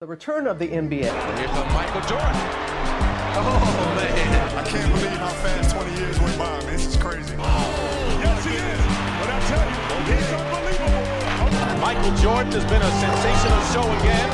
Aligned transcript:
The 0.00 0.06
return 0.06 0.46
of 0.46 0.58
the 0.58 0.64
NBA. 0.64 1.12
Here's 1.12 1.52
the 1.52 1.64
Michael 1.76 2.00
Jordan. 2.08 2.32
Oh, 3.36 3.92
man. 4.00 4.56
I 4.56 4.64
can't 4.64 4.88
believe 4.96 5.12
how 5.20 5.28
fast 5.44 5.76
20 5.76 5.92
years 6.00 6.18
went 6.18 6.38
by, 6.38 6.56
man. 6.64 6.72
This 6.72 6.86
is 6.86 6.96
crazy. 6.96 7.36
Oh. 7.36 8.16
Yes, 8.24 8.40
he 8.48 8.56
is. 8.56 8.80
But 9.20 9.28
I 9.28 9.36
tell 9.44 9.60
you, 9.60 9.76
oh, 9.92 10.00
he's 10.08 10.24
unbelievable. 10.40 11.04
Michael 11.84 12.16
Jordan 12.16 12.48
has 12.48 12.64
been 12.64 12.80
a 12.80 12.92
sensational 12.96 13.60
show 13.76 13.84
again. 14.00 14.24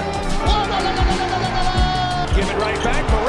Give 2.39 2.47
it 2.47 2.59
right 2.63 2.79
back 2.87 3.03
for 3.11 3.27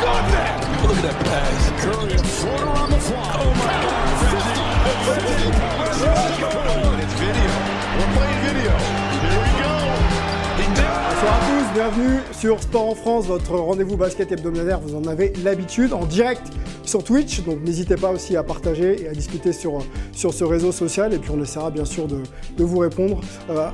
Oh, 0.00 0.08
my 0.08 0.24
goodness. 0.24 0.88
Look 0.88 1.04
at 1.04 1.04
that 1.04 1.20
pass. 1.20 1.68
Curry, 1.84 2.16
a 2.16 2.24
floater 2.24 2.72
on 2.80 2.88
the 2.88 2.96
fly. 2.96 3.28
Oh, 3.44 3.52
my 3.60 3.76
God. 3.76 3.92
50. 4.40 5.52
50. 5.52 7.04
It's 7.04 7.12
video. 7.20 7.52
We're 8.00 8.08
playing 8.16 8.40
video. 8.40 9.13
Bonsoir 11.24 11.42
à 11.42 11.48
tous, 11.48 11.72
bienvenue 11.72 12.20
sur 12.32 12.62
Sport 12.62 12.86
en 12.90 12.94
France, 12.94 13.24
votre 13.24 13.56
rendez-vous 13.56 13.96
basket 13.96 14.30
hebdomadaire, 14.30 14.78
vous 14.78 14.94
en 14.94 15.06
avez 15.06 15.32
l'habitude, 15.42 15.94
en 15.94 16.04
direct 16.04 16.42
sur 16.84 17.02
Twitch, 17.02 17.42
donc 17.44 17.62
n'hésitez 17.64 17.96
pas 17.96 18.10
aussi 18.10 18.36
à 18.36 18.42
partager 18.42 19.02
et 19.02 19.08
à 19.08 19.12
discuter 19.12 19.54
sur, 19.54 19.78
sur 20.12 20.34
ce 20.34 20.44
réseau 20.44 20.70
social, 20.70 21.14
et 21.14 21.18
puis 21.18 21.30
on 21.30 21.40
essaiera 21.40 21.70
bien 21.70 21.86
sûr 21.86 22.06
de, 22.06 22.18
de 22.58 22.64
vous 22.64 22.76
répondre 22.76 23.22
euh, 23.48 23.54
euh, 23.56 23.70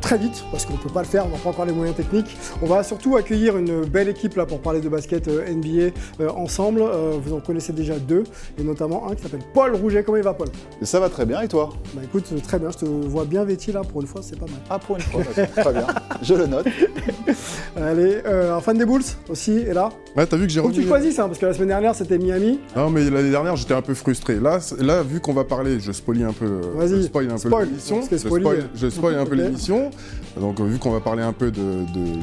très 0.00 0.18
vite, 0.18 0.44
parce 0.50 0.66
qu'on 0.66 0.72
ne 0.72 0.78
peut 0.78 0.90
pas 0.90 1.02
le 1.02 1.06
faire, 1.06 1.26
on 1.26 1.28
n'a 1.28 1.38
pas 1.38 1.50
encore 1.50 1.64
les 1.64 1.72
moyens 1.72 1.96
techniques. 1.96 2.36
On 2.60 2.66
va 2.66 2.82
surtout 2.82 3.14
accueillir 3.14 3.56
une 3.56 3.84
belle 3.84 4.08
équipe 4.08 4.34
là 4.34 4.44
pour 4.44 4.58
parler 4.58 4.80
de 4.80 4.88
basket 4.88 5.28
euh, 5.28 5.48
NBA 5.48 5.92
ensemble, 6.34 6.82
vous 7.22 7.34
en 7.34 7.40
connaissez 7.40 7.72
déjà 7.72 8.00
deux, 8.00 8.24
et 8.58 8.64
notamment 8.64 9.08
un 9.08 9.14
qui 9.14 9.22
s'appelle 9.22 9.44
Paul 9.54 9.76
Rouget, 9.76 10.02
comment 10.02 10.18
il 10.18 10.24
va 10.24 10.34
Paul? 10.34 10.48
Ça 10.82 10.98
va 10.98 11.08
très 11.08 11.24
bien 11.24 11.40
et 11.40 11.46
toi? 11.46 11.70
Bah 11.94 12.02
écoute, 12.02 12.24
très 12.42 12.58
bien, 12.58 12.70
je 12.72 12.78
te 12.78 12.84
vois 12.84 13.26
bien 13.26 13.44
vêtu 13.44 13.70
là, 13.70 13.82
pour 13.82 14.00
une 14.00 14.08
fois 14.08 14.22
c'est 14.24 14.36
pas 14.36 14.46
mal. 14.46 14.60
Ah 14.68 14.80
pour 14.80 14.96
une 14.96 15.02
fois, 15.02 15.22
d'accord. 15.36 15.64
très 15.64 15.72
bien. 15.72 15.86
Je 16.20 16.34
le 16.34 16.46
note. 16.46 16.63
Allez, 17.76 18.18
euh, 18.26 18.56
un 18.56 18.60
fan 18.60 18.78
des 18.78 18.84
Bulls 18.86 19.02
aussi 19.28 19.52
est 19.58 19.74
là. 19.74 19.90
Ouais, 20.16 20.26
t'as 20.26 20.36
vu 20.36 20.46
que 20.46 20.52
j'ai 20.52 20.60
Faut 20.60 20.68
que 20.68 20.74
tu 20.74 20.82
choisisses, 20.86 21.18
hein, 21.18 21.26
parce 21.26 21.38
que 21.38 21.46
la 21.46 21.52
semaine 21.54 21.68
dernière 21.68 21.94
c'était 21.94 22.18
Miami. 22.18 22.60
Non, 22.76 22.90
mais 22.90 23.08
l'année 23.10 23.30
dernière, 23.30 23.56
j'étais 23.56 23.74
un 23.74 23.82
peu 23.82 23.94
frustré. 23.94 24.36
Là, 24.40 24.58
là 24.78 25.02
vu 25.02 25.20
qu'on 25.20 25.32
va 25.32 25.44
parler, 25.44 25.80
je 25.80 25.92
spoilie 25.92 26.24
un 26.24 26.32
peu, 26.32 26.60
Vas-y, 26.76 26.88
je 26.96 27.02
spoil 27.02 27.30
un 27.30 27.38
peu 27.38 27.48
l'émission. 27.64 28.00
Je 28.10 28.16
spoil, 28.16 28.68
je 28.74 28.90
spoil 28.90 29.14
un 29.16 29.26
peu 29.26 29.34
l'émission. 29.44 29.90
Donc, 30.38 30.60
euh, 30.60 30.64
vu 30.64 30.78
qu'on 30.78 30.90
va 30.92 31.00
parler 31.00 31.22
un 31.22 31.32
peu 31.32 31.50
de, 31.50 31.60
de- 31.60 32.18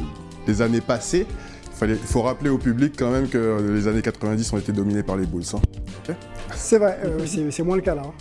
des 0.48 0.62
années 0.62 0.82
passées, 0.82 1.26
il 1.84 1.96
faut 1.98 2.22
rappeler 2.22 2.50
au 2.52 2.58
public 2.60 2.94
quand 2.98 3.10
même 3.10 3.28
que 3.28 3.58
les 3.74 3.88
années 3.88 4.02
90 4.04 4.54
ont 4.54 4.58
été 4.58 4.72
dominées 4.72 5.04
par 5.04 5.18
les 5.18 5.26
Bulls. 5.26 5.44
hein. 5.54 6.14
C'est 6.56 6.78
vrai, 6.78 7.00
euh, 7.06 7.20
c'est 7.26 7.50
c'est 7.52 7.64
moins 7.64 7.76
le 7.76 7.82
cas 7.82 7.96
là. 7.96 8.04
hein. 8.06 8.12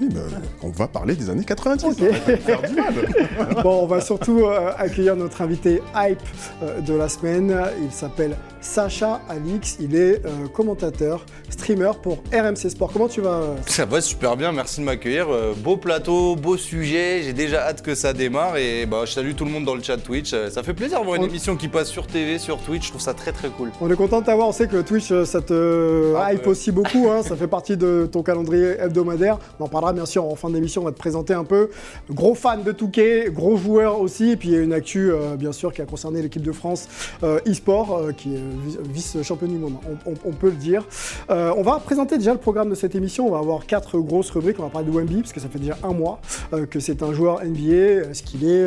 Oui, 0.00 0.08
bah, 0.12 0.20
on 0.62 0.68
va 0.70 0.86
parler 0.86 1.14
des 1.16 1.28
années 1.30 1.44
90. 1.44 1.84
Ok. 1.84 1.92
hein, 2.02 2.10
ça 2.24 2.32
va 2.32 2.36
faire 2.38 2.62
du 2.62 2.74
mal. 2.76 2.94
Bon, 3.62 3.82
on 3.82 3.86
va 3.86 4.00
surtout 4.00 4.44
euh, 4.44 4.70
accueillir 4.78 5.16
notre 5.16 5.42
invité 5.42 5.82
hype 5.96 6.18
euh, 6.62 6.80
de 6.80 6.94
la 6.94 7.08
semaine. 7.08 7.54
Il 7.82 7.90
s'appelle 7.90 8.36
Sacha 8.60 9.20
Alix. 9.28 9.76
Il 9.80 9.96
est 9.96 10.24
euh, 10.24 10.46
commentateur, 10.52 11.24
streamer 11.50 11.90
pour 12.02 12.18
RMC 12.32 12.70
Sport. 12.70 12.92
Comment 12.92 13.08
tu 13.08 13.20
vas 13.20 13.30
euh, 13.40 13.54
Ça 13.66 13.84
va 13.86 14.00
super 14.00 14.36
bien, 14.36 14.52
merci 14.52 14.80
de 14.80 14.84
m'accueillir. 14.86 15.26
Euh, 15.30 15.52
beau 15.56 15.76
plateau, 15.76 16.36
beau 16.36 16.56
sujet, 16.56 17.22
j'ai 17.24 17.32
déjà 17.32 17.62
hâte 17.66 17.82
que 17.82 17.94
ça 17.94 18.12
démarre 18.12 18.56
et 18.56 18.86
bah, 18.86 19.02
je 19.04 19.12
salue 19.12 19.32
tout 19.34 19.44
le 19.44 19.50
monde 19.50 19.64
dans 19.64 19.74
le 19.74 19.82
chat 19.82 19.96
Twitch. 19.96 20.32
Euh, 20.32 20.50
Ça 20.50 20.62
fait 20.62 20.74
plaisir 20.74 21.00
de 21.00 21.04
voir 21.04 21.16
une 21.16 21.22
On- 21.24 21.28
émission 21.28 21.56
qui 21.56 21.68
passe 21.68 21.88
sur 21.88 22.06
TV, 22.06 22.38
sur 22.38 22.58
Twitch, 22.58 22.84
je 22.86 22.90
trouve 22.90 23.00
ça 23.02 23.14
très 23.14 23.32
très 23.32 23.48
cool. 23.48 23.70
On 23.80 23.90
est 23.90 23.96
content 23.96 24.20
de 24.20 24.26
t'avoir. 24.26 24.48
On 24.48 24.52
sait 24.52 24.68
que 24.68 24.80
Twitch, 24.82 25.10
euh, 25.10 25.24
ça 25.24 25.40
te 25.40 26.14
Ah, 26.16 26.32
hype 26.32 26.46
aussi 26.46 26.70
beaucoup. 26.70 27.08
hein. 27.10 27.22
Ça 27.22 27.34
fait 27.36 27.48
partie 27.48 27.76
de 27.76 28.08
ton 28.10 28.22
calendrier 28.22 28.76
hebdomadaire. 28.80 29.38
On 29.58 29.64
en 29.64 29.68
parlera 29.68 29.87
bien 29.92 30.06
sûr 30.06 30.24
en 30.24 30.34
fin 30.34 30.50
d'émission. 30.50 30.82
On 30.82 30.84
va 30.84 30.92
te 30.92 30.98
présenter 30.98 31.34
un 31.34 31.44
peu. 31.44 31.70
Gros 32.10 32.34
fan 32.34 32.62
de 32.62 32.72
Touquet, 32.72 33.30
gros 33.30 33.56
joueur 33.56 34.00
aussi. 34.00 34.30
Et 34.30 34.36
puis 34.36 34.48
il 34.48 34.54
y 34.54 34.58
a 34.58 34.60
une 34.60 34.72
actu, 34.72 35.10
euh, 35.10 35.36
bien 35.36 35.52
sûr, 35.52 35.72
qui 35.72 35.82
a 35.82 35.86
concerné 35.86 36.22
l'équipe 36.22 36.42
de 36.42 36.52
France 36.52 36.88
euh, 37.22 37.40
e-sport, 37.46 37.96
euh, 37.96 38.12
qui 38.12 38.34
est 38.34 38.42
vice-championne 38.90 39.50
du 39.50 39.58
monde. 39.58 39.74
On, 40.24 40.32
peut 40.32 40.50
le 40.50 40.56
dire. 40.56 40.84
On 41.28 41.62
va 41.62 41.80
présenter 41.80 42.18
déjà 42.18 42.32
le 42.32 42.38
programme 42.38 42.70
de 42.70 42.74
cette 42.74 42.94
émission. 42.94 43.26
On 43.26 43.30
va 43.30 43.38
avoir 43.38 43.66
quatre 43.66 43.98
grosses 43.98 44.30
rubriques. 44.30 44.56
On 44.58 44.62
va 44.62 44.68
parler 44.68 44.88
de 44.88 44.92
Wemby, 44.92 45.22
parce 45.22 45.32
que 45.32 45.40
ça 45.40 45.48
fait 45.48 45.58
déjà 45.58 45.76
un 45.82 45.92
mois 45.92 46.20
que 46.70 46.80
c'est 46.80 47.02
un 47.02 47.12
joueur 47.12 47.44
NBA. 47.44 48.10
Est-ce 48.10 48.22
qu'il 48.22 48.48
est, 48.48 48.66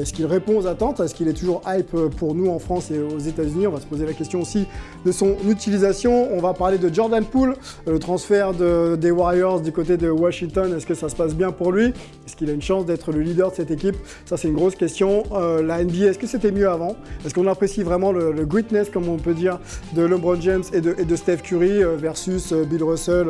est-ce 0.00 0.24
répond 0.24 0.58
aux 0.58 0.66
attentes 0.66 1.00
Est-ce 1.00 1.14
qu'il 1.14 1.28
est 1.28 1.32
toujours 1.32 1.62
hype 1.66 1.96
pour 2.16 2.34
nous 2.34 2.48
en 2.50 2.58
France 2.58 2.90
et 2.90 2.98
aux 2.98 3.18
États-Unis 3.18 3.66
On 3.66 3.72
va 3.72 3.80
se 3.80 3.86
poser 3.86 4.06
la 4.06 4.12
question 4.12 4.40
aussi 4.40 4.66
de 5.04 5.12
son 5.12 5.36
utilisation. 5.48 6.28
On 6.32 6.40
va 6.40 6.54
parler 6.54 6.78
de 6.78 6.92
Jordan 6.92 7.24
Poole, 7.24 7.56
le 7.86 7.98
transfert 7.98 8.52
de- 8.52 8.96
des 8.96 9.10
Warriors 9.10 9.60
du 9.60 9.72
côté 9.72 9.96
de 9.96 10.08
Washington. 10.08 10.25
Est-ce 10.30 10.86
que 10.86 10.94
ça 10.94 11.08
se 11.08 11.16
passe 11.16 11.34
bien 11.34 11.52
pour 11.52 11.72
lui? 11.72 11.86
Est-ce 12.26 12.36
qu'il 12.36 12.48
a 12.50 12.52
une 12.52 12.62
chance 12.62 12.86
d'être 12.86 13.12
le 13.12 13.20
leader 13.20 13.50
de 13.50 13.56
cette 13.56 13.70
équipe? 13.70 13.96
Ça, 14.24 14.36
c'est 14.36 14.48
une 14.48 14.54
grosse 14.54 14.74
question. 14.76 15.22
Euh, 15.32 15.62
la 15.62 15.82
NBA, 15.82 16.06
est-ce 16.06 16.18
que 16.18 16.26
c'était 16.26 16.52
mieux 16.52 16.68
avant? 16.68 16.96
Est-ce 17.24 17.34
qu'on 17.34 17.46
apprécie 17.46 17.82
vraiment 17.82 18.12
le, 18.12 18.32
le 18.32 18.44
greatness, 18.44 18.90
comme 18.90 19.08
on 19.08 19.16
peut 19.16 19.34
dire, 19.34 19.58
de 19.94 20.02
LeBron 20.02 20.40
James 20.40 20.62
et 20.72 20.80
de, 20.80 20.94
et 20.98 21.04
de 21.04 21.16
Steph 21.16 21.38
Curry 21.38 21.82
euh, 21.82 21.96
versus 21.96 22.52
euh, 22.52 22.64
Bill 22.64 22.82
Russell, 22.82 23.28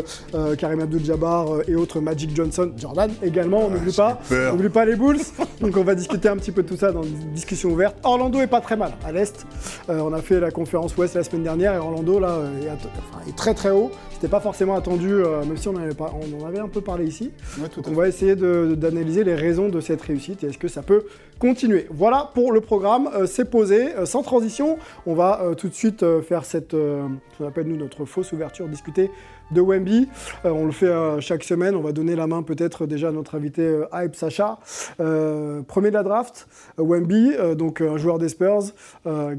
Karim 0.58 0.80
Abdul-Jabbar 0.80 1.68
et 1.68 1.74
autres 1.74 2.00
Magic 2.00 2.34
Johnson, 2.34 2.70
Jordan 2.76 3.10
également, 3.22 3.66
on 3.66 3.70
n'oublie 3.70 3.92
pas. 3.92 4.18
peur. 4.28 4.52
N'oublie 4.54 4.68
pas 4.68 4.84
les 4.84 4.96
Bulls. 4.96 5.18
Donc 5.60 5.76
on 5.76 5.82
va 5.84 5.94
discuter 5.94 6.28
un 6.28 6.36
petit 6.36 6.52
peu 6.52 6.62
de 6.62 6.68
tout 6.68 6.76
ça 6.76 6.92
dans 6.92 7.02
une 7.02 7.32
discussion 7.32 7.70
ouverte. 7.70 7.96
Orlando 8.04 8.40
est 8.40 8.46
pas 8.46 8.60
très 8.60 8.76
mal 8.76 8.92
à 9.04 9.12
l'est. 9.12 9.46
On 9.88 10.12
a 10.12 10.20
fait 10.20 10.40
la 10.40 10.50
conférence 10.50 10.96
Ouest 10.96 11.14
la 11.14 11.24
semaine 11.24 11.42
dernière 11.42 11.74
et 11.74 11.78
Orlando 11.78 12.18
là 12.20 12.38
est, 12.62 12.68
enfin, 12.70 13.22
est 13.28 13.36
très 13.36 13.54
très 13.54 13.70
haut. 13.70 13.90
C'était 14.12 14.28
pas 14.28 14.40
forcément 14.40 14.76
attendu, 14.76 15.08
même 15.46 15.56
si 15.56 15.68
on, 15.68 15.72
en 15.72 15.76
avait 15.82 15.94
pas- 15.94 16.12
on 16.14 16.42
en 16.42 16.46
avait 16.46 16.58
un 16.58 16.68
peu 16.68 16.80
ici. 17.04 17.32
Ouais, 17.60 17.68
tout 17.68 17.80
à 17.80 17.82
Donc 17.82 17.92
on 17.92 17.96
va 17.96 18.08
essayer 18.08 18.36
d'analyser 18.36 19.24
les 19.24 19.34
raisons 19.34 19.68
de 19.68 19.80
cette 19.80 20.02
réussite 20.02 20.44
et 20.44 20.48
est-ce 20.48 20.58
que 20.58 20.68
ça 20.68 20.82
peut 20.82 21.04
continuer. 21.38 21.86
Voilà 21.90 22.30
pour 22.34 22.52
le 22.52 22.60
programme, 22.60 23.10
euh, 23.14 23.26
c'est 23.26 23.50
posé, 23.50 23.94
Euh, 23.94 24.06
sans 24.06 24.22
transition. 24.22 24.78
On 25.06 25.14
va 25.14 25.42
euh, 25.42 25.54
tout 25.54 25.68
de 25.68 25.74
suite 25.74 26.04
faire 26.22 26.44
cette, 26.44 26.72
ce 26.72 27.08
qu'on 27.38 27.46
appelle 27.46 27.66
nous 27.66 27.76
notre 27.76 28.04
fausse 28.04 28.32
ouverture, 28.32 28.68
discuter 28.68 29.10
de 29.50 29.60
Wemby. 29.60 30.08
On 30.44 30.66
le 30.66 30.72
fait 30.72 30.92
chaque 31.20 31.44
semaine. 31.44 31.76
On 31.76 31.80
va 31.80 31.92
donner 31.92 32.16
la 32.16 32.26
main 32.26 32.42
peut-être 32.42 32.86
déjà 32.86 33.08
à 33.08 33.12
notre 33.12 33.36
invité 33.36 33.82
Hype 33.92 34.16
Sacha. 34.16 34.58
Premier 34.96 35.90
de 35.90 35.94
la 35.94 36.02
draft, 36.02 36.48
Wemby, 36.78 37.32
donc 37.56 37.80
un 37.80 37.96
joueur 37.96 38.18
des 38.18 38.28
Spurs 38.28 38.72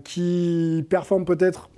qui 0.06 0.86
performe 0.90 1.26
peut-être 1.26 1.70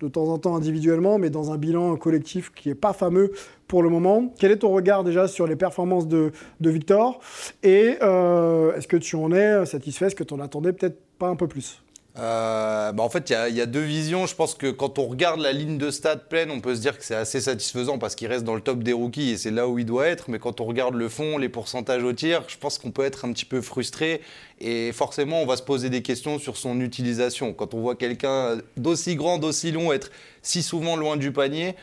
de 0.00 0.08
temps 0.08 0.28
en 0.28 0.38
temps 0.38 0.56
individuellement, 0.56 1.18
mais 1.18 1.30
dans 1.30 1.52
un 1.52 1.56
bilan 1.56 1.96
collectif 1.96 2.52
qui 2.52 2.68
n'est 2.68 2.74
pas 2.74 2.92
fameux 2.92 3.32
pour 3.68 3.82
le 3.82 3.88
moment. 3.88 4.32
Quel 4.38 4.50
est 4.50 4.58
ton 4.58 4.72
regard 4.72 5.04
déjà 5.04 5.28
sur 5.28 5.46
les 5.46 5.56
performances 5.56 6.08
de, 6.08 6.32
de 6.60 6.70
Victor 6.70 7.20
Et 7.62 7.96
euh, 8.02 8.74
est-ce 8.76 8.88
que 8.88 8.96
tu 8.96 9.16
en 9.16 9.32
es 9.32 9.66
satisfait? 9.66 10.06
Est-ce 10.06 10.14
que 10.14 10.24
tu 10.24 10.34
en 10.34 10.40
attendais 10.40 10.72
peut-être 10.72 10.98
pas 11.18 11.28
un 11.28 11.36
peu 11.36 11.48
plus? 11.48 11.80
Euh, 12.16 12.92
bah, 12.92 13.02
en 13.02 13.08
fait, 13.08 13.30
il 13.30 13.54
y 13.54 13.56
y, 13.56 13.60
a 13.60 13.66
deux 13.66 13.80
visions. 13.80 14.26
Je 14.26 14.36
pense 14.36 14.54
que 14.54 14.70
quand 14.70 15.00
on 15.00 15.06
regarde 15.06 15.40
la 15.40 15.52
ligne 15.52 15.78
de 15.78 15.90
stats 15.90 16.16
pleine, 16.16 16.50
on 16.52 16.60
peut 16.60 16.76
se 16.76 16.80
dire 16.80 16.96
que 16.96 17.04
c'est 17.04 17.16
assez 17.16 17.40
satisfaisant 17.40 17.98
parce 17.98 18.14
qu'il 18.14 18.28
reste 18.28 18.44
dans 18.44 18.54
le 18.54 18.60
top 18.60 18.84
des 18.84 18.92
rookies 18.92 19.30
et 19.30 19.36
c'est 19.36 19.50
là 19.50 19.66
où 19.66 19.80
il 19.80 19.84
doit 19.84 20.06
être. 20.06 20.30
Mais 20.30 20.38
quand 20.38 20.60
on 20.60 20.64
regarde 20.64 20.94
le 20.94 21.08
fond, 21.08 21.38
les 21.38 21.48
pourcentages 21.48 22.04
au 22.04 22.12
tir, 22.12 22.44
je 22.46 22.56
pense 22.56 22.78
qu'on 22.78 22.92
peut 22.92 23.04
être 23.04 23.24
un 23.24 23.32
petit 23.32 23.44
peu 23.44 23.60
frustré 23.60 24.20
et 24.60 24.92
forcément, 24.92 25.42
on 25.42 25.46
va 25.46 25.56
se 25.56 25.62
poser 25.62 25.90
des 25.90 26.02
questions 26.02 26.38
sur 26.38 26.56
son 26.56 26.80
utilisation. 26.80 27.52
Quand 27.52 27.74
on 27.74 27.80
voit 27.80 27.96
quelqu'un 27.96 28.58
d'aussi 28.76 29.16
grand, 29.16 29.38
d'aussi 29.38 29.72
long 29.72 29.92
être 29.92 30.10
si 30.42 30.62
souvent 30.62 30.94
loin 30.94 31.16
du 31.16 31.32
panier, 31.32 31.74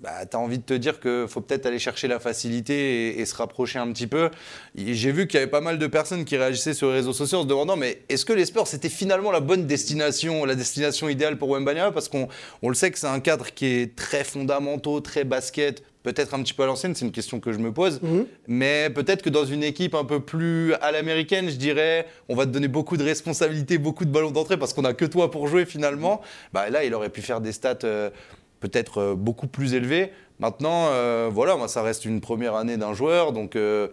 bah, 0.00 0.24
tu 0.24 0.36
as 0.36 0.40
envie 0.40 0.58
de 0.58 0.62
te 0.62 0.74
dire 0.74 0.98
qu'il 0.98 1.26
faut 1.28 1.40
peut-être 1.40 1.66
aller 1.66 1.78
chercher 1.78 2.08
la 2.08 2.18
facilité 2.18 3.08
et, 3.08 3.20
et 3.20 3.26
se 3.26 3.34
rapprocher 3.34 3.78
un 3.78 3.92
petit 3.92 4.06
peu. 4.06 4.30
J'ai 4.74 5.12
vu 5.12 5.26
qu'il 5.26 5.38
y 5.38 5.42
avait 5.42 5.50
pas 5.50 5.60
mal 5.60 5.78
de 5.78 5.86
personnes 5.86 6.24
qui 6.24 6.36
réagissaient 6.36 6.74
sur 6.74 6.88
les 6.88 6.94
réseaux 6.94 7.12
sociaux 7.12 7.38
en 7.38 7.42
se 7.42 7.48
demandant 7.48 7.76
mais 7.76 8.02
est-ce 8.08 8.24
que 8.24 8.32
les 8.32 8.46
Spurs 8.46 8.66
c'était 8.66 8.88
finalement 8.88 9.30
la 9.30 9.40
bonne 9.40 9.66
destination, 9.66 10.44
la 10.44 10.54
destination 10.54 11.08
idéale 11.08 11.36
pour 11.36 11.50
Wembanyama? 11.50 11.92
Parce 11.92 12.08
qu'on 12.08 12.28
on 12.62 12.68
le 12.68 12.74
sait 12.74 12.90
que 12.90 12.98
c'est 12.98 13.06
un 13.06 13.20
cadre 13.20 13.52
qui 13.52 13.66
est 13.66 13.96
très 13.96 14.24
fondamentaux, 14.24 15.00
très 15.00 15.24
basket, 15.24 15.82
peut-être 16.02 16.34
un 16.34 16.42
petit 16.42 16.54
peu 16.54 16.62
à 16.62 16.66
l'ancienne, 16.66 16.94
c'est 16.94 17.04
une 17.04 17.12
question 17.12 17.40
que 17.40 17.52
je 17.52 17.58
me 17.58 17.72
pose. 17.72 18.00
Mais 18.46 18.90
peut-être 18.90 19.22
que 19.22 19.30
dans 19.30 19.44
une 19.44 19.62
équipe 19.62 19.94
un 19.94 20.04
peu 20.04 20.20
plus 20.20 20.74
à 20.74 20.92
l'américaine, 20.92 21.50
je 21.50 21.56
dirais, 21.56 22.06
on 22.28 22.34
va 22.34 22.46
te 22.46 22.50
donner 22.50 22.68
beaucoup 22.68 22.96
de 22.96 23.04
responsabilités, 23.04 23.78
beaucoup 23.78 24.04
de 24.04 24.10
ballons 24.10 24.30
d'entrée 24.30 24.56
parce 24.56 24.72
qu'on 24.72 24.84
a 24.84 24.94
que 24.94 25.04
toi 25.04 25.30
pour 25.30 25.46
jouer 25.48 25.66
finalement. 25.66 26.20
Bah, 26.52 26.70
là, 26.70 26.84
il 26.84 26.94
aurait 26.94 27.10
pu 27.10 27.22
faire 27.22 27.40
des 27.40 27.52
stats 27.52 27.78
euh, 27.84 28.10
peut-être 28.60 28.98
euh, 29.00 29.14
beaucoup 29.14 29.46
plus 29.46 29.74
élevées. 29.74 30.12
Maintenant, 30.38 30.86
euh, 30.90 31.28
voilà, 31.32 31.56
moi, 31.56 31.68
ça 31.68 31.82
reste 31.82 32.04
une 32.04 32.20
première 32.20 32.54
année 32.54 32.76
d'un 32.76 32.94
joueur, 32.94 33.32
donc 33.32 33.56
euh, 33.56 33.88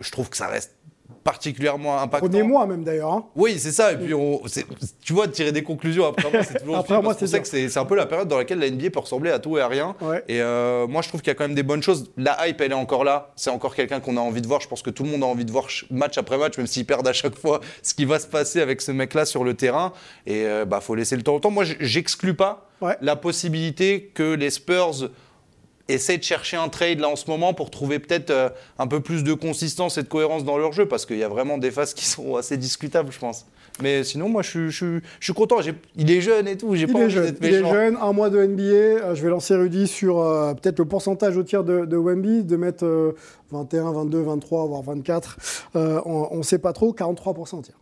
je 0.00 0.10
trouve 0.10 0.30
que 0.30 0.36
ça 0.36 0.46
reste 0.48 0.72
particulièrement 1.24 2.00
impactant. 2.00 2.26
Premier 2.28 2.42
mois 2.42 2.66
même 2.66 2.82
d'ailleurs. 2.82 3.12
hein. 3.12 3.24
Oui, 3.36 3.56
c'est 3.58 3.70
ça. 3.70 3.92
Et 3.92 3.96
puis, 3.96 4.12
on, 4.12 4.40
tu 5.04 5.12
vois, 5.12 5.28
tirer 5.28 5.52
des 5.52 5.62
conclusions 5.62 6.04
après 6.06 6.28
moi, 6.32 6.42
c'est 6.42 6.58
toujours 6.58 6.76
Après 6.78 7.00
moi, 7.00 7.14
c'est 7.14 7.40
que 7.40 7.46
c'est 7.46 7.76
un 7.78 7.84
peu 7.84 7.94
la 7.94 8.06
période 8.06 8.26
dans 8.26 8.38
laquelle 8.38 8.58
la 8.58 8.68
NBA 8.68 8.90
peut 8.90 8.98
ressembler 8.98 9.30
à 9.30 9.38
tout 9.38 9.56
et 9.56 9.60
à 9.60 9.68
rien. 9.68 9.94
Ouais. 10.00 10.24
Et 10.26 10.40
euh, 10.40 10.88
moi, 10.88 11.00
je 11.02 11.08
trouve 11.08 11.20
qu'il 11.22 11.28
y 11.28 11.30
a 11.30 11.34
quand 11.34 11.44
même 11.44 11.54
des 11.54 11.62
bonnes 11.62 11.82
choses. 11.82 12.10
La 12.16 12.48
hype, 12.48 12.60
elle 12.60 12.72
est 12.72 12.74
encore 12.74 13.04
là. 13.04 13.30
C'est 13.36 13.50
encore 13.50 13.76
quelqu'un 13.76 14.00
qu'on 14.00 14.16
a 14.16 14.20
envie 14.20 14.42
de 14.42 14.48
voir. 14.48 14.60
Je 14.60 14.66
pense 14.68 14.82
que 14.82 14.90
tout 14.90 15.04
le 15.04 15.10
monde 15.10 15.22
a 15.22 15.26
envie 15.26 15.44
de 15.44 15.52
voir 15.52 15.64
ch- 15.70 15.84
match 15.90 16.18
après 16.18 16.38
match, 16.38 16.58
même 16.58 16.66
s'ils 16.66 16.86
perdent 16.86 17.06
à 17.06 17.12
chaque 17.12 17.38
fois, 17.38 17.60
ce 17.82 17.94
qui 17.94 18.04
va 18.04 18.18
se 18.18 18.26
passer 18.26 18.60
avec 18.60 18.80
ce 18.80 18.90
mec-là 18.90 19.24
sur 19.24 19.44
le 19.44 19.54
terrain. 19.54 19.92
Et 20.26 20.44
euh, 20.46 20.64
bah, 20.64 20.80
faut 20.80 20.96
laisser 20.96 21.14
le 21.14 21.22
temps 21.22 21.34
au 21.36 21.40
temps. 21.40 21.50
Moi, 21.52 21.64
j'exclus 21.78 22.34
pas 22.34 22.68
Ouais. 22.82 22.96
la 23.00 23.16
possibilité 23.16 24.10
que 24.14 24.34
les 24.34 24.50
Spurs 24.50 25.08
essaient 25.88 26.18
de 26.18 26.22
chercher 26.22 26.56
un 26.56 26.68
trade 26.68 27.00
là 27.00 27.08
en 27.08 27.16
ce 27.16 27.28
moment 27.30 27.54
pour 27.54 27.70
trouver 27.70 27.98
peut-être 27.98 28.30
euh, 28.30 28.48
un 28.78 28.86
peu 28.86 29.00
plus 29.00 29.24
de 29.24 29.34
consistance 29.34 29.98
et 29.98 30.02
de 30.02 30.08
cohérence 30.08 30.44
dans 30.44 30.56
leur 30.58 30.72
jeu 30.72 30.86
parce 30.86 31.06
qu'il 31.06 31.18
y 31.18 31.24
a 31.24 31.28
vraiment 31.28 31.58
des 31.58 31.70
phases 31.70 31.92
qui 31.94 32.04
sont 32.06 32.36
assez 32.36 32.56
discutables, 32.56 33.10
je 33.12 33.18
pense. 33.18 33.46
Mais 33.80 34.04
sinon, 34.04 34.28
moi, 34.28 34.42
je, 34.42 34.50
suis- 34.50 34.70
je, 34.70 34.76
suis- 34.76 35.00
je 35.18 35.24
suis 35.24 35.32
content. 35.32 35.56
Il 35.96 36.10
est 36.10 36.20
jeune 36.20 36.46
et 36.46 36.56
tout. 36.58 36.74
J'ai 36.76 36.82
Il 36.86 36.92
pas 36.92 37.00
est 37.00 37.04
envie 37.04 37.10
jeune, 37.14 37.24
d'être 37.24 37.38
il 37.40 37.54
est 37.54 37.64
jeune, 37.68 37.96
un 38.00 38.12
mois 38.12 38.28
de 38.30 38.44
NBA. 38.44 38.62
Euh, 38.62 39.14
je 39.14 39.22
vais 39.22 39.30
lancer 39.30 39.54
Rudy 39.54 39.88
sur 39.88 40.20
euh, 40.20 40.52
peut-être 40.54 40.78
le 40.78 40.84
pourcentage 40.84 41.36
au 41.38 41.42
tir 41.42 41.64
de, 41.64 41.86
de 41.86 41.96
Wemby, 41.96 42.44
de 42.44 42.56
mettre 42.56 42.84
euh, 42.84 43.16
21, 43.50 43.92
22, 43.92 44.20
23, 44.22 44.66
voire 44.66 44.82
24. 44.82 45.36
Euh, 45.76 46.00
on 46.04 46.36
ne 46.36 46.42
sait 46.42 46.58
pas 46.58 46.72
trop, 46.74 46.92
43% 46.92 47.56
au 47.58 47.62
tir. 47.62 47.74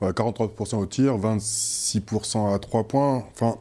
Ouais, 0.00 0.10
43% 0.10 0.76
au 0.76 0.86
tir, 0.86 1.16
26% 1.18 2.54
à 2.54 2.58
3 2.58 2.84
points. 2.84 3.24
Enfin, 3.34 3.56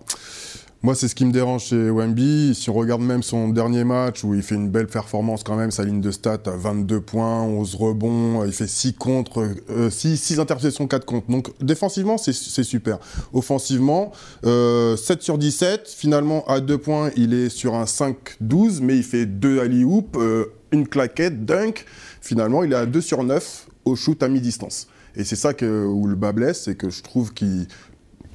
moi, 0.88 0.95
c'est 0.95 1.10
ce 1.10 1.16
qui 1.16 1.25
me 1.25 1.34
dérange 1.34 1.66
chez 1.66 1.89
Wemby. 1.89 2.56
Si 2.56 2.69
on 2.69 2.74
regarde 2.74 3.01
même 3.01 3.22
son 3.22 3.50
dernier 3.50 3.84
match 3.84 4.24
où 4.24 4.34
il 4.34 4.42
fait 4.42 4.56
une 4.56 4.69
belle 4.69 4.88
performance 4.88 5.44
quand 5.44 5.57
même, 5.57 5.69
sa 5.69 5.84
ligne 5.84 6.00
de 6.00 6.12
stats 6.12 6.39
à 6.45 6.51
22 6.51 7.01
points, 7.01 7.42
11 7.42 7.75
rebonds, 7.75 8.45
il 8.45 8.54
fait 8.54 8.68
6 8.68 8.94
contre, 8.94 9.50
6, 9.89 10.39
interceptions, 10.39 10.88
4 10.88 11.06
contre. 11.06 11.28
Donc 11.28 11.50
défensivement, 11.60 12.18
c'est 12.18 12.31
super. 12.63 13.00
Offensivement, 13.34 14.13
euh, 14.45 14.95
7 14.95 15.22
sur 15.22 15.38
17. 15.38 15.89
Finalement, 15.89 16.48
à 16.48 16.62
2 16.62 16.78
points, 16.78 17.12
il 17.18 17.34
est 17.34 17.50
sur 17.50 17.75
un 17.75 17.84
5-12, 17.84 18.80
mais 18.81 18.95
il 18.95 19.04
fait 19.04 19.25
2 19.25 19.60
alley-oop, 19.60 20.16
euh, 20.16 20.45
une 20.72 20.88
claquette, 20.88 21.44
dunk. 21.44 21.84
Finalement, 22.22 22.63
il 22.63 22.72
est 22.72 22.78
à 22.78 22.86
2 22.86 23.01
sur 23.01 23.25
9 23.25 23.68
au 23.84 23.98
shoot 23.98 24.24
à 24.24 24.30
mi-distance. 24.30 24.88
Et 25.18 25.25
c'est 25.25 25.36
ça 25.36 25.54
que, 25.54 25.86
où 25.86 26.07
le 26.07 26.16
bas 26.16 26.31
blesse, 26.31 26.63
c'est 26.63 26.75
que 26.75 26.89
je 26.89 27.04
trouve 27.04 27.34
qu'il 27.34 27.68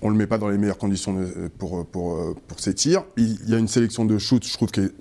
on 0.03 0.11
le 0.11 0.17
met 0.17 0.27
pas 0.27 0.39
dans 0.39 0.49
les 0.49 0.59
meilleures 0.59 0.79
conditions 0.79 1.15
de- 1.15 1.49
pour, 1.59 1.87
pour, 1.87 2.35
pour 2.47 2.61
ses 2.61 2.75
tirs. 2.75 3.05
Il, 3.17 3.49
y 3.49 3.55
a 3.55 3.59
une 3.59 3.69
sélection 3.69 4.05
de 4.05 4.19
shoots, 4.19 4.47
je 4.47 4.53
trouve, 4.53 4.71
qui 4.71 4.81
est 4.81 4.93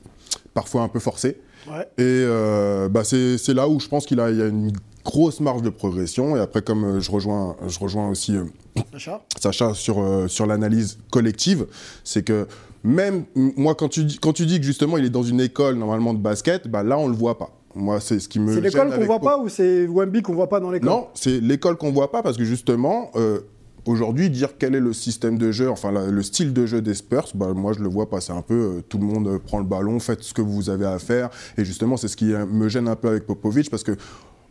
parfois 0.53 0.83
un 0.83 0.87
peu 0.87 0.99
forcée. 0.99 1.39
Ouais. 1.69 1.83
Et 1.97 2.01
euh, 2.25 2.89
bah 2.89 3.03
c'est 3.03 3.53
là 3.53 3.67
où 3.67 3.79
je 3.79 3.87
pense 3.87 4.05
qu'il 4.05 4.19
a, 4.19 4.31
il 4.31 4.37
y 4.37 4.41
a 4.41 4.47
une 4.47 4.71
grosse 5.05 5.39
marge 5.39 5.61
de 5.61 5.69
progression. 5.69 6.35
Et 6.35 6.39
après, 6.39 6.61
comme 6.61 6.83
euh, 6.83 6.99
je 6.99 7.11
rejoins, 7.11 7.55
je 7.67 7.79
rejoins 7.79 8.09
aussi 8.09 8.35
euh, 8.35 8.45
Sacha 8.93 9.21
Sacha 9.39 9.73
sur, 9.73 10.01
euh, 10.01 10.27
sur 10.27 10.45
l'analyse 10.45 10.97
collective, 11.11 11.67
c'est 12.03 12.23
que 12.23 12.47
même 12.83 13.25
moi, 13.35 13.75
quand 13.75 13.89
tu, 13.89 14.05
dis, 14.05 14.17
quand 14.17 14.33
tu 14.33 14.45
dis 14.47 14.59
que 14.59 14.65
justement 14.65 14.97
il 14.97 15.05
est 15.05 15.11
dans 15.11 15.23
une 15.23 15.39
école 15.39 15.75
normalement 15.75 16.15
de 16.15 16.19
basket, 16.19 16.67
bah 16.67 16.81
là 16.83 16.97
on 16.97 17.07
le 17.07 17.15
voit 17.15 17.37
pas. 17.37 17.51
Moi, 17.73 17.99
c'est 18.01 18.19
ce 18.19 18.27
qui 18.27 18.39
me. 18.39 18.53
C'est 18.53 18.61
l'école 18.61 18.93
qu'on 18.93 19.05
voit 19.05 19.19
pas 19.19 19.37
ou 19.37 19.47
c'est 19.47 19.85
Wemby 19.87 20.21
qu'on 20.21 20.33
voit 20.33 20.49
pas 20.49 20.59
dans 20.59 20.71
l'école? 20.71 20.89
Non, 20.89 21.07
c'est 21.13 21.39
l'école 21.39 21.77
qu'on 21.77 21.91
voit 21.91 22.11
pas 22.11 22.21
parce 22.21 22.35
que 22.37 22.43
justement, 22.43 23.11
euh, 23.15 23.39
aujourd'hui, 23.85 24.29
dire 24.29 24.49
quel 24.59 24.75
est 24.75 24.79
le 24.79 24.93
système 24.93 25.37
de 25.37 25.51
jeu, 25.51 25.69
enfin 25.69 25.91
la- 25.91 26.07
le 26.07 26.23
style 26.23 26.53
de 26.53 26.65
jeu 26.65 26.81
des 26.81 26.93
Spurs, 26.93 27.29
bah, 27.35 27.53
moi 27.55 27.73
je 27.73 27.79
le 27.79 27.89
vois 27.89 28.09
pas. 28.09 28.21
C'est 28.21 28.33
un 28.33 28.41
peu 28.41 28.53
euh, 28.77 28.81
tout 28.87 28.97
le 28.97 29.05
monde 29.05 29.27
euh, 29.27 29.39
prend 29.39 29.59
le 29.59 29.65
ballon, 29.65 29.99
faites 29.99 30.23
ce 30.23 30.33
que 30.33 30.41
vous 30.41 30.69
avez 30.69 30.85
à 30.85 30.99
faire. 30.99 31.29
Et 31.57 31.65
justement, 31.65 31.97
c'est 31.97 32.07
ce 32.07 32.17
qui 32.17 32.33
euh, 32.33 32.45
me 32.45 32.69
gêne 32.69 32.87
un 32.87 32.95
peu 32.95 33.07
avec 33.09 33.25
Popovic 33.25 33.69
parce 33.69 33.83
que 33.83 33.95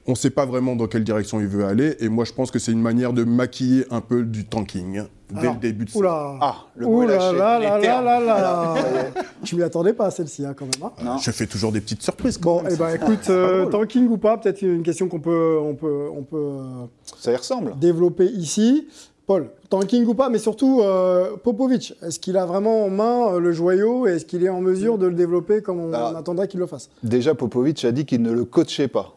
on 0.07 0.15
sait 0.15 0.31
pas 0.31 0.47
vraiment 0.47 0.75
dans 0.77 0.87
quelle 0.87 1.05
direction 1.05 1.41
il 1.41 1.47
veut 1.47 1.65
aller. 1.67 1.95
Et 2.01 2.09
moi, 2.09 2.25
je 2.25 2.33
pense 2.33 2.51
que 2.51 2.59
c'est 2.59 2.73
une 2.73 2.81
manière 2.81 3.13
de 3.13 3.23
maquiller 3.23 3.85
un 3.91 4.01
peu 4.01 4.25
du 4.25 4.47
tanking 4.47 4.99
hein, 4.99 5.07
dès 5.31 5.41
Alors, 5.41 5.55
le 5.55 5.61
début 5.61 5.85
de 5.85 5.91
saison. 5.91 6.01
Oula 6.01 6.39
Ah, 6.41 6.55
le 6.75 6.87
mot 6.87 7.03
là 7.07 7.17
lâché. 7.17 7.37
là 7.37 7.59
les 7.59 7.65
là 7.67 7.71
là 7.77 7.81
termes. 7.81 8.05
là 8.05 8.21
là 8.41 8.75
Je 9.45 9.55
m'y 9.55 9.63
attendais 9.63 9.93
pas 9.93 10.07
à 10.07 10.11
celle-ci 10.11 10.45
hein, 10.47 10.55
quand 10.57 10.65
même. 10.65 10.83
hein. 10.83 10.93
Non. 11.05 11.19
Je 11.19 11.31
fais 11.31 11.47
toujours 11.47 11.71
des 11.71 11.83
petites 11.83 12.03
surprises. 12.03 12.39
quand 12.39 12.57
Bon, 12.57 12.63
même. 12.63 12.73
et 12.73 12.77
ben 12.77 12.95
écoute, 12.95 13.29
euh, 13.29 13.67
tanking 13.67 14.09
ou 14.09 14.17
pas, 14.17 14.39
peut-être 14.39 14.63
une 14.63 14.83
question 14.83 15.07
qu'on 15.07 15.21
peut, 15.21 15.59
on 15.63 15.75
peut, 15.75 16.09
on 16.17 16.23
peut 16.23 16.37
euh, 16.37 16.87
Ça 17.19 17.31
y 17.33 17.37
ressemble. 17.37 17.79
développer 17.79 18.25
ici. 18.27 18.89
Paul, 19.31 19.47
tanking 19.69 20.05
ou 20.07 20.15
pas, 20.15 20.29
mais 20.29 20.39
surtout 20.41 20.81
euh, 20.83 21.37
Popovic, 21.37 21.95
est-ce 22.03 22.19
qu'il 22.19 22.37
a 22.37 22.45
vraiment 22.47 22.85
en 22.85 22.91
main 22.91 23.35
euh, 23.35 23.39
le 23.39 23.53
joyau 23.53 24.09
et 24.09 24.15
est-ce 24.17 24.25
qu'il 24.25 24.43
est 24.45 24.49
en 24.49 24.61
mesure 24.61 24.99
de 24.99 25.07
le 25.07 25.15
développer 25.15 25.63
comme 25.63 25.79
on, 25.79 25.93
Ah. 25.93 26.11
on 26.13 26.17
attendrait 26.17 26.49
qu'il 26.49 26.59
le 26.59 26.67
fasse? 26.67 26.91
Déjà, 27.05 27.37
Popovic 27.37 27.85
a 27.85 27.93
dit 27.93 28.05
qu'il 28.07 28.23
ne 28.23 28.33
le 28.33 28.45
coachait 28.45 28.89
pas. 28.89 29.15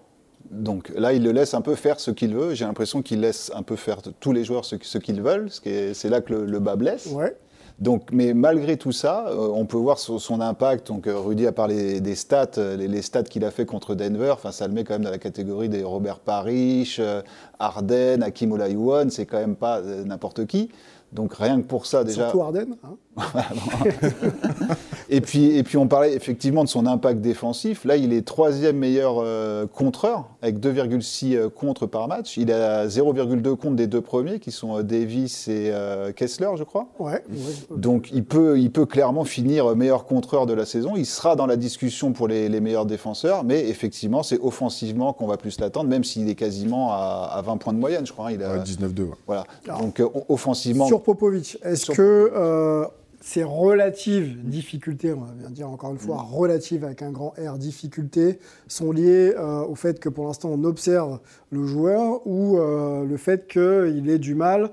Donc 0.51 0.91
là, 0.95 1.13
il 1.13 1.23
le 1.23 1.31
laisse 1.31 1.55
un 1.55 1.61
peu 1.61 1.73
faire 1.73 1.99
ce 1.99 2.11
qu'il 2.11 2.35
veut. 2.35 2.53
J'ai 2.53 2.63
l'impression 2.65 3.01
qu'il 3.01 3.21
laisse 3.21 3.51
un 3.55 3.63
peu 3.63 3.75
faire 3.75 4.03
tous 4.19 4.33
les 4.33 4.43
joueurs 4.43 4.65
ce, 4.65 4.75
ce 4.83 4.99
qu'ils 4.99 5.19
veulent. 5.19 5.49
ce 5.49 5.93
C'est 5.95 6.09
là 6.09 6.21
que 6.21 6.31
le, 6.31 6.45
le 6.45 6.59
bas 6.59 6.75
blesse. 6.75 7.07
Ouais. 7.07 7.35
Donc, 7.83 8.03
mais 8.13 8.33
malgré 8.33 8.77
tout 8.77 8.93
ça, 8.93 9.25
euh, 9.27 9.49
on 9.53 9.65
peut 9.65 9.75
voir 9.75 9.99
son, 9.99 10.17
son 10.17 10.39
impact. 10.39 10.87
Donc, 10.87 11.05
euh, 11.05 11.19
Rudy 11.19 11.45
a 11.45 11.51
parlé 11.51 11.99
des 11.99 12.15
stats, 12.15 12.51
euh, 12.57 12.77
les, 12.77 12.87
les 12.87 13.01
stats 13.01 13.23
qu'il 13.23 13.43
a 13.43 13.51
fait 13.51 13.65
contre 13.65 13.93
Denver. 13.93 14.31
Enfin, 14.31 14.53
ça 14.53 14.67
le 14.69 14.73
met 14.73 14.85
quand 14.85 14.93
même 14.93 15.03
dans 15.03 15.11
la 15.11 15.17
catégorie 15.17 15.67
des 15.67 15.83
Robert 15.83 16.19
Parrish, 16.19 16.99
euh, 16.99 17.21
Harden, 17.59 18.23
Hakim 18.23 18.53
Olajuwon. 18.53 19.09
C'est 19.09 19.25
quand 19.25 19.39
même 19.39 19.57
pas 19.57 19.79
euh, 19.79 20.05
n'importe 20.05 20.45
qui. 20.45 20.69
Donc, 21.11 21.33
rien 21.33 21.57
que 21.61 21.67
pour 21.67 21.85
ça, 21.85 22.05
déjà. 22.05 22.29
Surtout 22.29 22.41
Arden. 22.41 22.75
hein. 22.85 22.95
Et 25.15 25.21
puis, 25.21 25.55
et 25.55 25.61
puis 25.61 25.77
on 25.77 25.87
parlait 25.87 26.13
effectivement 26.15 26.63
de 26.63 26.69
son 26.69 26.87
impact 26.87 27.21
défensif. 27.21 27.85
Là, 27.85 27.97
il 27.97 28.13
est 28.13 28.25
troisième 28.25 28.77
meilleur 28.77 29.17
euh, 29.19 29.67
contreur 29.67 30.29
avec 30.41 30.57
2,6 30.59 31.35
euh, 31.35 31.49
contre 31.49 31.85
par 31.85 32.07
match. 32.07 32.35
Il 32.35 32.51
a 32.51 32.87
0,2 32.87 33.55
contre 33.55 33.75
des 33.75 33.85
deux 33.85 34.01
premiers 34.01 34.39
qui 34.39 34.51
sont 34.51 34.79
euh, 34.79 34.81
Davis 34.81 35.47
et 35.47 35.69
euh, 35.71 36.11
Kessler, 36.13 36.49
je 36.57 36.63
crois. 36.63 36.87
Ouais. 36.97 37.11
ouais. 37.29 37.77
Donc 37.77 38.09
il 38.11 38.23
peut, 38.25 38.59
il 38.59 38.71
peut 38.71 38.87
clairement 38.87 39.23
finir 39.23 39.75
meilleur 39.75 40.05
contreur 40.05 40.47
de 40.47 40.53
la 40.53 40.65
saison. 40.65 40.93
Il 40.95 41.05
sera 41.05 41.35
dans 41.35 41.45
la 41.45 41.57
discussion 41.57 42.11
pour 42.11 42.27
les, 42.27 42.49
les 42.49 42.59
meilleurs 42.59 42.87
défenseurs, 42.87 43.43
mais 43.43 43.69
effectivement, 43.69 44.23
c'est 44.23 44.39
offensivement 44.41 45.13
qu'on 45.13 45.27
va 45.27 45.37
plus 45.37 45.59
l'attendre, 45.59 45.89
même 45.89 46.03
s'il 46.03 46.27
est 46.27 46.35
quasiment 46.35 46.91
à, 46.91 47.29
à 47.33 47.41
20 47.43 47.57
points 47.57 47.73
de 47.73 47.79
moyenne, 47.79 48.05
je 48.07 48.13
crois. 48.13 48.29
hein. 48.29 48.31
Il 48.33 48.41
a, 48.43 48.53
Ouais, 48.53 48.59
19-2. 48.63 49.01
ouais. 49.01 49.07
voilà. 49.27 49.43
Alors, 49.67 49.81
Donc 49.81 49.99
euh, 49.99 50.07
offensivement, 50.27 50.87
Sur 50.87 51.03
Popovic, 51.03 51.59
est-ce 51.63 51.85
Sur 51.85 51.93
que 51.95 52.31
euh, 52.35 52.85
ces 53.25 53.45
relatives 53.45 54.37
difficultés, 54.43 55.13
on 55.13 55.21
va 55.21 55.31
bien 55.31 55.49
dire 55.49 55.69
encore 55.69 55.91
une 55.91 55.97
fois, 55.97 56.17
Mm. 56.17 56.33
relatives 56.35 56.83
avec 56.83 57.01
un 57.01 57.11
grand 57.11 57.33
R, 57.37 57.57
difficultés, 57.57 58.37
sont 58.67 58.91
liées 58.91 59.33
euh, 59.37 59.61
au 59.63 59.75
fait 59.75 59.99
que 60.01 60.09
pour 60.09 60.25
l'instant 60.25 60.49
on 60.51 60.65
observe 60.65 61.19
le 61.49 61.65
joueur 61.65 62.19
ou 62.27 62.57
euh, 62.57 63.05
le 63.05 63.15
fait 63.15 63.47
qu'il 63.47 64.09
ait 64.09 64.19
du 64.19 64.35
mal 64.35 64.71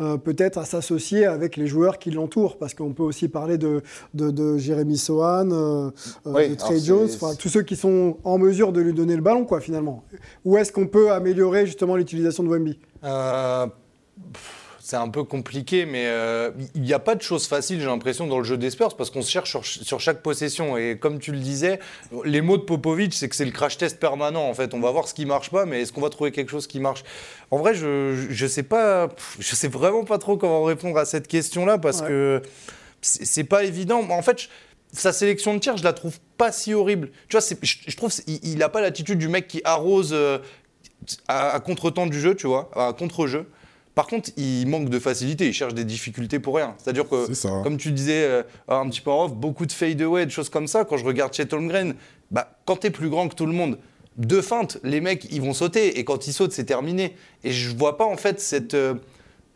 euh, 0.00 0.18
peut-être 0.18 0.58
à 0.58 0.64
s'associer 0.66 1.24
avec 1.24 1.56
les 1.56 1.66
joueurs 1.68 1.98
qui 1.98 2.10
l'entourent, 2.10 2.58
parce 2.58 2.74
qu'on 2.74 2.92
peut 2.92 3.02
aussi 3.04 3.28
parler 3.28 3.56
de, 3.56 3.80
de, 4.12 4.30
de 4.30 4.58
Jérémy 4.58 4.98
Sohan, 4.98 5.48
euh, 5.52 5.90
Oui, 6.26 6.50
de 6.50 6.54
Trey 6.54 6.80
Jones, 6.80 7.08
tous 7.38 7.48
ceux 7.48 7.62
qui 7.62 7.76
sont 7.76 8.18
en 8.22 8.36
mesure 8.36 8.72
de 8.72 8.82
lui 8.82 8.92
donner 8.92 9.16
le 9.16 9.22
ballon, 9.22 9.46
quoi, 9.46 9.58
finalement. 9.60 10.02
Où 10.44 10.58
est-ce 10.58 10.70
qu'on 10.70 10.86
peut 10.86 11.12
améliorer 11.12 11.64
justement 11.64 11.96
l'utilisation 11.96 12.42
de 12.42 12.48
Wemby? 12.50 12.78
Euh, 13.04 13.66
c'est 14.88 14.94
un 14.94 15.08
peu 15.08 15.24
compliqué, 15.24 15.84
mais 15.84 16.04
euh, 16.06 16.52
il 16.76 16.82
n'y 16.82 16.92
a 16.92 17.00
pas 17.00 17.16
de 17.16 17.22
choses 17.22 17.48
faciles, 17.48 17.80
j'ai 17.80 17.86
l'impression, 17.86 18.28
dans 18.28 18.38
le 18.38 18.44
jeu 18.44 18.56
des 18.56 18.70
Spurs, 18.70 18.96
parce 18.96 19.10
qu'on 19.10 19.20
se 19.20 19.28
cherche 19.32 19.50
sur, 19.50 19.66
sur 19.66 19.98
chaque 19.98 20.22
possession. 20.22 20.76
Et 20.76 20.96
comme 20.96 21.18
tu 21.18 21.32
le 21.32 21.38
disais, 21.40 21.80
les 22.24 22.40
mots 22.40 22.56
de 22.56 22.62
Popovic, 22.62 23.12
c'est 23.12 23.28
que 23.28 23.34
c'est 23.34 23.44
le 23.44 23.50
crash 23.50 23.78
test 23.78 23.98
permanent, 23.98 24.48
en 24.48 24.54
fait. 24.54 24.74
On 24.74 24.80
va 24.80 24.92
voir 24.92 25.08
ce 25.08 25.14
qui 25.14 25.26
marche 25.26 25.50
pas, 25.50 25.66
mais 25.66 25.80
est-ce 25.82 25.92
qu'on 25.92 26.00
va 26.02 26.08
trouver 26.08 26.30
quelque 26.30 26.50
chose 26.52 26.68
qui 26.68 26.78
marche? 26.78 27.02
En 27.50 27.58
vrai, 27.58 27.74
je, 27.74 28.26
je 28.30 28.46
sais 28.46 28.62
pas, 28.62 29.08
pff, 29.08 29.38
je 29.40 29.56
sais 29.56 29.66
vraiment 29.66 30.04
pas 30.04 30.18
trop 30.18 30.36
comment 30.36 30.62
répondre 30.62 30.96
à 30.98 31.04
cette 31.04 31.26
question-là, 31.26 31.78
parce 31.78 32.02
Ouais. 32.02 32.06
que 32.08 32.42
c'est 33.02 33.42
pas 33.42 33.64
évident. 33.64 34.08
En 34.08 34.22
fait, 34.22 34.42
je- 34.42 34.48
sa 34.92 35.12
sélection 35.12 35.52
de 35.54 35.58
tir, 35.58 35.76
je 35.76 35.82
la 35.82 35.94
trouve 35.94 36.20
pas 36.38 36.52
si 36.52 36.74
horrible. 36.74 37.10
Tu 37.28 37.36
vois, 37.36 37.44
je, 37.60 37.74
je 37.88 37.96
trouve 37.96 38.12
qu'il 38.14 38.56
n'a 38.58 38.68
pas 38.68 38.80
l'attitude 38.80 39.18
du 39.18 39.26
mec 39.26 39.48
qui 39.48 39.62
arrose 39.64 40.10
euh, 40.12 40.38
à, 41.26 41.50
à 41.56 41.58
contre-temps 41.58 42.06
du 42.06 42.20
jeu, 42.20 42.36
tu 42.36 42.46
vois, 42.46 42.70
à 42.76 42.92
contre-jeu. 42.92 43.46
Par 43.96 44.06
contre, 44.06 44.30
il 44.36 44.66
manque 44.68 44.90
de 44.90 44.98
facilité, 45.00 45.46
il 45.48 45.52
cherche 45.54 45.72
des 45.74 45.84
difficultés 45.84 46.38
pour 46.38 46.54
rien. 46.56 46.74
C'est-à-dire 46.78 47.08
que, 47.08 47.32
ça. 47.34 47.60
comme 47.64 47.78
tu 47.78 47.90
disais 47.92 48.22
euh, 48.24 48.42
un 48.68 48.88
petit 48.90 49.00
peu 49.00 49.10
en 49.10 49.24
off, 49.24 49.34
beaucoup 49.34 49.66
de 49.66 49.72
fade-away, 49.72 50.26
de 50.26 50.30
choses 50.30 50.50
comme 50.50 50.68
ça. 50.68 50.84
Quand 50.84 50.98
je 50.98 51.04
regarde 51.04 51.32
Chet 51.34 51.52
Holmgren, 51.54 51.94
bah, 52.30 52.58
quand 52.66 52.76
t'es 52.76 52.90
plus 52.90 53.08
grand 53.08 53.26
que 53.28 53.34
tout 53.34 53.46
le 53.46 53.54
monde, 53.54 53.78
deux 54.18 54.42
feintes, 54.42 54.78
les 54.84 55.00
mecs, 55.00 55.26
ils 55.32 55.40
vont 55.40 55.54
sauter. 55.54 55.98
Et 55.98 56.04
quand 56.04 56.26
ils 56.26 56.34
sautent, 56.34 56.52
c'est 56.52 56.64
terminé. 56.66 57.16
Et 57.42 57.52
je 57.52 57.74
vois 57.74 57.96
pas, 57.96 58.04
en 58.04 58.18
fait, 58.18 58.38
cette, 58.38 58.74
euh, 58.74 58.94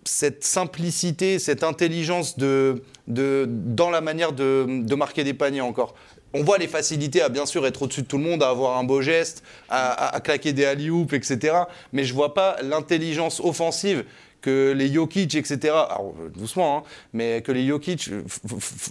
cette 0.04 0.42
simplicité, 0.42 1.38
cette 1.38 1.62
intelligence 1.62 2.38
de, 2.38 2.82
de, 3.09 3.47
dans 3.47 3.90
la 3.90 4.00
manière 4.00 4.32
de, 4.32 4.64
de 4.82 4.94
marquer 4.94 5.23
des 5.23 5.35
paniers 5.35 5.61
encore. 5.61 5.94
On 6.32 6.44
voit 6.44 6.56
les 6.59 6.68
facilités 6.68 7.20
à 7.20 7.28
bien 7.28 7.44
sûr 7.44 7.66
être 7.66 7.82
au-dessus 7.82 8.02
de 8.02 8.06
tout 8.06 8.16
le 8.16 8.23
monde, 8.25 8.42
à 8.42 8.49
avoir 8.49 8.78
un 8.78 8.85
beau 8.85 9.02
geste, 9.02 9.42
à, 9.68 9.90
à- 9.90 10.16
à 10.16 10.20
claquer 10.20 10.52
des 10.54 10.64
alley-oops, 10.64 11.12
etc. 11.12 11.54
Mais 11.92 12.04
je 12.04 12.14
vois 12.14 12.32
pas 12.32 12.56
l'intelligence 12.62 13.40
offensive 13.40 14.04
que 14.40 14.73
les 14.73 14.92
Jokic, 14.92 15.35
etc. 15.35 15.59
Alors, 15.73 16.14
doucement, 16.35 16.78
hein, 16.78 16.82
mais 17.12 17.42
que 17.42 17.52
les 17.52 17.66
Jokic, 17.66 18.09
euh, 18.11 18.23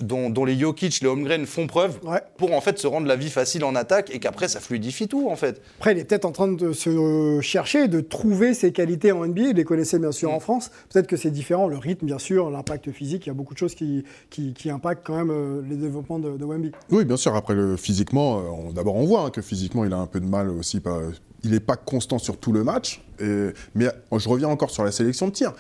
dont, 0.02 0.30
dont 0.30 0.46
les 0.46 0.58
Jokic, 0.58 1.02
les 1.02 1.08
Holmgren 1.08 1.46
font 1.46 1.68
preuve 1.68 2.00
Ouais. 2.04 2.22
pour 2.38 2.54
en 2.54 2.62
fait 2.62 2.78
se 2.80 2.88
rendre 2.88 3.08
la 3.08 3.16
vie 3.16 3.30
facile 3.30 3.64
en 3.64 3.76
attaque 3.76 4.14
et 4.14 4.20
qu'après 4.20 4.48
ça 4.48 4.60
fluidifie 4.60 5.08
tout 5.08 5.30
en 5.30 5.36
fait. 5.36 5.62
Après, 5.80 5.94
il 5.94 6.00
est 6.00 6.04
peut-être 6.06 6.26
en 6.26 6.32
train 6.32 6.48
de 6.48 6.74
se 6.74 7.40
chercher, 7.42 7.88
de 7.88 8.00
trouver 8.02 8.54
ses 8.54 8.72
qualités 8.72 9.12
en 9.12 9.26
NBA. 9.26 9.42
Il 9.50 9.56
les 9.56 9.64
connaissait 9.64 10.00
bien 10.00 10.12
sûr 10.12 10.32
en 10.34 10.40
France. 10.40 10.72
Peut-être 10.92 11.08
que 11.08 11.18
c'est 11.18 11.32
différent, 11.32 11.68
le 11.68 11.78
rythme, 11.78 12.06
bien 12.06 12.20
sûr, 12.20 12.50
l'impact 12.50 12.92
physique. 12.92 13.26
Il 13.26 13.30
y 13.30 13.32
a 13.32 13.36
beaucoup 13.36 13.54
de 13.54 13.60
choses 13.60 13.76
qui, 13.76 14.04
qui, 14.30 14.54
qui 14.54 14.70
impactent 14.70 15.06
quand 15.06 15.16
même 15.18 15.32
euh, 15.32 15.62
les 15.68 15.76
développements 15.76 16.20
de, 16.20 16.38
de 16.38 16.46
Wemby. 16.46 16.72
Oui, 16.92 17.06
bien 17.06 17.18
sûr. 17.18 17.36
Après, 17.36 17.54
le, 17.56 17.78
physiquement, 17.78 18.40
euh, 18.40 18.72
d'abord, 18.74 18.96
on 18.96 19.06
voit 19.06 19.22
hein, 19.22 19.30
que 19.30 19.42
physiquement, 19.42 19.86
il 19.86 19.94
a 19.94 19.98
un 19.98 20.08
peu 20.08 20.20
de 20.20 20.26
mal 20.26 20.50
aussi. 20.50 20.80
pas- 20.80 21.00
il 21.44 21.52
n'est 21.52 21.60
pas 21.60 21.76
constant 21.76 22.20
sur 22.20 22.38
tout 22.38 22.52
le 22.52 22.64
match. 22.64 23.02
Mais 23.20 23.88
je 24.16 24.30
reviens 24.30 24.50
encore 24.50 24.72
sur 24.72 24.84
la 24.84 24.92
sélection 24.92 25.28
de 25.28 25.34
tir. 25.34 25.54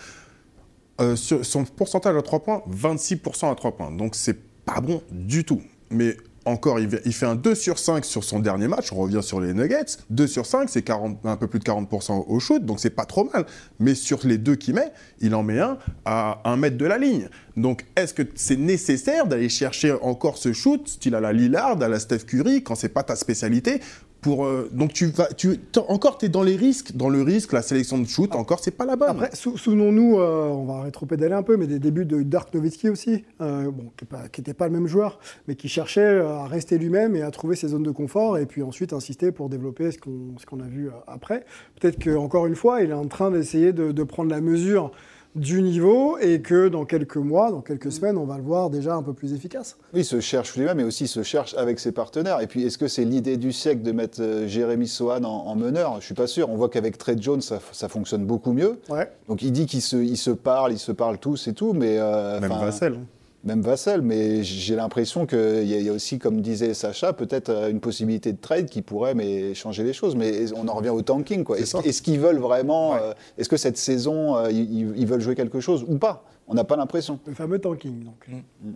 Euh, 1.00 1.16
son 1.16 1.64
pourcentage 1.64 2.16
à 2.16 2.22
3 2.22 2.40
points, 2.40 2.62
26% 2.70 3.52
à 3.52 3.56
3 3.56 3.72
points. 3.72 3.92
Donc, 3.92 4.16
c'est 4.16 4.38
pas 4.66 4.82
bon 4.82 5.02
du 5.12 5.46
tout. 5.46 5.62
Mais 5.90 6.18
encore, 6.46 6.80
il, 6.80 7.14
fait 7.14 7.26
un 7.26 7.36
2 7.36 7.56
sur 7.56 7.80
5 7.80 8.04
sur 8.04 8.24
son 8.24 8.40
dernier 8.40 8.68
match. 8.68 8.92
On 8.92 8.98
revient 8.98 9.24
sur 9.24 9.40
les 9.40 9.54
Nuggets. 9.54 9.98
2 10.10 10.28
sur 10.28 10.46
5, 10.46 10.70
c'est 10.70 10.82
40 10.82 11.20
un 11.26 11.38
peu 11.38 11.48
plus 11.48 11.60
de 11.60 11.64
40% 11.64 12.26
au 12.28 12.40
shoot, 12.40 12.66
donc 12.66 12.80
c'est 12.80 12.90
pas 12.90 13.06
trop 13.06 13.30
mal. 13.32 13.46
Mais 13.80 13.96
sur 13.96 14.20
les 14.26 14.38
deux 14.38 14.56
qu'il 14.56 14.76
met, 14.76 14.92
il 15.20 15.36
en 15.36 15.44
met 15.44 15.60
un 15.60 15.78
à 16.06 16.42
un 16.44 16.58
mètre 16.58 16.78
de 16.78 16.86
la 16.86 16.98
ligne. 16.98 17.30
Donc 17.60 17.86
est-ce 17.96 18.14
que 18.14 18.24
c'est 18.36 18.58
nécessaire 18.58 19.28
d'aller 19.28 19.50
chercher 19.50 19.94
encore 20.02 20.38
ce 20.38 20.54
shoot, 20.54 20.88
style 20.88 21.16
à 21.16 21.20
la 21.20 21.34
Lillard, 21.34 21.82
à 21.82 21.88
la 21.88 22.00
Steph 22.00 22.20
Curry, 22.26 22.64
quand 22.64 22.76
c'est 22.76 22.90
pas 22.90 23.04
ta 23.04 23.16
spécialité 23.16 23.80
pour, 24.22 24.46
euh, 24.46 24.70
donc 24.74 24.92
tu 24.92 25.06
vas, 25.06 25.28
tu, 25.28 25.62
encore 25.88 26.18
tu 26.18 26.26
es 26.26 26.30
dans 26.30 26.44
les 26.44 26.58
risques, 26.58 26.94
dans 26.94 27.08
le 27.08 27.22
risque, 27.22 27.54
la 27.54 27.62
sélection 27.62 27.98
de 27.98 28.06
shoot, 28.06 28.36
encore 28.36 28.60
c'est 28.62 28.72
pas 28.76 28.84
la 28.86 28.98
bonne. 28.98 29.08
Après, 29.12 29.34
sou- 29.34 29.58
souvenons-nous, 29.58 30.20
euh, 30.20 30.50
on 30.50 30.66
va 30.66 30.82
rétropédaler 30.82 31.34
un 31.34 31.42
peu, 31.42 31.56
mais 31.56 31.68
des 31.68 31.80
débuts 31.80 32.04
de 32.04 32.22
Dirk 32.22 32.54
Nowitzki 32.54 32.90
aussi, 32.90 33.24
euh, 33.40 33.72
bon, 33.72 33.92
qui 34.34 34.42
n'était 34.42 34.54
pas, 34.54 34.68
le 34.68 34.74
même 34.74 34.88
joueur, 34.88 35.20
mais 35.48 35.56
qui 35.56 35.70
cherchait 35.70 36.20
à 36.20 36.48
rester 36.48 36.78
lui-même 36.78 37.16
et 37.16 37.22
à 37.22 37.32
trouver 37.32 37.56
ses 37.56 37.70
zones 37.70 37.84
de 37.84 37.92
confort, 37.92 38.38
et 38.38 38.46
puis 38.46 38.62
ensuite 38.62 38.92
insister 38.92 39.32
pour 39.32 39.48
développer 39.48 39.90
ce 39.92 39.98
qu'on 39.98 40.60
a 40.60 40.68
vu 40.68 40.90
après. 41.08 41.46
Peut-être 41.80 42.04
qu'encore 42.04 42.46
une 42.46 42.56
fois, 42.56 42.82
il 42.82 42.90
est 42.90 42.94
en 42.94 43.08
train 43.08 43.32
d'essayer 43.32 43.72
de, 43.72 43.94
de 43.94 44.04
prendre 44.04 44.32
la 44.32 44.42
mesure 44.42 44.92
du 45.36 45.62
niveau, 45.62 46.18
et 46.18 46.42
que 46.42 46.68
dans 46.70 46.86
quelques 46.86 47.18
mois, 47.18 47.52
dans 47.52 47.62
quelques 47.62 47.92
semaines, 47.92 48.18
on 48.18 48.26
va 48.26 48.38
le 48.38 48.44
voir 48.44 48.70
déjà 48.72 48.96
un 48.96 49.04
peu 49.04 49.14
plus 49.14 49.34
efficace. 49.34 49.78
Oui, 49.94 50.02
il 50.02 50.06
se 50.06 50.20
cherche 50.20 50.56
lui-même, 50.58 50.78
mais 50.78 50.84
aussi 50.84 51.04
il 51.06 51.08
se 51.08 51.22
cherche 51.22 51.54
avec 51.56 51.80
ses 51.80 51.92
partenaires. 51.92 52.42
Et 52.42 52.48
puis, 52.48 52.64
est-ce 52.66 52.78
que 52.80 52.88
c'est 52.88 53.06
l'idée 53.06 53.38
du 53.38 53.52
siècle 53.54 53.84
de 53.84 53.92
mettre 53.92 54.22
euh, 54.22 54.48
Jérémy 54.48 54.88
Sohan 54.88 55.24
en, 55.24 55.46
en 55.48 55.56
meneur? 55.56 55.98
Je 56.00 56.06
suis 56.06 56.16
pas 56.16 56.28
sûr. 56.28 56.50
On 56.50 56.56
voit 56.56 56.68
qu'avec 56.70 56.98
Trey 56.98 57.16
Jones, 57.20 57.42
ça, 57.42 57.60
ça 57.72 57.88
fonctionne 57.90 58.26
beaucoup 58.26 58.54
mieux. 58.54 58.80
Ouais. 58.90 59.10
Donc, 59.28 59.44
il 59.44 59.52
dit 59.52 59.68
qu'ils 59.68 59.84
se, 59.84 59.98
ils 59.98 60.18
se 60.18 60.32
parlent, 60.32 60.72
ils 60.74 60.80
se 60.80 60.92
parlent 60.92 61.20
tous 61.20 61.48
et 61.48 61.54
tout, 61.54 61.74
mais... 61.74 61.98
euh, 62.00 62.40
Même 62.40 62.52
enfin, 62.52 62.66
Vassell. 62.66 62.94
hein. 62.94 63.06
Même 63.46 63.62
Vassell, 63.62 64.02
mais 64.02 64.44
j'ai 64.44 64.76
l'impression 64.76 65.26
qu'il 65.26 65.38
y, 65.40 65.74
a- 65.74 65.78
il 65.80 65.84
y 65.86 65.90
a 65.90 65.94
aussi, 65.94 66.20
comme 66.20 66.42
disait 66.42 66.74
Sacha, 66.74 67.14
peut-être 67.14 67.50
euh, 67.50 67.70
une 67.70 67.80
possibilité 67.80 68.34
de 68.34 68.38
trade 68.38 68.66
qui 68.68 68.82
pourrait 68.82 69.16
mais, 69.16 69.54
changer 69.54 69.84
les 69.84 69.94
choses. 69.94 70.16
Mais 70.18 70.52
on 70.54 70.68
en 70.68 70.74
revient 70.74 70.90
au 70.90 71.02
tanking. 71.02 71.46
Est-ce 71.56 72.02
qu'ils 72.02 72.20
veulent 72.20 72.40
vraiment... 72.40 72.96
euh, 72.96 73.14
Est-ce 73.38 73.48
que 73.48 73.56
cette 73.58 73.78
saison, 73.78 74.36
euh, 74.36 74.52
ils, 74.52 74.94
ils 74.98 75.08
veulent 75.08 75.22
jouer 75.22 75.36
quelque 75.36 75.62
chose 75.62 75.86
ou 75.88 75.98
pas? 75.98 76.26
On 76.50 76.56
n'a 76.56 76.64
pas 76.64 76.76
l'impression. 76.76 77.20
Le 77.28 77.36
fameux 77.36 77.60
tanking, 77.60 78.04
donc. 78.04 78.26
Ah, 78.28 78.34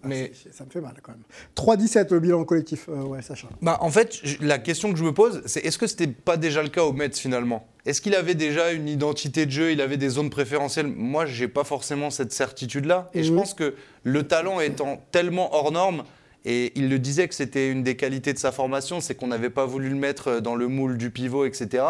Mais 0.07 0.31
c'est- 0.33 0.53
Ça 0.53 0.63
me 0.63 0.69
fait 0.69 0.79
mal 0.79 0.93
quand 1.01 1.11
même. 1.11 1.23
3-17 1.55 2.11
le 2.11 2.19
bilan 2.19 2.43
collectif, 2.45 2.87
euh, 2.87 3.01
ouais, 3.03 3.21
Sacha. 3.21 3.49
Bah, 3.61 3.77
en 3.81 3.89
fait, 3.89 4.21
la 4.41 4.59
question 4.59 4.91
que 4.93 4.99
je 4.99 5.03
me 5.03 5.11
pose, 5.13 5.41
c'est 5.47 5.65
est-ce 5.65 5.77
que 5.79 5.87
c'était 5.87 6.07
pas 6.07 6.37
déjà 6.37 6.61
le 6.61 6.69
cas 6.69 6.83
au 6.83 6.93
Mets 6.93 7.09
finalement? 7.13 7.67
Est-ce 7.85 7.99
qu'il 7.99 8.13
avait 8.15 8.35
déjà 8.35 8.71
une 8.71 8.87
identité 8.87 9.45
de 9.45 9.51
jeu, 9.51 9.71
il 9.71 9.81
avait 9.81 9.97
des 9.97 10.09
zones 10.09 10.29
préférentielles? 10.29 10.87
Moi, 10.87 11.25
j'ai 11.25 11.47
pas 11.47 11.63
forcément 11.63 12.09
cette 12.11 12.31
certitude-là. 12.31 13.09
Et 13.13 13.23
je 13.23 13.33
pense 13.33 13.53
que 13.53 13.73
le 14.03 14.23
talent 14.23 14.59
étant 14.59 15.01
tellement 15.11 15.53
hors 15.55 15.71
norme, 15.71 16.03
et 16.45 16.71
il 16.75 16.89
le 16.89 16.99
disait 16.99 17.27
que 17.27 17.33
c'était 17.35 17.69
une 17.71 17.83
des 17.83 17.95
qualités 17.95 18.33
de 18.33 18.37
sa 18.37 18.51
formation, 18.51 18.99
c'est 19.01 19.15
qu'on 19.15 19.27
n'avait 19.27 19.49
pas 19.49 19.65
voulu 19.65 19.89
le 19.89 19.95
mettre 19.95 20.39
dans 20.41 20.55
le 20.55 20.67
moule 20.67 20.97
du 20.97 21.09
pivot, 21.09 21.45
etc. 21.45 21.83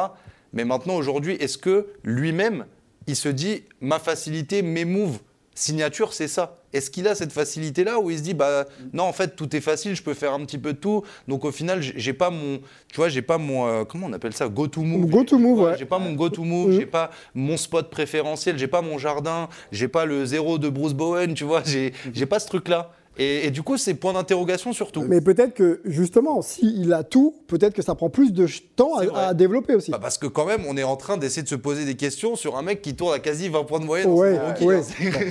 Mais 0.54 0.63
maintenant, 0.63 0.96
aujourd'hui, 0.96 1.34
est-ce 1.36 1.58
que 1.58 1.88
lui-même, 2.04 2.66
il 3.08 3.16
se 3.16 3.28
dit 3.30 3.63
ma 3.82 4.00
facilité, 4.00 4.62
mes 4.62 4.86
moves, 4.86 5.20
signature, 5.55 6.13
c'est 6.13 6.27
ça 6.27 6.57
Est-ce 6.74 6.89
qu'il 6.89 7.07
a 7.07 7.15
cette 7.15 7.31
facilité-là 7.31 8.00
où 8.00 8.10
il 8.10 8.17
se 8.17 8.24
dit 8.24 8.33
bah 8.33 8.65
non, 8.93 9.03
en 9.03 9.13
fait, 9.13 9.36
tout 9.36 9.55
est 9.55 9.62
facile, 9.62 9.95
je 9.95 10.01
peux 10.03 10.13
faire 10.13 10.33
un 10.33 10.39
petit 10.45 10.57
peu 10.57 10.74
de 10.74 10.77
tout. 10.77 11.03
Donc 11.27 11.45
au 11.45 11.51
final, 11.51 11.81
j'ai 11.81 12.13
pas 12.13 12.29
mon, 12.29 12.60
tu 12.88 12.95
vois, 12.98 13.10
j'ai 13.10 13.22
pas 13.22 13.38
mon, 13.38 13.67
euh, 13.67 13.83
comment 13.86 14.07
on 14.07 14.13
appelle 14.13 14.33
ça, 14.33 14.48
go 14.50 14.67
to 14.67 14.81
move. 14.81 15.10
Go 15.10 15.24
to 15.24 15.38
move, 15.38 15.60
ouais. 15.62 15.75
J'ai 15.77 15.86
pas 15.86 16.00
mon 16.00 16.13
go 16.13 16.29
to 16.29 16.43
move, 16.43 16.72
Mhm. 16.72 16.79
j'ai 16.79 16.86
pas 16.86 17.12
mon 17.36 17.57
spot 17.57 17.89
préférentiel, 17.89 18.57
j'ai 18.57 18.67
pas 18.67 18.81
mon 18.81 18.98
jardin, 18.98 19.50
j'ai 19.72 19.88
pas 19.88 20.05
le 20.05 20.25
zéro 20.25 20.57
de 20.57 20.69
Bruce 20.69 20.93
Bowen, 20.93 21.33
tu 21.33 21.43
vois, 21.43 21.62
j'ai 21.65 21.93
j'ai 22.13 22.25
pas 22.25 22.39
ce 22.39 22.48
truc-là. 22.48 22.91
Et, 23.17 23.48
et 23.48 23.51
du 23.51 23.62
coup, 23.62 23.77
c'est 23.77 23.93
point 23.93 24.13
d'interrogation 24.13 24.74
surtout. 24.74 25.03
Mais 25.03 25.22
peut-être 25.22 25.53
que, 25.53 25.82
justement, 25.86 26.41
s'il 26.41 26.91
a 26.93 27.03
tout, 27.03 27.36
peut-être 27.48 27.74
que 27.74 27.82
ça 27.84 27.93
prend 27.96 28.10
plus 28.10 28.34
de 28.34 28.48
temps 28.75 28.96
à, 28.98 29.34
développer 29.34 29.75
aussi. 29.75 29.91
Bah, 29.91 30.00
parce 30.01 30.17
que 30.17 30.25
quand 30.27 30.46
même, 30.46 30.63
on 30.67 30.75
est 30.77 30.84
en 30.84 30.96
train 30.96 31.17
d'essayer 31.17 31.43
de 31.43 31.48
se 31.48 31.55
poser 31.55 31.86
des 31.86 31.96
questions 31.96 32.36
sur 32.36 32.58
un 32.58 32.63
mec 32.63 32.82
qui 32.82 32.96
tourne 32.96 33.13
à 33.13 33.20
quasi 33.20 33.50
20 33.50 33.63
points 33.65 33.79
de 33.79 33.86
moyenne. 33.86 34.10
en 34.10 34.15
ouais, 34.15 34.39
rookie, 34.39 34.65
ouais. 34.65 34.82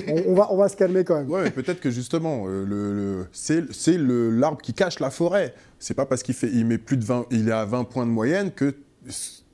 Bon, 0.07 0.23
on, 0.27 0.31
on 0.31 0.33
va, 0.35 0.47
on 0.51 0.57
va 0.57 0.69
se 0.69 0.77
calmer 0.77 1.03
quand 1.03 1.17
même. 1.17 1.29
Ouais, 1.29 1.43
mais 1.43 1.51
peut-être 1.51 1.81
que 1.81 1.91
justement, 1.91 2.45
euh, 2.47 2.65
le, 2.65 2.93
le- 2.93 3.27
c'est 3.33 3.97
l'arbre 3.97 4.61
qui 4.61 4.73
cache 4.73 4.99
la 4.99 5.09
forêt. 5.09 5.53
C'est 5.79 5.93
pas 5.93 6.05
parce 6.05 6.23
qu'il 6.23 6.35
fait, 6.35 6.49
il 6.53 6.65
met 6.65 6.77
plus 6.77 6.95
de 6.97 7.03
20, 7.03 7.25
il 7.31 7.49
est 7.49 7.51
à 7.51 7.65
20 7.65 7.83
points 7.83 8.05
de 8.05 8.11
moyenne 8.11 8.51
que 8.51 8.73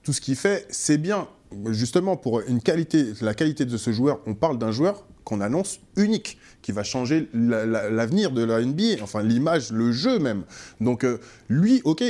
tout 0.03 0.13
ce 0.13 0.21
qu'il 0.21 0.36
fait, 0.36 0.67
c'est 0.69 0.98
bien. 0.98 1.27
Justement, 1.71 2.15
pour 2.15 2.41
une 2.41 2.62
qualité, 2.62 3.05
la 3.21 3.33
qualité 3.33 3.65
de 3.65 3.75
ce 3.75 3.91
joueur, 3.91 4.19
on 4.27 4.36
parle 4.36 4.59
d'un 4.59 4.71
joueur 4.71 5.03
qu'on 5.29 5.41
annonce 5.41 5.79
unique, 5.95 6.39
qui 6.63 6.71
va 6.71 6.81
changer 6.83 7.29
la- 7.33 7.65
la- 7.67 7.89
l'avenir 7.91 8.31
de 8.31 8.43
la 8.43 8.59
NBA, 8.62 9.01
enfin 9.03 9.21
l'image, 9.21 9.71
le 9.71 9.91
jeu 9.91 10.17
même. 10.17 10.41
Donc 10.81 11.03
euh, 11.03 11.19
lui, 11.50 11.81
ok, 11.86 12.03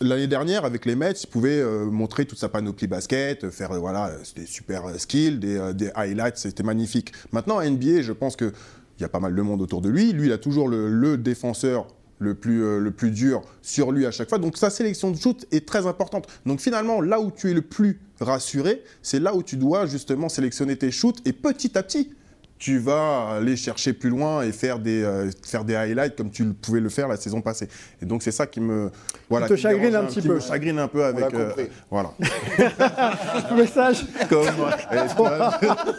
l'année 0.00 0.26
dernière 0.26 0.64
avec 0.64 0.86
les 0.86 0.96
Mets, 0.96 1.12
il 1.22 1.26
pouvait 1.26 1.60
euh, 1.60 1.84
montrer 1.84 2.24
toute 2.24 2.38
sa 2.38 2.48
panoplie 2.48 2.86
basket, 2.86 3.44
euh, 3.44 3.50
faire 3.50 3.78
voilà 3.78 4.10
des 4.36 4.46
super 4.46 4.98
skills, 4.98 5.38
des, 5.38 5.90
highlights, 5.94 6.38
c'était 6.38 6.62
magnifique. 6.62 7.12
Maintenant 7.32 7.58
à 7.58 7.68
NBA, 7.68 8.00
je 8.00 8.12
pense 8.12 8.36
que 8.36 8.52
il 8.98 9.02
y 9.02 9.04
a 9.04 9.08
pas 9.08 9.20
mal 9.20 9.34
de 9.34 9.42
monde 9.42 9.60
autour 9.60 9.80
de 9.82 9.88
lui. 9.90 10.12
Lui, 10.12 10.28
il 10.28 10.32
a 10.32 10.38
toujours 10.38 10.68
le 10.68 11.16
défenseur 11.18 11.88
le 12.18 12.34
plus, 12.34 12.62
euh, 12.62 12.78
le 12.78 12.90
plus 12.90 13.10
dur 13.10 13.42
sur 13.62 13.92
lui 13.92 14.06
à 14.06 14.10
chaque 14.10 14.28
fois. 14.28 14.38
Donc 14.38 14.56
sa 14.56 14.70
sélection 14.70 15.10
de 15.10 15.16
shoot 15.16 15.46
est 15.52 15.66
très 15.66 15.86
importante. 15.86 16.26
Donc 16.46 16.60
finalement, 16.60 17.00
là 17.00 17.20
où 17.20 17.30
tu 17.30 17.50
es 17.50 17.54
le 17.54 17.62
plus 17.62 18.00
rassuré, 18.20 18.82
c'est 19.02 19.20
là 19.20 19.34
où 19.34 19.42
tu 19.42 19.56
dois 19.56 19.86
justement 19.86 20.28
sélectionner 20.28 20.76
tes 20.76 20.90
shoots 20.90 21.20
et 21.26 21.32
petit 21.32 21.76
à 21.76 21.82
petit, 21.82 22.12
tu 22.58 22.78
vas 22.78 23.30
aller 23.36 23.56
chercher 23.56 23.92
plus 23.92 24.08
loin 24.10 24.42
et 24.42 24.52
faire 24.52 24.78
des, 24.78 25.02
euh, 25.02 25.30
faire 25.42 25.64
des 25.64 25.74
highlights 25.74 26.16
comme 26.16 26.30
tu 26.30 26.44
le 26.44 26.52
pouvais 26.54 26.80
le 26.80 26.88
faire 26.88 27.08
la 27.08 27.16
saison 27.16 27.40
passée. 27.42 27.68
Et 28.00 28.06
donc 28.06 28.22
c'est 28.22 28.30
ça 28.32 28.46
qui 28.46 28.60
me 28.60 28.90
voilà, 29.28 29.46
te 29.48 29.54
qui 29.54 29.58
me 29.58 29.62
chagrine 29.70 29.90
dérange 29.90 30.04
un 30.04 30.08
petit 30.08 30.20
qui 30.22 30.28
peu. 30.28 30.34
me 30.34 30.40
chagrine 30.40 30.78
un 30.78 30.88
peu 30.88 31.04
avec 31.04 31.34
euh, 31.34 31.50
voilà. 31.90 32.12
Message, 33.56 34.04
Comme 34.28 34.44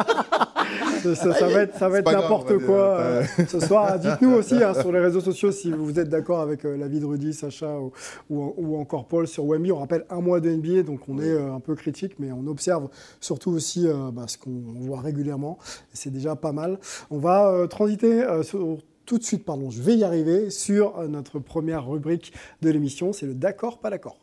ça, 1.04 1.16
ça- 1.16 1.34
ça 1.34 1.48
va 1.48 1.62
être, 1.62 1.78
ça 1.78 1.90
va 1.90 1.96
C'est 1.98 2.02
être 2.02 2.12
n'importe 2.12 2.58
quoi 2.66 3.00
euh, 3.00 3.24
ce 3.48 3.60
soir. 3.60 4.00
Dites-nous 4.00 4.34
aussi 4.34 4.56
hein, 4.64 4.74
sur 4.74 4.92
les 4.92 5.00
réseaux 5.00 5.22
sociaux 5.22 5.52
si 5.52 5.72
vous 5.72 6.00
êtes 6.00 6.10
d'accord 6.10 6.42
avec 6.42 6.66
euh, 6.66 6.78
l'avis 6.78 7.00
de 7.00 7.06
Rudy, 7.06 7.34
Sacha 7.34 7.80
ou, 7.80 7.92
ou- 8.30 8.54
ou 8.58 8.78
encore 8.80 9.08
Paul 9.08 9.28
sur 9.28 9.46
Wemby. 9.46 9.72
On 9.72 9.80
rappelle 9.80 10.06
un 10.10 10.22
mois 10.22 10.40
de 10.40 10.50
NBA, 10.50 10.84
donc 10.84 11.02
on 11.08 11.20
est 11.20 11.30
euh, 11.30 11.54
un 11.54 11.60
peu 11.60 11.76
critique, 11.76 12.14
mais 12.20 12.32
on 12.32 12.48
observe 12.48 12.88
surtout 13.20 13.52
aussi 13.52 13.88
euh, 13.88 14.12
bah, 14.12 14.24
ce 14.28 14.38
qu'on 14.38 14.52
voit 14.80 15.02
régulièrement. 15.02 15.58
C'est 15.94 16.12
déjà 16.12 16.36
mal. 16.52 16.80
On 17.12 17.18
va 17.18 17.50
euh, 17.52 17.68
transiter 17.68 18.24
euh, 18.24 18.44
sur- 18.44 18.78
tout 19.06 19.18
de 19.20 19.24
suite, 19.24 19.46
pardon, 19.46 19.70
je 19.70 19.82
vais 19.82 19.96
y 19.96 20.04
arriver, 20.04 20.50
sur 20.50 20.98
euh, 20.98 21.08
notre 21.08 21.40
première 21.40 21.88
rubrique 21.88 22.34
de 22.62 22.70
l'émission. 22.72 23.14
C'est 23.14 23.28
le 23.28 23.36
d'accord, 23.36 23.78
pas 23.80 23.90
d'accord. 23.92 24.18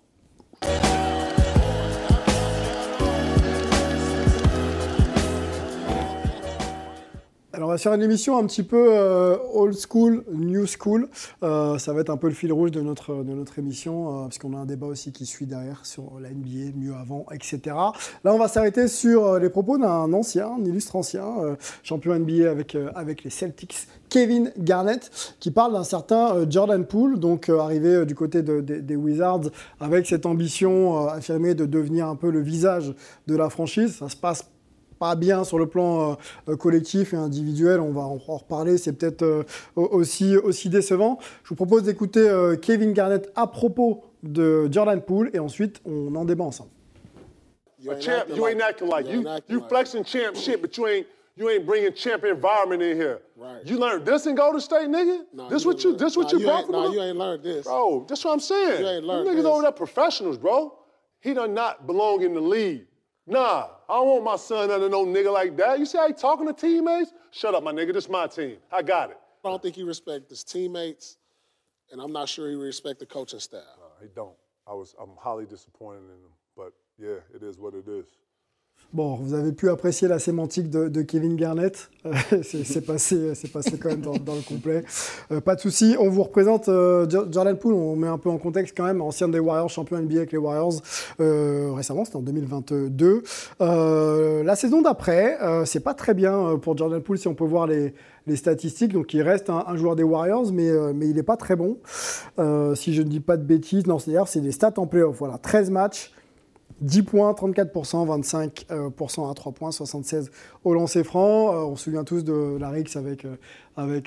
Alors, 7.63 7.69
on 7.71 7.75
va 7.75 7.79
faire 7.79 7.95
une 7.95 8.03
émission 8.03 8.37
un 8.39 8.45
petit 8.45 8.65
peu 8.65 8.89
euh, 8.91 9.37
old 9.55 9.77
school, 9.77 10.25
new 10.33 10.67
school. 10.67 11.09
Euh, 11.45 11.79
ça 11.79 11.93
va 11.93 12.01
être 12.01 12.11
un 12.11 12.17
peu 12.17 12.27
le 12.27 12.35
fil 12.35 12.53
rouge 12.53 12.73
de 12.73 12.81
notre, 12.81 13.23
de 13.23 13.33
notre 13.33 13.57
émission, 13.61 14.09
euh, 14.09 14.23
parce 14.25 14.39
qu'on 14.39 14.55
a 14.55 14.57
un 14.59 14.65
débat 14.65 14.89
aussi 14.89 15.13
qui 15.13 15.27
suit 15.27 15.47
derrière 15.47 15.87
sur 15.87 16.19
la 16.21 16.31
NBA, 16.31 16.73
mieux 16.77 16.93
avant, 16.93 17.25
etc. 17.31 17.61
Là, 18.25 18.35
on 18.35 18.39
va 18.39 18.49
s'arrêter 18.49 18.89
sur 18.89 19.25
euh, 19.25 19.39
les 19.39 19.49
propos 19.49 19.79
d'un 19.79 20.13
ancien, 20.13 20.49
un 20.61 20.65
illustre 20.65 20.97
ancien, 20.97 21.25
champion 21.85 22.19
NBA 22.19 22.51
avec, 22.51 22.77
avec 22.97 23.23
les 23.23 23.31
Celtics, 23.31 23.87
Kevin 24.09 24.51
Garnett, 24.59 25.37
qui 25.39 25.53
parle 25.53 25.73
d'un 25.75 25.85
certain 25.85 26.51
Jordan 26.51 26.85
Poole, 26.85 27.21
donc 27.21 27.49
arrivé 27.49 28.05
du 28.07 28.17
côté 28.17 28.43
de- 28.43 28.61
de- 28.61 28.81
des 28.81 28.97
Wizards 28.97 29.51
avec 29.79 30.09
cette 30.09 30.27
ambition 30.27 31.07
affirmée 31.07 31.55
de 31.55 31.67
devenir 31.67 32.09
un 32.09 32.17
peu 32.17 32.29
le 32.33 32.41
visage 32.41 32.93
de 33.29 33.37
la 33.37 33.49
franchise. 33.51 33.95
Ça 34.01 34.09
se 34.09 34.17
passe 34.17 34.47
pas 35.03 35.17
bien 35.17 35.43
sur 35.43 35.59
le 35.59 35.67
plan 35.67 36.13
euh, 36.13 36.15
euh, 36.49 36.57
collectif 36.57 37.13
et 37.13 37.17
individuel, 37.17 37.81
on 37.81 37.91
va 37.91 38.03
en 38.03 38.21
en 38.29 38.37
reparler, 38.37 38.79
c'est 38.79 38.93
peut-être 38.93 39.23
euh, 39.23 39.43
au- 39.75 39.89
aussi, 39.99 40.37
aussi 40.37 40.69
décevant. 40.69 41.19
Je 41.43 41.49
vous 41.49 41.57
propose 41.57 41.83
d'écouter 41.83 42.21
euh, 42.21 42.55
Kevin 42.55 42.93
Garnett 42.93 43.33
à 43.35 43.49
propos 43.49 44.05
de 44.23 44.69
Jordan 44.71 45.01
Poole 45.03 45.31
et 45.35 45.41
ensuite 45.41 45.81
on 45.85 46.15
en 46.15 46.25
débat 46.25 46.45
ensemble. 46.45 46.71
A 47.91 47.99
champ, 48.01 48.13
you 48.37 48.47
ain't 48.47 48.61
acting 48.63 48.89
like 48.89 49.09
you. 49.09 49.25
You 49.49 49.61
flexing 49.69 50.05
champ 50.05 50.37
shit, 50.37 50.63
but 50.63 50.77
you 50.77 50.87
ain't 50.87 51.07
you 51.37 51.49
ain't 51.51 51.67
bringing 51.67 51.93
champ 51.95 52.23
environment 52.25 52.81
in 52.81 52.97
here. 52.97 53.19
Right. 53.37 53.67
You 53.69 53.79
learned 53.81 54.05
this 54.05 54.27
in 54.27 54.37
Golden 54.37 54.61
State, 54.61 54.89
nigga? 54.89 55.23
Nah, 55.35 55.49
this 55.49 55.65
you 55.65 55.71
what 55.71 55.83
you 55.83 55.97
this 55.97 56.17
what 56.17 56.33
nah, 56.33 56.39
you 56.39 56.45
brought 56.47 56.67
from 56.67 56.75
nah, 56.75 56.93
you 56.93 57.03
ain't 57.03 57.17
learned 57.19 57.43
this. 57.43 57.65
Bro, 57.65 58.05
that's 58.09 58.25
what 58.25 58.35
I'm 58.35 58.41
saying. 58.41 58.81
You 58.83 58.89
ain't 58.89 59.05
learned 59.05 59.27
Them 59.27 59.35
niggas 59.35 59.43
this. 59.43 59.47
over 59.53 59.63
there 59.63 59.73
professionals, 59.73 60.39
bro. 60.39 60.73
He 61.21 61.35
does 61.35 61.49
not 61.51 61.89
belong 61.89 62.23
in 62.23 62.35
the 62.35 62.41
league. 62.41 62.87
Nah, 63.27 63.69
I 63.89 63.95
don't 63.95 64.09
want 64.09 64.25
my 64.25 64.37
son 64.37 64.71
under 64.71 64.89
no 64.89 65.07
nigga 65.07 65.33
like 65.33 65.57
that. 65.57 65.79
You 65.79 65.87
see 65.87 65.99
how 65.99 66.09
he 66.09 66.13
talking 66.13 66.47
to 66.47 66.53
teammates? 66.53 67.13
Shut 67.31 67.55
up, 67.55 67.63
my 67.63 67.73
nigga. 67.73 67.93
This 67.93 68.09
my 68.09 68.27
team. 68.27 68.57
I 68.71 68.83
got 68.83 69.11
it. 69.11 69.19
I 69.45 69.49
don't 69.49 69.63
think 69.63 69.77
he 69.77 69.83
respects 69.83 70.31
his 70.31 70.45
teammates, 70.45 71.19
and 71.91 72.01
I'm 72.01 72.13
not 72.13 72.29
sure 72.29 72.49
he 72.49 72.57
respects 72.57 73.01
the 73.01 73.07
coaching 73.07 73.41
staff. 73.41 73.63
He 74.01 74.09
don't. 74.15 74.35
I 74.67 74.75
was 74.75 74.95
I'm 75.01 75.17
highly 75.19 75.47
disappointed 75.47 76.05
in 76.05 76.11
him. 76.11 76.33
But 76.57 76.73
yeah, 76.99 77.19
it 77.35 77.43
is 77.43 77.59
what 77.59 77.75
it 77.75 77.89
is. 77.89 78.07
Bon, 78.93 79.15
vous 79.15 79.33
avez 79.33 79.53
pu 79.53 79.71
apprécier 79.71 80.07
la 80.07 80.19
sémantique 80.19 80.69
de, 80.69 81.01
Kevin 81.01 81.35
Garnett. 81.37 81.89
Euh, 82.05 82.13
c'est 82.43 82.85
passé, 82.85 83.33
passé 83.51 83.79
quand 83.79 83.89
même 83.89 84.03
dans, 84.03 84.13
le 84.13 84.47
complet. 84.47 84.85
Euh, 85.31 85.41
pas 85.41 85.55
de 85.55 85.61
souci. 85.61 85.97
On 85.99 86.11
vous 86.11 86.23
représente 86.23 86.69
euh, 86.69 87.09
Jo- 87.09 87.25
Jordan 87.31 87.57
Poole. 87.57 87.73
On 87.73 87.97
met 87.97 88.07
un 88.07 88.19
peu 88.19 88.29
en 88.29 88.37
contexte 88.37 88.77
quand 88.77 88.85
même. 88.85 89.01
Ancien 89.01 89.29
des 89.29 89.39
Warriors, 89.39 89.71
champion 89.71 89.99
NBA 89.99 90.17
avec 90.17 90.33
les 90.33 90.39
Warriors. 90.39 90.75
Euh, 91.21 91.71
récemment, 91.73 92.05
c'était 92.05 92.19
en 92.19 92.23
2022. 92.23 93.23
Euh, 93.63 94.45
la 94.45 94.57
saison 94.57 94.83
d'après, 94.83 95.39
c'est 95.65 95.83
pas 95.83 95.95
très 95.95 96.13
bien 96.13 96.59
pour 96.61 96.77
Jordan 96.77 97.01
Poole 97.01 97.17
si 97.17 97.29
on 97.29 97.35
peut 97.35 97.45
voir 97.45 97.67
les, 97.67 97.95
statistiques. 98.37 98.93
Donc, 98.93 99.15
il 99.15 99.23
reste 99.23 99.49
un, 99.49 99.75
joueur 99.75 99.97
des 99.97 100.03
Warriors, 100.03 100.53
mais, 100.53 100.69
il 100.69 101.15
n'est 101.15 101.23
pas 101.23 101.39
très 101.39 101.57
bon. 101.57 101.79
Si 102.75 102.93
je 102.93 103.01
ne 103.01 103.09
dis 103.09 103.21
pas 103.21 103.39
de 103.39 103.45
bêtises, 103.45 103.87
non, 103.87 103.99
c'est-à-dire 103.99 104.29
c'est 104.29 104.41
des 104.41 104.53
stats 104.53 104.75
en 104.77 104.87
playoff. 104.87 105.17
Voilà, 105.19 105.39
13 105.39 105.71
matchs. 105.71 106.13
10 106.83 107.03
points, 107.03 107.33
34%, 107.33 108.07
25% 108.07 108.71
euh, 108.71 109.31
à 109.31 109.35
3 109.35 109.53
points, 109.53 109.73
76 109.73 110.31
au 110.65 110.75
lancer 110.75 111.05
franc. 111.05 111.53
Euh, 111.53 111.65
on 111.65 111.77
se 111.77 111.85
souvient 111.85 112.05
tous 112.05 112.25
de 112.25 112.59
la 112.59 112.71
Rix 112.71 112.97
avec, 112.97 113.25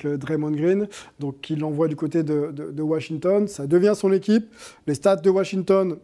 euh, 0.04 0.16
Draymond 0.16 0.52
Green, 0.52 0.88
donc 1.18 1.50
il 1.50 1.60
l'envoie 1.60 1.88
du 1.88 1.96
côté 1.96 2.22
de, 2.22 2.82
Washington. 2.82 3.48
Ça 3.48 3.66
devient 3.66 3.94
son 3.96 4.12
équipe. 4.12 4.52
Les 4.86 4.94
stats 4.94 5.16
de 5.16 5.30
Washington, 5.30 5.96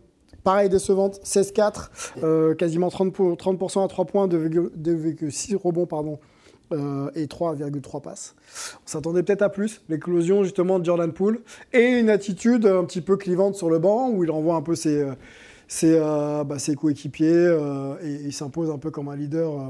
pareil 0.42 0.68
décevantes, 0.68 1.20
16-4, 1.22 1.90
euh, 2.22 2.54
quasiment 2.54 2.88
30%, 2.88 3.10
pour- 3.10 3.36
30% 3.36 3.84
à 3.84 3.88
3 3.88 4.06
points, 4.06 4.26
2,6 4.26 5.54
rebonds 5.54 6.18
et 7.14 7.26
3,3 7.26 8.00
passes. 8.00 8.34
On 8.76 8.88
s'attendait 8.88 9.22
peut-être 9.22 9.42
à 9.42 9.50
plus. 9.50 9.82
L'éclosion 9.90 10.42
justement 10.42 10.78
de 10.78 10.86
Jordan 10.86 11.12
Poole 11.12 11.40
et 11.74 11.84
une 11.84 12.08
attitude 12.08 12.64
un 12.64 12.84
petit 12.84 13.02
peu 13.02 13.18
clivante 13.18 13.56
sur 13.56 13.68
le 13.68 13.78
banc 13.78 14.08
où 14.08 14.24
il 14.24 14.30
renvoie 14.30 14.54
un 14.54 14.62
peu 14.62 14.74
ses, 14.74 15.06
euh, 15.84 16.44
ses, 16.58 16.74
bah, 16.74 16.80
coéquipiers 16.80 17.32
euh, 17.32 17.94
et 18.02 18.12
il 18.24 18.32
s'impose 18.32 18.70
un 18.70 18.78
peu 18.78 18.90
comme 18.90 19.08
un 19.08 19.16
leader 19.16 19.52
euh, 19.52 19.64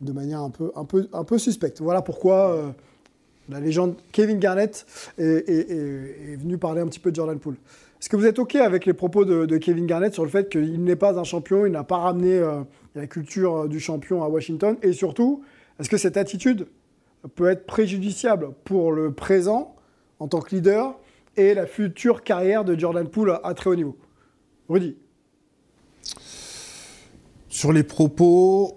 de 0.00 0.12
manière 0.12 0.40
un 0.40 0.50
peu, 0.50 1.38
suspecte. 1.38 1.80
Voilà 1.80 2.02
pourquoi 2.02 2.50
euh, 2.52 2.68
la 3.48 3.60
légende 3.60 3.94
Kevin 4.12 4.38
Garnett 4.38 4.86
est, 5.18 5.48
est- 5.48 6.36
venu 6.36 6.58
parler 6.58 6.80
un 6.80 6.86
petit 6.86 7.00
peu 7.00 7.10
de 7.10 7.16
Jordan 7.16 7.38
Poole. 7.38 7.56
Est-ce 8.00 8.08
que 8.08 8.16
vous 8.16 8.26
êtes 8.26 8.38
OK 8.38 8.56
avec 8.56 8.84
les 8.84 8.92
propos 8.92 9.24
de, 9.24 9.46
de 9.46 9.56
Kevin 9.56 9.86
Garnett 9.86 10.12
sur 10.12 10.24
le 10.24 10.30
fait 10.30 10.48
qu'il 10.50 10.84
n'est 10.84 10.96
pas 10.96 11.18
un 11.18 11.24
champion, 11.24 11.64
il 11.64 11.72
n'a 11.72 11.84
pas 11.84 11.96
ramené 11.96 12.40
la 12.94 13.06
culture 13.06 13.68
du 13.68 13.80
champion 13.80 14.22
à 14.22 14.28
Washington? 14.28 14.76
Et 14.82 14.92
surtout, 14.92 15.42
est-ce 15.80 15.88
que 15.88 15.96
cette 15.96 16.18
attitude 16.18 16.66
peut 17.34 17.48
être 17.48 17.64
préjudiciable 17.66 18.50
pour 18.64 18.92
le 18.92 19.12
présent 19.12 19.74
en 20.18 20.28
tant 20.28 20.40
que 20.40 20.54
leader 20.54 20.98
et 21.38 21.54
la 21.54 21.66
future 21.66 22.22
carrière 22.22 22.64
de 22.64 22.78
Jordan 22.78 23.08
Poole 23.08 23.40
à 23.42 23.54
très 23.54 23.70
haut 23.70 23.74
niveau? 23.76 23.96
Rudy 24.68 24.96
Sur 27.48 27.72
les 27.72 27.82
propos, 27.82 28.76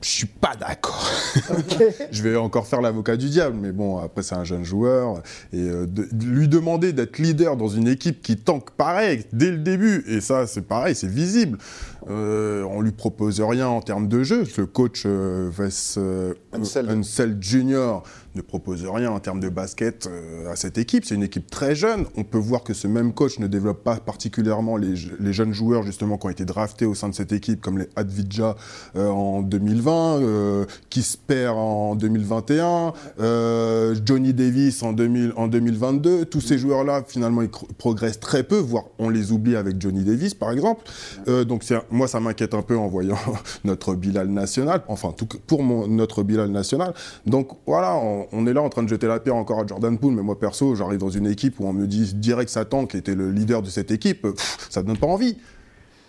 je 0.00 0.08
suis 0.08 0.26
pas 0.26 0.54
d'accord. 0.56 1.08
Je 2.10 2.22
vais 2.22 2.36
encore 2.36 2.66
faire 2.66 2.80
l'avocat 2.80 3.16
du 3.16 3.28
diable, 3.28 3.56
mais 3.60 3.72
bon, 3.72 3.98
après 3.98 4.22
c'est 4.22 4.34
un 4.34 4.44
jeune 4.44 4.64
joueur 4.64 5.22
et 5.52 5.60
euh, 5.60 5.86
de, 5.86 6.08
de 6.10 6.24
lui 6.24 6.48
demander 6.48 6.92
d'être 6.92 7.18
leader 7.18 7.56
dans 7.56 7.68
une 7.68 7.88
équipe 7.88 8.22
qui 8.22 8.36
tank 8.36 8.70
pareil 8.70 9.24
dès 9.32 9.50
le 9.50 9.58
début, 9.58 10.04
et 10.08 10.20
ça 10.20 10.46
c'est 10.46 10.62
pareil, 10.62 10.94
c'est 10.94 11.08
visible. 11.08 11.58
Euh, 12.10 12.64
on 12.64 12.80
lui 12.80 12.90
propose 12.90 13.40
rien 13.40 13.68
en 13.68 13.80
termes 13.80 14.08
de 14.08 14.22
jeu. 14.22 14.44
Le 14.56 14.66
coach 14.66 15.04
euh, 15.06 15.50
Wes 15.56 15.96
euh, 15.98 16.34
Unseld. 16.52 16.90
Unseld 16.90 17.42
Jr. 17.42 18.02
ne 18.34 18.40
propose 18.40 18.84
rien 18.86 19.10
en 19.10 19.20
termes 19.20 19.40
de 19.40 19.48
basket 19.48 20.06
euh, 20.06 20.50
à 20.50 20.56
cette 20.56 20.78
équipe. 20.78 21.04
C'est 21.04 21.14
une 21.14 21.22
équipe 21.22 21.50
très 21.50 21.74
jeune. 21.74 22.06
On 22.16 22.24
peut 22.24 22.38
voir 22.38 22.62
que 22.62 22.72
ce 22.74 22.86
même 22.86 23.12
coach 23.12 23.38
ne 23.38 23.46
développe 23.46 23.82
pas 23.84 23.96
particulièrement 23.96 24.76
les, 24.76 24.96
je- 24.96 25.10
les 25.20 25.32
jeunes 25.32 25.52
joueurs 25.52 25.82
justement 25.82 26.16
qui 26.18 26.26
ont 26.26 26.30
été 26.30 26.44
draftés 26.44 26.86
au 26.86 26.94
sein 26.94 27.08
de 27.08 27.14
cette 27.14 27.32
équipe, 27.32 27.60
comme 27.60 27.78
les 27.78 27.88
Advidja 27.96 28.56
euh, 28.96 29.08
en 29.08 29.42
2020, 29.42 30.20
euh, 30.22 30.64
Kisper 30.90 31.48
en 31.48 31.94
2021, 31.94 32.92
euh, 33.20 33.94
Johnny 34.04 34.32
Davis 34.32 34.82
en, 34.82 34.92
2000, 34.92 35.32
en 35.36 35.48
2022. 35.48 36.24
Tous 36.24 36.40
ces 36.40 36.58
joueurs-là, 36.58 37.04
finalement, 37.06 37.42
ils 37.42 37.50
progressent 37.78 38.20
très 38.20 38.42
peu, 38.44 38.56
voire 38.58 38.84
on 38.98 39.08
les 39.08 39.32
oublie 39.32 39.56
avec 39.56 39.80
Johnny 39.80 40.04
Davis, 40.04 40.34
par 40.34 40.50
exemple. 40.52 40.82
Donc 41.26 41.64
moi, 41.90 42.08
ça 42.08 42.20
m'inquiète 42.20 42.54
un 42.54 42.62
peu 42.62 42.76
en 42.76 42.88
voyant 42.88 43.18
notre 43.64 43.94
Bilal 43.94 44.28
national, 44.28 44.82
enfin, 44.88 45.12
tout, 45.16 45.26
pour 45.46 45.62
notre 45.88 46.22
Bilal 46.22 46.50
national. 46.50 46.94
Donc 47.26 47.48
voilà, 47.66 48.00
on 48.32 48.46
est 48.46 48.52
là 48.52 48.62
en 48.62 48.68
train 48.68 48.82
de 48.82 48.88
jeter 48.88 49.06
la 49.06 49.18
pierre 49.20 49.36
encore 49.36 49.60
à 49.60 49.66
Jordan 49.66 49.98
Poole, 49.98 50.14
mais 50.14 50.22
moi, 50.22 50.38
perso, 50.38 50.74
j'arrive 50.74 50.98
dans 51.00 51.10
une 51.10 51.26
équipe 51.26 51.58
où 51.60 51.66
on 51.66 51.72
me 51.72 51.86
dit 51.86 52.14
direct 52.14 52.50
Satan, 52.50 52.86
qui 52.86 52.96
était 52.96 53.14
le 53.14 53.30
leader 53.30 53.62
de 53.62 53.68
cette 53.70 53.90
équipe, 53.90 54.22
pff, 54.22 54.66
ça 54.70 54.82
donne 54.82 54.96
pas 54.98 55.06
envie. 55.06 55.36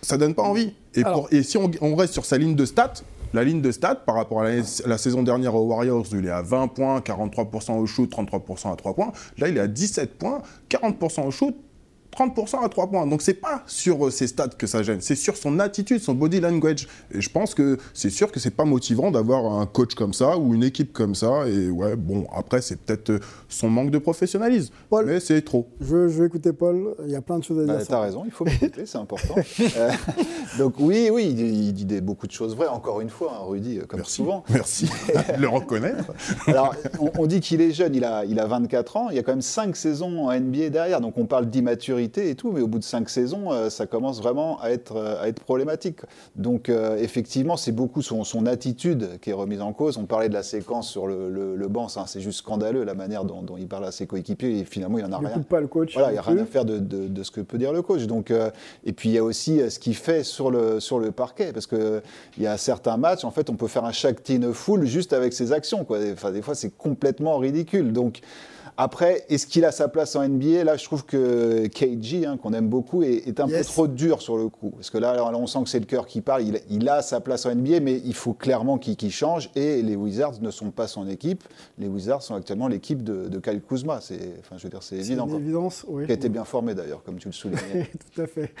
Ça 0.02 0.18
donne 0.18 0.34
pas 0.34 0.42
envie. 0.42 0.74
Et, 0.94 1.02
Alors- 1.02 1.20
pour- 1.28 1.32
et 1.32 1.42
si 1.42 1.56
on, 1.56 1.70
on 1.80 1.94
reste 1.96 2.12
sur 2.12 2.24
sa 2.26 2.36
ligne 2.38 2.54
de 2.54 2.64
stats, 2.66 2.92
la 3.32 3.42
ligne 3.42 3.60
de 3.62 3.72
stats 3.72 3.94
par 3.96 4.14
rapport 4.16 4.42
à 4.42 4.44
la, 4.48 4.62
la 4.86 4.98
saison 4.98 5.22
dernière 5.22 5.54
aux 5.54 5.66
Warriors, 5.66 6.04
où 6.12 6.16
il 6.16 6.26
est 6.26 6.30
à 6.30 6.42
20 6.42 6.68
points, 6.68 7.00
43% 7.00 7.78
au 7.78 7.86
shoot, 7.86 8.10
33% 8.10 8.72
à 8.72 8.76
3 8.76 8.94
points. 8.94 9.12
Là, 9.38 9.48
il 9.48 9.56
est 9.56 9.60
à 9.60 9.66
17 9.66 10.18
points, 10.18 10.42
40% 10.70 11.26
au 11.26 11.30
shoot, 11.30 11.56
30% 12.16 12.64
à 12.64 12.68
3 12.68 12.86
points. 12.88 13.06
Donc 13.06 13.22
c'est 13.22 13.34
pas 13.34 13.62
sur 13.66 14.06
euh, 14.06 14.10
ses 14.10 14.26
stats 14.26 14.48
que 14.48 14.66
ça 14.66 14.82
gêne, 14.82 15.00
c'est 15.00 15.14
sur 15.16 15.36
son 15.36 15.58
attitude, 15.58 16.00
son 16.00 16.14
body 16.14 16.40
language. 16.40 16.86
Et 17.12 17.20
je 17.20 17.30
pense 17.30 17.54
que 17.54 17.78
c'est 17.92 18.10
sûr 18.10 18.30
que 18.32 18.40
c'est 18.40 18.50
pas 18.54 18.64
motivant 18.64 19.10
d'avoir 19.10 19.60
un 19.60 19.66
coach 19.66 19.94
comme 19.94 20.12
ça 20.14 20.38
ou 20.38 20.54
une 20.54 20.62
équipe 20.64 20.92
comme 20.92 21.14
ça. 21.14 21.46
Et 21.48 21.68
ouais, 21.70 21.96
bon, 21.96 22.26
après 22.34 22.62
c'est 22.62 22.76
peut-être 22.76 23.10
euh, 23.10 23.18
son 23.48 23.68
manque 23.68 23.90
de 23.90 23.98
professionnalisme, 23.98 24.72
Paul. 24.90 25.06
mais 25.06 25.20
c'est 25.20 25.42
trop. 25.42 25.66
je, 25.80 25.86
veux- 25.86 26.08
je 26.08 26.20
vais 26.20 26.26
écouter 26.26 26.52
Paul, 26.52 26.94
il 27.04 27.10
y 27.12 27.16
a 27.16 27.20
plein 27.20 27.38
de 27.38 27.44
choses 27.44 27.58
à 27.60 27.64
dire. 27.64 27.74
Bah, 27.74 27.84
T'as 27.86 28.00
raison, 28.00 28.22
il 28.24 28.30
faut 28.30 28.44
m'écouter, 28.44 28.86
c'est 28.86 28.98
important. 28.98 29.34
Euh, 29.76 29.90
donc 30.58 30.74
oui, 30.78 31.08
oui, 31.12 31.26
il, 31.30 31.40
il 31.40 31.72
dit 31.72 31.84
des- 31.84 32.00
beaucoup 32.00 32.26
de 32.26 32.32
choses 32.32 32.54
vraies, 32.54 32.68
encore 32.68 33.00
une 33.00 33.08
fois, 33.10 33.32
hein, 33.34 33.44
Rudy, 33.48 33.78
euh, 33.78 33.84
comme 33.86 34.00
Merci. 34.00 34.14
souvent. 34.14 34.44
Merci 34.50 34.86
de 35.36 35.40
le 35.40 35.48
reconnaître. 35.48 36.12
Alors, 36.46 36.74
on, 37.00 37.10
on 37.18 37.26
dit 37.26 37.40
qu'il 37.40 37.60
est 37.60 37.72
jeune, 37.72 37.94
il 37.94 38.04
a, 38.04 38.24
il 38.24 38.38
a 38.38 38.46
24 38.46 38.96
ans, 38.96 39.08
il 39.10 39.16
y 39.16 39.18
a 39.18 39.22
quand 39.22 39.32
même 39.32 39.42
5 39.42 39.74
saisons 39.74 40.28
en 40.28 40.38
NBA 40.38 40.68
derrière, 40.70 41.00
donc 41.00 41.14
on 41.18 41.26
parle 41.26 41.46
d'immaturité 41.50 42.03
et 42.30 42.34
tout, 42.34 42.52
mais 42.52 42.60
au 42.60 42.66
bout 42.66 42.78
de 42.78 42.84
5 42.84 43.08
saisons, 43.08 43.52
euh, 43.52 43.70
ça 43.70 43.86
commence 43.86 44.20
vraiment 44.20 44.60
à 44.60 44.70
être, 44.70 44.96
euh, 44.96 45.20
à 45.22 45.28
être 45.28 45.40
problématique. 45.40 46.00
Donc 46.36 46.68
euh, 46.68 46.96
effectivement, 46.96 47.56
c'est 47.56 47.72
beaucoup 47.72 48.02
son, 48.02 48.24
son 48.24 48.46
attitude 48.46 49.18
qui 49.20 49.30
est 49.30 49.34
remise 49.34 49.60
en 49.60 49.72
cause. 49.72 49.96
On 49.98 50.04
parlait 50.04 50.28
de 50.28 50.34
la 50.34 50.42
séquence 50.42 50.88
sur 50.88 51.06
le, 51.06 51.30
le- 51.30 51.56
le 51.56 51.68
banc, 51.68 51.88
c'est 52.06 52.20
juste 52.20 52.38
scandaleux 52.40 52.84
la 52.84 52.94
manière 52.94 53.24
dont, 53.24 53.42
dont 53.42 53.56
il 53.56 53.66
parle 53.68 53.84
à 53.86 53.92
ses 53.92 54.06
coéquipiers, 54.06 54.58
et 54.60 54.64
finalement, 54.64 54.98
il 54.98 55.04
en 55.04 55.12
a 55.12 55.18
Il 55.20 55.26
rien. 55.26 55.38
pas 55.40 55.60
le 55.60 55.66
coach. 55.66 55.94
Voilà, 55.94 56.10
il 56.10 56.12
n'y 56.12 56.18
a 56.18 56.22
rien 56.22 56.38
à 56.38 56.46
faire 56.46 56.64
de, 56.64 56.78
de- 56.78 57.08
de 57.08 57.22
ce 57.22 57.30
que 57.30 57.40
peut 57.40 57.58
dire 57.58 57.72
le 57.72 57.82
coach. 57.82 58.02
Donc, 58.06 58.32
et 58.84 58.92
puis 58.92 59.08
il 59.10 59.12
y 59.12 59.18
a 59.18 59.24
aussi 59.24 59.60
ce 59.70 59.78
qu'il 59.78 59.94
fait 59.96 60.22
sur 60.24 60.50
le, 60.50 60.80
sur 60.80 60.98
le 60.98 61.10
parquet, 61.12 61.52
parce 61.52 61.66
qu'il 61.66 62.02
y 62.38 62.46
a 62.46 62.56
certains 62.56 62.96
matchs, 62.96 63.24
en 63.24 63.30
fait, 63.30 63.50
on 63.50 63.54
peut 63.56 63.68
faire 63.68 63.84
un 63.84 63.92
Shakti 63.92 64.40
full 64.52 64.84
juste 64.86 65.12
avec 65.12 65.32
ses 65.32 65.52
actions. 65.52 65.84
Quoi. 65.84 65.98
Enfin, 66.12 66.30
des 66.32 66.42
fois, 66.42 66.54
c'est 66.54 66.76
complètement 66.76 67.38
ridicule. 67.38 67.92
Donc, 67.92 68.20
après, 68.76 69.24
est-ce 69.28 69.46
qu'il 69.46 69.64
a 69.64 69.70
sa 69.72 69.88
place 69.88 70.16
en 70.16 70.26
NBA 70.28 70.64
Là, 70.64 70.76
je 70.76 70.84
trouve 70.84 71.04
que 71.04 71.66
KG, 71.68 72.26
hein, 72.26 72.36
qu'on 72.36 72.52
aime 72.52 72.68
beaucoup, 72.68 73.02
est, 73.02 73.26
est 73.28 73.38
un 73.40 73.46
Yes. 73.46 73.66
peu 73.66 73.72
trop 73.72 73.86
dur 73.86 74.20
sur 74.20 74.36
le 74.36 74.48
coup. 74.48 74.70
Parce 74.70 74.90
que 74.90 74.98
là, 74.98 75.24
on 75.34 75.46
sent 75.46 75.60
que 75.62 75.68
c'est 75.68 75.78
le 75.78 75.86
cœur 75.86 76.06
qui 76.06 76.20
parle. 76.20 76.42
Il, 76.42 76.60
il 76.70 76.88
a 76.88 77.00
sa 77.02 77.20
place 77.20 77.46
en 77.46 77.54
NBA, 77.54 77.80
mais 77.80 78.00
il 78.04 78.14
faut 78.14 78.32
clairement 78.32 78.78
qu'il 78.78 79.10
change. 79.12 79.50
Et 79.54 79.80
les 79.82 79.94
Wizards 79.96 80.40
ne 80.40 80.50
sont 80.50 80.70
pas 80.70 80.86
son 80.88 81.08
équipe. 81.08 81.44
Les 81.78 81.86
Wizards 81.88 82.22
sont 82.22 82.34
actuellement 82.34 82.68
l'équipe 82.68 83.02
de, 83.04 83.28
de 83.28 83.38
Kyle 83.38 83.60
Kuzma. 83.60 84.00
C'est, 84.00 84.34
enfin, 84.40 84.56
je 84.58 84.64
veux 84.64 84.70
dire, 84.70 84.82
c'est 84.82 84.96
C'est 84.96 85.06
évident. 85.12 85.24
une 85.26 85.30
quoi. 85.30 85.40
évidence, 85.40 85.84
oui. 85.88 86.06
Qui 86.06 86.12
a 86.12 86.14
été 86.14 86.28
bien 86.28 86.44
formé 86.44 86.74
d'ailleurs, 86.74 87.02
comme 87.04 87.16
tu 87.18 87.28
le 87.28 87.32
soulignais. 87.32 87.90
Tout 88.14 88.22
à 88.22 88.26
fait. 88.26 88.52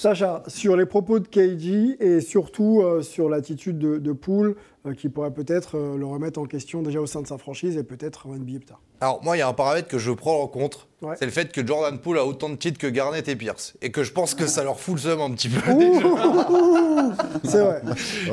Sacha, 0.00 0.42
sur 0.46 0.76
les 0.78 0.86
propos 0.86 1.18
de 1.18 1.28
KG 1.28 1.98
et 2.00 2.22
surtout 2.22 2.80
euh, 2.80 3.02
sur 3.02 3.28
l'attitude 3.28 3.78
de, 3.78 3.98
de 3.98 4.12
Poole, 4.12 4.56
euh, 4.86 4.94
qui 4.94 5.10
pourrait 5.10 5.30
peut-être 5.30 5.76
euh, 5.76 5.98
le 5.98 6.06
remettre 6.06 6.40
en 6.40 6.46
question 6.46 6.80
déjà 6.80 7.00
au 7.02 7.06
sein 7.06 7.20
de 7.20 7.26
sa 7.26 7.36
franchise 7.36 7.76
et 7.76 7.82
peut-être 7.82 8.26
en 8.26 8.30
NBA 8.30 8.60
plus 8.60 8.64
tard. 8.64 8.80
Alors 9.02 9.22
moi, 9.22 9.36
il 9.36 9.40
y 9.40 9.42
a 9.42 9.48
un 9.48 9.52
paramètre 9.52 9.88
que 9.88 9.98
je 9.98 10.10
prends 10.10 10.40
en 10.40 10.46
compte, 10.46 10.86
Ouais. 11.02 11.16
c'est 11.18 11.26
le 11.26 11.30
fait 11.30 11.52
que 11.52 11.66
Jordan 11.66 11.98
Poole 11.98 12.18
a 12.18 12.24
autant 12.24 12.48
de 12.48 12.54
titres 12.56 12.78
que 12.78 12.86
Garnett 12.86 13.26
et 13.28 13.36
Pierce. 13.36 13.74
Et 13.82 13.90
que 13.90 14.02
je 14.02 14.12
pense 14.12 14.34
que 14.34 14.46
ça 14.46 14.64
leur 14.64 14.80
fout 14.80 14.94
le 14.94 15.00
seum 15.00 15.20
un 15.20 15.30
petit 15.32 15.48
peu. 15.50 15.60
C'est 17.44 17.60
vrai. 17.60 17.82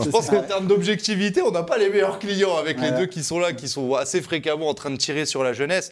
Je 0.02 0.10
pense 0.10 0.30
qu'en 0.30 0.44
termes 0.44 0.68
d'objectivité, 0.68 1.42
on 1.42 1.52
n'a 1.52 1.64
pas 1.64 1.78
les 1.78 1.90
meilleurs 1.90 2.20
clients 2.20 2.56
avec 2.58 2.80
les 2.80 2.92
deux 2.92 3.06
qui 3.08 3.24
sont 3.24 3.40
là, 3.40 3.52
qui 3.54 3.68
sont 3.70 3.94
assez 3.96 4.22
fréquemment 4.22 4.68
en 4.70 4.74
train 4.74 4.90
de 4.90 4.98
tirer 4.98 5.26
sur 5.26 5.44
la 5.44 5.52
jeunesse. 5.54 5.92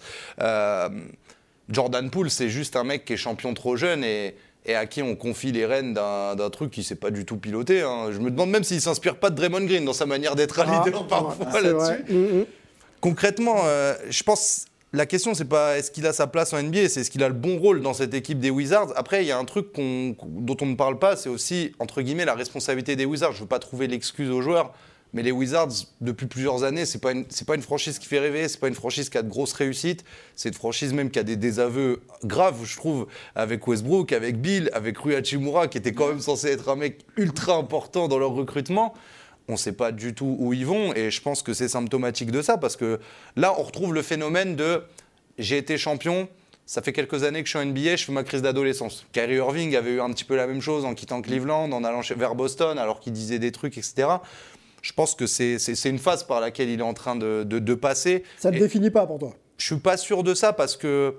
Jordan 1.69 2.09
Poole, 2.09 2.29
c'est 2.29 2.49
juste 2.49 2.75
un 2.75 2.83
mec 2.83 3.05
qui 3.05 3.13
est 3.13 3.17
champion 3.17 3.53
trop 3.53 3.75
jeune 3.75 4.03
et, 4.03 4.35
et 4.65 4.75
à 4.75 4.85
qui 4.85 5.01
on 5.01 5.15
confie 5.15 5.51
les 5.51 5.65
rênes 5.65 5.93
d'un 5.93 6.49
truc 6.51 6.71
qui 6.71 6.81
ne 6.81 6.85
sait 6.85 6.95
pas 6.95 7.11
du 7.11 7.25
tout 7.25 7.37
piloter. 7.37 7.81
hein. 7.81 8.09
Je 8.11 8.19
me 8.19 8.29
demande 8.31 8.49
même 8.51 8.63
s'il 8.63 8.81
s'inspire 8.81 9.17
pas 9.17 9.29
de 9.29 9.35
Draymond 9.35 9.65
Green 9.65 9.83
dans 9.85 9.93
sa 9.93 10.05
manière 10.05 10.35
d'être 10.35 10.59
un 10.59 10.65
Ah, 10.67 10.83
leader 10.85 11.07
parfois 11.07 11.61
là-dessus. 11.61 12.03
Mm, 12.13 12.39
mm. 12.41 12.45
Concrètement, 13.01 13.61
euh, 13.65 13.93
je 14.09 14.23
pense 14.23 14.65
la 14.93 15.05
question 15.05 15.33
c'est 15.33 15.45
pas 15.45 15.77
est-ce 15.77 15.91
qu'il 15.91 16.07
a 16.07 16.13
sa 16.13 16.25
place 16.27 16.53
en 16.53 16.61
NBA, 16.63 16.87
c'est 16.89 17.01
est-ce 17.01 17.11
qu'il 17.11 17.23
a 17.23 17.27
le 17.27 17.33
bon 17.33 17.57
rôle 17.57 17.81
dans 17.81 17.93
cette 17.93 18.13
équipe 18.13 18.39
des 18.39 18.49
Wizards. 18.49 18.93
Après, 18.95 19.23
il 19.23 19.27
y 19.27 19.31
a 19.31 19.37
un 19.37 19.43
truc 19.45 19.67
dont 19.75 20.57
on 20.61 20.65
ne 20.65 20.75
parle 20.75 20.99
pas, 20.99 21.15
c'est 21.15 21.29
aussi 21.29 21.73
entre 21.79 22.01
guillemets 22.01 22.25
la 22.25 22.33
responsabilité 22.35 22.95
des 22.95 23.05
Wizards. 23.05 23.33
Je 23.33 23.41
veux 23.41 23.47
pas 23.47 23.59
trouver 23.59 23.87
l'excuse 23.87 24.29
aux 24.31 24.41
joueurs, 24.41 24.73
Mais 25.15 25.23
les 25.23 25.31
Wizards, 25.31 25.71
depuis 26.01 26.25
plusieurs 26.25 26.65
années, 26.65 26.85
c'est 26.85 26.99
pas 26.99 27.13
pas 27.47 27.55
une 27.55 27.61
franchise 27.61 27.99
qui 27.99 28.05
fait 28.05 28.19
rêver, 28.19 28.49
c'est 28.49 28.59
pas 28.59 28.67
une 28.67 28.75
franchise 28.75 29.09
qui 29.09 29.17
a 29.17 29.23
de 29.23 29.29
grosses 29.29 29.53
réussites, 29.53 30.03
c'est 30.35 30.49
une 30.49 30.55
franchise 30.55 30.91
même 30.91 31.09
qui 31.09 31.17
a 31.19 31.23
des 31.23 31.37
désaveux 31.37 32.01
graves, 32.25 32.65
je 32.65 32.75
trouve, 32.75 33.07
avec 33.33 33.65
Westbrook, 33.65 34.11
avec 34.11 34.41
Bill, 34.41 34.69
avec 34.73 34.97
Rui 34.97 35.15
Hachimura, 35.15 35.69
qui 35.69 35.77
était 35.77 35.93
quand 35.93 36.09
même 36.09 36.19
censé 36.19 36.49
être 36.49 36.67
un 36.67 36.75
mec 36.75 37.05
ultra 37.15 37.55
important 37.55 38.09
dans 38.09 38.19
leur 38.19 38.31
recrutement. 38.31 38.93
On 39.47 39.53
ne 39.53 39.57
sait 39.57 39.71
pas 39.71 39.93
du 39.93 40.13
tout 40.13 40.35
où 40.37 40.51
ils 40.51 40.65
vont, 40.65 40.93
et 40.93 41.09
je 41.09 41.21
pense 41.21 41.43
que 41.43 41.53
c'est 41.53 41.69
symptomatique 41.69 42.31
de 42.31 42.41
ça, 42.41 42.57
parce 42.57 42.75
que 42.75 42.99
là, 43.37 43.55
on 43.57 43.63
retrouve 43.63 43.93
le 43.93 44.01
phénomène 44.01 44.57
de 44.57 44.83
j'ai 45.37 45.57
été 45.57 45.77
champion, 45.77 46.27
ça 46.65 46.81
fait 46.81 46.91
quelques 46.91 47.23
années 47.23 47.41
que 47.41 47.47
je 47.47 47.57
suis 47.57 47.59
en 47.59 47.65
NBA, 47.65 47.95
je 47.95 48.03
fais 48.03 48.11
ma 48.11 48.23
crise 48.23 48.41
d'adolescence. 48.41 49.05
Kyrie 49.13 49.35
Irving 49.35 49.77
avait 49.77 49.91
eu 49.91 50.01
un 50.01 50.11
petit 50.11 50.25
peu 50.25 50.35
la 50.35 50.45
même 50.45 50.61
chose 50.61 50.83
en 50.83 50.93
quittant 50.93 51.21
Cleveland, 51.21 51.71
en 51.71 51.83
allant 51.85 52.01
vers 52.17 52.35
Boston, 52.35 52.77
alors 52.77 52.99
qu'il 52.99 53.13
disait 53.13 53.39
des 53.39 53.53
trucs, 53.53 53.77
etc. 53.77 54.07
Je 54.85 54.93
pense 54.93 55.15
que 55.15 55.25
c'est 55.25 55.57
une 55.85 55.97
phase 55.97 56.23
par 56.23 56.39
laquelle 56.39 56.69
il 56.69 56.79
est 56.79 56.83
en 56.83 56.93
train 56.93 57.15
de, 57.15 57.41
de- 57.43 57.57
de 57.57 57.73
passer. 57.73 58.21
Ça 58.37 58.51
ne 58.51 58.59
définit 58.59 58.91
pas 58.91 59.07
pour 59.07 59.17
toi. 59.17 59.31
je 59.57 59.65
suis 59.65 59.77
pas 59.77 59.97
sûr 59.97 60.21
de 60.21 60.35
ça 60.35 60.53
parce 60.53 60.77
que 60.77 61.15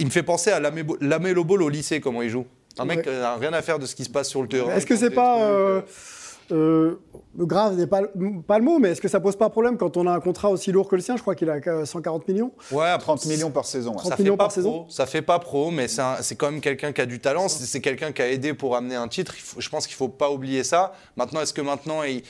il 0.00 0.06
me 0.06 0.10
fait 0.10 0.24
penser 0.24 0.50
à 0.50 0.58
Lamelo 0.58 1.44
Ball 1.44 1.62
au 1.62 1.68
lycée, 1.68 2.00
comment 2.00 2.22
il 2.22 2.28
joue. 2.28 2.44
Un 2.76 2.86
mec 2.86 2.98
Ouais. 2.98 3.02
qui 3.04 3.10
n'a 3.10 3.36
rien 3.36 3.52
à 3.52 3.62
faire 3.62 3.78
de 3.78 3.86
ce 3.86 3.94
qui 3.94 4.02
se 4.02 4.10
passe 4.10 4.28
sur 4.28 4.42
le 4.42 4.48
terrain. 4.48 4.74
Est-ce 4.74 4.84
que 4.86 4.96
c'est 4.96 5.10
pas. 5.10 5.40
euh, 5.44 5.82
euh, 6.50 6.96
euh, 7.38 7.44
grave 7.46 7.76
n'est 7.76 7.86
pas, 7.86 8.02
pas 8.48 8.58
le 8.58 8.64
mot, 8.64 8.80
mais 8.80 8.90
est-ce 8.90 9.00
que 9.00 9.06
ça 9.08 9.20
pose 9.20 9.36
pas 9.36 9.48
problème 9.48 9.78
quand 9.78 9.96
on 9.96 10.06
a 10.08 10.12
un 10.12 10.18
contrat 10.20 10.50
aussi 10.50 10.72
lourd 10.72 10.88
que 10.88 10.96
le 10.96 11.00
sien? 11.02 11.16
Je 11.16 11.22
crois 11.22 11.36
qu'il 11.36 11.48
a 11.50 11.58
euh, 11.68 11.84
140 11.84 12.26
millions. 12.28 12.50
Ouais, 12.72 12.86
après, 12.86 13.04
30 13.04 13.26
millions 13.26 13.50
par 13.52 13.64
saison. 13.64 13.92
ouais. 13.92 13.98
30 13.98 14.10
ça 14.10 14.16
millions 14.18 14.32
fait 14.34 14.36
pas 14.38 14.44
par 14.44 14.52
saison 14.52 14.70
pro, 14.82 14.86
ça 14.90 15.06
fait 15.06 15.22
pas 15.22 15.38
pro, 15.38 15.70
mais 15.70 15.86
c'est 15.86 16.34
quand 16.34 16.50
même 16.50 16.60
quelqu'un 16.60 16.92
qui 16.92 17.00
a 17.00 17.06
du 17.06 17.20
talent. 17.20 17.48
C'est 17.48 17.80
quelqu'un 17.80 18.10
qui 18.10 18.22
a 18.22 18.28
aidé 18.28 18.52
pour 18.54 18.74
amener 18.76 18.96
un 18.96 19.06
titre. 19.08 19.32
Faut- 19.38 19.60
je 19.60 19.68
pense 19.70 19.86
qu'il 19.86 19.94
faut 19.96 20.08
pas 20.08 20.30
oublier 20.32 20.64
ça. 20.64 20.92
Maintenant, 21.16 21.40
est-ce 21.42 21.54
que 21.54 21.62
maintenant 21.62 22.02
il, 22.02 22.22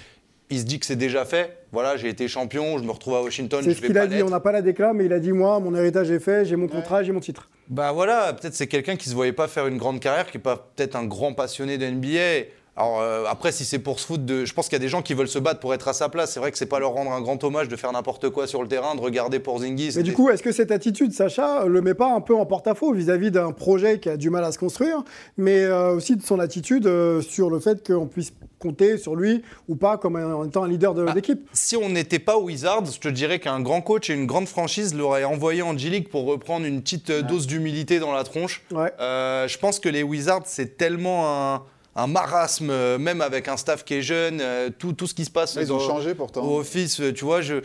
il 0.50 0.60
se 0.60 0.64
dit 0.64 0.78
que 0.78 0.86
c'est 0.86 0.96
déjà 0.96 1.24
fait 1.24 1.66
Voilà, 1.72 1.96
j'ai 1.96 2.08
été 2.08 2.28
champion, 2.28 2.78
je 2.78 2.84
me 2.84 2.90
retrouve 2.90 3.14
à 3.14 3.22
Washington. 3.22 3.60
C'est 3.62 3.70
je 3.70 3.76
ce 3.76 3.86
qu'il 3.86 3.98
a 3.98 4.06
dit. 4.06 4.22
On 4.22 4.30
n'a 4.30 4.40
pas 4.40 4.52
la 4.52 4.62
déclat, 4.62 4.92
mais 4.92 5.06
il 5.06 5.12
a 5.12 5.18
dit 5.18 5.32
Moi, 5.32 5.58
mon 5.60 5.74
héritage 5.74 6.10
est 6.10 6.20
fait, 6.20 6.44
j'ai 6.44 6.56
mon 6.56 6.68
contrat, 6.68 7.02
j'ai 7.02 7.12
mon 7.12 7.20
titre. 7.20 7.48
Bah 7.68 7.92
voilà, 7.92 8.32
peut-être 8.34 8.54
c'est 8.54 8.66
quelqu'un 8.66 8.96
qui 8.96 9.08
se 9.08 9.14
voyait 9.14 9.32
pas 9.32 9.48
faire 9.48 9.66
une 9.66 9.78
grande 9.78 10.00
carrière, 10.00 10.30
qui 10.30 10.36
est 10.36 10.40
pas 10.40 10.70
peut-être 10.76 10.96
un 10.96 11.04
grand 11.04 11.32
passionné 11.32 11.78
de 11.78 11.86
NBA. 11.86 12.48
Alors 12.76 13.00
euh, 13.00 13.24
après, 13.28 13.52
si 13.52 13.64
c'est 13.64 13.78
pour 13.78 14.00
se 14.00 14.06
foutre 14.06 14.24
de, 14.24 14.44
je 14.44 14.52
pense 14.52 14.66
qu'il 14.66 14.72
y 14.74 14.80
a 14.80 14.80
des 14.80 14.88
gens 14.88 15.00
qui 15.00 15.14
veulent 15.14 15.28
se 15.28 15.38
battre 15.38 15.60
pour 15.60 15.72
être 15.74 15.86
à 15.86 15.92
sa 15.92 16.08
place. 16.08 16.32
C'est 16.32 16.40
vrai 16.40 16.50
que 16.50 16.58
c'est 16.58 16.66
pas 16.66 16.80
leur 16.80 16.90
rendre 16.92 17.12
un 17.12 17.20
grand 17.20 17.42
hommage 17.44 17.68
de 17.68 17.76
faire 17.76 17.92
n'importe 17.92 18.30
quoi 18.30 18.48
sur 18.48 18.62
le 18.62 18.68
terrain, 18.68 18.96
de 18.96 19.00
regarder 19.00 19.38
Porzingis. 19.38 19.92
Mais 19.96 20.02
du 20.02 20.12
coup, 20.12 20.28
est-ce 20.28 20.42
que 20.42 20.50
cette 20.50 20.72
attitude, 20.72 21.12
Sacha, 21.12 21.66
le 21.66 21.80
met 21.82 21.94
pas 21.94 22.12
un 22.12 22.20
peu 22.20 22.34
en 22.34 22.46
porte-à-faux 22.46 22.92
vis-à-vis 22.92 23.30
d'un 23.30 23.52
projet 23.52 24.00
qui 24.00 24.08
a 24.08 24.16
du 24.16 24.28
mal 24.28 24.42
à 24.44 24.50
se 24.50 24.58
construire, 24.58 25.04
mais 25.36 25.60
euh, 25.60 25.94
aussi 25.94 26.16
de 26.16 26.22
son 26.22 26.40
attitude 26.40 26.86
euh, 26.88 27.20
sur 27.20 27.48
le 27.48 27.60
fait 27.60 27.86
qu'on 27.86 28.06
puisse 28.06 28.32
compter 28.58 28.96
sur 28.98 29.14
lui 29.14 29.42
ou 29.68 29.76
pas 29.76 29.96
comme 29.98 30.16
un- 30.16 30.34
en 30.34 30.44
étant 30.46 30.64
un 30.64 30.68
leader 30.68 30.94
de- 30.94 31.04
Ah, 31.06 31.12
d'équipe 31.12 31.46
Si 31.52 31.76
on 31.76 31.90
n'était 31.90 32.18
pas 32.18 32.38
Wizards, 32.38 32.86
je 32.86 32.98
te 32.98 33.08
dirais 33.08 33.38
qu'un 33.38 33.60
grand 33.60 33.82
coach 33.82 34.10
et 34.10 34.14
une 34.14 34.26
grande 34.26 34.48
franchise 34.48 34.94
l'auraient 34.96 35.22
envoyé 35.24 35.62
en 35.62 35.76
G-League 35.78 36.08
pour 36.08 36.24
reprendre 36.24 36.66
une 36.66 36.80
petite 36.82 37.12
dose 37.12 37.46
d'humilité 37.46 38.00
dans 38.00 38.12
la 38.12 38.24
tronche. 38.24 38.62
Ouais. 38.72 38.90
Je 38.98 39.58
pense 39.58 39.78
que 39.78 39.88
les 39.88 40.02
Wizards, 40.02 40.42
c'est 40.46 40.76
tellement 40.78 41.54
un, 41.54 41.62
un 41.96 42.06
marasme, 42.06 42.70
euh, 42.70 42.98
même 42.98 43.20
avec 43.20 43.48
un 43.48 43.56
staff 43.56 43.84
qui 43.84 43.94
est 43.94 44.02
jeune, 44.02 44.40
euh, 44.40 44.70
tout, 44.76 44.92
tout 44.92 45.06
ce 45.06 45.14
qui 45.14 45.24
se 45.24 45.30
passe 45.30 45.56
Ils 45.60 45.72
ont 45.72 45.80
changé 45.80 46.14
pourtant. 46.14 46.42
au 46.42 46.58
office, 46.58 47.00
euh, 47.00 47.12
tu 47.12 47.24
vois, 47.24 47.40
je. 47.40 47.56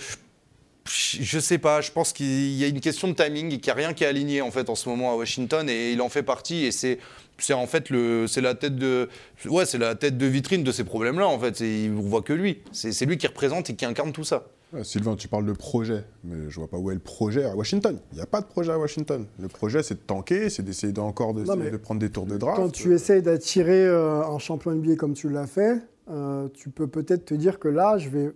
Je 0.88 1.40
sais 1.40 1.60
pas, 1.60 1.82
je 1.82 1.92
pense 1.92 2.14
qu'il 2.14 2.56
y 2.56 2.64
a 2.64 2.68
une 2.68 2.80
question 2.80 3.08
de 3.08 3.14
timing 3.14 3.54
et 3.54 3.60
qu'il 3.60 3.66
n'y 3.66 3.80
a 3.80 3.86
rien 3.86 3.94
qui 3.94 4.06
est 4.06 4.08
aligné 4.08 4.42
en 4.42 4.50
fait 4.50 4.72
en 4.72 4.76
ce 4.76 4.90
moment 4.90 5.12
à 5.12 5.16
Washington 5.16 5.70
et 5.70 5.92
il 5.92 6.02
en 6.02 6.10
fait 6.10 6.24
partie 6.24 6.66
et 6.66 6.72
c'est 6.72 6.98
c'est 7.38 7.54
en 7.54 7.68
fait 7.68 7.92
le 7.92 8.26
c'est 8.26 8.42
la 8.42 8.56
tête 8.56 8.76
de 8.76 9.08
ouais 9.46 9.68
c'est 9.68 9.78
la 9.78 9.94
tête 9.94 10.18
de 10.18 10.26
vitrine 10.26 10.64
de 10.64 10.72
ces 10.72 10.84
problèmes 10.84 11.20
là 11.20 11.28
en 11.28 11.38
fait 11.38 11.62
et 11.62 11.92
on 11.96 12.02
voit 12.02 12.24
que 12.24 12.34
lui 12.34 12.64
c'est 12.72 12.92
c'est 12.92 13.06
lui 13.06 13.20
qui 13.20 13.28
représente 13.28 13.70
et 13.70 13.76
qui 13.76 13.86
incarne 13.86 14.12
tout 14.14 14.24
ça. 14.24 14.46
Sylvain, 14.84 15.16
tu 15.16 15.28
parles 15.28 15.46
de 15.46 15.54
projet, 15.54 16.04
mais 16.24 16.50
je 16.50 16.56
vois 16.60 16.68
pas 16.68 16.78
où 16.78 16.92
est 16.92 16.94
le 16.94 17.00
projet 17.00 17.44
à 17.46 17.56
Washington. 17.56 17.98
Il 18.12 18.16
n'y 18.18 18.22
a 18.22 18.28
pas 18.28 18.42
de 18.42 18.46
projet 18.46 18.72
à 18.72 18.78
Washington. 18.78 19.26
Le 19.40 19.48
projet, 19.48 19.82
c'est 19.82 19.96
de 19.96 20.00
tanker, 20.00 20.50
c'est 20.50 20.62
d'essayer 20.64 20.94
de- 20.94 21.00
encore 21.00 21.34
de, 21.34 21.44
Non, 21.44 21.56
mais 21.56 21.72
de 21.72 21.78
prendre 21.78 22.00
des 22.00 22.10
tours 22.12 22.26
de 22.28 22.38
draft. 22.38 22.58
Quand 22.62 22.72
tu 22.72 22.94
essayes 22.94 23.22
d'attirer 23.24 23.86
euh, 23.88 24.22
un 24.24 24.38
champion 24.38 24.72
NBA 24.72 24.96
comme 24.96 25.14
tu 25.14 25.28
l'as 25.30 25.48
fait, 25.48 25.80
euh, 26.12 26.48
tu 26.54 26.70
peux 26.70 26.88
peut-être 26.88 27.26
te 27.26 27.34
dire 27.34 27.58
que 27.60 27.68
là, 27.68 27.98
je 27.98 28.10
vais 28.10 28.32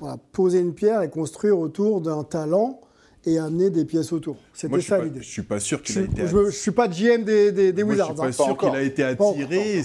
voilà, 0.00 0.18
poser 0.32 0.58
une 0.60 0.74
pierre 0.74 1.00
et 1.02 1.08
construire 1.08 1.58
autour 1.58 2.00
d'un 2.02 2.24
talent 2.24 2.80
et 3.26 3.38
amener 3.38 3.70
des 3.70 3.84
pièces 3.84 4.12
autour. 4.12 4.36
C'était 4.52 4.80
ça 4.80 5.02
l'idée. 5.02 5.20
Je 5.22 5.28
suis 5.28 5.42
pas 5.42 5.60
sûr 5.60 5.82
qu'il 5.82 5.98
a 5.98 6.02
suis- 6.02 6.10
été. 6.12 6.22
je 6.26 6.36
veux- 6.36 6.50
je 6.50 6.56
suis 6.56 6.70
pas 6.70 6.88
GM 6.88 7.24
des, 7.24 7.52
des- 7.52 7.72
des 7.72 7.84
Moi, 7.84 7.92
Wizards. 7.94 8.10
Je 8.10 8.14
suis 8.14 8.20
hein. 8.22 8.26
pas 8.26 8.32
sûr 8.32 8.46
encore. 8.48 8.70
qu'il 8.70 8.78
a 8.78 8.82
été 8.82 9.02
attiré. 9.02 9.82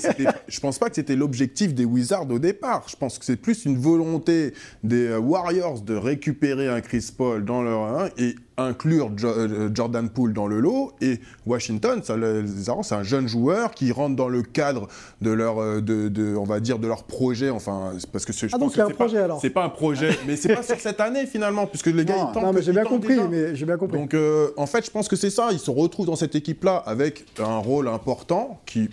Je 0.48 0.60
pense 0.60 0.78
pas 0.80 0.90
que 0.90 0.96
c'était 0.96 1.16
l'objectif 1.16 1.74
des 1.74 1.86
Wizards 1.86 2.30
au 2.30 2.40
départ. 2.40 2.86
Je 2.90 2.96
pense 2.96 3.18
que 3.20 3.26
c'est 3.26 3.36
plus 3.38 3.66
une 3.66 3.78
volonté 3.78 4.54
des 4.84 5.08
euh, 5.08 5.20
Warriors 5.20 5.82
de 5.82 5.96
récupérer 5.96 6.68
un 6.68 6.82
Chris 6.82 7.10
Paul 7.16 7.46
dans 7.46 7.62
leur 7.62 7.82
1 7.84 8.10
et 8.18 8.36
inclure 8.62 9.12
Jo- 9.18 9.28
euh, 9.30 9.70
Jordan 9.74 10.10
Poole 10.10 10.34
dans 10.34 10.48
le 10.48 10.60
lot. 10.60 10.94
Et 11.02 11.20
Washington, 11.46 12.02
ça, 12.04 12.16
le- 12.16 12.42
les 12.42 12.70
arrange, 12.70 12.86
c'est 12.86 12.96
un 12.96 13.04
jeune 13.04 13.28
joueur 13.28 13.72
qui 13.72 13.92
rentre 13.92 14.16
dans 14.16 14.28
le 14.30 14.42
cadre 14.42 14.88
de 15.22 15.32
leur, 15.32 15.60
euh, 15.62 15.82
de, 15.82 16.08
de- 16.10 16.36
on 16.36 16.44
va 16.44 16.60
dire, 16.60 16.80
de 16.80 16.88
leur 16.88 17.04
projet. 17.04 17.50
Enfin, 17.50 17.94
c'est 17.98 18.10
parce 18.12 18.26
que 18.26 18.34
je 18.34 18.46
Ah, 18.46 18.50
pense 18.52 18.60
donc 18.60 18.76
que 18.76 18.82
un 18.82 18.88
c'est 18.88 18.94
pas- 18.94 19.06
projet, 19.06 19.18
alors. 19.20 19.40
C'est 19.42 19.50
pas 19.50 19.64
un 19.66 19.70
projet, 19.70 20.18
mais 20.28 20.36
c'est 20.36 20.54
pas 20.56 20.64
sur 20.64 20.80
cette 20.80 21.00
année 21.00 21.26
finalement, 21.26 21.68
puisque 21.68 21.88
les 21.88 22.06
gars 22.06 22.16
Non. 22.18 22.30
ils 22.30 22.34
tentent. 22.34 22.44
Non, 22.44 22.54
mais 22.54 22.62
j'ai 22.62 22.72
bien 22.72 22.84
compris. 22.84 23.16
déjà. 23.16 23.28
Mais 23.28 23.56
j'ai 23.56 23.66
bien 23.66 23.78
compris. 23.78 23.98
Donc, 24.00 24.14
euh, 24.14 24.50
en 24.58 24.66
fait, 24.66 24.86
je 24.86 24.92
pense 24.92 25.08
que 25.08 25.16
c'est 25.16 25.30
ça. 25.30 25.50
Ils 25.52 25.60
se 25.60 25.72
retrouvent 25.72 26.06
dans 26.08 26.16
cette 26.16 26.36
équipe-là 26.36 26.78
avec 26.86 27.26
un 27.40 27.58
rôle 27.58 27.88
important 27.88 28.60
qui, 28.66 28.90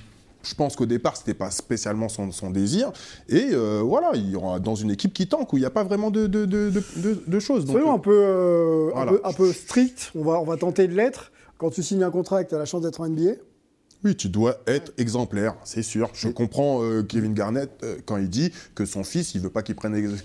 je 0.48 0.54
pense 0.54 0.76
qu'au 0.76 0.87
départ, 0.87 1.16
c'était 1.16 1.35
pas 1.35 1.50
spécialement 1.50 2.09
son, 2.09 2.30
son 2.32 2.50
désir. 2.50 2.92
Et 3.28 3.48
euh, 3.52 3.80
voilà, 3.85 4.11
il 4.14 4.30
y 4.30 4.37
aura 4.37 4.61
dans 4.61 4.74
une 4.74 4.90
équipe 4.90 5.12
qui 5.12 5.26
tanque 5.26 5.52
où 5.52 5.56
il 5.56 5.61
n'y 5.61 5.66
a 5.66 5.70
pas 5.70 5.85
vraiment 5.85 6.11
de, 6.11 6.26
de, 6.26 6.44
de, 6.44 6.70
de- 6.70 6.82
de- 6.96 7.22
de 7.26 7.38
choses. 7.40 7.64
Donc, 7.64 7.76
Soyons 7.76 7.92
un 7.94 7.98
peu, 7.98 8.12
euh, 8.22 8.88
un 8.94 9.04
voilà. 9.04 9.12
peu, 9.12 9.20
un 9.24 9.32
peu 9.32 9.52
strict. 9.52 10.12
On 10.14 10.22
va, 10.24 10.40
on 10.40 10.44
va 10.44 10.56
tenter 10.56 10.87
de 10.88 10.94
l'être. 10.94 11.32
Quand 11.59 11.70
tu 11.70 11.82
signes 11.82 12.02
un 12.02 12.11
contrat 12.11 12.42
et 12.42 12.44
que 12.44 12.50
tu 12.50 12.54
as 12.54 12.59
la 12.59 12.64
chance 12.66 12.82
d'être 12.82 13.00
en 13.00 13.09
NBA, 13.09 13.32
Oui, 14.06 14.14
tu 14.14 14.28
dois 14.28 14.58
être 14.68 14.92
exemplaire, 14.98 15.56
c'est 15.64 15.82
sûr. 15.82 16.10
Je 16.14 16.28
comprends 16.28 16.80
euh, 16.80 17.02
Kevin 17.02 17.34
Garnett 17.34 17.70
euh, 17.82 17.96
quand 18.06 18.18
il 18.18 18.28
dit 18.30 18.52
que 18.76 18.84
son 18.86 19.02
fils, 19.02 19.34
il 19.34 19.40
veut 19.40 19.50
pas 19.50 19.64
qu'il 19.64 19.74
prenne, 19.74 19.96
ex- 19.96 20.22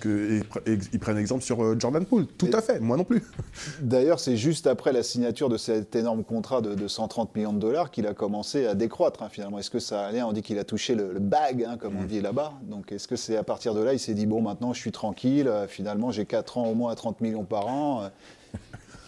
ex- 0.67 0.89
prenne 0.99 1.17
exemple 1.17 1.41
sur 1.41 1.63
euh, 1.63 1.75
Jordan 1.79 2.05
Poole. 2.05 2.27
Tout 2.27 2.51
à 2.53 2.61
fait, 2.61 2.79
moi 2.79 2.95
non 2.95 3.05
plus. 3.05 3.23
D'ailleurs, 3.81 4.19
c'est 4.19 4.37
juste 4.37 4.67
après 4.67 4.93
la 4.93 5.01
signature 5.01 5.49
de 5.49 5.57
cet 5.57 5.95
énorme 5.95 6.23
contrat 6.23 6.61
de, 6.61 6.75
de 6.75 6.87
130 6.87 7.35
millions 7.35 7.53
de 7.53 7.59
dollars 7.59 7.89
qu'il 7.89 8.05
a 8.05 8.13
commencé 8.13 8.67
à 8.67 8.75
décroître 8.75 9.23
hein, 9.23 9.29
finalement. 9.31 9.57
Est-ce 9.57 9.71
que 9.71 9.79
ça 9.79 10.05
allait? 10.05 10.21
On 10.21 10.31
dit 10.31 10.43
qu'il 10.43 10.59
a 10.59 10.63
touché 10.63 10.93
le, 10.93 11.11
le 11.11 11.19
bag, 11.19 11.65
hein, 11.67 11.77
comme 11.79 11.97
on 11.97 12.03
dit 12.03 12.21
là-bas. 12.21 12.53
Donc 12.69 12.91
est-ce 12.91 13.07
que 13.07 13.15
c'est 13.15 13.35
à 13.35 13.43
partir 13.43 13.73
de 13.73 13.81
là, 13.81 13.93
il 13.93 13.99
s'est 13.99 14.13
dit, 14.13 14.27
bon, 14.27 14.43
maintenant 14.43 14.73
je 14.73 14.79
suis 14.79 14.91
tranquille, 14.91 15.51
finalement 15.67 16.11
j'ai 16.11 16.25
4 16.27 16.59
ans 16.59 16.67
au 16.67 16.75
moins 16.75 16.91
à 16.91 16.95
30 16.95 17.19
millions 17.21 17.45
par 17.45 17.65
an. 17.65 18.11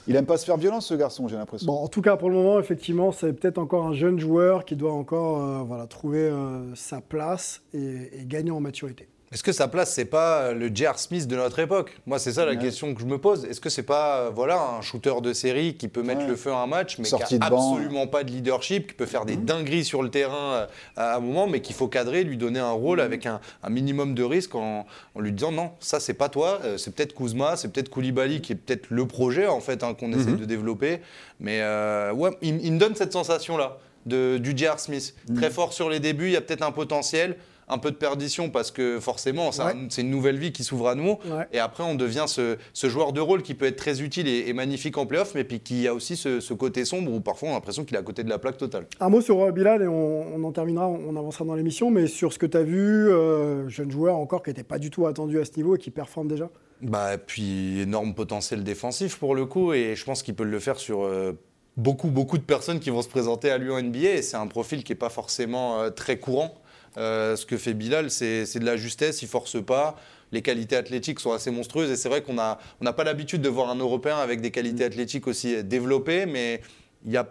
Il 0.08 0.16
aime 0.16 0.26
pas 0.26 0.38
se 0.38 0.46
faire 0.46 0.58
violence, 0.58 0.88
ce 0.88 0.96
garçon, 0.96 1.28
j'ai 1.28 1.38
l'impression. 1.38 1.66
Bon, 1.66 1.80
en 1.80 1.88
tout 1.88 2.02
cas, 2.02 2.18
pour 2.18 2.30
le 2.30 2.36
moment, 2.36 2.60
effectivement, 2.60 3.12
c'est 3.12 3.34
peut-être 3.34 3.58
encore 3.58 3.86
un 3.86 3.94
jeune 3.94 4.20
joueur 4.20 4.66
qui 4.66 4.76
doit 4.76 4.94
encore 4.94 5.42
euh, 5.42 5.64
voilà, 5.64 5.88
trouver 5.88 6.20
euh, 6.20 6.76
sa 6.76 7.00
place 7.00 7.64
et 7.74 8.10
gagner 8.26 8.52
en 8.52 8.60
maturité. 8.60 9.08
Est-ce 9.34 9.42
que 9.42 9.52
sa 9.52 9.68
place, 9.68 9.92
c'est 9.92 10.06
pas 10.06 10.52
le 10.54 10.68
J.R. 10.74 11.00
Smith 11.00 11.28
de 11.28 11.36
notre 11.36 11.58
époque? 11.58 11.98
Moi, 12.06 12.20
c'est 12.20 12.34
ça 12.34 12.46
la 12.46 12.56
question 12.56 12.94
que 12.94 13.02
je 13.02 13.06
me 13.08 13.18
pose. 13.18 13.46
Est-ce 13.46 13.60
que 13.60 13.70
c'est 13.70 13.82
pas 13.82 14.18
euh, 14.20 14.30
voilà, 14.30 14.62
un 14.78 14.82
shooter 14.82 15.14
de 15.24 15.34
série 15.34 15.76
qui 15.76 15.88
peut 15.88 16.04
mettre 16.04 16.22
Ouais. 16.22 16.28
le 16.28 16.36
feu 16.36 16.52
à 16.52 16.58
un 16.58 16.68
match, 16.68 17.00
mais 17.00 17.06
qui 17.06 17.16
a 17.16 17.18
de 17.18 17.38
banc. 17.50 17.72
absolument 17.74 18.06
pas 18.06 18.24
de 18.24 18.30
leadership, 18.30 18.90
qui 18.90 18.94
peut 18.94 19.08
faire 19.08 19.26
des 19.26 19.36
dingueries 19.36 19.86
sur 19.86 20.04
le 20.04 20.10
terrain 20.12 20.54
euh, 20.54 20.66
à 20.98 21.16
un 21.16 21.20
moment, 21.20 21.48
mais 21.48 21.62
qu'il 21.62 21.76
faut 21.76 21.88
cadrer, 21.88 22.24
lui 22.24 22.38
donner 22.38 22.60
un 22.60 22.72
rôle 22.74 23.02
avec 23.02 23.26
un, 23.26 23.42
un 23.64 23.70
minimum 23.72 24.14
de 24.14 24.22
risque 24.24 24.54
en, 24.54 24.86
en 25.16 25.20
lui 25.20 25.32
disant 25.32 25.52
non, 25.52 25.72
ça 25.80 26.00
c'est 26.00 26.14
pas 26.14 26.30
toi, 26.30 26.60
euh, 26.64 26.78
c'est 26.78 26.94
peut-être 26.94 27.16
Kuzma, 27.16 27.56
c'est 27.58 27.70
peut-être 27.74 27.90
Koulibaly 27.90 28.40
qui 28.40 28.52
est 28.52 28.56
peut-être 28.56 28.86
le 28.92 29.08
projet 29.08 29.48
en 29.48 29.62
fait 29.62 29.84
hein, 29.84 29.96
qu'on 29.96 30.14
essaie 30.14 30.34
de 30.34 30.46
développer. 30.46 31.00
Mais 31.40 31.62
euh, 31.62 32.14
ouais, 32.14 32.30
il, 32.44 32.64
il 32.64 32.74
me 32.74 32.78
donne 32.78 32.94
cette 32.94 33.14
sensation-là 33.14 33.78
de, 34.06 34.38
du 34.38 34.56
J.R. 34.56 34.80
Smith. 34.80 35.16
Très 35.36 35.50
fort 35.50 35.74
sur 35.74 35.90
les 35.90 36.00
débuts, 36.00 36.28
il 36.28 36.34
y 36.34 36.38
a 36.38 36.42
peut-être 36.42 36.62
un 36.62 36.72
potentiel. 36.72 37.36
Un 37.70 37.78
peu 37.78 37.92
de 37.92 37.96
perdition 37.96 38.50
parce 38.50 38.72
que 38.72 39.00
forcément, 39.00 39.52
c'est 39.52 39.64
Ouais. 39.64 39.74
une 40.00 40.10
nouvelle 40.10 40.38
vie 40.38 40.52
qui 40.52 40.64
s'ouvre 40.64 40.90
à 40.90 40.96
nous. 40.96 41.18
Ouais. 41.26 41.48
Et 41.54 41.60
après, 41.60 41.84
on 41.84 41.96
devient 41.96 42.26
ce, 42.28 42.58
ce 42.74 42.90
joueur 42.90 43.14
de 43.14 43.22
rôle 43.22 43.42
qui 43.42 43.54
peut 43.54 43.66
être 43.66 43.76
très 43.78 44.02
utile 44.02 44.28
et, 44.28 44.50
et 44.50 44.54
magnifique 44.54 44.98
en 44.98 45.06
playoff, 45.06 45.34
mais 45.36 45.44
puis 45.44 45.60
qui 45.62 45.88
a 45.88 45.94
aussi 45.94 46.18
ce, 46.18 46.40
ce 46.40 46.54
côté 46.54 46.84
sombre 46.86 47.12
où 47.12 47.22
parfois 47.22 47.50
on 47.50 47.52
a 47.52 47.56
l'impression 47.56 47.86
qu'il 47.86 47.96
est 47.96 48.00
à 48.00 48.04
côté 48.04 48.24
de 48.24 48.30
la 48.30 48.38
plaque 48.40 48.58
totale. 48.58 48.86
Un 49.00 49.10
mot 49.10 49.22
sur 49.22 49.42
euh, 49.42 49.52
Bilal 49.52 49.82
et 49.82 49.88
on, 49.88 50.36
on 50.36 50.44
en 50.44 50.52
terminera, 50.52 50.88
on 50.90 51.16
avancera 51.16 51.46
dans 51.46 51.56
l'émission, 51.56 51.90
mais 51.92 52.08
sur 52.08 52.34
ce 52.34 52.40
que 52.40 52.46
tu 52.46 52.58
as 52.58 52.64
vu, 52.64 53.10
euh, 53.10 53.68
jeune 53.70 53.92
joueur 53.92 54.16
encore 54.18 54.44
qui 54.44 54.50
n'était 54.50 54.64
pas 54.64 54.78
du 54.80 54.90
tout 54.90 55.08
attendu 55.08 55.40
à 55.40 55.46
ce 55.46 55.52
niveau 55.56 55.76
et 55.76 55.80
qui 55.80 55.92
performe 55.92 56.28
déjà? 56.28 56.50
Bah, 56.82 57.18
puis 57.18 57.80
énorme 57.82 58.14
potentiel 58.14 58.64
défensif 58.64 59.18
pour 59.18 59.36
le 59.36 59.46
coup, 59.46 59.72
et 59.74 59.96
je 59.96 60.04
pense 60.04 60.22
qu'il 60.22 60.36
peut 60.36 60.44
le 60.44 60.60
faire 60.60 60.78
sur 60.78 61.04
euh, 61.06 61.32
beaucoup, 61.78 62.10
beaucoup 62.10 62.38
de 62.38 62.44
personnes 62.44 62.80
qui 62.82 62.90
vont 62.90 63.02
se 63.02 63.08
présenter 63.08 63.50
à 63.50 63.58
lui 63.58 63.72
en 63.72 63.82
NBA. 63.82 64.22
C'est 64.22 64.36
un 64.36 64.48
profil 64.48 64.84
qui 64.84 64.92
n'est 64.92 64.98
pas 64.98 65.10
forcément 65.10 65.80
euh, 65.80 65.90
très 65.92 66.18
courant. 66.20 66.54
Euh, 66.98 67.36
ce 67.36 67.46
que 67.46 67.58
fait 67.58 67.74
Bilal, 67.74 68.12
c'est 68.12 68.60
de 68.60 68.66
la 68.66 68.78
justesse, 68.78 69.22
il 69.22 69.28
force 69.28 69.64
pas. 69.64 69.96
Les 70.32 70.42
qualités 70.42 70.76
athlétiques 70.76 71.20
sont 71.20 71.32
assez 71.32 71.52
monstrueuses 71.52 71.92
et 71.92 71.96
c'est 71.96 72.10
vrai 72.10 72.24
qu'on 72.24 72.34
n'a 72.34 72.58
on 72.82 72.92
pas 72.92 73.04
l'habitude 73.04 73.42
de 73.42 73.50
voir 73.50 73.70
un 73.70 73.76
Européen 73.76 74.18
avec 74.18 74.42
des 74.42 74.52
qualités 74.52 74.84
athlétiques 74.84 75.28
aussi 75.28 75.64
développées, 75.64 76.26
mais 76.26 76.62
il 77.06 77.12
y 77.12 77.18
a 77.18 77.28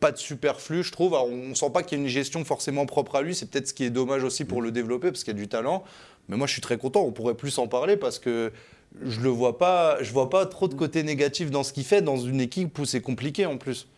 pas 0.00 0.12
de 0.12 0.16
superflu, 0.16 0.82
je 0.82 0.92
trouve. 0.92 1.14
Alors, 1.14 1.28
on 1.28 1.54
sent 1.54 1.70
pas 1.70 1.82
qu'il 1.82 1.98
y 1.98 2.00
a 2.00 2.04
une 2.04 2.10
gestion 2.10 2.44
forcément 2.44 2.86
propre 2.86 3.16
à 3.16 3.22
lui. 3.22 3.34
C'est 3.34 3.50
peut-être 3.50 3.68
ce 3.68 3.74
qui 3.74 3.84
est 3.84 3.90
dommage 3.90 4.22
aussi 4.22 4.44
pour 4.44 4.62
le 4.62 4.70
développer, 4.70 5.10
parce 5.10 5.24
qu'il 5.24 5.34
y 5.34 5.36
a 5.36 5.40
du 5.40 5.48
talent. 5.48 5.84
Mais 6.28 6.36
moi, 6.36 6.46
je 6.46 6.52
suis 6.52 6.60
très 6.60 6.78
content. 6.78 7.02
On 7.02 7.12
pourrait 7.12 7.34
plus 7.34 7.58
en 7.58 7.66
parler 7.66 7.96
parce 7.96 8.18
que 8.18 8.52
je 9.02 9.20
le 9.20 9.28
vois 9.28 9.58
pas. 9.58 10.02
Je 10.02 10.12
vois 10.12 10.30
pas 10.30 10.46
trop 10.46 10.68
de 10.68 10.74
côté 10.74 11.02
négatif 11.02 11.50
dans 11.50 11.62
ce 11.62 11.72
qu'il 11.72 11.84
fait 11.84 12.02
dans 12.02 12.18
une 12.18 12.40
équipe 12.40 12.78
où 12.78 12.84
c'est 12.84 13.00
compliqué 13.00 13.46
en 13.46 13.56
plus. 13.56 13.88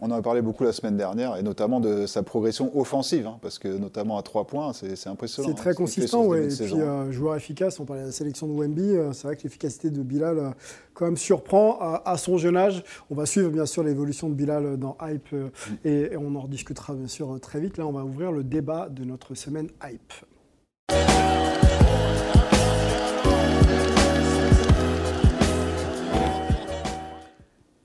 On 0.00 0.06
en 0.06 0.12
a 0.12 0.22
parlé 0.22 0.42
beaucoup 0.42 0.64
la 0.64 0.72
semaine 0.72 0.96
dernière, 0.96 1.36
et 1.36 1.42
notamment 1.42 1.80
de 1.80 2.06
sa 2.06 2.22
progression 2.22 2.70
offensive, 2.78 3.26
hein, 3.26 3.38
parce 3.42 3.58
que 3.58 3.68
notamment 3.68 4.16
à 4.16 4.22
trois 4.22 4.46
points, 4.46 4.72
c'est 4.72 5.08
impressionnant. 5.08 5.48
C'est 5.48 5.54
très 5.54 5.70
hein, 5.70 5.72
fait 5.72 5.76
consistant, 5.76 6.24
ouais. 6.24 6.44
Et 6.44 6.48
puis, 6.48 6.80
euh, 6.80 7.10
joueur 7.10 7.34
efficace, 7.34 7.80
on 7.80 7.84
parlait 7.84 8.02
de 8.02 8.06
la 8.06 8.12
sélection 8.12 8.46
de 8.46 8.52
Wemby. 8.52 8.82
euh, 8.82 9.12
c'est 9.12 9.26
vrai 9.26 9.36
que 9.36 9.42
l'efficacité 9.42 9.90
de 9.90 10.02
Bilal, 10.02 10.38
euh, 10.38 10.50
quand 10.94 11.06
même, 11.06 11.16
surprend 11.16 11.78
à, 11.80 12.02
à 12.04 12.16
son 12.16 12.38
jeune 12.38 12.56
âge. 12.56 12.84
On 13.10 13.14
va 13.14 13.26
suivre, 13.26 13.50
bien 13.50 13.66
sûr, 13.66 13.82
l'évolution 13.82 14.28
de 14.28 14.34
Bilal 14.34 14.76
dans 14.76 14.96
Hype 15.02 15.28
euh, 15.32 15.48
et, 15.84 16.12
et 16.12 16.16
on 16.16 16.34
en 16.36 16.40
rediscutera, 16.40 16.94
bien 16.94 17.08
sûr, 17.08 17.38
très 17.40 17.58
vite. 17.58 17.76
Là, 17.76 17.86
on 17.86 17.92
va 17.92 18.04
ouvrir 18.04 18.30
le 18.30 18.44
débat 18.44 18.88
de 18.88 19.04
notre 19.04 19.34
semaine 19.34 19.68
Hype. 19.84 20.12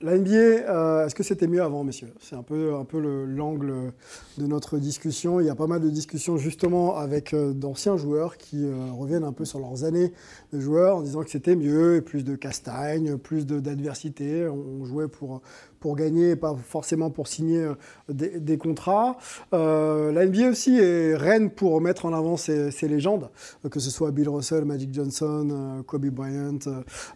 La 0.04 0.18
NBA, 0.18 0.28
euh, 0.34 1.06
est-ce 1.06 1.14
que 1.14 1.22
c'était 1.22 1.46
mieux 1.46 1.62
avant, 1.62 1.82
messieurs? 1.82 2.12
C'est 2.20 2.36
un 2.36 2.42
peu, 2.42 2.74
un 2.74 2.84
peu 2.84 3.00
le- 3.00 3.24
l'angle 3.24 3.94
de 4.36 4.46
notre 4.46 4.76
discussion. 4.76 5.40
Il 5.40 5.46
y 5.46 5.48
a 5.48 5.54
pas 5.54 5.66
mal 5.66 5.80
de 5.80 5.88
discussions 5.88 6.36
justement 6.36 6.96
avec 6.98 7.32
euh, 7.32 7.54
d'anciens 7.54 7.96
joueurs 7.96 8.36
qui 8.36 8.66
euh, 8.66 8.74
reviennent 8.92 9.24
un 9.24 9.32
peu 9.32 9.46
sur 9.46 9.60
leurs 9.60 9.84
années 9.84 10.12
de 10.52 10.60
joueurs 10.60 10.98
en 10.98 11.00
disant 11.00 11.22
que 11.22 11.30
c'était 11.30 11.56
mieux, 11.56 11.96
et 11.96 12.00
plus 12.02 12.22
de 12.22 12.36
castagne, 12.36 13.16
plus 13.16 13.46
d'adversité. 13.46 14.46
On 14.46 14.84
jouait 14.84 15.08
pour, 15.08 15.40
pour 15.84 15.96
gagner 15.96 16.30
et 16.30 16.36
pas 16.36 16.56
forcément 16.56 17.10
pour 17.10 17.28
signer 17.28 17.60
euh, 17.60 17.74
des, 18.08 18.56
contrats. 18.56 19.18
Euh, 19.52 20.12
la 20.12 20.24
NBA 20.24 20.48
aussi 20.48 20.78
est 20.78 21.14
reine 21.14 21.50
pour 21.50 21.78
mettre 21.82 22.06
en 22.06 22.14
avant 22.14 22.38
ses, 22.38 22.70
légendes, 22.88 23.28
euh, 23.66 23.68
que 23.68 23.80
ce 23.80 23.90
soit 23.90 24.10
Bill 24.10 24.30
Russell, 24.30 24.64
Magic 24.64 24.94
Johnson, 24.94 25.82
Kobe 25.86 26.06
Bryant 26.06 26.58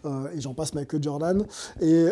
et 0.05 0.39
j'en 0.39 0.53
passe 0.53 0.75
Michael 0.75 1.01
Jordan. 1.01 1.47
Et, 1.81 2.09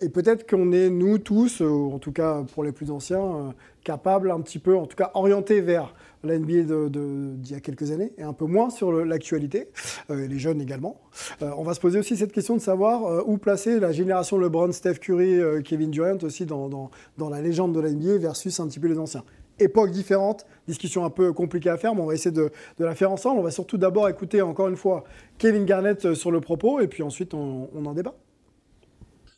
et 0.00 0.08
peut-être 0.08 0.50
qu'on 0.50 0.72
est, 0.72 0.90
nous 0.90 1.18
tous, 1.18 1.62
euh, 1.62 1.68
en 1.68 2.00
tout 2.00 2.10
cas 2.10 2.42
pour 2.52 2.64
les 2.64 2.72
plus 2.72 2.90
anciens, 2.90 3.54
capables 3.84 4.32
un 4.32 4.40
petit 4.40 4.58
peu, 4.58 4.76
en 4.76 4.86
tout 4.86 4.96
cas 4.96 5.12
orientés 5.14 5.60
vers 5.60 5.94
la 6.24 6.38
NBA 6.38 6.88
d'il 6.88 7.50
y 7.50 7.54
a 7.54 7.60
quelques 7.60 7.90
années 7.90 8.12
et 8.18 8.22
un 8.22 8.32
peu 8.32 8.46
moins 8.46 8.70
sur 8.70 8.92
l'actualité, 8.92 9.68
euh, 10.10 10.24
et 10.24 10.28
les 10.28 10.38
jeunes 10.38 10.60
également. 10.60 11.00
Euh, 11.42 11.50
on 11.56 11.62
va 11.62 11.74
se 11.74 11.80
poser 11.80 11.98
aussi 11.98 12.16
cette 12.16 12.32
question 12.32 12.54
de 12.56 12.60
savoir 12.60 13.04
euh, 13.04 13.22
où 13.26 13.38
placer 13.38 13.80
la 13.80 13.92
génération 13.92 14.38
LeBron, 14.38 14.72
Steph 14.72 14.94
Curry, 14.94 15.62
Kevin 15.64 15.90
Durant 15.90 16.18
aussi 16.22 16.46
dans, 16.46 16.90
la 17.18 17.40
légende 17.40 17.74
de 17.74 17.80
la 17.80 17.90
NBA 17.90 18.18
versus 18.18 18.58
un 18.60 18.68
petit 18.68 18.80
peu 18.80 18.88
les 18.88 18.98
anciens. 18.98 19.24
Époque 19.58 19.90
différente, 19.90 20.44
discussion 20.68 21.04
un 21.06 21.10
peu 21.10 21.32
compliquée 21.32 21.70
à 21.70 21.78
faire, 21.78 21.94
mais 21.94 22.02
on 22.02 22.06
va 22.06 22.14
essayer 22.14 22.34
de, 22.34 22.50
la 22.78 22.94
faire 22.94 23.10
ensemble. 23.10 23.40
On 23.40 23.42
va 23.42 23.50
surtout 23.50 23.78
d'abord 23.78 24.08
écouter 24.08 24.42
encore 24.42 24.68
une 24.68 24.76
fois 24.76 25.04
Kevin 25.38 25.64
Garnett 25.64 26.12
sur 26.14 26.30
le 26.30 26.40
propos 26.40 26.80
et 26.80 26.88
puis 26.88 27.02
ensuite 27.02 27.32
on, 27.32 27.70
on 27.74 27.86
en 27.86 27.94
débat. 27.94 28.14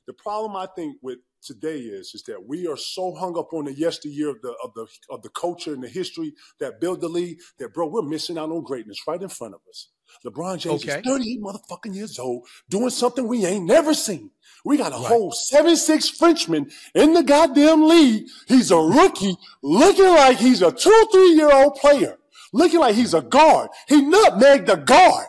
The 0.09 0.13
problem 0.13 0.57
I 0.57 0.67
think 0.75 0.97
with 1.03 1.19
today 1.43 1.79
is 1.79 2.13
is 2.15 2.23
that 2.25 2.47
we 2.47 2.67
are 2.67 2.77
so 2.77 3.15
hung 3.15 3.39
up 3.39 3.53
on 3.53 3.65
the 3.67 3.73
yesteryear 3.75 4.31
of 4.31 4.41
the 4.43 4.55
of 4.63 4.73
the 4.75 4.87
of 5.11 5.23
the 5.23 5.29
culture 5.31 5.73
and 5.73 5.83
the 5.83 5.89
history 5.89 6.33
that 6.61 6.81
built 6.81 7.01
the 7.01 7.09
league 7.09 7.39
that 7.59 7.73
bro, 7.75 7.87
we're 7.87 8.03
missing 8.03 8.39
out 8.39 8.51
on 8.51 8.63
greatness 8.63 8.99
right 9.07 9.23
in 9.23 9.29
front 9.29 9.55
of 9.55 9.61
us. 9.69 9.89
LeBron 10.25 10.59
James 10.59 10.83
Okay. 10.83 10.99
is 11.01 11.05
38 11.07 11.41
motherfucking 11.43 11.95
years 11.95 12.19
old 12.19 12.47
doing 12.69 12.91
something 12.91 13.29
we 13.29 13.45
ain't 13.45 13.67
never 13.67 13.93
seen. 13.95 14.31
We 14.65 14.77
got 14.79 14.93
a 14.93 14.97
whole 14.97 15.33
seven 15.33 15.77
six 15.77 16.09
Frenchman 16.09 16.71
in 16.95 17.13
the 17.13 17.23
goddamn 17.23 17.87
league. 17.87 18.27
He's 18.47 18.71
a 18.71 18.77
rookie 18.79 19.37
looking 19.63 20.09
like 20.09 20.39
he's 20.39 20.63
a 20.63 20.73
two, 20.73 21.07
three 21.13 21.35
year 21.35 21.53
old 21.53 21.75
player. 21.77 22.17
Looking 22.53 22.81
like 22.81 22.95
he's 22.95 23.13
a 23.13 23.21
guard. 23.21 23.69
He 23.89 24.01
nutmegged 24.01 24.67
the 24.67 24.77
guard. 24.77 25.27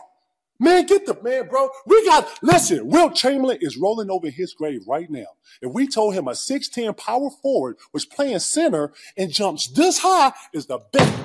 Man, 0.62 0.84
get 0.84 1.06
the 1.06 1.18
man, 1.22 1.48
bro. 1.48 1.70
We 1.86 2.04
got 2.04 2.28
listen. 2.42 2.86
Will 2.86 3.10
Chamberlain 3.10 3.56
is 3.62 3.78
rolling 3.78 4.10
over 4.10 4.28
his 4.28 4.52
grave 4.52 4.82
right 4.86 5.08
now. 5.10 5.24
If 5.62 5.72
we 5.72 5.88
told 5.88 6.12
him 6.12 6.28
a 6.28 6.32
6'10 6.32 6.94
power 6.98 7.30
forward 7.30 7.78
was 7.94 8.04
playing 8.04 8.40
center 8.40 8.92
and 9.16 9.32
jumps 9.32 9.68
this 9.68 10.00
high 10.00 10.34
is 10.52 10.66
the 10.66 10.78
best. 10.92 11.18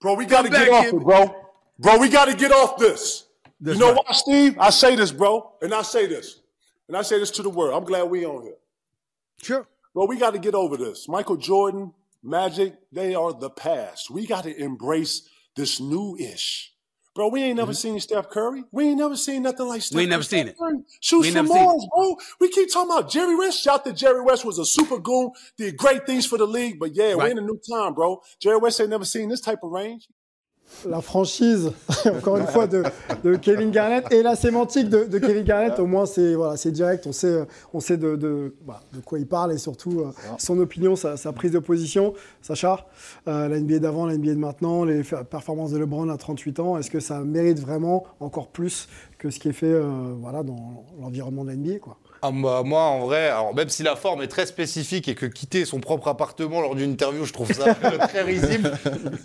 bro, 0.00 0.14
we 0.14 0.26
got 0.26 0.44
to 0.44 0.50
get 0.50 0.68
off 0.68 0.86
it, 0.86 1.00
bro. 1.00 1.46
Bro, 1.78 1.98
we 1.98 2.10
got 2.10 2.26
to 2.26 2.36
get 2.36 2.52
off 2.52 2.76
this. 2.76 3.24
That's 3.58 3.78
you 3.78 3.84
know 3.84 3.94
right. 3.94 4.02
why, 4.06 4.12
Steve? 4.12 4.58
I 4.58 4.68
say 4.68 4.96
this, 4.96 5.12
bro, 5.12 5.54
and 5.62 5.72
I 5.72 5.80
say 5.80 6.06
this, 6.06 6.40
and 6.88 6.96
I 6.96 7.00
say 7.00 7.18
this 7.18 7.30
to 7.32 7.42
the 7.42 7.48
world. 7.48 7.74
I'm 7.74 7.84
glad 7.84 8.04
we 8.04 8.26
on 8.26 8.42
here. 8.42 8.56
Sure. 9.42 9.66
Well, 9.96 10.06
we 10.06 10.18
got 10.18 10.34
to 10.34 10.38
get 10.38 10.54
over 10.54 10.76
this. 10.76 11.08
Michael 11.08 11.38
Jordan, 11.38 11.94
Magic, 12.22 12.74
they 12.92 13.14
are 13.14 13.32
the 13.32 13.48
past. 13.48 14.10
We 14.10 14.26
got 14.26 14.44
to 14.44 14.54
embrace 14.54 15.26
this 15.56 15.80
new 15.80 16.18
ish. 16.18 16.74
Bro, 17.14 17.28
we 17.30 17.42
ain't 17.42 17.56
never 17.56 17.72
seen 17.72 17.98
Steph 17.98 18.28
Curry. 18.28 18.62
We 18.72 18.88
ain't 18.88 18.98
never 18.98 19.16
seen 19.16 19.42
nothing 19.42 19.66
like 19.66 19.80
Steph 19.80 19.92
Mm-hmm. 19.92 19.96
We 19.96 20.02
ain't 20.02 20.10
never 20.10 20.22
Curry. 20.22 20.28
seen 20.28 20.48
it. 20.48 20.58
Curry 20.58 20.78
Shoots 21.00 21.22
We 21.22 21.28
ain't 21.28 21.36
from 21.38 21.46
never 21.46 21.58
seen 21.70 21.80
it. 21.80 21.88
Bro. 21.96 22.16
We 22.40 22.50
keep 22.50 22.70
talking 22.70 22.90
about 22.90 23.10
Jerry 23.10 23.36
West. 23.36 23.62
Shout 23.64 23.86
that 23.86 23.96
Jerry 23.96 24.20
West 24.20 24.44
was 24.44 24.58
a 24.58 24.66
super 24.66 24.98
goon, 24.98 25.30
did 25.56 25.78
great 25.78 26.04
things 26.04 26.26
for 26.26 26.36
the 26.36 26.46
league. 26.46 26.78
But 26.78 26.94
yeah, 26.94 27.14
we're 27.14 27.28
in 27.28 27.38
a 27.38 27.40
new 27.40 27.58
time, 27.66 27.94
bro. 27.94 28.20
Jerry 28.38 28.58
West 28.58 28.78
ain't 28.82 28.90
never 28.90 29.06
seen 29.06 29.30
this 29.30 29.40
type 29.40 29.60
of 29.62 29.70
range. 29.70 30.08
La 30.88 31.00
franchise, 31.00 31.72
encore 32.06 32.36
une 32.36 32.46
fois, 32.46 32.66
de, 32.66 32.82
de 33.24 33.36
Kevin 33.36 33.70
Garnett 33.70 34.12
et 34.12 34.22
la 34.22 34.36
sémantique 34.36 34.88
de, 34.88 35.04
de 35.04 35.18
Kevin 35.18 35.44
Garnett. 35.44 35.78
Au 35.78 35.86
moins, 35.86 36.06
c'est 36.06 36.34
voilà, 36.34 36.56
c'est 36.56 36.70
direct. 36.70 37.06
On 37.06 37.12
sait, 37.12 37.46
on 37.72 37.80
sait 37.80 37.96
de, 37.96 38.16
de, 38.16 38.54
bah, 38.66 38.80
de 38.92 39.00
quoi 39.00 39.18
il 39.18 39.26
parle 39.26 39.52
et 39.52 39.58
surtout 39.58 40.00
euh, 40.00 40.12
son 40.38 40.58
opinion, 40.58 40.96
sa, 40.96 41.16
sa 41.16 41.32
prise 41.32 41.52
de 41.52 41.58
position. 41.58 42.14
Sacha, 42.42 42.86
euh, 43.28 43.48
la 43.48 43.58
NBA 43.60 43.78
d'avant, 43.78 44.06
la 44.06 44.16
NBA 44.16 44.34
de 44.34 44.38
maintenant, 44.38 44.84
les 44.84 45.02
performances 45.30 45.72
de 45.72 45.78
LeBron 45.78 46.08
à 46.08 46.16
38 46.16 46.60
ans, 46.60 46.78
est-ce 46.78 46.90
que 46.90 47.00
ça 47.00 47.20
mérite 47.20 47.60
vraiment 47.60 48.04
encore 48.20 48.48
plus 48.48 48.88
que 49.18 49.30
ce 49.30 49.38
qui 49.38 49.48
est 49.48 49.52
fait 49.52 49.66
euh, 49.66 50.14
voilà, 50.20 50.42
dans 50.42 50.84
l'environnement 51.00 51.44
de 51.44 51.50
la 51.50 51.56
NBA 51.56 51.78
quoi? 51.78 51.98
Ah, 52.22 52.30
bah, 52.32 52.62
moi, 52.64 52.82
en 52.82 53.00
vrai, 53.06 53.28
alors 53.28 53.54
même 53.54 53.68
si 53.68 53.82
la 53.82 53.96
forme 53.96 54.22
est 54.22 54.28
très 54.28 54.46
spécifique 54.46 55.08
et 55.08 55.14
que 55.14 55.26
quitter 55.26 55.64
son 55.64 55.80
propre 55.80 56.08
appartement 56.08 56.60
lors 56.60 56.74
d'une 56.74 56.90
interview, 56.92 57.24
je 57.24 57.32
trouve 57.32 57.52
ça 57.52 57.74
très 57.74 58.22
risible, 58.22 58.72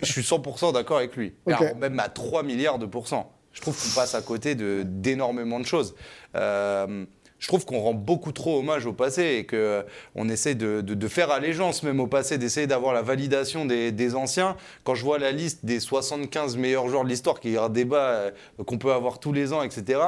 je 0.02 0.12
suis 0.12 0.22
100% 0.22 0.72
d'accord 0.74 0.98
avec 0.98 1.16
lui. 1.16 1.34
Alors, 1.46 1.76
même 1.76 1.98
à 2.00 2.08
3 2.08 2.42
milliards 2.42 2.78
de 2.78 2.86
pourcents. 2.86 3.32
Je 3.52 3.60
trouve 3.60 3.76
qu'on 3.76 3.94
passe 3.94 4.14
à 4.14 4.22
côté 4.22 4.54
d'énormément 4.54 5.60
de 5.60 5.66
choses. 5.66 5.94
Euh, 6.36 7.04
je 7.38 7.48
trouve 7.48 7.64
qu'on 7.66 7.80
rend 7.80 7.92
beaucoup 7.92 8.30
trop 8.30 8.60
hommage 8.60 8.86
au 8.86 8.92
passé 8.92 9.22
et 9.40 9.46
qu'on 9.46 10.28
essaie 10.28 10.54
de, 10.54 10.80
de- 10.80 10.94
de 10.94 11.08
faire 11.08 11.30
allégeance 11.32 11.82
même 11.82 11.98
au 11.98 12.06
passé, 12.06 12.38
d'essayer 12.38 12.68
d'avoir 12.68 12.94
la 12.94 13.02
validation 13.02 13.64
des, 13.64 13.90
des 13.90 14.14
anciens. 14.14 14.56
Quand 14.84 14.94
je 14.94 15.02
vois 15.04 15.18
la 15.18 15.32
liste 15.32 15.64
des 15.64 15.80
75 15.80 16.56
meilleurs 16.56 16.88
joueurs 16.88 17.02
de 17.02 17.08
l'histoire, 17.08 17.40
qui 17.40 17.54
est 17.54 17.58
un 17.58 17.68
débat 17.68 17.96
euh, 18.10 18.30
qu'on 18.64 18.78
peut 18.78 18.92
avoir 18.92 19.18
tous 19.18 19.32
les 19.32 19.52
ans, 19.52 19.62
etc., 19.64 19.98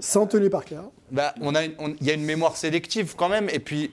Sans 0.00 0.26
Tony 0.26 0.48
Parker. 0.48 0.80
bah, 1.10 1.34
on 1.40 1.54
a 1.54 1.64
il 1.64 1.74
y 2.00 2.10
a 2.10 2.14
une 2.14 2.24
mémoire 2.24 2.56
sélective 2.56 3.14
quand 3.16 3.28
même. 3.28 3.48
Et 3.52 3.58
puis, 3.58 3.92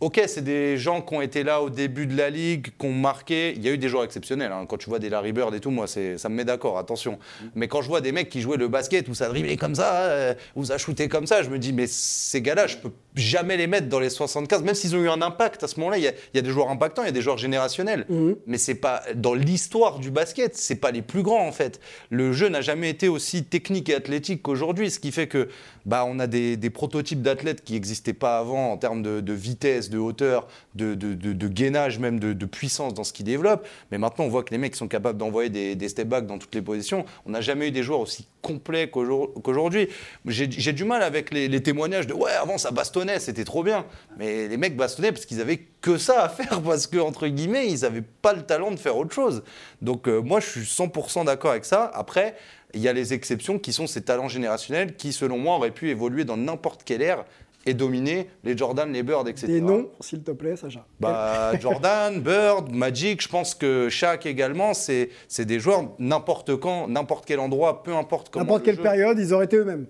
ok, 0.00 0.22
c'est 0.26 0.44
des 0.44 0.76
gens 0.76 1.02
qui 1.02 1.14
ont 1.14 1.20
été 1.20 1.42
là 1.42 1.60
au 1.62 1.70
début 1.70 2.06
de 2.06 2.16
la 2.16 2.30
ligue, 2.30 2.68
qui 2.78 2.86
ont 2.86 2.92
marqué. 2.92 3.52
Il 3.56 3.64
y 3.64 3.68
a 3.68 3.72
eu 3.72 3.78
des 3.78 3.88
joueurs 3.88 4.04
exceptionnels. 4.04 4.52
hein. 4.52 4.64
Quand 4.68 4.76
tu 4.76 4.88
vois 4.88 4.98
des 4.98 5.08
Larry 5.08 5.32
Bird 5.32 5.54
et 5.54 5.60
tout, 5.60 5.70
moi, 5.70 5.86
ça 5.86 6.00
me 6.28 6.34
met 6.34 6.44
d'accord, 6.44 6.78
attention. 6.78 7.18
Mais 7.54 7.66
quand 7.68 7.82
je 7.82 7.88
vois 7.88 8.00
des 8.00 8.12
mecs 8.12 8.28
qui 8.28 8.40
jouaient 8.40 8.56
le 8.56 8.68
basket, 8.68 9.08
où 9.08 9.14
ça 9.14 9.28
driblait 9.28 9.56
comme 9.56 9.74
ça, 9.74 9.94
euh, 10.04 10.34
où 10.56 10.64
ça 10.64 10.78
shootait 10.78 11.08
comme 11.08 11.26
ça, 11.26 11.42
je 11.42 11.50
me 11.50 11.58
dis, 11.58 11.72
mais 11.72 11.86
ces 11.88 12.40
gars-là, 12.42 12.66
je 12.66 12.76
peux 12.76 12.90
jamais 13.16 13.56
les 13.56 13.66
mettre 13.66 13.88
dans 13.88 13.98
les 13.98 14.10
75, 14.10 14.62
même 14.62 14.74
s'ils 14.76 14.94
ont 14.94 15.00
eu 15.02 15.08
un 15.08 15.20
impact 15.22 15.64
à 15.64 15.68
ce 15.68 15.80
moment-là. 15.80 15.98
Il 15.98 16.04
y, 16.04 16.08
a- 16.08 16.12
il 16.12 16.36
y 16.36 16.38
a 16.38 16.42
des 16.42 16.50
joueurs 16.50 16.70
impactants, 16.70 17.02
il 17.02 17.06
y 17.06 17.08
a 17.08 17.12
des 17.12 17.22
joueurs 17.22 17.38
générationnels. 17.38 18.06
Mais 18.46 18.58
c'est 18.58 18.76
pas 18.76 19.02
dans 19.16 19.34
l'histoire 19.34 19.98
du 19.98 20.10
basket, 20.12 20.56
c'est 20.56 20.76
pas 20.76 20.92
les 20.92 21.02
plus 21.02 21.22
grands 21.22 21.46
en 21.46 21.52
fait. 21.52 21.80
Le 22.10 22.32
jeu 22.32 22.48
n'a 22.48 22.60
jamais 22.60 22.88
été 22.90 23.08
aussi 23.08 23.42
technique 23.44 23.88
et 23.88 23.94
athlétique 23.96 24.42
qu'aujourd'hui, 24.42 24.90
ce 24.90 25.00
qui 25.00 25.10
fait 25.10 25.26
que 25.26 25.48
bah 25.86 26.04
on 26.06 26.18
a 26.20 26.26
des, 26.26 26.56
des 26.56 26.70
prototypes 26.70 27.22
d'athlètes 27.22 27.64
qui 27.64 27.72
n'existaient 27.72 28.12
pas 28.12 28.38
avant 28.38 28.72
en 28.72 28.76
termes 28.76 29.02
de, 29.02 29.20
de 29.20 29.32
vitesse, 29.32 29.87
de 29.90 29.98
hauteur, 29.98 30.48
de, 30.74 31.48
gainage, 31.48 31.98
même 31.98 32.18
de, 32.20 32.46
puissance 32.46 32.94
dans 32.94 33.04
ce 33.04 33.12
qu'ils 33.12 33.26
développent. 33.26 33.66
Mais 33.90 33.98
maintenant, 33.98 34.24
on 34.24 34.28
voit 34.28 34.42
que 34.42 34.50
les 34.50 34.58
mecs 34.58 34.76
sont 34.76 34.88
capables 34.88 35.18
d'envoyer 35.18 35.50
des, 35.50 35.74
des 35.74 35.88
step 35.88 36.08
backs 36.08 36.26
dans 36.26 36.38
toutes 36.38 36.54
les 36.54 36.62
positions. 36.62 37.04
On 37.26 37.30
n'a 37.30 37.40
jamais 37.40 37.68
eu 37.68 37.70
des 37.70 37.82
joueurs 37.82 38.00
aussi 38.00 38.26
complets 38.42 38.88
qu'aujourd'hui. 38.88 39.88
J'ai 40.26 40.72
du 40.72 40.84
mal 40.84 41.02
avec 41.02 41.32
les, 41.32 41.48
les 41.48 41.62
témoignages 41.62 42.06
de 42.06 42.14
ouais 42.14 42.32
avant 42.32 42.58
ça 42.58 42.70
bastonnait, 42.70 43.20
c'était 43.20 43.44
trop 43.44 43.62
bien. 43.62 43.84
Mais 44.16 44.48
les 44.48 44.56
mecs 44.56 44.76
bastonnaient 44.76 45.12
parce 45.12 45.26
qu'ils 45.26 45.40
avaient 45.40 45.66
que 45.80 45.98
ça 45.98 46.22
à 46.22 46.28
faire 46.28 46.62
parce 46.62 46.86
que 46.86 46.98
entre 46.98 47.26
guillemets 47.28 47.68
ils 47.68 47.80
n'avaient 47.80 48.02
pas 48.02 48.32
le 48.32 48.42
talent 48.42 48.70
de 48.70 48.76
faire 48.76 48.96
autre 48.96 49.14
chose. 49.14 49.42
Donc 49.82 50.08
euh, 50.08 50.20
moi 50.20 50.40
je 50.40 50.46
suis 50.46 50.60
100% 50.60 51.24
d'accord 51.24 51.50
avec 51.52 51.64
ça. 51.64 51.90
Après 51.94 52.36
il 52.74 52.80
y 52.80 52.88
a 52.88 52.92
les 52.92 53.14
exceptions 53.14 53.58
qui 53.58 53.72
sont 53.72 53.86
ces 53.86 54.02
talents 54.02 54.28
générationnels 54.28 54.94
qui 54.96 55.12
selon 55.12 55.38
moi 55.38 55.56
auraient 55.56 55.70
pu 55.70 55.90
évoluer 55.90 56.24
dans 56.24 56.36
n'importe 56.36 56.84
quelle 56.84 57.02
ère 57.02 57.24
et 57.68 57.74
dominer 57.74 58.28
les 58.44 58.56
Jordan, 58.56 58.90
les 58.92 59.02
Bird, 59.02 59.28
etc. 59.28 59.46
Des 59.46 59.60
noms, 59.60 59.90
s'il 60.00 60.22
te 60.22 60.30
plaît, 60.30 60.56
Sacha. 60.56 60.86
Bah, 60.98 61.52
Jordan, 61.60 62.20
Bird, 62.20 62.72
Magic, 62.72 63.22
je 63.22 63.28
pense 63.28 63.54
que 63.54 63.88
Shaq 63.88 64.24
également, 64.26 64.72
c'est 64.74 65.10
des 65.38 65.60
joueurs 65.60 65.90
n'importe 65.98 66.56
quand, 66.56 66.88
n'importe 66.88 67.26
quel 67.26 67.40
endroit, 67.40 67.82
peu 67.82 67.94
importe 67.94 68.30
comment. 68.30 68.44
N'importe 68.44 68.60
le 68.60 68.64
quelle 68.66 68.76
jeu- 68.76 68.82
période, 68.82 69.18
ils 69.18 69.34
auraient 69.34 69.44
été 69.44 69.56
eux-mêmes. 69.58 69.86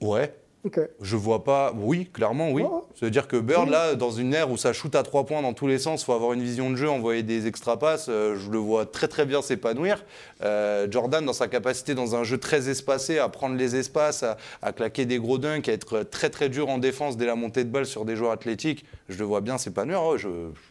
Ouais. 0.00 0.32
Ok. 0.62 0.78
Je 1.00 1.16
vois 1.16 1.42
pas. 1.42 1.72
Oui, 1.74 2.10
clairement, 2.12 2.50
oui. 2.50 2.62
Ouais. 2.62 2.68
C'est-à-dire 2.94 3.28
que 3.28 3.36
Bird, 3.38 3.70
là, 3.70 3.94
dans 3.94 4.10
une 4.10 4.34
ère 4.34 4.50
où 4.50 4.58
ça 4.58 4.74
shoot 4.74 4.94
à 4.94 5.02
trois 5.02 5.24
points 5.24 5.40
dans 5.40 5.54
tous 5.54 5.66
les 5.66 5.78
sens, 5.78 6.04
faut 6.04 6.12
avoir 6.12 6.34
une 6.34 6.42
vision 6.42 6.68
de 6.70 6.76
jeu, 6.76 6.90
envoyer 6.90 7.22
des 7.22 7.46
extra 7.46 7.78
passes. 7.78 8.08
euh, 8.10 8.36
je 8.36 8.50
le 8.50 8.58
vois 8.58 8.84
très 8.84 9.08
très 9.08 9.24
bien 9.24 9.40
s'épanouir. 9.40 10.04
Euh, 10.42 10.86
Jordan, 10.90 11.24
dans 11.24 11.32
sa 11.32 11.48
capacité, 11.48 11.94
dans 11.94 12.14
un 12.14 12.24
jeu 12.24 12.36
très 12.36 12.68
espacé, 12.68 13.18
à 13.18 13.30
prendre 13.30 13.56
les 13.56 13.74
espaces, 13.76 14.22
à, 14.22 14.36
à 14.60 14.72
claquer 14.72 15.06
des 15.06 15.18
gros 15.18 15.38
dunks, 15.38 15.66
à 15.66 15.72
être 15.72 16.02
très 16.02 16.28
très 16.28 16.50
dur 16.50 16.68
en 16.68 16.76
défense 16.76 17.16
dès 17.16 17.24
la 17.26 17.36
montée 17.36 17.64
de 17.64 17.70
balle 17.70 17.86
sur 17.86 18.04
des 18.04 18.14
joueurs 18.14 18.32
athlétiques, 18.32 18.84
je 19.08 19.18
le 19.18 19.24
vois 19.24 19.40
bien 19.40 19.56
s'épanouir. 19.56 20.02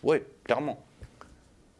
Ouais, 0.03 0.23
clairement. 0.43 0.77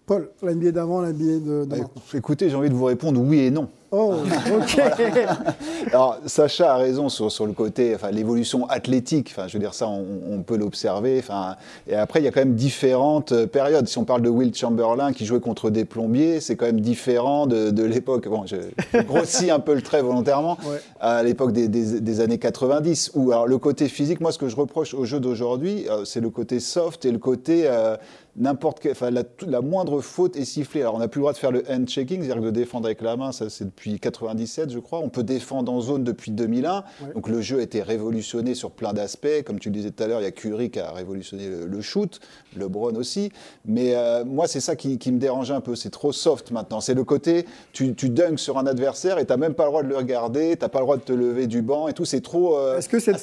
Paul, 0.07 0.31
l'NBA 0.41 0.71
d'avant, 0.71 1.01
l'NBA 1.01 1.23
de, 1.23 1.39
de 1.39 1.65
Bah. 1.65 1.75
Écoutez, 2.15 2.49
j'ai 2.49 2.55
envie 2.55 2.69
de 2.69 2.73
vous 2.73 2.85
répondre 2.85 3.21
oui 3.21 3.41
et 3.41 3.51
non. 3.51 3.69
Oh, 3.91 4.13
ok. 4.55 4.79
Alors, 5.91 6.17
Sacha 6.27 6.73
a 6.73 6.77
raison 6.77 7.09
sur, 7.09 7.31
sur 7.31 7.47
le 7.47 7.53
côté, 7.53 7.95
enfin, 7.95 8.11
l'évolution 8.11 8.67
athlétique. 8.67 9.29
Enfin, 9.31 9.47
je 9.47 9.53
veux 9.53 9.59
dire, 9.59 9.73
ça, 9.73 9.87
on, 9.87 10.05
on 10.29 10.43
peut 10.43 10.57
l'observer. 10.57 11.17
Enfin, 11.19 11.55
et 11.87 11.95
après, 11.95 12.19
il 12.19 12.25
y 12.25 12.27
a 12.27 12.31
quand 12.31 12.41
même 12.41 12.53
différentes 12.55 13.31
euh, 13.31 13.47
périodes. 13.47 13.87
Si 13.87 13.97
on 13.97 14.03
parle 14.05 14.21
de 14.21 14.29
Will 14.29 14.53
Chamberlain 14.53 15.11
qui 15.11 15.25
jouait 15.25 15.39
contre 15.39 15.69
des 15.71 15.85
plombiers, 15.85 16.39
c'est 16.39 16.55
quand 16.55 16.67
même 16.67 16.81
différent 16.81 17.47
de, 17.47 17.71
de 17.71 17.83
l'époque. 17.83 18.27
Bon, 18.27 18.45
je, 18.45 18.57
je 18.93 19.01
grossis 19.01 19.49
un 19.49 19.59
peu 19.59 19.73
le 19.73 19.81
trait 19.81 20.01
volontairement. 20.03 20.57
Ouais. 20.65 20.79
À 20.99 21.23
l'époque 21.23 21.51
des, 21.51 21.67
des- 21.67 21.99
des 21.99 22.19
années 22.21 22.37
90, 22.37 23.11
où 23.15 23.31
alors 23.31 23.47
le 23.47 23.57
côté 23.57 23.87
physique, 23.87 24.21
moi, 24.21 24.31
ce 24.31 24.37
que 24.37 24.49
je 24.49 24.55
reproche 24.55 24.93
au 24.93 25.05
jeu 25.05 25.19
d'aujourd'hui, 25.19 25.85
euh, 25.89 26.05
c'est 26.05 26.19
le 26.21 26.29
côté 26.29 26.59
soft 26.59 27.05
et 27.05 27.11
le 27.11 27.17
côté 27.17 27.63
euh, 27.65 27.97
n'importe 28.37 28.87
enfin, 28.91 29.09
la, 29.09 29.23
la 29.47 29.61
moindre 29.61 29.99
faute 30.01 30.35
est 30.37 30.45
sifflée. 30.45 30.81
Alors, 30.81 30.95
on 30.95 30.99
n'a 30.99 31.07
plus 31.07 31.19
le 31.19 31.23
droit 31.23 31.33
de 31.33 31.37
faire 31.37 31.51
le 31.51 31.63
hand 31.69 31.87
checking, 31.87 32.21
c'est-à-dire 32.23 32.43
de 32.43 32.51
défendre 32.51 32.85
avec 32.85 33.01
la 33.01 33.17
main. 33.17 33.31
Ça, 33.31 33.49
c'est 33.49 33.69
depuis 33.79 33.97
97, 33.99 34.71
je 34.71 34.79
crois. 34.79 34.99
On 34.99 35.07
peut 35.09 35.23
défendre 35.23 35.71
en 35.71 35.79
zone 35.79 36.03
depuis 36.03 36.31
2001. 36.31 36.83
Ouais. 37.01 37.13
Donc, 37.13 37.29
le 37.29 37.39
jeu 37.41 37.59
a 37.59 37.61
été 37.61 37.81
révolutionné 37.81 38.53
sur 38.53 38.71
plein 38.71 38.91
d'aspects. 38.91 39.43
Comme 39.45 39.57
tu 39.59 39.69
le 39.69 39.75
disais 39.75 39.91
tout 39.91 40.03
à 40.03 40.07
l'heure, 40.07 40.19
il 40.19 40.25
y 40.25 40.27
a 40.27 40.31
Curry 40.31 40.69
qui 40.69 40.79
a 40.79 40.91
révolutionné 40.91 41.47
le, 41.47 41.65
le 41.65 41.81
shoot, 41.81 42.19
LeBron 42.57 42.95
aussi. 42.95 43.31
Mais 43.65 43.95
euh, 43.95 44.25
moi, 44.25 44.47
c'est 44.47 44.59
ça 44.59 44.75
qui, 44.75 44.97
qui 44.97 45.13
me 45.13 45.17
dérange 45.17 45.51
un 45.51 45.61
peu. 45.61 45.75
C'est 45.75 45.89
trop 45.91 46.11
soft 46.11 46.51
maintenant. 46.51 46.81
C'est 46.81 46.93
le 46.93 47.05
côté, 47.05 47.45
tu, 47.71 47.95
tu 47.95 48.09
dunks 48.09 48.37
sur 48.39 48.57
un 48.57 48.67
adversaire 48.67 49.17
et 49.17 49.25
tu 49.25 49.31
n'as 49.31 49.37
même 49.37 49.53
pas 49.53 49.63
le 49.63 49.69
droit 49.69 49.83
de 49.83 49.87
le 49.87 49.95
regarder, 49.97 50.57
tu 50.57 50.63
n'as 50.65 50.69
pas 50.69 50.79
le 50.79 50.85
droit 50.85 50.97
de 50.97 51.03
te 51.03 51.13
lever 51.13 51.47
du 51.47 51.61
banc 51.61 51.87
et 51.87 51.93
tout. 51.93 52.03
C'est 52.05 52.21
trop. 52.21 52.57
euh, 52.57 52.77
Est-ce 52.77 52.89
que 52.89 52.97
aseptisé. 52.97 53.19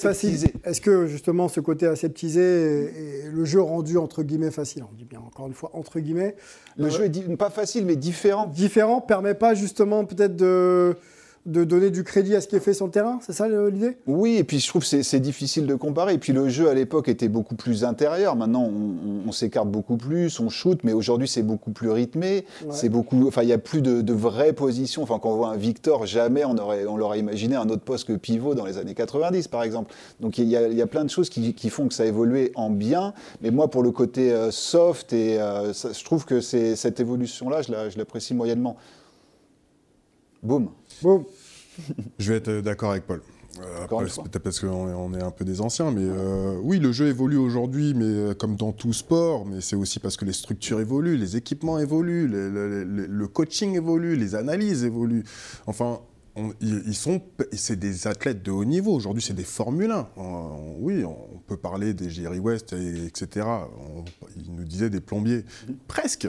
facile, 0.48 0.50
est-ce 0.64 0.80
que 0.80 1.06
justement 1.06 1.48
ce 1.48 1.60
côté 1.60 1.86
aseptisé 1.86 2.40
et, 2.40 3.26
et 3.26 3.30
le 3.30 3.44
jeu 3.44 3.60
rendu 3.60 3.98
entre 3.98 4.22
guillemets 4.22 4.50
facile, 4.50 4.84
on 4.90 4.94
dit 4.96 5.04
bien 5.04 5.20
encore 5.20 5.46
une 5.48 5.52
fois 5.54 5.70
entre 5.74 6.00
guillemets, 6.00 6.34
Le 6.78 6.86
euh, 6.86 6.90
jeu 6.90 7.04
est 7.04 7.36
pas 7.36 7.50
facile, 7.50 7.86
mais 7.86 7.96
différent. 7.96 8.46
différent 8.46 9.00
permet 9.00 9.34
pas 9.34 9.54
justement 9.54 10.04
peut-être 10.04 10.36
de, 10.36 10.96
de 11.46 11.64
donner 11.64 11.90
du 11.90 12.04
crédit 12.04 12.34
à 12.34 12.40
ce 12.40 12.48
qui 12.48 12.56
est 12.56 12.60
fait 12.60 12.74
sur 12.74 12.84
le 12.86 12.90
terrain, 12.92 13.18
c'est 13.22 13.32
ça 13.32 13.48
l'idée? 13.48 13.96
Oui, 14.06 14.36
et 14.36 14.44
puis 14.44 14.58
je 14.60 14.68
trouve 14.68 14.82
que 14.82 15.02
c'est- 15.02 15.16
difficile 15.20 15.66
de 15.66 15.74
comparer. 15.74 16.14
Et 16.14 16.18
puis 16.18 16.32
le 16.34 16.48
jeu 16.48 16.68
à 16.68 16.74
l'époque 16.74 17.08
était 17.08 17.28
beaucoup 17.28 17.54
plus 17.54 17.84
intérieur. 17.84 18.36
Maintenant, 18.36 18.68
on, 19.26 19.32
s'écarte 19.32 19.68
beaucoup 19.68 19.96
plus, 19.96 20.38
on 20.40 20.48
shoot, 20.50 20.78
mais 20.84 20.92
aujourd'hui 20.92 21.26
c'est 21.28 21.42
beaucoup 21.42 21.70
plus 21.70 21.90
rythmé. 21.90 22.44
C'est 22.70 22.88
beaucoup. 22.88 23.26
Enfin, 23.26 23.42
il 23.42 23.48
y 23.48 23.52
a 23.52 23.58
plus 23.58 23.80
de, 23.80 24.02
de 24.02 24.12
vraies 24.12 24.52
positions. 24.52 25.02
Enfin, 25.02 25.18
quand 25.18 25.30
on 25.30 25.36
voit 25.36 25.48
un 25.50 25.56
Victor, 25.56 26.04
jamais 26.06 26.44
on 26.44 26.56
aurait, 26.58 26.84
on 26.86 26.96
l'aurait 26.96 27.18
imaginé 27.18 27.56
un 27.56 27.68
autre 27.68 27.82
poste 27.82 28.06
que 28.08 28.12
pivot 28.14 28.54
dans 28.54 28.66
les 28.66 28.76
années 28.78 28.94
90, 28.94 29.48
par 29.48 29.62
exemple. 29.62 29.92
Donc 30.20 30.38
il 30.38 30.44
y 30.48 30.56
a, 30.56 30.68
il 30.68 30.74
y 30.76 30.82
a 30.82 30.86
plein 30.86 31.04
de 31.04 31.10
choses 31.10 31.28
qui, 31.30 31.54
qui 31.54 31.70
font 31.70 31.88
que 31.88 31.94
ça 31.94 32.02
a 32.02 32.06
évolué 32.06 32.52
en 32.56 32.70
bien. 32.70 33.14
Mais 33.42 33.50
moi, 33.50 33.68
pour 33.70 33.82
le 33.82 33.90
côté 33.90 34.32
euh, 34.32 34.50
soft, 34.50 35.12
et 35.12 35.40
euh, 35.40 35.72
ça- 35.72 35.92
je 35.92 36.04
trouve 36.04 36.24
que 36.24 36.40
c'est 36.40 36.76
cette 36.76 37.00
évolution-là, 37.00 37.62
je 37.62 37.72
la- 37.72 37.88
je 37.88 37.98
l'apprécie 37.98 38.34
moyennement. 38.34 38.76
Boum. 40.46 40.68
Bon, 41.02 41.24
Je 42.18 42.30
vais 42.32 42.38
être 42.38 42.48
euh, 42.48 42.62
d'accord 42.62 42.92
avec 42.92 43.06
Paul. 43.06 43.20
Euh, 43.60 43.86
c'est 44.08 44.22
peut-être 44.22 44.38
parce 44.42 44.60
qu'on 44.60 45.14
est, 45.14 45.22
un 45.22 45.30
peu 45.30 45.44
des 45.46 45.62
anciens, 45.62 45.90
mais 45.90 46.02
euh, 46.04 46.58
oui, 46.62 46.78
le 46.78 46.92
jeu 46.92 47.06
évolue 47.06 47.38
aujourd'hui, 47.38 47.94
mais 47.94 48.34
comme 48.34 48.54
dans 48.56 48.72
tout 48.72 48.92
sport, 48.92 49.46
mais 49.46 49.62
c'est 49.62 49.76
aussi 49.76 49.98
parce 49.98 50.18
que 50.18 50.26
les 50.26 50.34
structures 50.34 50.78
évoluent, 50.78 51.16
les 51.16 51.36
équipements 51.38 51.78
évoluent, 51.78 52.28
le, 52.28 52.50
le- 52.50 52.84
le- 52.84 53.06
le 53.06 53.28
coaching 53.28 53.74
évolue, 53.74 54.14
les 54.16 54.34
analyses 54.34 54.84
évoluent. 54.84 55.24
Enfin, 55.66 56.00
on- 56.36 56.52
ils, 56.60 56.94
sont, 56.94 57.20
c'est 57.52 57.78
des 57.78 58.06
athlètes 58.06 58.42
de 58.42 58.50
haut 58.50 58.64
niveau. 58.64 58.92
Aujourd'hui, 58.94 59.22
c'est 59.22 59.34
des 59.34 59.44
Formule 59.44 59.90
1. 59.90 60.08
On- 60.16 60.22
on- 60.22 60.76
oui, 60.80 61.04
on 61.04 61.16
peut 61.46 61.56
parler 61.56 61.94
des 61.94 62.10
Jerry 62.10 62.38
West, 62.38 62.72
et- 62.72 63.06
etc. 63.06 63.46
Ils 64.36 64.52
nous 64.54 64.64
disaient 64.64 64.90
des 64.90 65.00
plombiers. 65.00 65.44
Presque. 65.88 66.28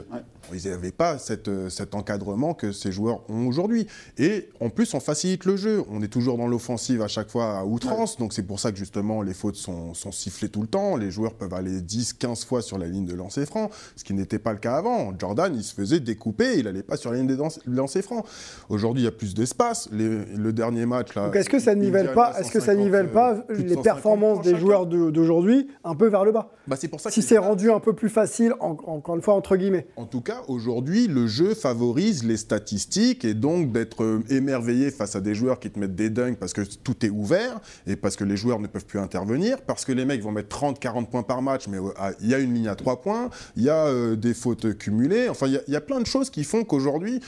Ils 0.54 0.68
n'avaient 0.70 0.92
pas 0.92 1.18
cette, 1.18 1.50
cet 1.68 1.94
encadrement 1.94 2.54
que 2.54 2.72
ces 2.72 2.90
joueurs 2.90 3.20
ont 3.30 3.46
aujourd'hui. 3.46 3.86
Et 4.16 4.48
en 4.60 4.70
plus, 4.70 4.94
on 4.94 5.00
facilite 5.00 5.44
le 5.44 5.56
jeu. 5.56 5.84
On 5.90 6.00
est 6.02 6.08
toujours 6.08 6.38
dans 6.38 6.46
l'offensive 6.48 7.02
à 7.02 7.08
chaque 7.08 7.28
fois 7.30 7.58
à 7.58 7.64
outrance. 7.64 8.16
Donc 8.16 8.32
c'est 8.32 8.42
pour 8.44 8.58
ça 8.58 8.72
que 8.72 8.78
justement, 8.78 9.20
les 9.22 9.34
fautes 9.34 9.56
sont, 9.56 9.92
sont 9.92 10.10
sifflées 10.12 10.48
tout 10.48 10.62
le 10.62 10.66
temps. 10.68 10.96
Les 10.96 11.10
joueurs 11.10 11.34
peuvent 11.34 11.52
aller 11.52 11.82
10, 11.82 12.14
15 12.14 12.44
fois 12.46 12.62
sur 12.62 12.78
la 12.78 12.86
ligne 12.86 13.04
de 13.04 13.14
lancer 13.14 13.44
franc, 13.44 13.68
ce 13.94 14.04
qui 14.04 14.14
n'était 14.14 14.38
pas 14.38 14.52
le 14.52 14.58
cas 14.58 14.76
avant. 14.76 15.12
Jordan, 15.18 15.54
il 15.54 15.62
se 15.62 15.74
faisait 15.74 16.00
découper, 16.00 16.58
il 16.58 16.64
n'allait 16.64 16.82
pas 16.82 16.96
sur 16.96 17.10
la 17.12 17.18
ligne 17.18 17.26
des 17.26 17.36
lancer 17.66 18.00
franc. 18.00 18.24
Aujourd'hui, 18.70 19.02
il 19.02 19.04
y 19.04 19.08
a 19.08 19.12
plus 19.12 19.34
d'espace. 19.34 19.88
Les- 19.98 20.36
Le 20.36 20.52
dernier 20.52 20.86
match, 20.86 21.14
là. 21.14 21.26
donc 21.26 21.36
est-ce 21.36 21.48
que 21.50 21.58
ça 21.58 21.74
nivelle 21.74 22.08
Indiana, 22.08 22.14
pas, 22.32 22.40
est-ce 22.40 22.50
que 22.52 22.60
ça 22.60 22.66
150, 22.72 22.84
nivelle 22.84 23.08
pas 23.08 23.32
euh, 23.34 23.42
les 23.50 23.68
150 23.74 23.82
performances 23.84 24.42
des 24.42 24.56
joueurs 24.56 24.86
d'aujourd'hui 24.86 25.68
un 25.84 25.94
peu 25.94 26.06
vers 26.08 26.24
le 26.24 26.32
bas 26.32 26.50
Bah, 26.66 26.76
c'est 26.78 26.88
pour 26.88 27.00
ça 27.00 27.10
Si 27.10 27.22
c'est 27.22 27.38
rendu 27.38 27.70
un 27.70 27.80
peu 27.80 27.92
plus 27.94 28.08
facile, 28.08 28.54
en- 28.60 28.76
encore 28.86 29.16
une 29.16 29.22
fois 29.22 29.34
entre 29.34 29.56
guillemets. 29.56 29.86
En 29.96 30.06
tout 30.06 30.20
cas, 30.20 30.42
aujourd'hui, 30.48 31.06
le 31.08 31.26
jeu 31.26 31.54
favorise 31.54 32.24
les 32.24 32.36
statistiques 32.36 33.24
et 33.24 33.34
donc 33.34 33.72
d'être 33.72 34.02
euh, 34.04 34.20
émerveillé 34.30 34.90
face 34.90 35.16
à 35.16 35.20
des 35.20 35.34
joueurs 35.34 35.58
qui 35.60 35.70
te 35.70 35.78
mettent 35.78 35.94
des 35.96 36.10
dunks 36.10 36.38
parce 36.38 36.52
que 36.52 36.62
tout 36.62 37.04
est 37.04 37.10
ouvert 37.10 37.60
et 37.86 37.96
parce 37.96 38.16
que 38.16 38.24
les 38.24 38.36
joueurs 38.36 38.60
ne 38.60 38.66
peuvent 38.66 38.86
plus 38.86 38.98
intervenir, 39.00 39.60
parce 39.62 39.84
que 39.84 39.92
les 39.92 40.04
mecs 40.04 40.22
vont 40.22 40.32
mettre 40.32 40.48
30-40 40.56 41.06
points 41.06 41.22
par 41.22 41.42
match, 41.42 41.66
mais 41.68 41.78
euh, 41.78 41.90
il 42.20 42.28
y 42.28 42.34
a 42.34 42.38
une 42.38 42.54
ligne 42.54 42.68
à 42.68 42.74
3 42.74 43.00
points, 43.00 43.30
il 43.56 43.62
y 43.64 43.70
a 43.70 43.86
euh, 43.86 44.16
des 44.16 44.34
fautes 44.34 44.76
cumulées, 44.78 45.28
enfin, 45.28 45.46
il 45.46 45.54
y 45.54 45.56
a- 45.56 45.62
il 45.66 45.72
y, 45.72 45.76
a 45.76 45.80
plein 45.80 46.00
de 46.00 46.06
choses 46.06 46.30
qui 46.30 46.44
font 46.44 46.64
qu'aujourd'hui, 46.64 47.20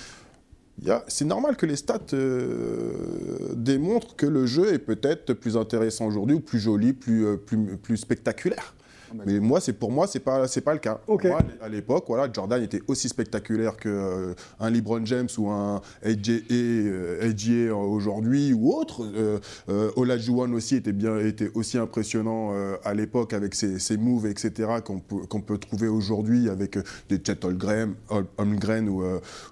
c'est 1.09 1.25
normal 1.25 1.57
que 1.57 1.67
les 1.67 1.77
stats 1.77 1.99
euh, 2.15 3.53
démontrent 3.55 4.17
que 4.17 4.27
le 4.27 4.47
jeu 4.47 4.73
est 4.73 4.79
peut-être 4.79 5.35
plus 5.35 5.57
intéressant 5.57 6.07
aujourd'hui 6.07 6.37
ou 6.37 6.41
plus 6.41 6.59
joli, 6.59 6.93
plus, 6.93 7.27
euh, 7.27 7.97
spectaculaire. 7.97 8.75
Mais 9.27 9.40
moi, 9.40 9.61
c'est 9.61 9.73
pour 9.73 9.90
moi, 9.90 10.07
c'est 10.07 10.20
pas 10.20 10.46
c'est 10.49 10.61
pas 10.61 10.73
le 10.73 10.79
cas. 10.79 11.01
Ok. 11.07 11.25
Moi, 11.25 11.38
à 11.61 11.68
l'époque, 11.68 12.05
voilà, 12.09 12.29
Jordan 12.33 12.62
était 12.62 12.81
aussi 12.88 13.09
spectaculaire 13.09 13.77
que 13.77 13.88
euh, 13.88 14.35
un 14.61 14.70
LeBron 14.70 15.05
James 15.05 15.29
ou 15.38 15.49
un 15.51 15.81
AJ 16.05 16.42
euh, 16.51 17.29
AJ 17.31 17.70
aujourd'hui 17.70 18.53
ou 18.53 18.73
autre. 18.73 19.05
Euh, 19.14 19.38
euh, 19.68 19.90
Olajuwon 19.96 20.53
aussi 20.53 20.77
était 20.77 20.92
bien, 20.92 21.18
était 21.18 21.51
aussi 21.55 21.79
impressionnant 21.79 22.51
euh, 22.53 22.77
à 22.85 22.94
l'époque 22.94 23.33
avec 23.33 23.55
ses, 23.55 23.79
ses 23.79 23.96
moves, 23.96 24.27
etc. 24.27 24.68
qu'on 24.85 25.01
peut 25.01 25.27
qu'on 25.29 25.40
peut 25.40 25.59
trouver 25.59 25.88
aujourd'hui 25.88 26.49
avec 26.49 26.77
euh, 26.77 26.83
des 27.09 27.20
Chet 27.25 27.44
Holmgren, 27.44 27.94
Hol- 28.09 28.27
Holmgren 28.38 28.88
ou 28.88 29.03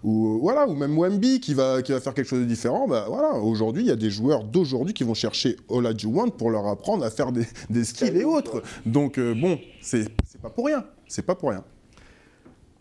ou 0.04 0.38
voilà 0.40 0.66
ou 0.68 0.74
même 0.74 0.96
Wemby 0.98 1.40
qui 1.40 1.54
va 1.54 1.82
qui 1.82 1.92
va 1.92 2.00
faire 2.00 2.14
quelque 2.14 2.28
chose 2.28 2.40
de 2.40 2.44
différent. 2.44 2.86
Bah 2.88 3.06
voilà, 3.08 3.34
aujourd'hui, 3.34 3.82
il 3.82 3.88
y 3.88 3.92
a 3.92 3.96
des 3.96 4.10
joueurs 4.10 4.44
d'aujourd'hui 4.44 4.94
qui 4.94 5.04
vont 5.04 5.14
chercher 5.14 5.56
Olajuwon 5.68 6.30
pour 6.30 6.50
leur 6.50 6.66
apprendre 6.66 7.04
à 7.04 7.10
faire 7.10 7.32
des, 7.32 7.46
des 7.70 7.84
skills 7.84 8.16
et 8.18 8.24
autres. 8.24 8.62
Donc 8.86 9.18
euh, 9.18 9.34
bon, 9.56 9.60
c'est 9.82 10.40
pas 10.40 10.50
pour 10.50 10.66
rien. 10.66 10.84
C'est 11.06 11.24
pas 11.26 11.34
pour 11.34 11.50
rien. 11.50 11.64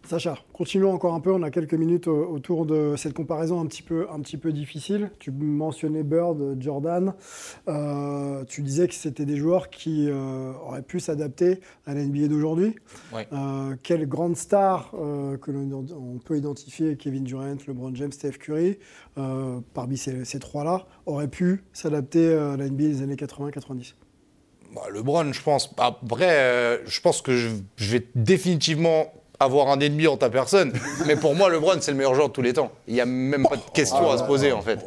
Sacha, 0.06 0.38
continuons 0.54 0.94
encore 0.94 1.14
un 1.16 1.20
peu. 1.20 1.34
On 1.34 1.44
a 1.44 1.52
quelques 1.52 1.74
minutes 1.74 2.08
au- 2.08 2.30
autour 2.32 2.66
de 2.66 2.94
cette 2.96 3.14
comparaison 3.14 3.60
un 3.60 3.66
petit 3.66 3.84
peu, 3.84 4.08
un 4.10 4.22
petit 4.22 4.38
peu 4.38 4.54
difficile. 4.54 5.12
Tu 5.20 5.32
mentionnais 5.32 6.04
Bird, 6.04 6.56
Jordan. 6.62 7.14
Euh, 7.68 8.46
tu 8.46 8.62
disais 8.62 8.88
que 8.88 8.94
c'était 8.94 9.26
des 9.26 9.36
joueurs 9.36 9.70
qui 9.70 10.08
euh, 10.10 10.54
auraient 10.66 10.82
pu 10.82 11.02
s'adapter 11.02 11.60
à 11.86 11.94
la 11.94 12.06
NBA 12.06 12.30
d'aujourd'hui. 12.30 12.74
Ouais. 13.14 13.28
Euh, 13.34 13.76
quelle 13.84 14.08
grande 14.08 14.38
star 14.38 14.94
euh, 14.98 15.36
que 15.36 15.52
l'on 15.52 15.86
on 15.92 16.20
peut 16.20 16.38
identifier, 16.38 16.96
Kevin 16.96 17.26
Durant, 17.26 17.58
LeBron 17.68 17.94
James, 17.96 18.14
Steph 18.14 18.38
Curry, 18.40 18.80
euh, 19.18 19.60
parmi 19.74 19.98
ces, 19.98 20.24
ces 20.24 20.40
trois-là, 20.40 20.86
auraient 21.06 21.28
pu 21.28 21.66
s'adapter 21.74 22.34
à 22.34 22.56
la 22.56 22.70
NBA 22.70 22.84
des 22.86 23.02
années 23.02 23.16
80-90 23.16 23.96
Bah, 24.76 24.82
LeBron, 24.94 25.32
je 25.34 25.42
pense. 25.42 25.70
Après, 25.78 26.28
euh, 26.30 26.78
je 26.86 27.00
pense 27.02 27.22
que 27.22 27.36
je, 27.36 27.50
je 27.78 27.92
vais 27.92 28.06
définitivement 28.16 29.12
avoir 29.40 29.68
un 29.70 29.80
ennemi 29.80 30.08
en 30.08 30.18
ta 30.18 30.30
personne. 30.32 30.74
Mais 31.06 31.16
pour 31.16 31.36
moi, 31.36 31.50
LeBron, 31.50 31.76
c'est 31.80 31.92
le 31.92 31.98
meilleur 31.98 32.16
joueur 32.16 32.30
de 32.30 32.34
tous 32.34 32.42
les 32.42 32.54
temps. 32.54 32.72
Il 32.88 32.96
n'y 32.96 33.02
a 33.02 33.06
même 33.06 33.46
pas 33.48 33.56
de 33.56 33.62
question 33.74 34.10
à 34.12 34.18
se 34.18 34.24
poser, 34.24 34.52
en 34.52 34.62
fait. 34.62 34.80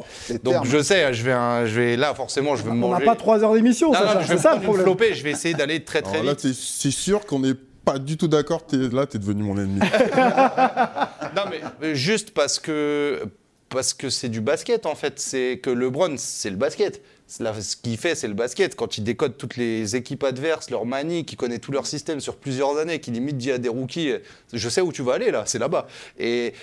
Donc 0.43 0.53
termes. 0.53 0.65
je 0.67 0.81
sais, 0.83 1.13
je 1.13 1.23
vais, 1.23 1.31
un- 1.31 1.65
je 1.65 1.79
vais 1.79 1.95
là, 1.95 2.13
forcément, 2.13 2.55
je 2.57 2.63
vais 2.63 2.69
me 2.71 2.83
On 2.83 2.89
n'a 2.89 2.93
manger. 2.95 3.05
pas 3.05 3.15
trois 3.15 3.43
heures 3.43 3.53
d'émission, 3.53 3.91
mais 3.91 3.97
je 4.23 4.27
vais 4.33 4.37
ça 4.37 4.55
le 4.55 4.61
problème. 4.61 4.83
flopée, 4.85 5.13
je 5.13 5.23
vais 5.23 5.31
essayer 5.31 5.53
d'aller 5.53 5.83
très 5.83 6.01
très 6.01 6.15
Alors 6.15 6.25
là, 6.25 6.31
vite. 6.33 6.41
t'es- 6.41 6.53
c'est 6.53 6.91
sûr 6.91 7.25
qu'on 7.25 7.39
n'est 7.39 7.53
pas 7.85 7.97
du 7.97 8.17
tout 8.17 8.27
d'accord. 8.27 8.63
Là, 8.73 9.05
t'es 9.07 9.17
devenu 9.19 9.43
mon 9.43 9.57
ennemi. 9.57 9.79
Non, 11.35 11.43
mais 11.81 11.95
juste 11.95 12.31
parce 12.31 12.59
que 12.59 13.23
parce 13.69 13.93
que 13.93 14.09
c'est 14.09 14.27
du 14.29 14.41
basket 14.41 14.85
en 14.85 14.95
fait. 14.95 15.13
C'est 15.19 15.59
que 15.63 15.69
LeBron, 15.69 16.15
c'est 16.17 16.49
le 16.49 16.57
basket. 16.57 17.01
Là, 17.39 17.53
ce 17.59 17.75
qu'il 17.75 17.97
fait, 17.97 18.15
c'est 18.15 18.27
le 18.27 18.33
basket. 18.33 18.75
Quand 18.75 18.97
il 18.97 19.03
décode 19.03 19.37
toutes 19.37 19.57
les 19.57 19.95
équipes 19.95 20.23
adverses, 20.23 20.69
leur 20.69 20.85
manie, 20.85 21.25
qui 21.25 21.35
connaît 21.35 21.59
tout 21.59 21.71
leur 21.71 21.87
système 21.87 22.19
sur 22.19 22.35
plusieurs 22.35 22.77
années, 22.77 22.99
qui 22.99 23.11
limite 23.11 23.37
dit 23.37 23.51
à 23.51 23.57
des 23.57 23.69
rookies 23.69 24.13
Je 24.51 24.69
sais 24.69 24.81
où 24.81 24.91
tu 24.91 25.01
vas 25.01 25.13
aller 25.13 25.31
là, 25.31 25.43
c'est 25.45 25.59
là-bas. 25.59 25.87
Et 26.19 26.53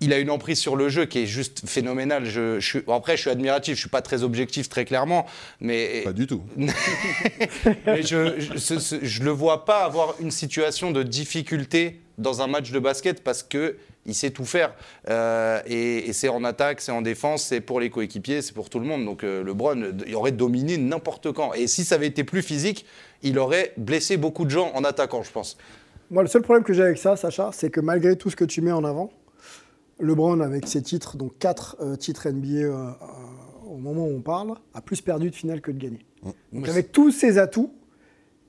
il 0.00 0.12
a 0.12 0.18
une 0.18 0.30
emprise 0.30 0.58
sur 0.58 0.76
le 0.76 0.88
jeu 0.88 1.06
qui 1.06 1.20
est 1.20 1.26
juste 1.26 1.62
phénoménale. 1.66 2.24
Je, 2.24 2.60
je 2.60 2.66
suis, 2.66 2.82
après, 2.88 3.16
je 3.16 3.22
suis 3.22 3.30
admiratif, 3.30 3.74
je 3.74 3.80
suis 3.80 3.88
pas 3.88 4.02
très 4.02 4.22
objectif 4.22 4.68
très 4.68 4.84
clairement, 4.84 5.26
mais 5.60 6.02
Pas 6.04 6.12
du 6.12 6.26
tout. 6.26 6.42
mais 6.56 8.02
je, 8.02 8.38
je, 8.38 8.98
je 9.02 9.22
le 9.22 9.30
vois 9.30 9.64
pas 9.64 9.84
avoir 9.84 10.14
une 10.20 10.30
situation 10.30 10.90
de 10.90 11.02
difficulté 11.02 12.00
dans 12.18 12.42
un 12.42 12.46
match 12.46 12.70
de 12.70 12.78
basket 12.78 13.22
parce 13.22 13.42
que 13.42 13.76
il 14.06 14.14
sait 14.14 14.30
tout 14.30 14.44
faire. 14.44 14.74
Euh, 15.08 15.60
et 15.66 16.08
et 16.08 16.12
c'est 16.12 16.28
en 16.28 16.44
attaque, 16.44 16.80
c'est 16.80 16.92
en 16.92 17.02
défense, 17.02 17.44
c'est 17.44 17.60
pour 17.60 17.80
les 17.80 17.90
coéquipiers, 17.90 18.42
c'est 18.42 18.54
pour 18.54 18.70
tout 18.70 18.78
le 18.78 18.86
monde. 18.86 19.04
Donc 19.04 19.24
euh, 19.24 19.42
LeBron, 19.42 19.80
euh, 19.80 19.92
il 20.06 20.14
aurait 20.14 20.32
dominé 20.32 20.76
n'importe 20.78 21.32
quand. 21.32 21.54
Et 21.54 21.66
si 21.66 21.84
ça 21.84 21.94
avait 21.96 22.06
été 22.06 22.24
plus 22.24 22.42
physique, 22.42 22.84
il 23.22 23.38
aurait 23.38 23.72
blessé 23.76 24.16
beaucoup 24.16 24.44
de 24.44 24.50
gens 24.50 24.70
en 24.74 24.84
attaquant, 24.84 25.22
je 25.22 25.30
pense. 25.30 25.56
Moi, 26.10 26.22
le 26.22 26.28
seul 26.28 26.42
problème 26.42 26.64
que 26.64 26.72
j'ai 26.72 26.82
avec 26.82 26.98
ça, 26.98 27.16
Sacha, 27.16 27.50
c'est 27.52 27.70
que 27.70 27.80
malgré 27.80 28.16
tout 28.16 28.30
ce 28.30 28.36
que 28.36 28.44
tu 28.44 28.60
mets 28.60 28.72
en 28.72 28.84
avant, 28.84 29.10
LeBron, 30.00 30.40
avec 30.40 30.66
ses 30.66 30.82
titres, 30.82 31.16
donc 31.16 31.38
4 31.38 31.96
titres 31.96 32.28
NBA 32.28 32.48
euh, 32.48 32.70
euh, 32.72 32.90
au 33.66 33.78
moment 33.78 34.06
où 34.06 34.16
on 34.16 34.20
parle, 34.20 34.54
a 34.74 34.80
plus 34.80 35.00
perdu 35.00 35.30
de 35.30 35.34
finale 35.34 35.60
que 35.60 35.70
de 35.70 35.78
gagné. 35.78 36.04
Donc 36.52 36.68
avec 36.68 36.92
tous 36.92 37.10
ses 37.10 37.38
atouts, 37.38 37.72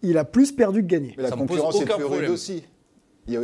il 0.01 0.17
a 0.17 0.25
plus 0.25 0.51
perdu 0.51 0.81
que 0.81 0.87
gagné. 0.87 1.13
Mais 1.17 1.23
la 1.23 1.29
Ça 1.29 1.35
concurrence 1.35 1.81
est 1.81 1.85
plus 1.85 2.03
rude 2.03 2.29
aussi. 2.29 2.63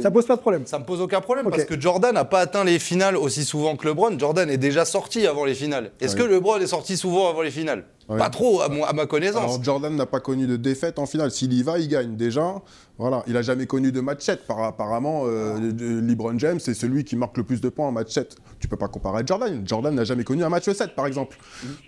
Ça 0.01 0.11
pose 0.11 0.25
pas 0.27 0.35
de 0.35 0.41
problème. 0.41 0.65
Ça 0.67 0.77
me 0.79 0.83
pose 0.85 1.01
aucun 1.01 1.21
problème 1.21 1.49
parce 1.49 1.65
que 1.65 1.79
Jordan 1.79 2.13
n'a 2.13 2.25
pas 2.25 2.39
atteint 2.39 2.63
les 2.63 2.77
finales 2.77 3.17
aussi 3.17 3.43
souvent 3.43 3.75
que 3.75 3.87
LeBron. 3.87 4.17
Jordan 4.19 4.49
est 4.49 4.57
déjà 4.57 4.85
sorti 4.85 5.25
avant 5.25 5.43
les 5.45 5.55
finales. 5.55 5.91
Est-ce 5.99 6.15
Oui. 6.15 6.21
que 6.21 6.27
LeBron 6.27 6.59
est 6.59 6.67
sorti 6.67 6.97
souvent 6.97 7.29
avant 7.29 7.41
les 7.41 7.49
finales? 7.51 7.83
Pas 8.07 8.29
trop, 8.29 8.61
à, 8.61 8.69
mon- 8.69 8.83
à 8.83 8.93
ma 8.93 9.05
connaissance. 9.05 9.41
Alors 9.43 9.63
Jordan 9.63 9.95
n'a 9.95 10.05
pas 10.05 10.19
connu 10.19 10.47
de 10.47 10.57
défaite 10.57 10.99
en 10.99 11.05
finale. 11.05 11.31
S'il 11.31 11.53
y 11.53 11.63
va, 11.63 11.79
il 11.79 11.87
gagne. 11.87 12.15
Déjà, 12.17 12.55
voilà, 12.97 13.23
il 13.27 13.37
a 13.37 13.41
jamais 13.41 13.65
connu 13.67 13.91
de 13.91 14.01
match 14.01 14.21
7. 14.23 14.45
Par- 14.47 14.61
apparemment, 14.63 15.23
euh, 15.25 15.57
de- 15.59 15.71
de- 15.71 15.99
LeBron 16.01 16.37
James, 16.37 16.59
c'est 16.59 16.73
celui 16.73 17.03
qui 17.03 17.15
marque 17.15 17.37
le 17.37 17.43
plus 17.43 17.61
de 17.61 17.69
points 17.69 17.87
en 17.87 17.91
match 17.91 18.11
7. 18.11 18.35
Tu 18.59 18.67
peux 18.67 18.75
pas 18.77 18.87
comparer 18.89 19.21
à 19.21 19.25
Jordan. 19.25 19.63
Jordan 19.65 19.95
n'a 19.95 20.03
jamais 20.03 20.23
connu 20.23 20.43
un 20.43 20.49
match 20.49 20.69
7, 20.69 20.93
par 20.95 21.07
exemple. 21.07 21.37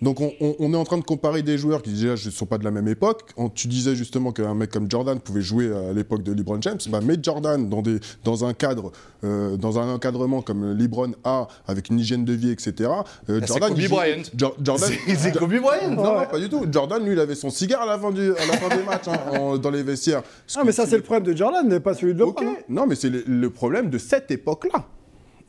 Donc 0.02 0.22
on, 0.22 0.32
on- 0.40 0.56
on 0.60 0.74
est 0.74 0.78
en 0.78 0.84
train 0.86 0.98
de 0.98 1.04
comparer 1.04 1.42
des 1.44 1.58
joueurs 1.58 1.82
qui 1.82 1.92
déjà 1.92 2.12
ne 2.12 2.16
sont 2.32 2.46
pas 2.46 2.58
de 2.58 2.64
la 2.64 2.72
même 2.72 2.88
époque. 2.88 3.22
On- 3.38 3.50
tu 3.50 3.68
disais 3.68 3.96
justement 3.96 4.32
qu'un 4.32 4.54
mec 4.56 4.72
comme 4.72 4.90
Jordan 4.90 5.20
pouvait 5.20 5.42
jouer 5.42 5.72
à 5.76 5.94
l'époque 5.94 6.24
de 6.24 6.32
LeBron 6.34 6.62
James. 6.62 6.80
Bah, 6.90 7.02
mets 7.02 7.18
Jordan 7.22 7.68
dans, 7.70 7.82
des, 7.82 8.00
dans 8.24 8.46
un 8.46 8.54
cadre, 8.54 8.92
euh, 9.24 9.58
dans 9.58 9.78
un 9.80 9.94
encadrement 9.94 10.42
comme 10.42 10.72
LeBron 10.74 11.12
a, 11.24 11.48
avec 11.68 11.90
une 11.90 12.00
hygiène 12.00 12.26
de 12.26 12.34
vie, 12.34 12.50
etc. 12.52 12.90
euh, 13.30 13.40
c'est 13.42 13.48
Jordan, 13.48 13.70
Kobe 13.70 13.88
Bryant. 13.90 14.24
Jo- 14.38 14.56
Jordan, 14.64 14.90
C'est- 15.08 15.16
c'est 15.16 15.32
Kobe 15.38 15.54
Bryant. 15.60 15.92
non, 15.92 16.13
non, 16.22 16.26
pas 16.28 16.40
du 16.40 16.50
tout. 16.50 16.66
Jordan, 16.72 17.04
lui, 17.04 17.14
il 17.14 17.20
avait 17.20 17.36
son 17.36 17.50
cigare 17.50 17.82
à 17.82 17.86
la 17.86 17.98
fin, 18.00 18.12
du, 18.12 18.32
à 18.36 18.46
la 18.46 18.54
fin 18.58 18.76
des 18.76 18.84
matchs, 18.84 19.08
hein, 19.08 19.38
en- 19.40 19.58
dans 19.58 19.70
les 19.72 19.84
vestiaires. 19.84 20.24
Ce 20.48 20.60
Ah, 20.60 20.64
mais 20.66 20.72
ça, 20.72 20.86
c'est 20.86 20.98
le 20.98 21.04
problème 21.04 21.24
de 21.32 21.36
Jordan, 21.38 21.66
mais 21.68 21.80
pas 21.80 21.94
celui 21.94 22.14
de 22.14 22.20
LeBron. 22.20 22.32
Ok. 22.32 22.44
hein. 22.44 22.56
Non, 22.70 22.86
mais 22.88 22.96
c'est 22.96 23.10
le, 23.10 23.24
le 23.28 23.50
problème 23.50 23.90
de 23.90 23.98
cette 23.98 24.32
époque-là. 24.32 24.86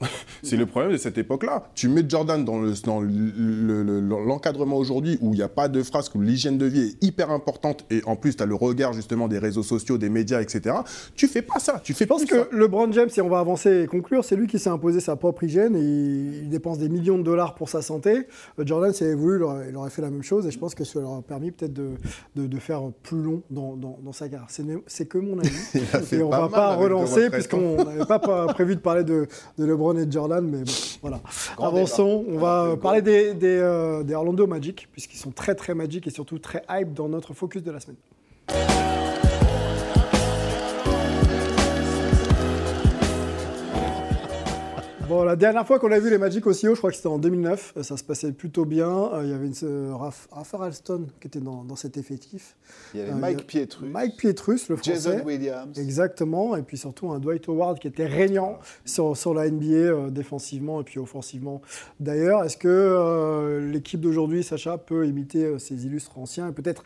c'est 0.42 0.56
le 0.56 0.66
problème 0.66 0.92
de 0.92 0.96
cette 0.96 1.18
époque-là. 1.18 1.68
Tu 1.74 1.88
mets 1.88 2.02
Jordan 2.08 2.44
dans 2.44 2.58
le- 2.60 2.72
dans 2.84 3.00
le- 3.00 3.08
le- 3.08 3.82
le- 3.82 4.00
l'encadrement 4.26 4.76
aujourd'hui 4.76 5.18
où 5.20 5.32
il 5.32 5.36
n'y 5.36 5.42
a 5.42 5.48
pas 5.48 5.68
de 5.68 5.82
phrase, 5.82 6.10
où 6.14 6.20
l'hygiène 6.20 6.58
de 6.58 6.66
vie 6.66 6.80
est 7.00 7.04
hyper 7.04 7.30
importante 7.30 7.84
et 7.90 8.02
en 8.06 8.16
plus 8.16 8.36
tu 8.36 8.42
as 8.42 8.46
le 8.46 8.54
regard 8.54 8.92
justement 8.92 9.28
des 9.28 9.38
réseaux 9.38 9.62
sociaux, 9.62 9.98
des 9.98 10.08
médias, 10.08 10.40
etc. 10.40 10.76
Tu 11.16 11.26
fais 11.28 11.42
pas 11.42 11.58
ça. 11.58 11.80
Tu 11.82 11.94
fais 11.94 12.04
Je 12.04 12.08
pense 12.08 12.24
ça. 12.24 12.26
que 12.26 12.54
LeBron 12.56 12.90
James, 12.92 13.08
si 13.08 13.20
on 13.20 13.28
va 13.28 13.38
avancer 13.38 13.82
et 13.82 13.86
conclure, 13.86 14.24
c'est 14.24 14.36
lui 14.36 14.46
qui 14.46 14.58
s'est 14.58 14.70
imposé 14.70 15.00
sa 15.00 15.16
propre 15.16 15.44
hygiène 15.44 15.76
et 15.76 15.80
il 16.42 16.48
dépense 16.48 16.78
des 16.78 16.88
millions 16.88 17.18
de 17.18 17.22
dollars 17.22 17.54
pour 17.54 17.68
sa 17.68 17.82
santé. 17.82 18.26
Euh, 18.58 18.64
Jordan, 18.64 18.92
s'il 18.92 19.06
avait 19.06 19.14
voulu, 19.16 19.38
il 19.38 19.42
aurait, 19.42 19.66
il 19.70 19.76
aurait 19.76 19.90
fait 19.90 20.02
la 20.02 20.10
même 20.10 20.22
chose 20.22 20.46
et 20.46 20.50
je 20.50 20.58
pense 20.58 20.74
que 20.74 20.84
ça 20.84 21.00
leur 21.00 21.14
a 21.14 21.22
permis 21.22 21.50
peut-être 21.50 21.72
de, 21.72 21.90
de, 22.36 22.46
de 22.46 22.58
faire 22.58 22.82
plus 23.02 23.22
long 23.22 23.42
dans, 23.50 23.76
dans, 23.76 23.98
dans 24.02 24.12
sa 24.12 24.28
carrière. 24.28 24.48
C'est 24.86 25.06
que 25.06 25.18
mon 25.18 25.38
avis. 25.38 25.50
et 26.12 26.22
on 26.22 26.30
pas 26.30 26.40
va 26.40 26.48
pas 26.48 26.74
relancer 26.76 27.30
puisqu'on 27.30 27.76
n'avait 27.84 28.04
pas 28.06 28.18
pas 28.18 28.46
prévu 28.46 28.74
de 28.76 28.80
parler 28.80 29.04
de, 29.04 29.26
de 29.58 29.64
LeBron 29.64 29.83
et 29.92 30.10
Jordan, 30.10 30.46
mais 30.46 30.64
bon, 30.64 30.72
voilà. 31.02 31.20
Grand 31.56 31.68
Avançons, 31.68 32.24
on 32.28 32.38
va 32.38 32.62
Alors 32.62 32.78
parler 32.78 33.02
des, 33.02 33.34
des, 33.34 33.58
euh, 33.58 34.02
des 34.02 34.14
Orlando 34.14 34.46
Magic 34.46 34.88
puisqu'ils 34.90 35.18
sont 35.18 35.30
très 35.30 35.54
très 35.54 35.74
magiques 35.74 36.06
et 36.06 36.10
surtout 36.10 36.38
très 36.38 36.62
hype 36.70 36.94
dans 36.94 37.08
notre 37.08 37.34
focus 37.34 37.62
de 37.62 37.70
la 37.70 37.80
semaine. 37.80 37.96
Bon, 45.08 45.22
la 45.22 45.36
dernière 45.36 45.66
fois 45.66 45.78
qu'on 45.78 45.92
a 45.92 45.98
vu 45.98 46.08
les 46.08 46.16
Magic 46.16 46.46
aussi 46.46 46.66
haut, 46.66 46.74
je 46.74 46.78
crois 46.80 46.88
que 46.90 46.96
c'était 46.96 47.08
en 47.08 47.18
2009. 47.18 47.74
Euh, 47.76 47.82
Ça 47.82 47.96
se 47.98 48.02
passait 48.04 48.32
plutôt 48.32 48.64
bien. 48.64 48.88
Euh, 49.12 49.20
Il 49.24 49.30
y 49.30 49.34
avait 49.34 49.46
une, 49.46 49.54
euh, 49.62 49.94
Raph, 49.94 50.28
Raphaël 50.32 50.64
Alston 50.64 51.06
qui 51.20 51.26
était 51.26 51.40
dans, 51.40 51.62
dans 51.62 51.76
cet 51.76 51.98
effectif. 51.98 52.56
Il 52.94 53.00
y 53.00 53.02
avait 53.02 53.12
Euh, 53.12 53.16
Mike 53.16 53.40
a- 53.40 53.42
Pietrus, 53.42 53.90
Mike 53.92 54.16
Pietrus, 54.16 54.68
le 54.70 54.76
français. 54.76 54.92
Jason 54.94 55.22
Williams. 55.24 55.78
Exactement. 55.78 56.56
Et 56.56 56.62
puis 56.62 56.78
surtout 56.78 57.10
un 57.10 57.18
Dwight 57.18 57.46
Howard 57.48 57.78
qui 57.80 57.88
était 57.88 58.06
régnant 58.06 58.58
sur, 58.86 59.14
sur 59.14 59.34
la 59.34 59.46
NBA 59.50 59.66
euh, 59.74 60.10
défensivement 60.10 60.80
et 60.80 60.84
puis 60.84 60.98
offensivement. 60.98 61.60
D'ailleurs, 62.00 62.42
est-ce 62.42 62.56
que 62.56 62.68
euh, 62.68 63.60
l'équipe 63.70 64.00
d'aujourd'hui, 64.00 64.42
Sacha, 64.42 64.78
peut 64.78 65.06
imiter 65.06 65.58
ces 65.58 65.84
illustres 65.84 66.18
anciens 66.18 66.48
et 66.48 66.52
peut-être 66.52 66.82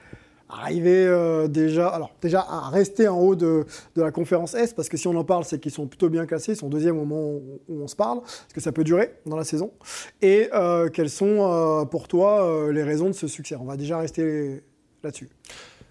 arriver 0.49 1.07
euh, 1.07 1.47
déjà, 1.49 2.01
déjà 2.21 2.41
à 2.41 2.71
rester 2.71 3.09
en 3.09 3.19
haut 3.19 3.37
de, 3.37 3.67
la 3.97 4.11
conférence 4.11 4.55
Est 4.55 4.75
Parce 4.75 4.89
que 4.89 4.97
si 4.97 5.07
on 5.09 5.17
en 5.17 5.25
parle, 5.25 5.45
c'est 5.45 5.61
qu'ils 5.61 5.73
sont 5.73 5.87
plutôt 5.87 6.09
bien 6.09 6.27
classés. 6.27 6.53
Ils 6.53 6.57
sont 6.57 6.69
deuxième 6.69 6.97
moment 6.97 7.21
où, 7.21 7.61
on 7.69 7.87
se 7.87 7.97
parle. 7.97 8.19
Est-ce 8.19 8.55
que 8.55 8.61
ça 8.61 8.73
peut 8.73 8.85
durer 8.85 9.15
dans 9.27 9.37
la 9.37 9.45
saison 9.45 9.73
Et 10.23 10.49
euh, 10.55 10.89
quelles 10.89 11.11
sont 11.11 11.39
euh, 11.41 11.85
pour 11.85 12.09
toi 12.09 12.71
les 12.73 12.83
raisons 12.83 13.09
de 13.09 13.13
ce 13.13 13.29
succès? 13.29 13.57
On 13.57 13.65
va 13.65 13.77
déjà 13.77 13.99
rester 13.99 14.63
là-dessus. 15.03 15.29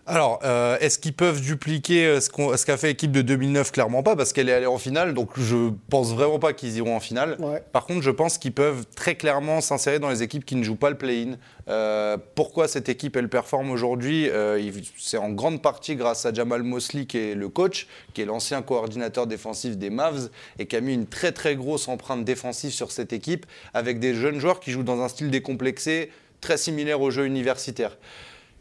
Alors, 0.10 0.40
euh, 0.46 0.78
est-ce 0.80 1.00
qu'ils 1.00 1.14
peuvent 1.14 1.42
dupliquer 1.42 2.06
euh, 2.06 2.20
ce 2.22 2.66
qu'a 2.66 2.78
fait 2.78 2.88
l'équipe 2.88 3.12
de 3.12 3.22
2009 3.22 3.74
Clairement 3.74 4.04
pas, 4.04 4.16
parce 4.16 4.32
qu'elle 4.32 4.48
est 4.48 4.54
allée 4.54 4.66
en 4.66 4.78
finale, 4.78 5.14
donc 5.14 5.32
je 5.38 5.72
pense 5.90 6.14
vraiment 6.14 6.40
pas 6.40 6.54
qu'ils 6.54 6.78
iront 6.78 6.96
en 6.96 7.02
finale. 7.02 7.36
Ouais. 7.40 7.62
Par 7.74 7.86
contre, 7.86 8.02
je 8.02 8.12
pense 8.12 8.38
qu'ils 8.38 8.54
peuvent 8.54 8.86
très 8.96 9.16
clairement 9.16 9.60
s'insérer 9.60 10.00
dans 10.00 10.10
les 10.10 10.24
équipes 10.24 10.46
qui 10.46 10.56
ne 10.56 10.64
jouent 10.64 10.78
pas 10.78 10.90
le 10.90 10.98
play-in. 10.98 11.34
Euh, 11.68 12.16
pourquoi 12.36 12.70
cette 12.70 12.88
équipe, 12.88 13.18
elle 13.18 13.28
performe 13.28 13.70
aujourd'hui 13.70 14.30
Euh, 14.30 14.72
C'est 14.98 15.18
en 15.18 15.30
grande 15.30 15.62
partie 15.62 15.98
grâce 15.98 16.26
à 16.26 16.34
Jamal 16.34 16.64
Mosley, 16.64 17.06
qui 17.06 17.18
est 17.18 17.36
le 17.36 17.50
coach, 17.50 17.88
qui 18.14 18.22
est 18.22 18.26
l'ancien 18.26 18.62
coordinateur 18.62 19.28
défensif 19.28 19.78
des 19.78 19.90
Mavs, 19.90 20.30
et 20.58 20.68
qui 20.68 20.78
a 20.78 20.82
mis 20.82 20.94
une 20.94 21.08
très 21.08 21.34
très 21.34 21.58
grosse 21.58 21.90
empreinte 21.90 22.24
défensive 22.24 22.72
sur 22.72 22.94
cette 22.94 23.12
équipe, 23.12 23.46
avec 23.74 24.00
des 24.00 24.16
jeunes 24.16 24.40
joueurs 24.40 24.62
qui 24.62 24.72
jouent 24.72 24.84
dans 24.84 25.02
un 25.02 25.10
style 25.10 25.30
décomplexé, 25.32 26.12
très 26.40 26.58
similaire 26.58 27.02
au 27.02 27.12
jeu 27.12 27.26
universitaire. 27.26 27.98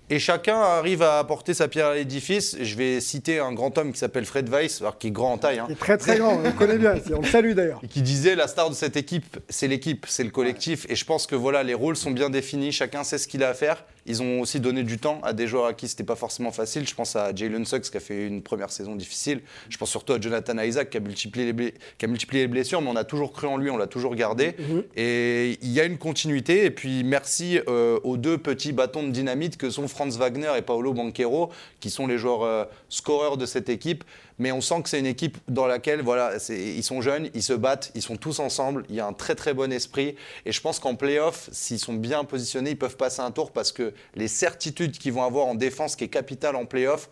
Et 0.09 0.21
chacun 0.21 0.57
arrive 0.57 1.03
à 1.03 1.19
apporter 1.19 1.53
sa 1.53 1.67
pierre 1.67 1.87
à 1.89 1.95
l'édifice. 1.97 2.57
Je 2.61 2.77
vais 2.77 3.01
citer 3.01 3.41
un 3.41 3.53
grand 3.53 3.77
homme 3.77 3.93
qui 3.93 3.99
s'appelle 3.99 4.25
Fred 4.25 4.49
Weiss, 4.49 4.81
alors 4.81 4.99
qui 4.99 5.09
est 5.09 5.11
grand 5.11 5.33
en 5.33 5.39
taille, 5.39 5.59
hein, 5.59 5.67
Il 5.69 5.73
est 5.73 5.77
très 5.77 5.99
très 5.99 6.19
grand, 6.19 6.35
on 6.37 6.43
le 6.43 6.53
connaît 6.53 6.79
bien. 6.79 6.95
On 7.13 7.23
le 7.23 7.27
salue 7.27 7.55
d'ailleurs. 7.55 7.81
et 7.83 7.89
qui 7.89 8.03
disait 8.03 8.37
la 8.37 8.47
star 8.47 8.71
de 8.71 8.75
cette 8.77 8.97
équipe, 8.97 9.39
c'est 9.49 9.67
l'équipe, 9.67 10.07
c'est 10.09 10.23
le 10.23 10.31
collectif. 10.31 10.87
Et 10.89 10.95
je 10.95 11.05
pense 11.05 11.27
que 11.27 11.35
voilà, 11.35 11.65
les 11.65 11.75
rôles 11.75 11.97
sont 11.97 12.13
bien 12.13 12.31
définis, 12.31 12.71
chacun 12.71 13.03
sait 13.03 13.19
ce 13.19 13.27
qu'il 13.27 13.43
a 13.43 13.49
à 13.49 13.55
faire. 13.55 13.85
Ils 14.07 14.23
ont 14.23 14.41
aussi 14.41 14.61
donné 14.61 14.83
du 14.83 14.99
temps 14.99 15.21
à 15.23 15.33
des 15.33 15.47
joueurs 15.47 15.67
à 15.67 15.75
qui 15.75 15.89
c'était 15.89 16.05
pas 16.05 16.17
forcément 16.17 16.53
facile. 16.53 16.87
Je 16.89 16.95
pense 16.95 17.17
à 17.17 17.35
Jalen 17.35 17.65
Suggs 17.65 17.83
qui 17.83 17.97
a 17.97 18.01
fait 18.01 18.27
une 18.27 18.43
première 18.43 18.71
saison 18.71 18.95
difficile. 18.97 19.41
Je 19.69 19.77
pense 19.79 19.91
surtout 19.91 20.13
à 20.13 20.21
Jonathan 20.21 20.57
Isaac 20.59 20.91
qui 20.91 20.97
a 20.97 21.01
multiplié 21.01 21.47
les, 21.47 21.53
blé- 21.53 21.75
qui 21.99 22.05
a 22.05 22.09
multiplié 22.09 22.43
les 22.45 22.49
blessures, 22.49 22.81
mais 22.81 22.91
on 22.91 22.97
a 22.97 23.05
toujours 23.05 23.33
cru 23.33 23.47
en 23.47 23.57
lui, 23.57 23.71
on 23.71 23.77
l'a 23.77 23.87
toujours 23.87 24.15
gardé. 24.15 24.55
Et 24.97 25.59
il 25.63 25.71
y 25.73 25.81
a 25.81 25.85
une 25.85 25.99
continuité. 25.99 26.65
Et 26.65 26.71
puis 26.71 27.05
merci 27.05 27.59
euh, 27.69 27.99
aux 28.05 28.17
deux 28.17 28.39
petits 28.39 28.73
bâtons 28.73 29.03
de 29.03 29.11
dynamite 29.11 29.57
que 29.57 29.71
sont 29.71 29.89
Franz 29.89 30.19
Wagner 30.19 30.53
et 30.57 30.63
Paolo 30.63 30.93
Banquero, 30.93 31.51
qui 31.81 31.91
sont 31.91 32.07
les 32.07 32.19
joueurs 32.19 32.43
euh, 32.45 32.65
scoreurs 32.89 33.37
de 33.37 33.47
cette 33.47 33.69
équipe. 33.69 34.05
Mais 34.39 34.53
on 34.53 34.61
sent 34.61 34.83
que 34.83 34.89
c'est 34.89 34.99
une 34.99 35.07
équipe 35.07 35.39
dans 35.49 35.67
laquelle, 35.67 36.03
voilà, 36.03 36.33
ils 36.51 36.83
sont 36.83 37.01
jeunes, 37.01 37.31
ils 37.35 37.43
se 37.43 37.55
battent, 37.55 37.91
ils 37.95 38.03
sont 38.03 38.17
tous 38.17 38.39
ensemble. 38.39 38.85
Il 38.89 38.95
y 38.95 39.01
a 39.01 39.07
un 39.07 39.13
très 39.13 39.35
très 39.35 39.55
bon 39.55 39.73
esprit. 39.73 40.17
Et 40.45 40.53
je 40.53 40.61
pense 40.61 40.79
qu'en 40.79 40.95
playoff, 40.95 41.49
s'ils 41.53 41.79
sont 41.79 41.95
bien 41.95 42.25
positionnés, 42.25 42.71
ils 42.71 42.79
peuvent 42.79 42.97
passer 42.97 43.21
un 43.21 43.31
tour 43.31 43.51
parce 43.51 43.73
que 43.73 43.95
les 44.15 44.29
certitudes 44.29 44.99
qu'ils 44.99 45.13
vont 45.13 45.25
avoir 45.25 45.47
en 45.47 45.55
défense, 45.55 45.97
qui 45.97 46.05
est 46.05 46.09
capitale 46.09 46.57
en 46.57 46.67
playoff, 46.67 47.09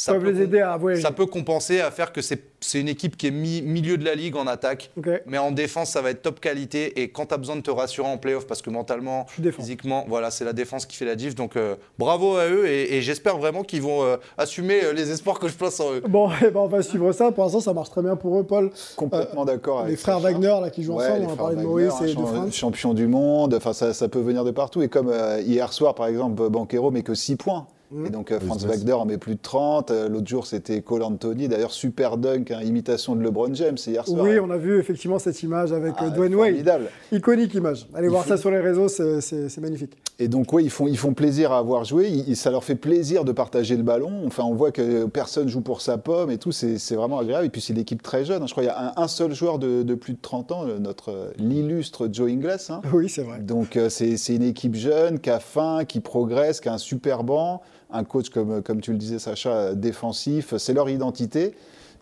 ça 0.00 0.14
peut 0.14 0.30
les 0.30 0.42
aider 0.42 0.60
à 0.60 0.76
voyager. 0.76 1.02
ça 1.02 1.10
peut 1.10 1.26
compenser 1.26 1.80
à 1.80 1.90
faire 1.90 2.12
que 2.12 2.20
c'est 2.22 2.40
une 2.80 2.88
équipe 2.88 3.16
qui 3.16 3.26
est 3.26 3.30
mi- 3.30 3.62
milieu 3.62 3.98
de 3.98 4.04
la 4.04 4.14
ligue 4.14 4.36
en 4.36 4.46
attaque. 4.46 4.90
Mais 5.26 5.38
en 5.38 5.50
défense, 5.50 5.90
ça 5.90 6.00
va 6.02 6.10
être 6.10 6.22
top 6.22 6.40
qualité. 6.40 7.02
Et 7.02 7.10
quand 7.10 7.26
tu 7.26 7.34
as 7.34 7.36
besoin 7.36 7.56
de 7.56 7.60
te 7.62 7.70
rassurer 7.70 8.08
en 8.08 8.16
playoff, 8.16 8.46
parce 8.46 8.62
que 8.62 8.70
mentalement, 8.70 9.26
physiquement, 9.52 10.04
voilà, 10.08 10.30
c'est 10.30 10.44
la 10.44 10.52
défense 10.52 10.86
qui 10.86 10.96
fait 10.96 11.04
la 11.04 11.16
diff. 11.16 11.34
Donc 11.34 11.56
euh, 11.56 11.74
bravo 11.98 12.36
à 12.36 12.46
eux. 12.48 12.66
Et, 12.68 12.96
et 12.96 13.02
j'espère 13.02 13.38
vraiment 13.38 13.62
qu'ils 13.64 13.82
vont 13.82 14.02
euh, 14.04 14.16
assumer 14.36 14.84
euh, 14.84 14.92
les 14.92 15.10
espoirs 15.10 15.38
que 15.38 15.48
je 15.48 15.54
place 15.54 15.78
en 15.80 15.92
eux. 15.94 16.02
Bon, 16.08 16.30
eh 16.46 16.50
ben, 16.50 16.60
on 16.60 16.66
va 16.68 16.82
suivre 16.82 17.10
ça. 17.12 17.32
Pour 17.32 17.44
l'instant, 17.44 17.60
ça 17.60 17.72
marche 17.72 17.90
très 17.90 18.02
bien 18.02 18.16
pour 18.16 18.38
eux, 18.38 18.44
Paul. 18.44 18.70
Complètement 18.96 19.44
d'accord 19.44 19.84
Les 19.86 19.96
frères 19.96 20.20
Sacha. 20.20 20.32
Wagner 20.32 20.58
là, 20.62 20.70
qui 20.70 20.82
jouent 20.84 20.94
Ouais, 20.94 21.06
ensemble, 21.06 21.20
les 21.20 21.26
on 21.26 21.28
a 21.28 21.34
frères 21.34 21.36
parlé 21.38 21.56
de 21.56 21.60
Wagner, 21.66 21.86
Maurice 21.88 22.10
et 22.10 22.14
de 22.14 22.20
Franz. 22.24 22.52
Champion 22.52 22.94
du 22.94 23.06
monde, 23.08 23.54
enfin 23.54 23.72
ça, 23.72 23.92
ça 23.94 24.08
peut 24.08 24.20
venir 24.20 24.44
de 24.44 24.50
partout. 24.52 24.80
Et 24.82 24.88
comme 24.88 25.08
euh, 25.12 25.40
hier 25.44 25.72
soir, 25.72 25.94
par 25.94 26.06
exemple, 26.06 26.48
Banquero 26.48 26.90
met 26.90 27.02
que 27.02 27.14
6 27.14 27.36
points. 27.36 27.66
Et 28.06 28.10
donc 28.10 28.32
euh, 28.32 28.38
Franz 28.40 28.66
Wagner 28.66 28.92
en 28.92 29.06
met 29.06 29.16
plus 29.18 29.34
de 29.34 29.40
30. 29.40 29.90
Euh, 29.90 30.08
L'autre 30.08 30.26
jour, 30.28 30.46
c'était 30.46 30.82
Cole 30.82 31.02
Anthony. 31.02 31.48
D'ailleurs, 31.48 31.72
super 31.72 32.18
dunk, 32.18 32.50
hein, 32.50 32.60
imitation 32.62 33.16
de 33.16 33.22
LeBron 33.22 33.54
James 33.54 33.76
hier 33.86 34.06
soir. 34.06 34.22
Oui, 34.24 34.38
on 34.38 34.50
a 34.50 34.58
vu 34.58 34.78
effectivement 34.78 35.18
cette 35.18 35.42
image 35.42 35.72
avec 35.72 35.94
Ah, 35.98 36.04
euh, 36.06 36.10
Dwayne 36.10 36.34
Wade. 36.34 36.48
formidable. 36.50 36.84
Iconique 37.12 37.54
image. 37.54 37.86
Allez 37.94 38.08
voir 38.08 38.24
ça 38.26 38.36
sur 38.36 38.50
les 38.50 38.58
réseaux, 38.60 38.88
c'est- 38.88 39.58
magnifique. 39.60 39.92
Et 40.20 40.28
donc, 40.28 40.52
oui, 40.52 40.64
ils 40.64 40.70
font, 40.70 40.86
ils 40.86 40.98
font 40.98 41.14
plaisir 41.14 41.52
à 41.52 41.58
avoir 41.58 41.84
joué. 41.84 42.08
Ils- 42.08 42.36
ça 42.36 42.50
leur 42.50 42.62
fait 42.64 42.74
plaisir 42.74 43.24
de 43.24 43.32
partager 43.32 43.76
le 43.76 43.82
ballon. 43.82 44.22
Enfin, 44.26 44.42
on 44.44 44.54
voit 44.54 44.70
que 44.72 45.06
personne 45.06 45.48
joue 45.48 45.60
pour 45.62 45.80
sa 45.80 45.96
pomme 45.96 46.30
et 46.30 46.38
tout. 46.38 46.52
C'est 46.52 46.94
vraiment 46.94 47.18
agréable. 47.20 47.46
Et 47.46 47.50
puis, 47.50 47.60
c'est 47.60 47.72
une 47.72 47.78
équipe 47.80 48.02
très 48.02 48.24
jeune. 48.24 48.42
hein. 48.42 48.46
Je 48.46 48.52
crois 48.52 48.64
qu'il 48.64 48.72
y 48.72 48.74
a 48.74 48.92
un, 48.98 49.02
un 49.02 49.08
seul 49.08 49.32
joueur 49.32 49.58
de, 49.58 49.82
de 49.82 49.94
plus 49.94 50.12
de 50.12 50.18
30 50.20 50.52
ans, 50.52 50.64
notre 50.80 51.32
l'illustre 51.38 52.08
Joe 52.12 52.30
Ingles. 52.30 52.56
hein. 52.68 52.80
Oui, 52.92 53.08
c'est 53.08 53.22
vrai. 53.22 53.38
Donc, 53.40 53.76
euh, 53.76 53.88
c'est 53.88 54.16
c'est 54.16 54.34
une 54.34 54.42
équipe 54.42 54.74
jeune 54.74 55.18
qui 55.20 55.30
a 55.30 55.40
faim, 55.40 55.84
qui 55.86 56.00
progresse, 56.00 56.60
qui 56.60 56.68
a 56.68 56.74
un 56.74 56.78
super 56.78 57.24
banc. 57.24 57.62
Un 57.90 58.04
coach, 58.04 58.28
comme, 58.30 58.62
comme 58.62 58.80
tu 58.80 58.92
le 58.92 58.98
disais, 58.98 59.18
Sacha, 59.18 59.74
défensif. 59.74 60.54
C'est 60.58 60.74
leur 60.74 60.88
identité. 60.90 61.54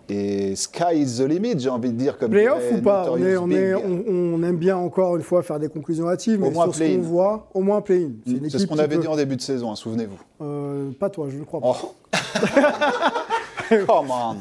Et 0.09 0.55
sky 0.55 0.95
is 0.95 1.17
the 1.19 1.23
limit, 1.29 1.59
j'ai 1.59 1.69
envie 1.69 1.91
de 1.91 1.97
dire. 1.97 2.17
Comme 2.17 2.31
Playoff 2.31 2.63
ou 2.73 2.81
pas? 2.81 3.11
On, 3.11 3.17
est, 3.17 3.35
Notorious 3.35 3.41
on, 3.43 3.51
est- 3.51 3.75
Big. 3.75 3.85
on- 4.09 4.35
on 4.35 4.43
aime 4.45 4.57
bien 4.57 4.77
encore 4.77 5.17
une 5.17 5.23
fois 5.23 5.43
faire 5.43 5.59
des 5.59 5.69
conclusions 5.69 6.09
hâtives, 6.09 6.39
mais 6.41 6.47
Au 6.47 6.51
moins 6.53 6.65
sur 6.67 6.75
ce 6.75 6.79
play-in. 6.79 6.97
qu'on 6.99 7.03
voit, 7.03 7.49
au 7.55 7.61
moins 7.61 7.81
play-in. 7.81 8.11
C'est 8.49 8.59
ce 8.61 8.67
qu'on 8.67 8.79
avait 8.79 8.95
peut- 8.97 9.03
dit 9.03 9.09
en 9.09 9.17
début 9.17 9.35
de 9.37 9.41
saison, 9.41 9.73
hein, 9.73 9.77
souvenez-vous. 9.77 10.19
Euh, 10.43 10.91
pas 10.99 11.11
toi, 11.11 11.27
je 11.29 11.39
ne 11.39 11.45
crois 11.45 11.61
pas. 11.61 11.77
Oh. 11.83 11.95
Come 13.69 14.11
on. 14.11 14.37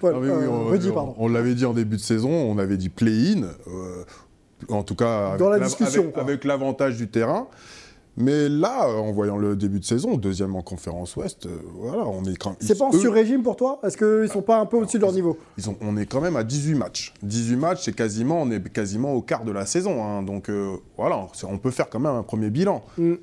Paul, 0.00 0.14
oui, 0.16 0.28
oui, 0.28 0.28
euh, 0.28 0.48
on, 0.50 0.64
redis, 0.70 0.90
on- 1.16 1.28
l'avait 1.28 1.54
dit 1.54 1.64
en 1.64 1.72
début 1.72 1.96
de 1.96 2.00
saison, 2.02 2.30
on 2.30 2.58
avait 2.58 2.76
dit 2.76 2.88
play-in, 2.88 3.42
euh, 3.68 4.04
en 4.70 4.82
tout 4.82 4.96
cas 4.96 5.36
Dans 5.36 5.50
avec 6.16 6.44
l'avantage 6.44 6.96
du 6.96 7.08
terrain. 7.08 7.46
Mais 8.16 8.48
là, 8.48 8.88
en 8.88 9.10
voyant 9.12 9.36
le 9.36 9.56
début 9.56 9.80
de 9.80 9.84
saison, 9.84 10.16
deuxième 10.16 10.54
en 10.54 10.62
conférence 10.62 11.16
Ouest, 11.16 11.46
euh, 11.46 11.56
voilà, 11.80 12.06
on 12.06 12.22
est 12.24 12.36
quand 12.36 12.50
même. 12.50 12.58
C'est 12.60 12.78
pas 12.78 12.84
en 12.84 12.92
sur-régime 12.92 13.42
pour 13.42 13.56
toi 13.56 13.80
Est-ce 13.82 13.96
qu'ils 13.96 14.30
sont 14.32 14.42
pas 14.42 14.60
un 14.60 14.66
peu 14.66 14.76
au-dessus 14.76 14.98
de 14.98 15.02
leur 15.02 15.12
niveau 15.12 15.36
ils 15.58 15.68
ont- 15.68 15.76
on 15.80 15.96
est 15.96 16.06
quand 16.06 16.20
même 16.20 16.36
à 16.36 16.44
18 16.44 16.74
matchs. 16.76 17.12
18 17.22 17.56
matchs, 17.56 17.82
c'est 17.84 17.94
quasiment, 17.94 18.42
on 18.42 18.50
est 18.50 18.62
quasiment 18.72 19.14
au 19.14 19.20
quart 19.22 19.44
de 19.44 19.50
la 19.52 19.66
saison. 19.66 20.02
hein. 20.04 20.22
donc 20.22 20.48
euh, 20.48 20.76
voilà, 20.96 21.26
on 21.48 21.58
peut 21.58 21.70
faire 21.72 21.90
quand 21.90 21.98
même 22.00 22.14
un 22.14 22.22
premier 22.22 22.50
bilan. 22.50 22.82
Mm. 22.98 23.14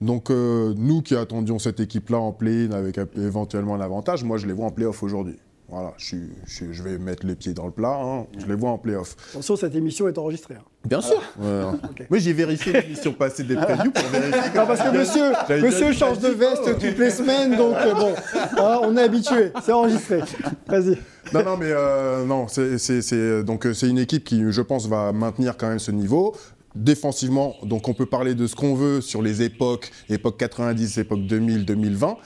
Donc 0.00 0.30
euh, 0.30 0.74
nous 0.76 1.00
qui 1.02 1.14
attendions 1.14 1.60
cette 1.60 1.78
équipe-là 1.78 2.18
en 2.18 2.32
play-in 2.32 2.72
avec 2.72 2.98
éventuellement 3.16 3.76
l'avantage, 3.76 4.24
moi 4.24 4.36
je 4.38 4.46
les 4.48 4.52
vois 4.52 4.66
en 4.66 4.70
play-off 4.70 5.02
aujourd'hui. 5.04 5.38
Voilà, 5.72 5.94
je, 5.96 6.82
vais 6.82 6.98
mettre 6.98 7.26
les 7.26 7.34
pieds 7.34 7.54
dans 7.54 7.64
le 7.64 7.72
plat, 7.72 7.98
hein. 7.98 8.26
je 8.38 8.44
les 8.44 8.54
vois 8.54 8.72
en 8.72 8.76
play-off. 8.78 9.16
Attention, 9.30 9.56
cette 9.56 9.74
émission 9.74 10.06
est 10.06 10.18
enregistrée. 10.18 10.56
hein. 10.56 10.64
Bien 10.84 11.00
sûr. 11.00 11.16
Moi 11.40 12.18
j'ai 12.18 12.34
vérifié 12.34 12.74
l'émission 12.74 13.14
passée 13.14 13.42
des 13.42 13.54
previews 13.56 13.90
pour 13.90 14.04
vérifier. 14.08 14.50
Non, 14.54 14.66
parce 14.66 14.82
que 14.82 14.94
monsieur, 14.94 15.32
monsieur 15.62 15.92
change 15.94 16.18
de 16.18 16.28
veste 16.28 16.78
toutes 16.78 16.98
les 16.98 17.08
semaines, 17.10 17.56
donc 17.56 17.74
euh, 17.76 17.94
bon, 17.94 18.12
hein, 18.58 18.80
on 18.82 18.94
est 18.98 19.02
habitué. 19.02 19.50
C'est 19.64 19.72
enregistré. 19.72 20.20
Vas-y. 20.66 20.98
Non, 21.32 21.42
non, 21.42 21.56
mais 21.56 21.70
euh, 21.70 22.26
non, 22.26 22.48
c'est- 22.48 23.42
donc 23.42 23.64
euh, 23.66 23.72
c'est 23.72 23.88
une 23.88 23.98
équipe 23.98 24.24
qui, 24.24 24.42
je 24.52 24.60
pense, 24.60 24.86
va 24.88 25.10
maintenir 25.12 25.56
quand 25.56 25.68
même 25.68 25.78
ce 25.78 25.90
niveau. 25.90 26.36
Défensivement, 26.74 27.54
donc 27.64 27.86
on 27.88 27.94
peut 27.94 28.06
parler 28.06 28.34
de 28.34 28.46
ce 28.46 28.56
qu'on 28.56 28.74
veut 28.74 29.00
sur 29.02 29.20
les 29.22 29.42
époques, 29.42 29.90
époque 30.08 30.38
90, 30.38 30.98
époque 30.98 31.26
2000, 31.26 31.64
2020. 31.66 32.16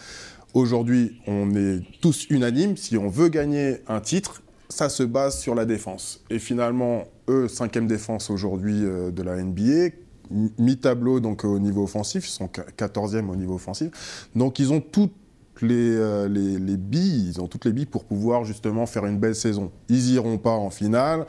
Aujourd'hui, 0.61 1.21
on 1.27 1.55
est 1.55 1.83
tous 2.01 2.29
unanimes. 2.31 2.79
Si 2.79 2.97
on 2.97 3.09
veut 3.11 3.29
gagner 3.29 3.83
un 3.89 4.01
titre, 4.01 4.41
ça 4.71 4.89
se 4.89 5.03
base 5.03 5.39
sur 5.39 5.55
la 5.55 5.67
défense. 5.67 6.25
Et 6.31 6.39
finalement, 6.39 7.05
eux, 7.29 7.47
cinquième 7.47 7.87
défense 7.87 8.31
aujourd'hui 8.31 8.83
euh, 8.83 9.11
de 9.11 9.23
la 9.23 9.37
NBA, 9.37 9.91
mi- 10.31 10.51
mi-tableau 10.59 11.21
donc 11.21 11.45
au 11.45 11.59
niveau 11.59 11.83
offensif, 11.83 12.27
ils 12.27 12.31
sont 12.33 12.49
qu- 12.49 12.63
14e 12.75 13.29
au 13.29 13.37
niveau 13.37 13.57
offensif. 13.57 14.31
Donc 14.35 14.59
ils 14.59 14.73
ont 14.73 14.81
toutes 14.81 15.13
les, 15.61 15.75
euh, 15.95 16.27
les, 16.27 16.57
les 16.59 16.79
billes, 16.79 17.33
ils 17.35 17.41
ont 17.43 17.49
toutes 17.49 17.67
les 17.67 17.73
billes 17.75 17.85
pour 17.85 18.05
pouvoir 18.05 18.47
justement 18.47 18.87
faire 18.87 19.05
une 19.05 19.19
belle 19.19 19.37
saison. 19.37 19.71
Ils 19.91 20.13
iront 20.15 20.39
pas 20.39 20.53
en 20.53 20.71
finale, 20.71 21.27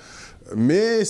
mais 0.55 1.01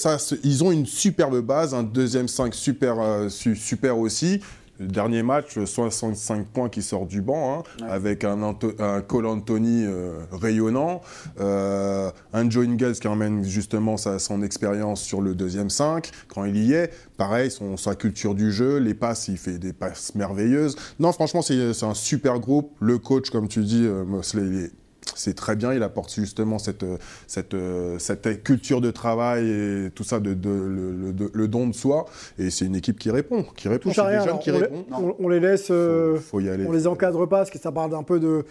ils 0.44 0.64
ont 0.64 0.72
une 0.72 0.88
superbe 0.88 1.40
base, 1.42 1.76
un 1.76 1.84
deuxième 1.84 2.28
5 2.28 2.56
super, 2.56 3.00
euh, 3.00 3.30
su- 3.30 3.56
super 3.56 4.00
aussi. 4.00 4.40
Le 4.80 4.88
dernier 4.88 5.24
match, 5.24 5.58
65 5.64 6.48
points 6.48 6.70
qui 6.70 6.82
sort 6.82 7.06
du 7.08 7.22
banc, 7.22 7.60
hein, 7.82 7.86
avec 7.90 8.24
un, 8.24 8.42
Anto- 8.44 8.76
un 8.80 9.02
Cole 9.02 9.26
Anthony 9.26 9.84
euh, 9.86 10.20
rayonnant, 10.32 11.02
euh, 11.40 12.12
un 12.34 12.50
Joe 12.50 12.68
Ingles 12.68 12.94
qui 12.94 13.08
emmène 13.08 13.44
justement 13.44 13.98
sa, 13.98 14.20
son 14.20 14.44
expérience 14.44 15.02
sur 15.02 15.22
le 15.22 15.34
deuxième 15.34 15.70
5 15.70 16.12
quand 16.28 16.46
il 16.46 16.58
y 16.58 16.74
est. 16.74 16.92
Pareil, 17.18 17.50
son, 17.50 17.76
sa 17.78 17.96
culture 17.96 18.36
du 18.36 18.52
jeu, 18.52 18.78
les 18.78 18.94
passes, 18.94 19.28
il 19.30 19.38
fait 19.38 19.58
des 19.58 19.74
passes 19.74 20.14
merveilleuses. 20.16 20.76
Non, 21.00 21.12
franchement, 21.12 21.42
c'est 21.42 21.74
c'est 21.74 21.86
un 21.86 21.94
super 21.96 22.40
groupe. 22.40 22.76
Le 22.80 22.98
coach, 23.00 23.30
comme 23.32 23.48
tu 23.48 23.64
dis, 23.64 23.84
euh, 23.86 24.04
Mosley, 24.06 24.44
il 24.46 24.56
est- 24.66 24.72
c'est 25.16 25.36
très 25.36 25.56
bien, 25.56 25.74
il 25.74 25.84
apporte 25.84 26.14
justement 26.14 26.60
cette, 26.60 26.84
euh, 26.84 26.98
cette, 27.28 27.54
euh, 27.54 27.98
cette 28.00 28.44
culture 28.44 28.82
de 28.82 28.92
travail 28.92 29.50
et 29.50 29.90
tout 29.94 30.04
ça, 30.04 30.20
de, 30.20 30.34
de- 30.34 30.50
le, 30.50 30.92
le- 30.92 31.14
de- 31.14 31.32
le 31.34 31.48
don 31.48 31.68
de 31.68 31.74
soi. 31.76 32.06
Et 32.40 32.50
c'est 32.50 32.66
une 32.66 32.76
équipe 32.76 33.00
qui 33.00 33.12
répond, 33.12 33.44
qui 33.56 33.68
répond. 33.68 33.90
Des 33.90 33.96
jeunes 33.96 34.40
qui 34.40 34.50
on, 34.52 34.54
les, 34.54 34.60
répondent. 34.60 34.86
on- 34.92 35.16
on 35.20 35.30
les 35.30 35.40
laisse, 35.40 35.68
euh, 35.72 36.18
Faut 36.18 36.40
y 36.40 36.50
aller. 36.50 36.66
on 36.68 36.72
les 36.72 36.88
encadre 36.88 37.28
pas, 37.28 37.38
parce 37.38 37.50
que 37.52 37.60
ça 37.60 37.72
parle 37.72 37.92
d'un 37.92 38.04
peu 38.04 38.20
de, 38.20 38.46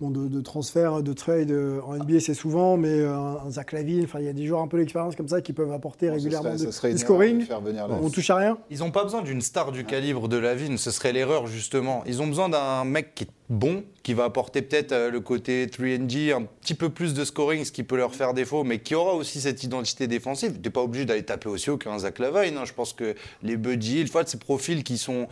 bon, 0.00 0.10
de, 0.10 0.28
de 0.28 0.40
transfert, 0.40 1.02
de 1.02 1.12
trade. 1.12 1.50
euh, 1.50 1.80
En 1.86 1.96
NBA, 1.96 2.20
c'est 2.20 2.34
souvent, 2.34 2.76
mais 2.76 2.88
euh, 3.00 3.14
un 3.16 3.50
Zach 3.50 3.72
Lavine, 3.72 4.04
enfin, 4.04 4.18
il 4.20 4.26
y 4.26 4.28
a 4.28 4.32
des 4.32 4.46
joueurs 4.46 4.60
un 4.62 4.68
peu 4.68 4.78
d'expérience 4.78 5.16
comme 5.16 5.28
ça 5.28 5.40
qui 5.40 5.52
peuvent 5.52 5.72
apporter 5.72 6.10
régulièrement 6.10 6.56
serait- 6.56 6.88
de- 6.90 6.94
du 6.94 7.00
scoring. 7.00 7.38
de 7.40 7.44
faire 7.44 7.60
venir 7.60 7.86
là. 7.88 7.98
On 8.02 8.10
touche 8.10 8.30
à 8.30 8.36
rien. 8.36 8.58
Ils 8.70 8.78
n'ont 8.78 8.90
pas 8.90 9.04
besoin 9.04 9.22
d'une 9.22 9.40
star 9.40 9.72
du 9.72 9.84
calibre 9.84 10.28
de 10.28 10.36
Lavigne, 10.36 10.76
ce 10.78 10.90
serait 10.90 11.12
l'erreur 11.12 11.46
justement. 11.46 12.02
Ils 12.06 12.22
ont 12.22 12.26
besoin 12.26 12.48
d'un 12.48 12.84
mec 12.84 13.14
qui 13.14 13.24
est 13.24 13.28
bon, 13.48 13.82
qui 14.02 14.14
va 14.14 14.24
apporter 14.24 14.62
peut-être 14.62 14.92
euh, 14.92 15.10
le 15.10 15.20
côté 15.20 15.66
3D, 15.66 16.32
un 16.32 16.42
petit 16.60 16.74
peu 16.74 16.88
plus 16.88 17.14
de 17.14 17.24
scoring, 17.24 17.64
ce 17.64 17.72
qui 17.72 17.82
peut 17.82 17.96
leur 17.96 18.14
faire 18.14 18.32
défaut, 18.34 18.64
mais 18.64 18.78
qui 18.78 18.94
aura 18.94 19.14
aussi 19.14 19.40
cette 19.40 19.62
identité 19.64 20.06
défensive. 20.06 20.52
Tu 20.54 20.60
n'es 20.60 20.70
pas 20.70 20.82
obligé 20.82 21.04
d'aller 21.04 21.24
taper 21.24 21.48
aussi 21.48 21.68
haut 21.70 21.76
qu'un 21.76 21.98
Zach 21.98 22.18
Lavine. 22.20 22.56
hein. 22.56 22.64
Je 22.64 22.72
pense 22.72 22.92
que 22.92 23.14
les 23.42 23.56
Buddy, 23.56 24.00
il 24.00 24.08
faut 24.08 24.20
ces 24.24 24.38
profils 24.38 24.82
qui 24.84 24.96
sont. 24.98 25.26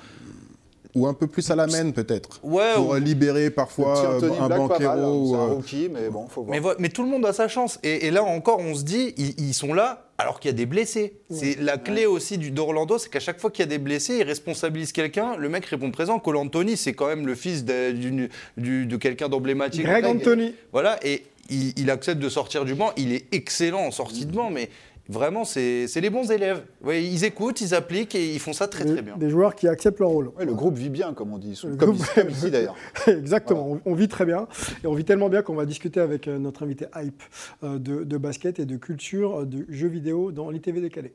Ou 0.94 1.06
un 1.06 1.14
peu 1.14 1.26
plus 1.26 1.48
à 1.50 1.54
la 1.56 1.66
main, 1.66 1.90
peut-être. 1.90 2.40
Ouais, 2.42 2.72
Pour 2.74 2.88
ou- 2.88 2.94
euh, 2.94 2.98
libérer 2.98 3.50
parfois 3.50 3.98
euh, 4.22 4.30
un 4.40 4.48
banquero. 4.48 4.88
hein, 4.88 5.10
ou, 5.12 5.34
un 5.36 5.38
euh, 5.38 5.52
rookie, 5.54 5.88
mais 5.92 6.08
bon, 6.08 6.26
faut 6.28 6.42
voir. 6.42 6.58
Mais, 6.78 6.88
tout 6.88 7.02
le 7.02 7.08
monde 7.10 7.24
a 7.26 7.32
sa 7.32 7.46
chance. 7.46 7.78
Et, 7.82 8.06
et 8.06 8.10
là 8.10 8.24
encore, 8.24 8.58
on 8.58 8.74
se 8.74 8.82
dit, 8.84 9.12
ils, 9.18 9.34
ils 9.38 9.54
sont 9.54 9.74
là 9.74 10.06
alors 10.16 10.40
qu'il 10.40 10.48
y 10.50 10.54
a 10.54 10.56
des 10.56 10.66
blessés. 10.66 11.12
C'est 11.30 11.60
la 11.60 11.76
clé 11.76 12.06
aussi 12.06 12.38
du 12.38 12.50
d'Orlando, 12.50 12.98
c'est 12.98 13.10
qu'à 13.10 13.20
chaque 13.20 13.38
fois 13.38 13.50
qu'il 13.50 13.64
y 13.64 13.68
a 13.68 13.70
des 13.70 13.78
blessés, 13.78 14.16
ils 14.16 14.22
responsabilisent 14.24 14.92
quelqu'un. 14.92 15.36
Le 15.36 15.48
mec 15.48 15.64
répond 15.66 15.90
présent. 15.90 16.18
Cole 16.18 16.38
Anthony, 16.38 16.76
c'est 16.76 16.94
quand 16.94 17.06
même 17.06 17.26
le 17.26 17.34
fils 17.34 17.64
de, 17.64 17.92
d'une- 17.92 18.28
du- 18.56 18.86
de 18.86 18.96
quelqu'un 18.96 19.28
d'emblématique. 19.28 19.82
Greg 19.84 20.04
Anthony. 20.06 20.54
Voilà, 20.72 20.98
et 21.04 21.22
il, 21.50 21.72
il 21.78 21.90
accepte 21.90 22.20
de 22.20 22.28
sortir 22.28 22.64
du 22.64 22.74
banc. 22.74 22.90
Il 22.96 23.12
est 23.12 23.26
excellent 23.32 23.82
en 23.86 23.90
sortie 23.90 24.26
de 24.26 24.32
banc, 24.32 24.50
mais 24.50 24.70
vraiment, 25.08 25.44
c'est 25.44 25.86
c'est 25.88 26.00
les 26.00 26.10
bons 26.10 26.30
élèves. 26.30 26.62
Ouais, 26.82 27.04
ils 27.04 27.24
écoutent, 27.24 27.60
ils 27.60 27.74
appliquent 27.74 28.14
et 28.14 28.32
ils 28.34 28.38
font 28.40 28.52
ça 28.52 28.68
très 28.68 28.84
Des, 28.84 28.92
très 28.92 29.02
bien. 29.02 29.16
des 29.16 29.30
joueurs 29.30 29.54
qui 29.54 29.66
acceptent 29.68 30.00
leur 30.00 30.10
rôle. 30.10 30.28
Ouais, 30.38 30.44
le 30.44 30.54
groupe 30.54 30.76
vit 30.76 30.90
bien, 30.90 31.14
comme 31.14 31.32
on 31.32 31.38
dit. 31.38 31.58
Le 31.64 31.76
Comme, 31.76 31.90
groupe- 31.90 32.00
ici, 32.04 32.10
comme 32.14 32.30
ici, 32.30 32.50
d'ailleurs. 32.50 32.76
Exactement, 33.06 33.72
on, 33.72 33.80
on 33.84 33.94
vit 33.94 34.08
très 34.08 34.24
bien. 34.24 34.46
Et 34.84 34.86
on 34.86 34.94
vit 34.94 35.04
tellement 35.04 35.28
bien 35.28 35.42
qu'on 35.42 35.54
va 35.54 35.66
discuter 35.66 36.00
avec 36.00 36.28
euh, 36.28 36.38
notre 36.38 36.62
invité 36.62 36.86
Hype 36.96 37.22
euh, 37.64 37.78
de, 37.78 38.04
de 38.04 38.16
basket 38.16 38.58
et 38.58 38.66
de 38.66 38.76
culture 38.76 39.40
euh, 39.40 39.44
de 39.44 39.64
jeux 39.68 39.88
vidéo 39.88 40.32
dans 40.32 40.50
l'ITV 40.50 40.80
décalé. 40.80 41.12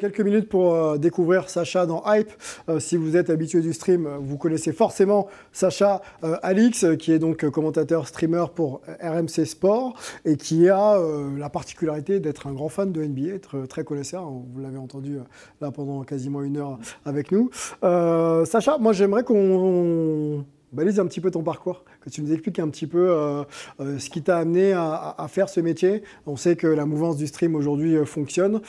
Quelques- 0.00 0.20
minutes 0.20 0.48
pour 0.48 0.74
euh, 0.74 0.96
découvrir 0.98 1.48
Sacha 1.48 1.86
dans 1.86 2.02
Hype. 2.06 2.30
Euh, 2.68 2.78
si 2.80 2.96
vous 2.96 3.16
êtes 3.16 3.30
habitué 3.30 3.60
du 3.60 3.72
stream, 3.72 4.06
euh, 4.06 4.16
vous 4.20 4.36
connaissez 4.36 4.72
forcément 4.72 5.28
Sacha 5.52 6.00
Alix, 6.42 6.84
qui 6.98 7.12
est 7.12 7.18
donc 7.18 7.48
commentateur 7.50 8.06
streamer 8.06 8.44
pour 8.54 8.80
RMC 9.02 9.44
Sport 9.44 9.94
et 10.24 10.36
qui 10.36 10.68
a 10.68 10.98
la 11.36 11.48
particularité 11.48 12.20
d'être 12.20 12.46
un 12.46 12.52
grand 12.52 12.68
fan 12.68 12.92
de 12.92 13.02
NBA, 13.02 13.34
être 13.34 13.66
très 13.66 13.84
connaisseur. 13.84 14.24
Vous 14.30 14.60
l'avez 14.60 14.78
entendu 14.78 15.18
là 15.60 15.70
pendant 15.70 16.02
quasiment 16.02 16.42
une 16.42 16.56
heure 16.56 16.78
avec 17.04 17.32
nous. 17.32 17.50
Sacha, 17.82 18.78
moi 18.78 18.92
j'aimerais 18.92 19.24
qu'on 19.24 20.44
balise 20.72 21.00
un 21.00 21.06
petit 21.06 21.20
peu 21.20 21.30
ton 21.30 21.42
parcours, 21.42 21.84
que 22.00 22.10
tu 22.10 22.22
nous 22.22 22.32
expliques 22.32 22.58
un 22.58 22.68
petit 22.68 22.86
peu 22.86 23.10
euh, 23.10 23.44
euh, 23.80 23.98
ce 23.98 24.10
qui 24.10 24.22
t'a 24.22 24.38
amené 24.38 24.72
à, 24.72 25.26
faire 25.28 25.48
ce 25.48 25.60
métier. 25.60 26.02
On 26.26 26.36
sait 26.36 26.56
que 26.56 26.66
la 26.66 26.86
mouvance 26.86 27.16
du 27.16 27.26
stream 27.26 27.54
aujourd'hui 27.54 27.96
euh, 27.96 28.04
fonctionne. 28.04 28.60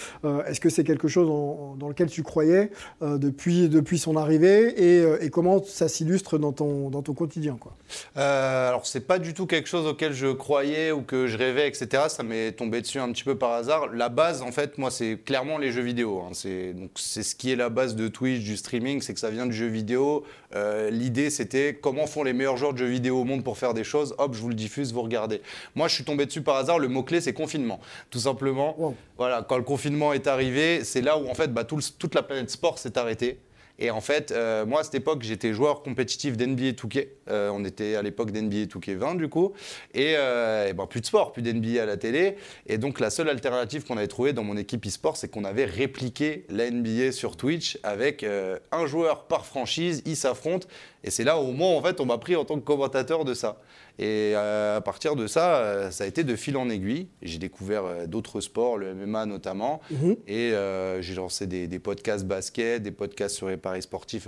Est-ce 0.47 0.59
que 0.59 0.69
c'est 0.69 0.83
quelque 0.83 1.07
chose 1.07 1.27
dans 1.27 1.87
lequel 1.87 2.09
tu 2.09 2.23
croyais 2.23 2.71
depuis, 3.01 3.69
depuis 3.69 3.97
son 3.97 4.15
arrivée 4.15 5.23
et, 5.23 5.29
comment 5.29 5.63
ça 5.63 5.87
s'illustre 5.87 6.37
dans 6.37 6.51
ton, 6.51 6.89
dans 6.89 7.01
ton 7.01 7.13
quotidien 7.13 7.57
quoi? 7.59 7.73
Euh, 8.17 8.69
alors, 8.69 8.85
c'est 8.85 9.07
pas 9.07 9.19
du 9.19 9.33
tout 9.33 9.45
quelque 9.45 9.67
chose 9.67 9.85
auquel 9.85 10.13
je 10.13 10.27
croyais 10.27 10.91
ou 10.91 11.01
que 11.01 11.27
je 11.27 11.37
rêvais, 11.37 11.67
etc. 11.67 12.03
Ça 12.07 12.23
m'est 12.23 12.51
tombé 12.51 12.81
dessus 12.81 12.99
un 12.99 13.11
petit 13.11 13.23
peu 13.23 13.35
par 13.35 13.51
hasard. 13.51 13.87
La 13.93 14.09
base, 14.09 14.41
en 14.41 14.51
fait, 14.51 14.77
moi, 14.77 14.91
c'est 14.91 15.17
clairement 15.23 15.57
les 15.57 15.71
jeux 15.71 15.81
vidéo. 15.81 16.21
hein. 16.21 16.31
C'est 16.33 17.23
ce 17.23 17.35
qui 17.35 17.51
est 17.51 17.55
la 17.55 17.69
base 17.69 17.95
de 17.95 18.07
Twitch, 18.07 18.43
du 18.43 18.57
streaming, 18.57 19.01
c'est 19.01 19.13
que 19.13 19.19
ça 19.19 19.29
vient 19.29 19.45
du 19.45 19.53
jeu 19.53 19.67
vidéo. 19.67 20.23
Euh, 20.55 20.89
L'idée, 20.89 21.29
c'était 21.29 21.77
comment 21.81 22.07
font 22.07 22.23
les 22.23 22.33
meilleurs 22.33 22.57
joueurs 22.57 22.73
de 22.73 22.77
jeux 22.79 22.87
vidéo 22.87 23.19
au 23.21 23.23
monde 23.23 23.43
pour 23.43 23.57
faire 23.57 23.73
des 23.73 23.83
choses, 23.83 24.13
hop, 24.17 24.33
je 24.35 24.41
vous 24.41 24.49
le 24.49 24.55
diffuse, 24.55 24.91
vous 24.93 25.01
regardez. 25.01 25.41
Moi, 25.75 25.87
je 25.87 25.95
suis 25.95 26.03
tombé 26.03 26.25
dessus 26.25 26.41
par 26.41 26.55
hasard. 26.57 26.79
Le 26.79 26.87
mot-clé, 26.87 27.21
c'est 27.21 27.33
confinement. 27.33 27.79
Tout 28.09 28.19
simplement. 28.19 28.75
Wow. 28.79 28.95
Voilà, 29.17 29.45
quand 29.47 29.57
le 29.57 29.63
confinement 29.63 30.13
est 30.13 30.27
arrivé, 30.27 30.83
c'est 30.83 31.01
là 31.01 31.17
où 31.17 31.29
en 31.29 31.33
fait 31.33 31.53
bah, 31.53 31.63
tout 31.63 31.75
le- 31.77 31.83
toute 31.97 32.15
la 32.15 32.23
planète 32.23 32.49
sport 32.49 32.77
s'est 32.79 32.97
arrêtée. 32.97 33.37
Et 33.81 33.89
en 33.89 33.99
fait, 33.99 34.31
euh, 34.31 34.63
moi 34.63 34.81
à 34.81 34.83
cette 34.83 34.93
époque, 34.93 35.23
j'étais 35.23 35.53
joueur 35.53 35.81
compétitif 35.81 36.37
d'NBA 36.37 36.73
2K. 36.73 37.07
Euh, 37.29 37.49
on 37.51 37.65
était 37.65 37.95
à 37.95 38.03
l'époque 38.03 38.29
d'NBA 38.31 38.65
2K 38.67 38.95
20 38.95 39.15
du 39.15 39.27
coup. 39.27 39.53
Et, 39.95 40.13
euh, 40.17 40.71
ben, 40.73 40.85
plus 40.85 41.01
de 41.01 41.05
sport, 41.07 41.31
plus 41.31 41.41
d'NBA 41.41 41.81
à 41.81 41.87
la 41.87 41.97
télé. 41.97 42.35
Et 42.67 42.77
donc 42.77 42.99
la 42.99 43.09
seule 43.09 43.27
alternative 43.27 43.83
qu'on 43.83 43.97
avait 43.97 44.07
trouvée 44.07 44.33
dans 44.33 44.43
mon 44.43 44.55
équipe 44.55 44.85
e-sport, 44.85 45.17
c'est 45.17 45.29
qu'on 45.29 45.43
avait 45.43 45.65
répliqué 45.65 46.45
la 46.49 46.69
NBA 46.69 47.11
sur 47.11 47.35
Twitch 47.37 47.79
avec 47.81 48.23
euh, 48.23 48.59
un 48.71 48.85
joueur 48.85 49.23
par 49.25 49.47
franchise, 49.47 50.03
ils 50.05 50.15
s'affrontent. 50.15 50.67
Et 51.03 51.09
c'est 51.09 51.23
là 51.23 51.39
au 51.39 51.51
moins 51.51 51.71
en 51.75 51.81
fait 51.81 51.99
on 51.99 52.05
m'a 52.05 52.19
pris 52.19 52.35
en 52.35 52.45
tant 52.45 52.59
que 52.59 52.63
commentateur 52.63 53.25
de 53.25 53.33
ça. 53.33 53.59
Et 53.99 54.33
euh, 54.35 54.77
à 54.77 54.81
partir 54.81 55.15
de 55.15 55.27
ça, 55.27 55.57
euh, 55.57 55.91
ça 55.91 56.05
a 56.05 56.07
été 56.07 56.23
de 56.23 56.35
fil 56.35 56.57
en 56.57 56.69
aiguille. 56.69 57.07
J'ai 57.21 57.37
découvert 57.37 57.83
euh, 57.85 58.05
d'autres 58.07 58.41
sports, 58.41 58.77
le 58.77 58.93
MMA 58.95 59.25
notamment. 59.25 59.81
Et 60.27 60.51
euh, 60.53 61.01
j'ai 61.01 61.15
lancé 61.15 61.45
des, 61.47 61.67
des 61.67 61.79
podcasts 61.79 62.25
basket, 62.25 62.81
des 62.81 62.91
podcasts 62.91 63.35
sur 63.35 63.47
les 63.49 63.57
paris 63.57 63.81
sportifs. 63.81 64.27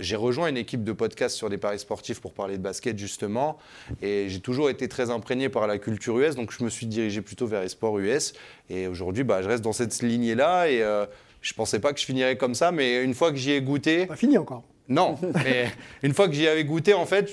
J'ai 0.00 0.16
rejoint 0.16 0.48
une 0.48 0.56
équipe 0.56 0.84
de 0.84 0.92
podcasts 0.92 1.36
sur 1.36 1.50
des 1.50 1.58
paris 1.58 1.78
sportifs 1.78 2.20
pour 2.20 2.32
parler 2.32 2.56
de 2.56 2.62
basket 2.62 2.98
justement. 2.98 3.58
Et 4.02 4.26
j'ai 4.28 4.40
toujours 4.40 4.70
été 4.70 4.88
très 4.88 5.10
imprégné 5.10 5.48
par 5.48 5.66
la 5.66 5.78
culture 5.78 6.18
US, 6.18 6.34
donc 6.36 6.52
je 6.56 6.64
me 6.64 6.68
suis 6.70 6.86
dirigé 6.86 7.20
plutôt 7.20 7.46
vers 7.46 7.62
les 7.62 7.68
sports 7.68 7.98
US. 7.98 8.32
Et 8.68 8.86
aujourd'hui, 8.86 9.24
bah, 9.24 9.42
je 9.42 9.48
reste 9.48 9.62
dans 9.64 9.72
cette 9.72 10.00
lignée-là. 10.02 10.68
Et 10.70 10.82
euh, 10.82 11.04
je 11.42 11.52
pensais 11.54 11.78
pas 11.80 11.92
que 11.92 12.00
je 12.00 12.04
finirais 12.04 12.36
comme 12.36 12.54
ça, 12.54 12.70
mais 12.70 13.02
une 13.02 13.14
fois 13.14 13.30
que 13.30 13.36
j'y 13.36 13.52
ai 13.52 13.62
goûté, 13.62 14.06
Pas 14.06 14.16
fini 14.16 14.36
encore. 14.38 14.62
Non, 14.90 15.16
mais 15.44 15.68
une 16.02 16.12
fois 16.12 16.26
que 16.28 16.34
j'y 16.34 16.46
avais 16.48 16.64
goûté, 16.64 16.92
en 16.94 17.06
fait, 17.06 17.30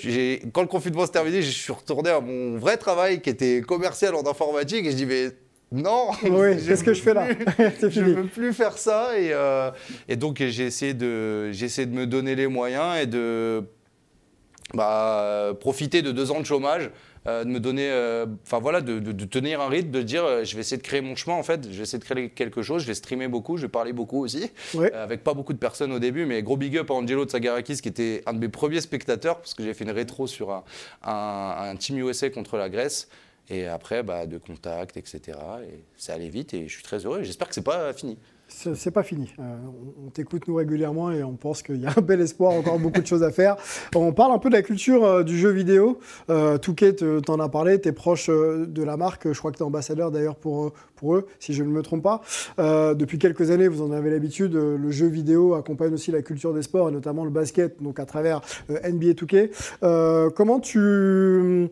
quand 0.53 0.61
le 0.61 0.67
confinement 0.67 1.05
s'est 1.05 1.11
terminé, 1.11 1.41
je 1.41 1.49
suis 1.49 1.73
retourné 1.73 2.11
à 2.11 2.21
mon 2.21 2.57
vrai 2.57 2.77
travail 2.77 3.19
qui 3.19 3.29
était 3.31 3.61
commercial 3.61 4.13
en 4.15 4.25
informatique 4.25 4.85
et 4.85 4.91
je 4.91 4.95
dis 4.95 5.05
mais 5.07 5.31
non, 5.71 6.11
Oui, 6.23 6.55
qu'est-ce 6.67 6.83
que 6.83 6.93
je 6.93 7.01
fais 7.01 7.13
là 7.15 7.27
je 7.81 7.89
fini. 7.89 8.13
veux 8.13 8.27
plus 8.27 8.53
faire 8.53 8.77
ça 8.77 9.19
et, 9.19 9.33
euh, 9.33 9.71
et 10.07 10.15
donc 10.15 10.37
j'ai 10.37 10.65
essayé 10.65 10.93
de 10.93 11.51
essayé 11.51 11.85
de 11.87 11.93
me 11.93 12.05
donner 12.05 12.35
les 12.35 12.47
moyens 12.47 12.99
et 13.01 13.05
de 13.07 13.63
bah, 14.73 15.53
profiter 15.59 16.01
de 16.01 16.11
deux 16.11 16.31
ans 16.31 16.39
de 16.39 16.45
chômage, 16.45 16.89
euh, 17.27 17.43
de 17.43 17.49
me 17.49 17.59
donner, 17.59 17.89
euh, 17.89 18.25
enfin 18.45 18.59
voilà, 18.59 18.81
de, 18.81 18.99
de- 18.99 19.11
de 19.11 19.25
tenir 19.25 19.59
un 19.61 19.67
rythme, 19.69 19.91
de 19.91 20.01
dire 20.01 20.23
euh, 20.23 20.43
je 20.43 20.55
vais 20.55 20.61
essayer 20.61 20.77
de 20.77 20.83
créer 20.83 21.01
mon 21.01 21.15
chemin 21.15 21.35
en 21.35 21.43
fait, 21.43 21.63
je 21.65 21.75
vais 21.77 21.83
essayer 21.83 21.99
de 21.99 22.03
créer 22.03 22.29
quelque 22.29 22.61
chose, 22.61 22.81
je 22.83 22.87
vais 22.87 22.93
streamer 22.93 23.27
beaucoup, 23.27 23.57
je 23.57 23.63
vais 23.63 23.67
parler 23.67 23.93
beaucoup 23.93 24.23
aussi, 24.23 24.51
Ouais. 24.73 24.91
avec 24.93 25.23
pas 25.23 25.33
beaucoup 25.33 25.53
de 25.53 25.57
personnes 25.59 25.91
au 25.91 25.99
début, 25.99 26.25
mais 26.25 26.41
gros 26.43 26.57
big 26.57 26.77
up 26.77 26.89
à 26.91 26.93
Angelo 26.93 27.25
Tsagarakis 27.25 27.81
qui 27.81 27.89
était 27.89 28.23
un 28.25 28.33
de 28.33 28.39
mes 28.39 28.49
premiers 28.49 28.81
spectateurs 28.81 29.37
parce 29.37 29.53
que 29.53 29.63
j'ai 29.63 29.73
fait 29.73 29.83
une 29.83 29.91
rétro 29.91 30.27
sur 30.27 30.51
un, 30.51 30.63
un- 31.03 31.69
un 31.71 31.75
team 31.75 31.97
USA 31.99 32.29
contre 32.29 32.57
la 32.57 32.69
Grèce. 32.69 33.07
Et 33.49 33.65
après, 33.65 34.03
bah, 34.03 34.25
de 34.25 34.37
contact, 34.37 34.97
etc. 34.97 35.21
Et 35.63 35.79
ça 35.95 36.13
allait 36.13 36.27
vite 36.27 36.53
et 36.53 36.67
je 36.67 36.73
suis 36.73 36.83
très 36.83 37.05
heureux. 37.05 37.23
J'espère 37.23 37.47
que 37.47 37.55
c'est 37.55 37.61
pas 37.61 37.93
fini. 37.93 38.17
C'est 38.49 38.91
pas 38.91 39.03
fini. 39.03 39.33
Euh, 39.39 39.57
on 40.05 40.09
t'écoute 40.09 40.47
nous 40.47 40.55
régulièrement 40.55 41.11
et 41.11 41.21
on 41.21 41.33
pense 41.35 41.61
qu'il 41.61 41.81
y 41.81 41.85
a 41.85 41.93
un 41.97 42.01
bel 42.01 42.21
espoir, 42.21 42.53
encore 42.53 42.79
beaucoup 42.79 43.01
de 43.01 43.05
choses 43.05 43.21
à 43.23 43.29
faire. 43.31 43.57
On 43.93 44.13
parle 44.13 44.31
un 44.31 44.39
peu 44.39 44.49
de 44.49 44.55
la 44.55 44.61
culture 44.61 45.03
euh, 45.03 45.23
du 45.23 45.37
jeu 45.37 45.49
vidéo. 45.49 45.99
Euh, 46.29 46.57
Touquet, 46.57 46.93
te- 46.93 47.19
t'en 47.19 47.39
as 47.41 47.49
parlé, 47.49 47.79
tu 47.81 47.89
es 47.89 47.91
proche 47.91 48.29
euh, 48.29 48.65
de 48.65 48.83
la 48.83 48.95
marque. 48.95 49.31
Je 49.31 49.37
crois 49.37 49.51
que 49.51 49.57
tu 49.57 49.63
es 49.63 49.65
ambassadeur 49.65 50.11
d'ailleurs 50.11 50.37
pour, 50.37 50.71
pour 50.95 51.15
eux, 51.15 51.27
si 51.39 51.53
je 51.53 51.61
ne 51.63 51.69
me 51.69 51.81
trompe 51.81 52.03
pas. 52.03 52.21
Depuis 52.95 53.19
quelques 53.19 53.51
années, 53.51 53.67
vous 53.67 53.81
en 53.81 53.91
avez 53.91 54.09
l'habitude, 54.09 54.53
le 54.53 54.91
jeu 54.91 55.07
vidéo 55.07 55.53
accompagne 55.53 55.93
aussi 55.93 56.11
la 56.11 56.21
culture 56.21 56.53
des 56.53 56.61
sports 56.61 56.87
et 56.89 56.91
notamment 56.91 57.25
le 57.25 57.31
basket, 57.31 57.83
donc 57.83 57.99
à 57.99 58.05
travers 58.05 58.41
NBA 58.69 59.13
Touquet. 59.15 59.51
Comment 59.81 60.59
tu 60.59 61.67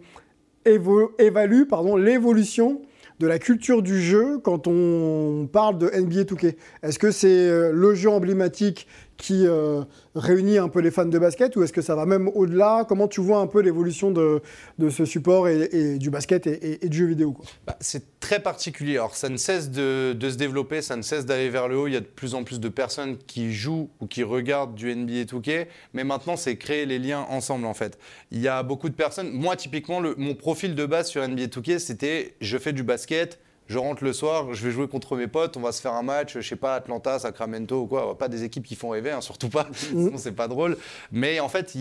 évalues 0.66 1.68
l'évolution 1.98 2.82
de 3.20 3.28
la 3.28 3.40
culture 3.40 3.82
du 3.82 4.02
jeu 4.02 4.40
quand 4.40 4.68
on 4.68 5.48
parle 5.52 5.78
de 5.78 5.88
NBA 5.88 6.24
2K 6.24 6.56
Est-ce 6.84 7.00
que 7.00 7.12
c'est 7.12 7.28
euh, 7.28 7.72
le 7.74 7.96
jeu 7.96 8.10
emblématique 8.10 8.88
qui 9.18 9.48
euh, 9.48 9.84
réunit 10.14 10.58
un 10.58 10.68
peu 10.68 10.80
les 10.80 10.92
fans 10.92 11.06
de 11.06 11.20
basket 11.20 11.56
ou 11.56 11.64
est-ce 11.64 11.74
que 11.74 11.82
ça 11.82 11.96
va 11.96 12.06
même 12.06 12.30
au-delà? 12.30 12.86
Comment 12.88 13.08
tu 13.08 13.22
vois 13.22 13.40
un 13.40 13.48
peu 13.48 13.62
l'évolution 13.62 14.12
de, 14.12 14.42
ce 14.90 15.06
support 15.06 15.48
et, 15.48 15.98
du 15.98 16.10
basket 16.10 16.48
et, 16.48 16.88
du 16.90 16.98
jeu 16.98 17.06
vidéo 17.06 17.36
Bah, 17.66 17.78
c'est 17.80 18.20
très 18.20 18.42
particulier. 18.42 18.94
Alors, 18.94 19.16
ça 19.16 19.30
ne 19.30 19.38
cesse 19.38 19.72
de, 19.72 20.16
se 20.22 20.36
développer, 20.36 20.82
ça 20.82 20.96
ne 20.96 21.02
cesse 21.02 21.26
d'aller 21.26 21.50
vers 21.50 21.68
le 21.68 21.78
haut. 21.78 21.88
Il 21.88 21.94
y 21.94 21.98
a 21.98 22.02
de 22.02 22.06
plus 22.06 22.36
en 22.36 22.44
plus 22.44 22.60
de 22.60 22.70
personnes 22.70 23.18
qui 23.18 23.54
jouent 23.54 23.90
ou 24.02 24.08
qui 24.08 24.24
regardent 24.24 24.76
du 24.76 24.94
NBA 24.94 25.24
2K. 25.24 25.68
Mais 25.94 26.04
maintenant, 26.04 26.36
c'est 26.36 26.58
créer 26.58 26.86
les 26.86 27.00
liens 27.00 27.26
ensemble, 27.30 27.66
en 27.66 27.74
fait. 27.74 27.98
Il 28.32 28.42
y 28.42 28.48
a 28.48 28.64
beaucoup 28.64 28.90
de 28.90 28.96
personnes. 28.96 29.32
Moi, 29.32 29.56
typiquement, 29.56 30.02
mon 30.18 30.36
profil 30.36 30.76
de 30.76 30.86
base 30.86 31.08
sur 31.08 31.28
NBA 31.28 31.46
2K, 31.46 31.80
c'était 31.80 32.36
je 32.42 32.58
fais 32.58 32.74
du 32.74 32.84
basket. 32.84 33.40
Je 33.68 33.78
rentre 33.80 34.04
le 34.04 34.14
soir, 34.14 34.54
je 34.54 34.64
vais 34.66 34.72
jouer 34.72 34.88
contre 34.88 35.16
mes 35.16 35.28
potes, 35.28 35.58
on 35.58 35.62
va 35.62 35.72
se 35.72 35.82
faire 35.82 35.94
un 35.94 36.04
match, 36.04 36.34
je 36.36 36.48
sais 36.48 36.56
pas, 36.56 36.76
Atlanta, 36.76 37.18
Sacramento 37.18 37.82
ou 37.82 37.88
quoi. 37.88 38.18
Pas 38.18 38.28
des 38.28 38.44
équipes 38.44 38.66
qui 38.66 38.76
font 38.76 38.90
rêver, 38.90 39.12
hein, 39.12 39.22
surtout 39.22 39.50
pas, 39.50 39.68
sinon 39.74 40.18
c'est 40.18 40.32
pas 40.34 40.48
drôle. 40.48 40.78
Mais 41.12 41.40
en 41.40 41.50
fait, 41.50 41.76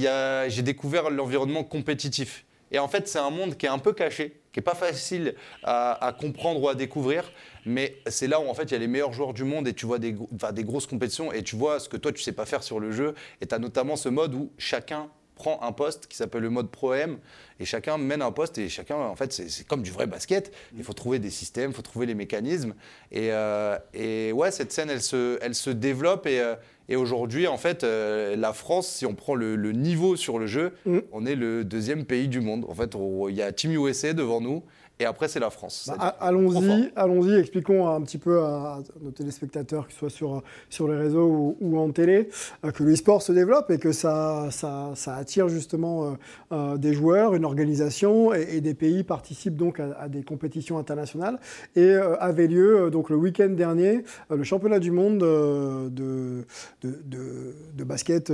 j'ai 0.48 0.62
découvert 0.62 1.10
l'environnement 1.10 1.62
compétitif. 1.62 2.44
Et 2.72 2.78
en 2.78 2.88
fait, 2.88 3.06
c'est 3.06 3.18
un 3.18 3.30
monde 3.30 3.56
qui 3.56 3.66
est 3.66 3.68
un 3.68 3.78
peu 3.78 3.92
caché, 3.92 4.40
qui 4.52 4.58
est 4.60 4.62
pas 4.62 4.74
facile 4.74 5.34
à, 5.62 6.04
à 6.06 6.12
comprendre 6.12 6.60
ou 6.62 6.68
à 6.68 6.74
découvrir. 6.74 7.30
Mais 7.66 7.96
c'est 8.08 8.26
là 8.26 8.40
où 8.40 8.48
en 8.48 8.54
fait 8.54 8.64
il 8.64 8.72
y 8.72 8.74
a 8.74 8.78
les 8.78 8.88
meilleurs 8.88 9.12
joueurs 9.12 9.32
du 9.32 9.44
monde 9.44 9.68
et 9.68 9.74
tu 9.74 9.86
vois 9.86 9.98
des, 9.98 10.12
gros- 10.12 10.28
enfin, 10.34 10.52
des 10.52 10.64
grosses 10.64 10.86
compétitions 10.86 11.32
et 11.32 11.42
tu 11.42 11.54
vois 11.56 11.80
ce 11.80 11.88
que 11.88 11.96
toi 11.96 12.12
tu 12.12 12.22
sais 12.22 12.32
pas 12.32 12.44
faire 12.46 12.62
sur 12.62 12.80
le 12.80 12.90
jeu. 12.92 13.14
Et 13.40 13.46
tu 13.46 13.54
as 13.54 13.58
notamment 13.58 13.96
ce 13.96 14.08
mode 14.08 14.34
où 14.34 14.50
chacun 14.58 15.08
prend 15.44 15.62
un 15.62 15.72
poste 15.72 16.06
qui 16.06 16.16
s'appelle 16.16 16.40
le 16.42 16.48
mode 16.48 16.70
Pro-M 16.70 17.18
et 17.60 17.66
chacun 17.66 17.98
mène 17.98 18.22
un 18.22 18.32
poste 18.32 18.56
et 18.56 18.70
chacun 18.70 18.96
en 18.96 19.14
fait 19.14 19.30
c'est 19.32 19.66
comme 19.66 19.82
du 19.82 19.90
vrai 19.90 20.06
basket. 20.06 20.52
Il 20.76 20.82
faut 20.84 20.94
trouver 20.94 21.18
des 21.18 21.28
systèmes, 21.30 21.70
il 21.70 21.74
faut 21.74 21.82
trouver 21.82 22.06
les 22.06 22.14
mécanismes. 22.14 22.74
Et, 23.12 23.28
euh, 23.30 23.76
et 23.92 24.32
ouais, 24.32 24.50
cette 24.50 24.72
scène 24.72 24.88
elle 24.88 25.02
se, 25.02 25.38
elle 25.42 25.54
se 25.54 25.68
développe 25.70 26.26
et, 26.26 26.40
euh, 26.40 26.54
et 26.88 26.96
aujourd'hui 26.96 27.46
en 27.46 27.58
fait 27.58 27.84
euh, 27.84 28.36
la 28.36 28.54
France, 28.54 28.88
si 28.88 29.04
on 29.04 29.14
prend 29.14 29.34
le, 29.34 29.54
le 29.56 29.72
niveau 29.72 30.16
sur 30.16 30.38
le 30.38 30.46
jeu, 30.46 30.72
Mm. 30.86 30.98
on 31.12 31.26
est 31.26 31.34
le 31.36 31.62
deuxième 31.64 32.04
pays 32.06 32.28
du 32.28 32.40
monde. 32.40 32.64
En 32.68 32.74
fait, 32.74 32.94
il 33.28 33.34
y 33.34 33.42
a 33.42 33.52
Team 33.52 33.72
USA 33.72 34.14
devant 34.14 34.40
nous 34.40 34.62
et 35.00 35.04
après 35.04 35.28
c'est 35.28 35.40
la 35.40 35.50
France. 35.50 35.90
Bah. 35.98 36.16
Allons-y, 36.20 36.92
allons-y, 36.96 37.34
expliquons 37.34 37.88
un 37.88 38.00
petit 38.02 38.18
peu 38.18 38.40
à 38.42 38.78
nos 39.02 39.10
téléspectateurs, 39.10 39.86
que 39.86 39.92
ce 39.92 39.98
soit 39.98 40.10
sur, 40.10 40.42
sur 40.70 40.88
les 40.88 40.96
réseaux 40.96 41.26
ou, 41.26 41.56
ou 41.60 41.78
en 41.78 41.90
télé, 41.90 42.28
euh, 42.64 42.70
que 42.70 42.82
le 42.84 42.94
sport 42.96 43.20
se 43.22 43.32
développe 43.32 43.70
et 43.70 43.78
que 43.78 43.92
ça, 43.92 44.48
ça, 44.50 44.92
ça 44.94 45.16
attire 45.16 45.48
justement 45.48 46.04
euh, 46.04 46.10
euh, 46.52 46.76
des 46.76 46.92
joueurs, 46.94 47.34
une 47.34 47.44
organisation 47.44 48.32
et, 48.34 48.56
et 48.56 48.60
des 48.60 48.74
pays 48.74 49.02
participent 49.04 49.56
donc 49.56 49.80
à, 49.80 49.96
à 49.98 50.08
des 50.08 50.22
compétitions 50.22 50.78
internationales. 50.78 51.38
Et 51.76 51.82
euh, 51.82 52.16
avait 52.20 52.46
lieu 52.46 52.90
donc 52.90 53.10
le 53.10 53.16
week-end 53.16 53.50
dernier 53.50 54.04
le 54.30 54.44
championnat 54.44 54.78
du 54.78 54.90
monde 54.90 55.18
de, 55.18 56.44
de, 56.80 57.00
de- 57.04 57.54
de 57.74 57.84
basket. 57.84 58.32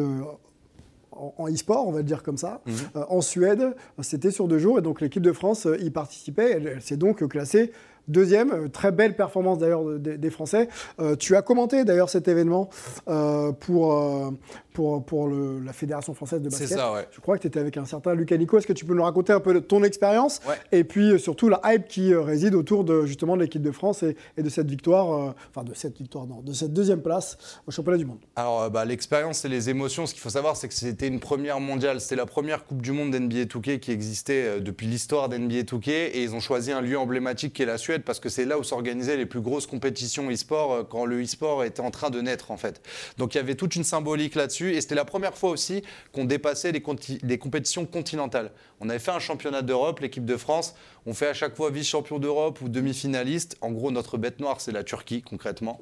En 1.20 1.34
en 1.44 1.48
e-sport, 1.48 1.86
on 1.86 1.92
va 1.92 1.98
le 1.98 2.04
dire 2.04 2.22
comme 2.22 2.36
ça, 2.38 2.60
euh, 2.96 3.04
en 3.08 3.20
Suède. 3.20 3.74
C'était 4.00 4.30
sur 4.30 4.48
deux 4.48 4.58
jours 4.58 4.78
et 4.78 4.82
donc 4.82 5.00
l'équipe 5.00 5.22
de 5.22 5.32
France 5.32 5.66
euh, 5.66 5.76
y 5.78 5.90
participait. 5.90 6.50
Elle, 6.52 6.66
elle 6.66 6.82
s'est 6.82 6.96
donc 6.96 7.26
classée 7.28 7.72
deuxième. 8.08 8.50
Euh, 8.52 8.68
Très 8.68 8.90
belle 8.92 9.14
performance 9.14 9.58
d'ailleurs 9.58 9.84
de- 9.84 9.98
des- 9.98 10.18
des 10.18 10.30
Français. 10.30 10.68
Euh, 11.00 11.14
tu 11.16 11.36
as 11.36 11.42
commenté 11.42 11.84
d'ailleurs 11.84 12.08
cet 12.10 12.26
événement 12.28 12.70
euh, 13.08 13.52
pour, 13.52 13.92
euh, 13.92 14.30
pour, 14.72 15.04
pour 15.04 15.28
le- 15.28 15.60
la 15.60 15.72
Fédération 15.72 16.14
française 16.14 16.40
de 16.42 16.50
C'est 16.50 16.60
basket. 16.60 16.78
ça, 16.78 16.92
ouais. 16.92 17.06
Je 17.10 17.20
crois 17.20 17.36
que 17.36 17.42
tu 17.42 17.48
étais 17.48 17.58
avec 17.60 17.76
un 17.76 17.84
certain 17.84 18.14
Lucas 18.14 18.36
Nico. 18.36 18.58
Est-ce 18.58 18.66
que 18.66 18.72
tu 18.72 18.84
peux 18.84 18.94
nous 18.94 19.02
raconter 19.02 19.32
un 19.32 19.40
peu 19.40 19.60
ton 19.60 19.82
expérience 19.82 20.40
Ouais. 20.48 20.54
et 20.72 20.84
puis 20.84 21.12
euh, 21.12 21.18
surtout 21.18 21.48
la 21.48 21.60
hype 21.64 21.86
qui 21.88 22.12
euh, 22.12 22.20
réside 22.22 22.54
autour 22.54 22.84
de 22.84 23.04
justement 23.06 23.36
de 23.36 23.42
l'équipe 23.42 23.62
de 23.62 23.70
France 23.72 24.02
et, 24.02 24.16
et 24.36 24.42
de 24.42 24.48
cette 24.48 24.68
victoire, 24.70 25.12
euh, 25.12 25.32
enfin 25.50 25.64
de 25.64 25.74
cette 25.74 25.98
victoire, 25.98 26.26
non, 26.26 26.40
de 26.40 26.52
cette 26.52 26.72
deuxième 26.72 27.02
place 27.02 27.36
au 27.66 27.70
championnat 27.70 27.98
du 27.98 28.04
monde? 28.06 28.18
Alors, 28.36 28.70
bah, 28.70 28.84
l'expérience 28.84 29.44
et 29.44 29.48
les 29.48 29.70
émotions, 29.70 30.06
ce 30.06 30.14
qu'il 30.14 30.22
faut 30.22 30.30
savoir, 30.30 30.56
c'est 30.56 30.68
que 30.68 30.74
c'était 30.74 31.08
une 31.08 31.20
première 31.20 31.60
mondiale. 31.60 32.00
C'était 32.00 32.16
la 32.16 32.26
première 32.26 32.64
Coupe 32.64 32.82
du 32.82 32.92
Monde 32.92 33.10
d'NBA 33.10 33.44
2K 33.44 33.78
qui 33.80 33.90
existait 33.92 34.60
depuis 34.60 34.86
l'histoire 34.86 35.28
d'NBA 35.28 35.62
2K. 35.62 35.88
Et 35.90 36.22
ils 36.22 36.34
ont 36.34 36.40
choisi 36.40 36.72
un 36.72 36.80
lieu 36.80 36.98
emblématique 36.98 37.52
qui 37.54 37.62
est 37.62 37.66
la 37.66 37.78
Suède 37.78 38.02
parce 38.04 38.20
que 38.20 38.28
c'est 38.28 38.44
là 38.44 38.58
où 38.58 38.62
s'organisaient 38.64 39.16
les 39.16 39.26
plus 39.26 39.40
grosses 39.40 39.66
compétitions 39.66 40.30
e-sport 40.30 40.88
quand 40.88 41.04
le 41.04 41.22
e-sport 41.22 41.64
était 41.64 41.80
en 41.80 41.90
train 41.90 42.10
de 42.10 42.20
naître, 42.20 42.50
en 42.50 42.56
fait. 42.56 42.80
Donc, 43.18 43.34
il 43.34 43.38
y 43.38 43.40
avait 43.40 43.54
toute 43.54 43.76
une 43.76 43.84
symbolique 43.84 44.34
là-dessus. 44.34 44.59
Et 44.68 44.80
c'était 44.80 44.94
la 44.94 45.04
première 45.04 45.36
fois 45.36 45.50
aussi 45.50 45.82
qu'on 46.12 46.24
dépassait 46.24 46.72
les, 46.72 47.38
compétitions 47.38 47.86
continentales. 47.86 48.50
On 48.80 48.88
avait 48.88 48.98
fait 48.98 49.10
un 49.10 49.18
championnat 49.18 49.62
d'Europe, 49.62 50.00
l'équipe 50.00 50.24
de 50.24 50.36
France. 50.36 50.74
On 51.06 51.14
fait 51.14 51.28
à 51.28 51.34
chaque 51.34 51.56
fois 51.56 51.70
vice-champion 51.70 52.18
d'Europe 52.18 52.60
ou 52.60 52.68
demi-finaliste. 52.68 53.56
En 53.60 53.70
gros, 53.72 53.90
notre 53.90 54.18
bête 54.18 54.40
noire, 54.40 54.60
c'est 54.60 54.72
la 54.72 54.84
Turquie, 54.84 55.22
concrètement. 55.22 55.78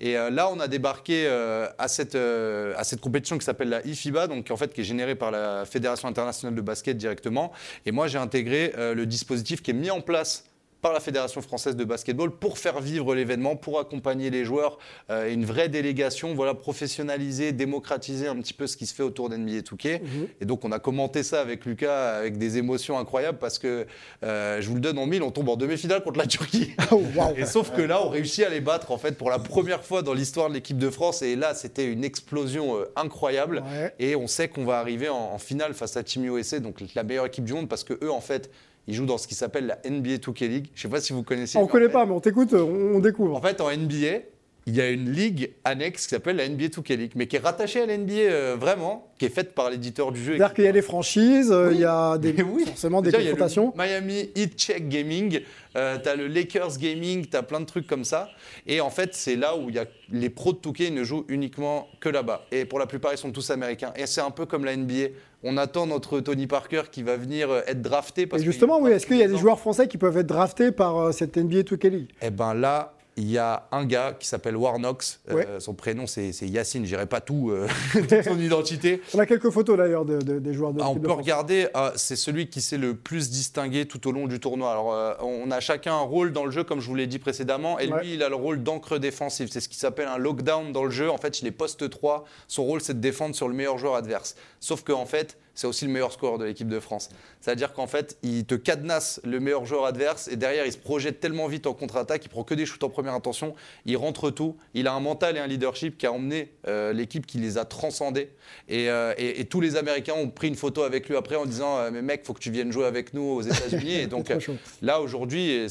Et 0.00 0.16
euh, 0.16 0.30
là, 0.30 0.50
on 0.50 0.60
a 0.60 0.68
débarqué 0.68 1.24
euh, 1.26 1.68
à, 1.78 1.88
cette, 1.88 2.14
euh, 2.14 2.74
à 2.76 2.84
cette 2.84 3.00
compétition 3.00 3.38
qui 3.38 3.44
s'appelle 3.44 3.68
la 3.68 3.86
IFIBA, 3.86 4.26
donc 4.26 4.50
en 4.50 4.56
fait 4.56 4.72
qui 4.72 4.80
est 4.80 4.84
générée 4.84 5.14
par 5.14 5.30
la 5.30 5.64
Fédération 5.64 6.08
internationale 6.08 6.54
de 6.54 6.62
basket 6.62 6.96
directement. 6.96 7.52
Et 7.86 7.92
moi, 7.92 8.08
j'ai 8.08 8.18
intégré 8.18 8.72
le 8.76 9.06
dispositif 9.06 9.62
qui 9.62 9.70
est 9.70 9.74
mis 9.74 9.90
en 9.90 10.00
place 10.00 10.44
par 10.84 10.92
la 10.92 11.00
Fédération 11.00 11.40
française 11.40 11.76
de 11.76 11.84
basketball 11.84 12.30
pour 12.30 12.58
faire 12.58 12.78
vivre 12.78 13.14
l'événement, 13.14 13.56
pour 13.56 13.80
accompagner 13.80 14.28
les 14.28 14.44
joueurs, 14.44 14.76
euh, 15.08 15.32
une 15.32 15.46
vraie 15.46 15.70
délégation, 15.70 16.34
voilà, 16.34 16.52
professionnaliser, 16.52 17.52
démocratiser 17.52 18.28
un 18.28 18.36
petit 18.36 18.52
peu 18.52 18.66
ce 18.66 18.76
qui 18.76 18.84
se 18.84 18.94
fait 18.94 19.02
autour 19.02 19.30
d'NBA 19.30 19.60
2K. 19.60 20.02
Et 20.42 20.44
donc 20.44 20.62
on 20.62 20.72
a 20.72 20.78
commenté 20.78 21.22
ça 21.22 21.40
avec 21.40 21.64
Lucas 21.64 22.16
avec 22.18 22.36
des 22.36 22.58
émotions 22.58 22.98
incroyables 22.98 23.38
parce 23.38 23.58
que 23.58 23.86
euh, 24.24 24.60
je 24.60 24.68
vous 24.68 24.74
le 24.74 24.82
donne 24.82 24.98
en 24.98 25.06
mille, 25.06 25.22
on 25.22 25.30
tombe 25.30 25.48
en 25.48 25.56
demi-finale 25.56 26.02
contre 26.02 26.18
la 26.18 26.26
Turquie. 26.26 26.72
Et 27.38 27.46
sauf 27.46 27.70
que 27.74 27.80
là, 27.80 28.04
on 28.04 28.10
réussit 28.10 28.44
à 28.44 28.50
les 28.50 28.60
battre 28.60 28.90
en 28.90 28.98
fait 28.98 29.16
pour 29.16 29.30
la 29.30 29.38
première 29.38 29.82
fois 29.82 30.02
dans 30.02 30.12
l'histoire 30.12 30.50
de 30.50 30.54
l'équipe 30.54 30.76
de 30.76 30.90
France. 30.90 31.22
Et 31.22 31.34
là, 31.34 31.54
c'était 31.54 31.90
une 31.90 32.04
explosion 32.04 32.76
euh, 32.76 32.92
incroyable. 32.94 33.62
Ouais. 33.80 33.94
Et 34.00 34.16
on 34.16 34.26
sait 34.26 34.48
qu'on 34.48 34.66
va 34.66 34.80
arriver 34.80 35.08
en, 35.08 35.32
en 35.32 35.38
finale 35.38 35.72
face 35.72 35.96
à 35.96 36.02
Team 36.02 36.26
USA, 36.26 36.60
donc 36.60 36.82
la 36.94 37.04
meilleure 37.04 37.24
équipe 37.24 37.44
du 37.44 37.54
monde, 37.54 37.70
parce 37.70 37.84
que 37.84 37.94
eux, 38.04 38.10
en 38.10 38.20
fait, 38.20 38.50
ils 38.86 38.94
jouent 38.94 39.06
dans 39.06 39.18
ce 39.18 39.26
qui 39.26 39.34
s'appelle 39.34 39.66
la 39.66 39.78
NBA 39.90 40.16
2K 40.18 40.48
League. 40.48 40.66
Je 40.74 40.82
sais 40.82 40.88
pas 40.88 41.00
si 41.00 41.12
vous 41.12 41.22
connaissez. 41.22 41.58
On 41.58 41.62
en 41.62 41.66
connaît 41.66 41.86
fait- 41.86 41.92
pas, 41.92 42.06
mais 42.06 42.12
on 42.12 42.20
t'écoute, 42.20 42.52
on, 42.54 42.96
on 42.96 42.98
découvre. 43.00 43.36
En 43.36 43.40
fait, 43.40 43.60
en 43.60 43.70
NBA, 43.70 44.20
il 44.66 44.74
y 44.76 44.80
a 44.80 44.88
une 44.88 45.10
ligue 45.10 45.52
annexe 45.64 46.04
qui 46.04 46.08
s'appelle 46.10 46.36
la 46.36 46.48
NBA 46.48 46.66
2K 46.66 46.96
League, 46.96 47.12
mais 47.16 47.26
qui 47.26 47.36
est 47.36 47.40
rattachée 47.40 47.82
à 47.82 47.86
la 47.86 47.98
NBA 47.98 48.12
euh, 48.14 48.56
vraiment, 48.58 49.08
qui 49.18 49.26
est 49.26 49.30
faite 49.30 49.54
par 49.54 49.68
l'éditeur 49.68 50.10
du 50.10 50.22
jeu. 50.22 50.36
C'est-à-dire 50.36 50.54
qu'il 50.54 50.64
y 50.64 50.68
a 50.68 50.72
des 50.72 50.80
franchises, 50.82 51.52
euh, 51.52 51.68
Oui. 51.68 51.74
il 51.76 51.80
y 51.80 51.84
a 51.84 52.16
des, 52.16 52.32
oui. 52.42 52.64
forcément 52.66 53.02
des 53.02 53.10
Déjà, 53.10 53.20
il 53.22 53.26
y 53.26 53.28
a 53.28 53.30
le 53.32 53.36
confrontations. 53.36 53.74
Miami 53.76 54.30
Heat 54.34 54.58
Check 54.58 54.88
Gaming, 54.88 55.40
euh, 55.76 55.98
t'as 56.02 56.16
le 56.16 56.28
Lakers 56.28 56.78
Gaming, 56.78 57.26
t'as 57.26 57.42
plein 57.42 57.60
de 57.60 57.66
trucs 57.66 57.86
comme 57.86 58.04
ça. 58.04 58.30
Et 58.66 58.80
en 58.80 58.88
fait, 58.90 59.10
c'est 59.14 59.36
là 59.36 59.54
où 59.56 59.68
il 59.68 59.74
y 59.74 59.78
a 59.78 59.84
les 60.10 60.30
pros 60.30 60.52
de 60.54 60.58
Touquet 60.58 60.90
ne 60.90 61.04
jouent 61.04 61.26
uniquement 61.28 61.88
que 62.00 62.08
là-bas. 62.08 62.46
Et 62.50 62.64
pour 62.64 62.78
la 62.78 62.86
plupart, 62.86 63.12
ils 63.12 63.18
sont 63.18 63.32
tous 63.32 63.50
américains. 63.50 63.92
Et 63.96 64.06
c'est 64.06 64.22
un 64.22 64.30
peu 64.30 64.46
comme 64.46 64.64
la 64.64 64.76
NBA. 64.76 65.08
On 65.42 65.58
attend 65.58 65.86
notre 65.86 66.20
Tony 66.20 66.46
Parker 66.46 66.84
qui 66.90 67.02
va 67.02 67.18
venir 67.18 67.50
euh, 67.50 67.60
être 67.66 67.82
drafté. 67.82 68.26
Parce 68.26 68.40
Et 68.42 68.46
justement, 68.46 68.80
oui, 68.80 68.92
est-ce 68.92 69.06
qu'il 69.06 69.18
y 69.18 69.22
a 69.22 69.28
des 69.28 69.36
joueurs 69.36 69.60
français 69.60 69.88
qui 69.88 69.98
peuvent 69.98 70.16
être 70.16 70.26
draftés 70.26 70.72
par 70.72 71.12
cette 71.12 71.36
NBA 71.36 71.60
2K 71.64 71.88
League? 71.90 72.10
Eh 72.22 72.30
ben 72.30 72.54
là, 72.54 72.93
il 73.16 73.30
y 73.30 73.38
a 73.38 73.68
un 73.70 73.84
gars 73.84 74.16
qui 74.18 74.26
s'appelle 74.26 74.56
Warnox. 74.56 75.20
Euh, 75.30 75.60
son 75.60 75.74
prénom, 75.74 76.06
c'est 76.06 76.30
Yacine. 76.42 76.82
Je 76.84 76.88
dirai 76.88 77.06
pas 77.06 77.20
tout, 77.20 77.50
euh, 77.50 77.68
toute 77.92 78.22
son 78.24 78.38
identité. 78.40 79.00
On 79.14 79.18
a 79.18 79.26
quelques 79.26 79.50
photos 79.50 79.76
d'ailleurs 79.78 80.04
de- 80.04 80.18
de- 80.20 80.38
des 80.38 80.52
joueurs 80.52 80.72
de 80.72 80.80
Ah, 80.82 80.88
on 80.90 80.94
de 80.94 80.98
peut 81.00 81.12
regarder, 81.12 81.68
ah, 81.74 81.92
c'est 81.96 82.16
celui 82.16 82.48
qui 82.48 82.60
s'est 82.60 82.78
le 82.78 82.94
plus 82.94 83.30
distingué 83.30 83.86
tout 83.86 84.06
au 84.08 84.12
long 84.12 84.26
du 84.26 84.40
tournoi. 84.40 84.70
Alors, 84.72 84.92
euh, 84.92 85.14
on 85.20 85.50
a 85.50 85.60
chacun 85.60 85.94
un 85.94 86.00
rôle 86.00 86.32
dans 86.32 86.44
le 86.44 86.50
jeu, 86.50 86.64
comme 86.64 86.80
je 86.80 86.86
vous 86.88 86.94
l'ai 86.96 87.06
dit 87.06 87.18
précédemment, 87.18 87.78
et 87.78 87.86
lui, 87.86 88.14
il 88.14 88.22
a 88.22 88.28
le 88.28 88.34
rôle 88.34 88.62
d'encre 88.62 88.98
défensif. 88.98 89.48
C'est 89.52 89.60
ce 89.60 89.68
qui 89.68 89.76
s'appelle 89.78 90.08
un 90.08 90.18
lockdown 90.18 90.72
dans 90.72 90.84
le 90.84 90.90
jeu. 90.90 91.08
En 91.10 91.18
fait, 91.18 91.40
il 91.40 91.46
est 91.46 91.52
poste 91.52 91.88
3. 91.88 92.24
Son 92.48 92.64
rôle, 92.64 92.80
c'est 92.80 92.94
de 92.94 93.00
défendre 93.00 93.34
sur 93.34 93.48
le 93.48 93.54
meilleur 93.54 93.78
joueur 93.78 93.94
adverse. 93.94 94.34
Sauf 94.60 94.82
qu'en 94.82 95.00
en 95.02 95.06
fait, 95.06 95.38
c'est 95.54 95.66
aussi 95.66 95.84
le 95.84 95.90
meilleur 95.92 96.12
scoreur 96.12 96.38
de 96.38 96.44
l'équipe 96.44 96.68
de 96.68 96.80
France. 96.80 97.08
C'est-à-dire 97.40 97.72
qu'en 97.72 97.86
fait, 97.86 98.16
il 98.22 98.44
te 98.44 98.54
cadenasse 98.54 99.20
le 99.24 99.38
meilleur 99.40 99.64
joueur 99.66 99.84
adverse 99.84 100.28
et 100.28 100.36
derrière, 100.36 100.66
il 100.66 100.72
se 100.72 100.78
projette 100.78 101.20
tellement 101.20 101.46
vite 101.46 101.66
en 101.66 101.74
contre-attaque, 101.74 102.24
il 102.24 102.28
prend 102.28 102.42
que 102.44 102.54
des 102.54 102.66
shoots 102.66 102.82
en 102.84 102.88
première 102.90 103.14
intention, 103.14 103.54
il 103.86 103.96
rentre 103.96 104.30
tout. 104.30 104.56
Il 104.74 104.86
a 104.88 104.92
un 104.94 105.00
mental 105.00 105.36
et 105.36 105.40
un 105.40 105.46
leadership 105.46 105.96
qui 105.98 106.06
a 106.06 106.12
emmené 106.12 106.52
euh, 106.66 106.92
l'équipe 106.92 107.26
qui 107.26 107.38
les 107.38 107.58
a 107.58 107.64
transcendés. 107.64 108.30
Et, 108.68 108.88
euh, 108.90 109.14
et- 109.18 109.40
et 109.40 109.44
tous 109.44 109.60
les 109.60 109.76
Américains 109.76 110.14
ont 110.14 110.28
pris 110.30 110.48
une 110.48 110.54
photo 110.56 110.82
avec 110.82 111.08
lui 111.08 111.16
après 111.16 111.36
en 111.36 111.46
disant 111.46 111.78
euh, 111.78 111.90
Mais 111.92 112.02
mec, 112.02 112.24
faut 112.24 112.32
que 112.34 112.40
tu 112.40 112.50
viennes 112.50 112.72
jouer 112.72 112.86
avec 112.86 113.14
nous 113.14 113.22
aux 113.22 113.42
États-Unis. 113.42 113.94
et 113.94 114.06
donc. 114.06 114.32
Là, 114.82 115.00
aujourd'hui, 115.00 115.66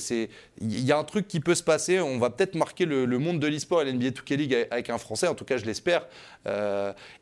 il 0.61 0.79
y 0.85 0.91
a 0.91 0.97
un 0.97 1.03
truc 1.03 1.27
qui 1.27 1.39
peut 1.39 1.55
se 1.55 1.63
passer. 1.63 1.99
On 1.99 2.17
va 2.19 2.29
peut-être 2.29 2.55
marquer 2.55 2.85
le, 2.85 3.05
le 3.05 3.17
monde 3.19 3.39
de 3.39 3.47
l'e-sport 3.47 3.81
et 3.81 3.85
l'NBA 3.91 4.09
2K 4.11 4.35
League 4.35 4.67
avec- 4.71 4.89
un 4.89 4.97
Français. 4.97 5.27
En 5.27 5.35
tout 5.35 5.45
cas, 5.45 5.57
je 5.57 5.65
l'espère. 5.65 6.07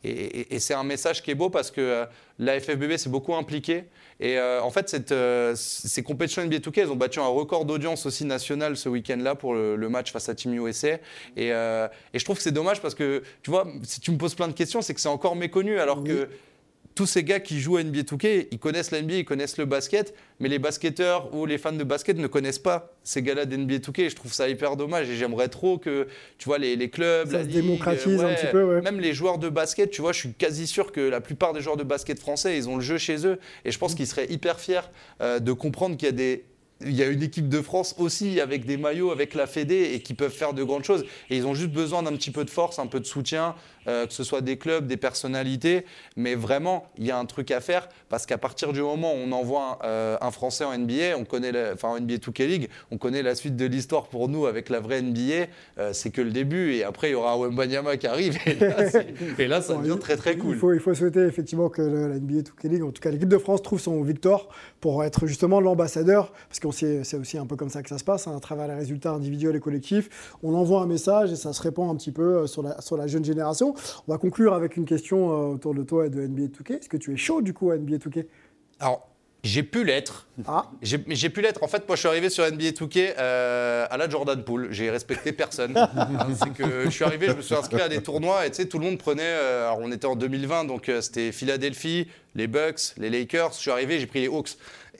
Et 0.04 0.56
et- 0.56 0.60
c'est 0.60 0.74
un 0.74 0.84
message 0.84 1.22
qui 1.24 1.32
est 1.32 1.36
beau 1.36 1.50
parce 1.50 1.72
que 1.72 1.82
euh, 1.82 2.06
la 2.52 2.60
FFBB 2.60 2.98
s'est 2.98 3.10
beaucoup 3.10 3.36
impliquée. 3.36 3.86
Et 4.20 4.38
euh, 4.38 4.62
en 4.62 4.70
fait, 4.70 4.90
cette, 4.90 5.12
euh, 5.12 5.54
ces 5.56 6.04
compétitions 6.04 6.44
NBA 6.44 6.58
2K, 6.58 6.82
elles 6.82 6.92
ont 6.92 6.96
battu 6.96 7.20
un 7.20 7.28
record 7.28 7.66
d'audience 7.66 8.06
aussi 8.06 8.26
national 8.26 8.78
ce 8.78 8.88
week-end-là 8.90 9.36
pour 9.36 9.54
le, 9.54 9.76
le 9.76 9.90
match 9.90 10.12
face 10.12 10.30
à 10.30 10.36
Team 10.36 10.54
USA. 10.54 10.94
Et, 11.36 11.52
euh, 11.52 11.88
et 12.14 12.20
je 12.20 12.26
trouve 12.26 12.38
que 12.38 12.44
c'est 12.44 12.52
dommage 12.52 12.82
parce 12.82 12.94
que, 12.94 13.24
tu 13.42 13.50
vois, 13.50 13.68
si 13.84 14.00
tu 14.00 14.12
me 14.12 14.18
poses 14.18 14.36
plein 14.36 14.48
de 14.48 14.54
questions, 14.54 14.82
c'est 14.82 14.94
que 14.94 15.02
c'est 15.02 15.10
encore 15.10 15.36
méconnu 15.36 15.80
alors 15.80 16.04
que 16.04 16.30
tous 16.96 17.06
ces 17.06 17.24
gars 17.24 17.40
qui 17.40 17.60
jouent 17.60 17.78
à 17.78 17.84
NBA 17.84 18.02
2K, 18.02 18.48
ils 18.52 18.60
connaissent 18.60 18.92
la 18.92 19.02
NBA, 19.02 19.16
ils 19.16 19.26
connaissent 19.26 19.58
le 19.58 19.66
basket, 19.66 20.14
mais 20.40 20.50
les 20.50 20.60
basketteurs 20.60 21.34
ou 21.34 21.46
les 21.46 21.58
fans 21.58 21.72
de 21.72 21.84
basket 21.84 22.18
ne 22.18 22.28
connaissent 22.28 22.60
pas 22.60 22.94
ces 23.04 23.22
gars-là 23.22 23.46
d'NBA 23.46 23.78
2K. 23.78 24.02
Et 24.02 24.10
je 24.10 24.16
trouve 24.16 24.34
ça 24.34 24.50
hyper 24.50 24.76
dommage 24.76 25.10
et 25.10 25.16
j'aimerais 25.16 25.48
trop 25.48 25.78
que, 25.78 26.08
tu 26.38 26.46
vois, 26.46 26.58
les, 26.58 26.76
les 26.76 26.90
clubs, 26.90 27.28
Ça 27.28 27.38
la 27.38 27.44
se 27.44 27.48
ligue, 27.48 27.62
démocratise 27.62 28.22
un 28.22 28.34
petit 28.34 28.48
peu, 28.52 28.64
ouais. 28.64 28.82
même 28.82 29.00
les 29.00 29.14
joueurs 29.14 29.38
de 29.38 29.50
basket, 29.50 29.92
tu 29.92 30.02
vois, 30.02 30.12
je 30.12 30.20
suis 30.20 30.34
quasi 30.34 30.68
sûr 30.68 30.92
que 30.92 31.02
la 31.02 31.22
plupart 31.22 31.54
des 31.54 31.62
joueurs 31.62 31.78
de 31.78 31.84
basket 31.84 32.20
français, 32.20 32.58
ils 32.58 32.70
ont 32.70 32.76
le 32.76 32.82
jeu 32.82 32.98
chez 32.98 33.26
eux. 33.26 33.40
Et 33.66 33.72
je 33.72 33.80
pense 33.80 33.96
qu'ils 33.96 34.08
seraient 34.08 34.32
hyper 34.32 34.60
fiers 34.60 34.82
euh, 35.22 35.40
de 35.40 35.52
comprendre 35.54 35.98
qu'il 35.98 36.08
y 36.08 36.10
a 36.10 36.14
des 36.14 36.46
il 36.86 36.94
y 36.94 37.04
a 37.04 37.08
une 37.08 37.24
équipe 37.24 37.50
de 37.50 37.62
France 37.62 37.96
aussi 37.98 38.40
avec 38.40 38.66
des 38.66 38.78
maillots, 38.78 39.12
avec 39.12 39.34
la 39.34 39.48
Fédé 39.48 39.92
et 39.94 40.00
qui 40.02 40.14
peuvent 40.14 40.32
faire 40.32 40.54
de 40.54 40.64
grandes 40.64 40.84
choses. 40.84 41.06
Et 41.30 41.38
ils 41.38 41.46
ont 41.46 41.54
juste 41.54 41.72
besoin 41.72 42.04
d'un 42.04 42.14
petit 42.14 42.32
peu 42.32 42.44
de 42.46 42.50
force, 42.50 42.80
un 42.80 42.88
peu 42.88 43.00
de 43.00 43.06
soutien, 43.06 43.56
euh, 43.88 44.06
que 44.06 44.14
ce 44.14 44.24
soit 44.24 44.42
des 44.42 44.58
clubs, 44.58 44.88
des 44.88 44.98
personnalités. 44.98 45.86
Mais 46.18 46.36
vraiment, 46.36 46.86
il 46.98 47.06
y 47.06 47.12
a 47.12 47.18
un 47.18 47.26
truc 47.26 47.52
à 47.52 47.62
faire 47.62 47.88
parce 48.10 48.26
qu'à 48.26 48.38
partir 48.38 48.74
du 48.74 48.82
moment 48.82 49.14
où 49.14 49.18
on 49.18 49.32
envoie 49.32 49.80
un, 49.82 49.86
euh, 49.86 50.18
un 50.22 50.32
Français 50.32 50.64
en 50.66 50.74
NBA, 50.78 51.18
on 51.18 51.24
connaît, 51.26 51.52
la- 51.52 51.74
enfin 51.74 51.90
en 51.90 51.98
NBA 52.00 52.16
2K 52.18 52.48
League, 52.48 52.70
on 52.92 52.98
connaît 52.98 53.22
la 53.24 53.36
suite 53.36 53.56
de 53.56 53.66
l'histoire 53.66 54.08
pour 54.08 54.28
nous 54.30 54.46
avec 54.46 54.70
la 54.70 54.80
vraie 54.80 55.02
NBA. 55.02 55.48
Euh, 55.78 55.94
c'est 55.94 56.10
que 56.12 56.22
le 56.22 56.32
début 56.32 56.74
et 56.74 56.84
après 56.84 57.10
il 57.10 57.12
y 57.12 57.16
aura 57.16 57.34
un 57.34 57.38
Wembanyama 57.38 57.98
qui 57.98 58.08
arrive 58.08 58.38
et 58.46 58.56
là, 58.56 58.90
c'est- 58.90 59.08
et 59.40 59.48
là, 59.48 59.62
ça 59.62 59.74
Bon, 59.76 59.82
devient 59.82 59.98
très 60.00 60.18
très 60.18 60.38
cool. 60.38 60.56
Il 60.56 60.60
faut, 60.60 60.74
il 60.74 60.80
faut 60.80 60.94
souhaiter 60.94 61.22
effectivement 61.22 61.70
que 61.70 61.82
le- 61.82 62.08
la 62.10 62.16
NBA 62.16 62.42
2K 62.42 62.64
League, 62.70 62.84
en 62.84 62.92
tout 62.92 63.02
cas 63.02 63.10
l'équipe 63.12 63.30
de 63.30 63.38
France, 63.38 63.62
trouve 63.62 63.80
son 63.80 64.02
victoire 64.04 64.48
pour 64.80 65.04
être 65.04 65.28
justement 65.28 65.60
l'ambassadeur, 65.62 66.32
parce 66.50 66.60
que 66.60 66.72
c'est 67.04 67.18
aussi 67.18 67.38
un 67.38 67.46
peu 67.46 67.56
comme 67.56 67.70
ça 67.70 67.84
que 67.84 67.90
ça 67.90 67.98
se 67.98 68.04
passe, 68.04 68.28
hein, 68.28 68.36
à 68.36 68.40
travers 68.40 68.68
les 68.68 68.74
résultats 68.74 69.12
individuels 69.12 69.56
et 69.56 69.60
collectifs. 69.60 70.36
On 70.44 70.54
envoie 70.56 70.82
un 70.82 70.88
message 70.88 71.32
et 71.32 71.36
ça 71.36 71.54
se 71.54 71.62
répand 71.62 71.90
un 71.90 71.96
petit 71.96 72.12
peu 72.12 72.48
sur 72.48 72.64
la, 72.64 72.82
sur 72.82 72.98
la 72.98 73.08
jeune 73.08 73.24
génération. 73.26 73.71
On 74.08 74.12
va 74.12 74.18
conclure 74.18 74.54
avec 74.54 74.78
une 74.78 74.86
question 74.86 75.32
euh, 75.32 75.54
autour 75.56 75.74
de 75.74 75.84
toi 75.84 76.06
et 76.06 76.10
de 76.10 76.22
NBA 76.22 76.48
2K. 76.58 76.80
Est-ce 76.80 76.90
que 76.90 76.98
tu 76.98 77.14
es 77.14 77.18
chaud 77.18 77.42
du 77.42 77.54
coup 77.54 77.72
à 77.72 77.78
NBA 77.78 77.98
2K 77.98 78.26
Alors, 78.80 79.08
j'ai 79.44 79.64
pu 79.64 79.84
l'être. 79.84 80.28
Ah, 80.46 80.70
J'ai 80.84 81.30
pu 81.30 81.42
l'être. 81.42 81.64
En 81.64 81.68
fait, 81.68 81.88
moi, 81.88 81.96
je 81.96 82.02
suis 82.02 82.08
arrivé 82.08 82.30
sur 82.30 82.46
NBA 82.46 82.70
2K 82.72 83.16
euh, 83.18 83.88
à 83.90 83.98
la 83.98 84.08
Jordan 84.08 84.44
Pool. 84.44 84.68
J'ai 84.70 84.92
respecté 84.92 85.32
personne. 85.32 85.74
c'est 86.40 86.54
que 86.54 86.86
je 86.86 86.90
suis 86.92 87.04
arrivé, 87.04 87.28
je 87.28 87.34
me 87.34 87.42
suis 87.42 87.56
inscrit 87.56 87.82
à 87.82 87.90
des 87.90 88.04
tournois 88.04 88.46
et 88.46 88.52
tu 88.52 88.58
sais, 88.58 88.66
tout 88.68 88.78
le 88.78 88.86
monde 88.86 89.00
prenait. 89.00 89.24
euh, 89.24 89.66
alors, 89.66 89.80
on 89.82 89.92
était 89.92 90.06
en 90.06 90.16
2020, 90.16 90.66
donc 90.66 90.90
euh, 90.90 91.02
c'était 91.02 91.32
Philadelphie, 91.32 92.08
les 92.36 92.46
Bucks, 92.46 92.94
les 92.98 93.10
Lakers. 93.10 93.54
Je 93.54 93.58
suis 93.58 93.72
arrivé, 93.72 94.00
j'ai 94.00 94.06
pris 94.06 94.22
les 94.22 94.28
Hawks. 94.28 94.58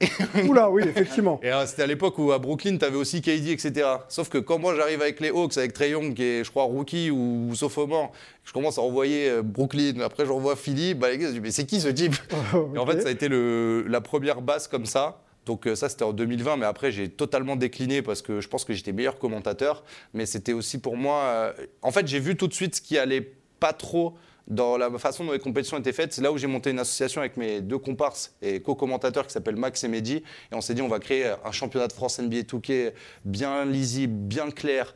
oula, 0.48 0.70
oui, 0.70 0.84
effectivement. 0.86 1.40
Et 1.44 1.52
euh, 1.52 1.66
c'était 1.66 1.84
à 1.84 1.88
l'époque 1.88 2.18
où 2.18 2.32
à 2.32 2.40
Brooklyn, 2.40 2.78
tu 2.78 2.86
avais 2.86 2.96
aussi 2.98 3.22
KD, 3.22 3.50
etc. 3.50 3.88
Sauf 4.10 4.30
que 4.30 4.38
quand 4.38 4.60
moi 4.60 4.76
j'arrive 4.76 5.02
avec 5.02 5.20
les 5.20 5.30
Hawks, 5.30 5.58
avec 5.58 5.74
Trey 5.74 5.92
Young, 5.92 6.14
qui 6.14 6.24
est, 6.24 6.44
je 6.44 6.50
crois, 6.50 6.64
rookie 6.64 7.12
ou, 7.12 7.54
sophomore, 7.56 8.12
je 8.44 8.54
commence 8.54 8.78
à 8.78 8.82
envoyer 8.82 9.30
euh, 9.30 9.42
Brooklyn, 9.42 10.00
après 10.02 10.26
je 10.26 10.32
revois 10.32 10.56
Philly, 10.56 10.94
bah 10.94 11.10
les 11.10 11.18
gars, 11.18 11.28
je 11.28 11.34
dis, 11.34 11.40
mais 11.40 11.52
c'est 11.52 11.66
qui 11.66 11.80
ce 11.82 11.88
type? 11.90 12.16
Et 12.76 12.78
en 12.78 12.86
fait, 12.86 13.02
ça 13.02 13.10
a 13.10 13.12
été 13.12 13.28
le- 13.28 13.86
la 13.88 14.02
première 14.02 14.42
base 14.42 14.68
comme 14.68 14.86
ça. 14.86 15.22
Donc 15.46 15.66
euh, 15.68 15.76
ça, 15.76 15.90
c'était 15.90 16.04
en 16.04 16.14
2020, 16.14 16.58
mais 16.58 16.66
après, 16.66 16.92
j'ai 16.92 17.10
totalement 17.10 17.56
décliné 17.56 18.02
parce 18.02 18.22
que 18.22 18.42
je 18.42 18.48
pense 18.48 18.64
que 18.64 18.74
j'étais 18.74 18.92
meilleur 18.92 19.18
commentateur. 19.18 19.84
Mais 20.14 20.26
c'était 20.26 20.54
aussi 20.54 20.80
pour 20.80 20.98
moi... 20.98 21.54
En 21.82 21.92
fait, 21.92 22.08
j'ai 22.08 22.20
vu 22.20 22.36
tout 22.36 22.48
de 22.48 22.54
suite 22.54 22.76
ce 22.76 22.82
qui 22.82 22.98
allait 22.98 23.34
pas 23.60 23.74
trop 23.74 24.16
dans 24.48 24.78
la 24.78 24.90
façon 24.98 25.26
dont 25.26 25.32
les 25.32 25.40
compétitions 25.40 25.78
étaient 25.78 25.94
faites. 25.94 26.14
C'est 26.14 26.22
là 26.22 26.32
où 26.32 26.38
j'ai 26.38 26.48
monté 26.48 26.72
une 26.72 26.80
association 26.80 27.22
avec 27.22 27.38
mes 27.38 27.62
deux 27.62 27.78
comparses 27.78 28.36
et 28.42 28.62
co-commentateurs 28.62 29.28
qui 29.28 29.34
s'appellent 29.34 29.56
Max 29.56 29.84
et 29.84 29.88
Mehdi. 29.88 30.16
Et 30.52 30.56
on 30.56 30.62
s'est 30.62 30.74
dit, 30.74 30.82
on 30.82 30.88
va 30.88 31.00
créer 31.00 31.34
un 31.44 31.52
championnat 31.52 31.88
de 31.88 31.94
France 31.94 32.20
NBA 32.20 32.42
2K 32.42 32.94
bien 33.26 33.66
lisible, 33.66 34.14
bien 34.14 34.52
clair. 34.52 34.94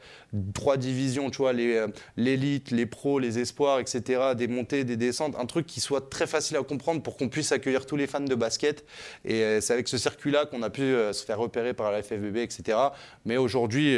Trois 0.54 0.78
divisions, 0.78 1.30
tu 1.30 1.38
vois, 1.38 1.54
les, 1.54 1.76
euh, 1.76 1.88
l'élite, 2.18 2.72
les 2.72 2.86
pros, 2.86 3.20
les 3.20 3.40
espoirs, 3.40 3.80
etc. 3.80 4.34
Des 4.36 4.48
montées, 4.48 4.84
des 4.84 4.98
descentes. 4.98 5.36
Un 5.40 5.46
truc 5.46 5.66
qui 5.66 5.80
soit 5.80 6.10
très 6.10 6.28
facile 6.28 6.58
à 6.58 6.64
comprendre 6.64 7.02
pour 7.02 7.16
qu'on 7.16 7.30
puisse 7.30 7.52
accueillir 7.52 7.86
tous 7.86 7.96
les 7.96 8.08
fans 8.08 8.20
de 8.20 8.36
basket. 8.36 8.86
Et 9.24 9.42
euh, 9.44 9.62
c'est 9.62 9.74
avec 9.74 9.88
ce 9.88 9.98
circuit-là 9.98 10.46
qu'on 10.46 10.62
a 10.64 10.70
pu 10.70 10.82
euh, 10.82 11.14
se 11.14 11.24
faire 11.26 11.40
repérer 11.40 11.74
par 11.74 11.92
la 11.92 12.04
FFBB, 12.04 12.38
etc. 12.38 12.78
Mais 13.24 13.38
aujourd'hui, 13.38 13.98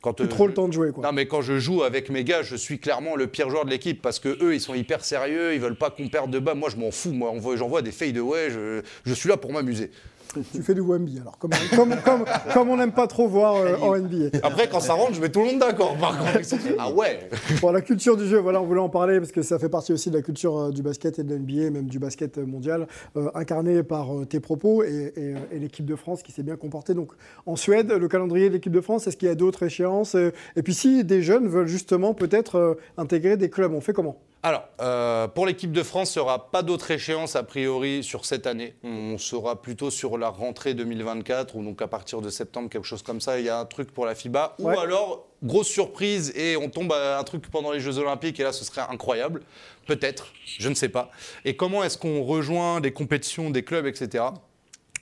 quand 0.00 0.20
euh, 0.20 0.26
trop 0.26 0.44
je- 0.44 0.48
le 0.48 0.54
temps 0.54 0.68
de 0.68 0.72
jouer, 0.72 0.92
quoi. 0.92 1.02
non, 1.04 1.12
mais 1.12 1.26
quand 1.26 1.42
je 1.42 1.58
joue 1.58 1.82
avec 1.82 2.08
mes 2.10 2.22
gars, 2.24 2.42
je 2.42 2.54
suis 2.56 2.78
clairement 2.78 3.16
le 3.16 3.26
pire 3.26 3.50
joueur 3.50 3.64
de 3.64 3.70
l'équipe 3.70 4.00
parce 4.00 4.18
que 4.20 4.28
eux, 4.42 4.54
ils 4.54 4.60
sont 4.60 4.74
hyper 4.74 5.04
sérieux, 5.04 5.54
ils 5.54 5.60
veulent 5.60 5.76
pas 5.76 5.90
qu'on 5.90 6.08
perde 6.08 6.30
de 6.30 6.38
bas. 6.38 6.54
Moi, 6.54 6.70
je 6.70 6.76
m'en 6.76 6.90
fous. 6.90 7.12
Moi, 7.12 7.32
j'envoie 7.56 7.82
des 7.82 7.92
fade 7.92 8.16
away. 8.16 8.50
Je, 8.50 8.82
je 9.04 9.14
suis 9.14 9.28
là 9.28 9.36
pour 9.36 9.52
m'amuser. 9.52 9.90
Tu 10.52 10.62
fais 10.62 10.74
du 10.74 10.80
Wemby, 10.80 11.18
alors, 11.20 11.38
comme, 11.38 11.50
comme, 11.74 11.94
comme, 12.04 12.24
comme 12.52 12.68
on 12.70 12.76
n'aime 12.76 12.92
pas 12.92 13.06
trop 13.06 13.28
voir 13.28 13.56
euh, 13.56 13.76
en 13.80 13.96
NBA. 13.98 14.38
Après, 14.42 14.68
quand 14.68 14.80
ça 14.80 14.94
rentre, 14.94 15.14
je 15.14 15.20
mets 15.20 15.28
tout 15.30 15.40
le 15.40 15.46
monde 15.46 15.58
d'accord. 15.58 15.96
Par 15.96 16.16
contre, 16.18 16.40
ah 16.78 16.90
ouais. 16.92 17.28
Bon, 17.60 17.72
la 17.72 17.80
culture 17.80 18.16
du 18.16 18.26
jeu, 18.26 18.38
voilà, 18.38 18.60
on 18.60 18.66
voulait 18.66 18.80
en 18.80 18.88
parler 18.88 19.18
parce 19.18 19.32
que 19.32 19.42
ça 19.42 19.58
fait 19.58 19.68
partie 19.68 19.92
aussi 19.92 20.10
de 20.10 20.16
la 20.16 20.22
culture 20.22 20.58
euh, 20.58 20.70
du 20.70 20.82
basket 20.82 21.18
et 21.18 21.22
de 21.22 21.34
l'NBA, 21.34 21.70
même 21.70 21.86
du 21.86 21.98
basket 21.98 22.38
mondial, 22.38 22.86
euh, 23.16 23.30
incarné 23.34 23.82
par 23.82 24.14
euh, 24.14 24.24
tes 24.24 24.40
propos 24.40 24.82
et, 24.82 25.12
et, 25.16 25.34
et 25.52 25.58
l'équipe 25.58 25.86
de 25.86 25.96
France 25.96 26.22
qui 26.22 26.32
s'est 26.32 26.42
bien 26.42 26.56
comportée. 26.56 26.94
Donc, 26.94 27.12
en 27.46 27.56
Suède, 27.56 27.90
le 27.90 28.08
calendrier 28.08 28.48
de 28.48 28.54
l'équipe 28.54 28.72
de 28.72 28.80
France, 28.80 29.06
est-ce 29.06 29.16
qu'il 29.16 29.28
y 29.28 29.32
a 29.32 29.34
d'autres 29.34 29.64
échéances 29.64 30.14
Et 30.14 30.62
puis, 30.62 30.74
si 30.74 31.04
des 31.04 31.22
jeunes 31.22 31.48
veulent 31.48 31.66
justement 31.66 32.14
peut-être 32.14 32.56
euh, 32.56 32.74
intégrer 32.96 33.36
des 33.36 33.50
clubs, 33.50 33.72
on 33.72 33.80
fait 33.80 33.92
comment? 33.92 34.16
Alors, 34.42 34.68
euh, 34.80 35.26
pour 35.26 35.46
l'équipe 35.46 35.72
de 35.72 35.82
France, 35.82 36.14
il 36.14 36.18
n'y 36.18 36.22
aura 36.22 36.50
pas 36.50 36.62
d'autre 36.62 36.90
échéance 36.92 37.34
a 37.34 37.42
priori 37.42 38.04
sur 38.04 38.24
cette 38.24 38.46
année. 38.46 38.76
On 38.84 39.18
sera 39.18 39.60
plutôt 39.60 39.90
sur 39.90 40.16
la 40.16 40.28
rentrée 40.28 40.74
2024 40.74 41.56
ou 41.56 41.64
donc 41.64 41.82
à 41.82 41.88
partir 41.88 42.20
de 42.20 42.30
septembre, 42.30 42.70
quelque 42.70 42.86
chose 42.86 43.02
comme 43.02 43.20
ça. 43.20 43.40
Il 43.40 43.46
y 43.46 43.48
a 43.48 43.58
un 43.58 43.64
truc 43.64 43.92
pour 43.92 44.06
la 44.06 44.14
FIBA. 44.14 44.54
Ouais. 44.60 44.76
Ou 44.76 44.78
alors, 44.78 45.26
grosse 45.42 45.68
surprise 45.68 46.32
et 46.36 46.56
on 46.56 46.70
tombe 46.70 46.92
à 46.92 47.18
un 47.18 47.24
truc 47.24 47.50
pendant 47.50 47.72
les 47.72 47.80
Jeux 47.80 47.98
Olympiques 47.98 48.38
et 48.38 48.44
là, 48.44 48.52
ce 48.52 48.64
serait 48.64 48.82
incroyable. 48.88 49.42
Peut-être, 49.86 50.28
je 50.44 50.68
ne 50.68 50.74
sais 50.74 50.88
pas. 50.88 51.10
Et 51.44 51.56
comment 51.56 51.82
est-ce 51.82 51.98
qu'on 51.98 52.22
rejoint 52.22 52.80
des 52.80 52.92
compétitions, 52.92 53.50
des 53.50 53.64
clubs, 53.64 53.86
etc. 53.86 54.24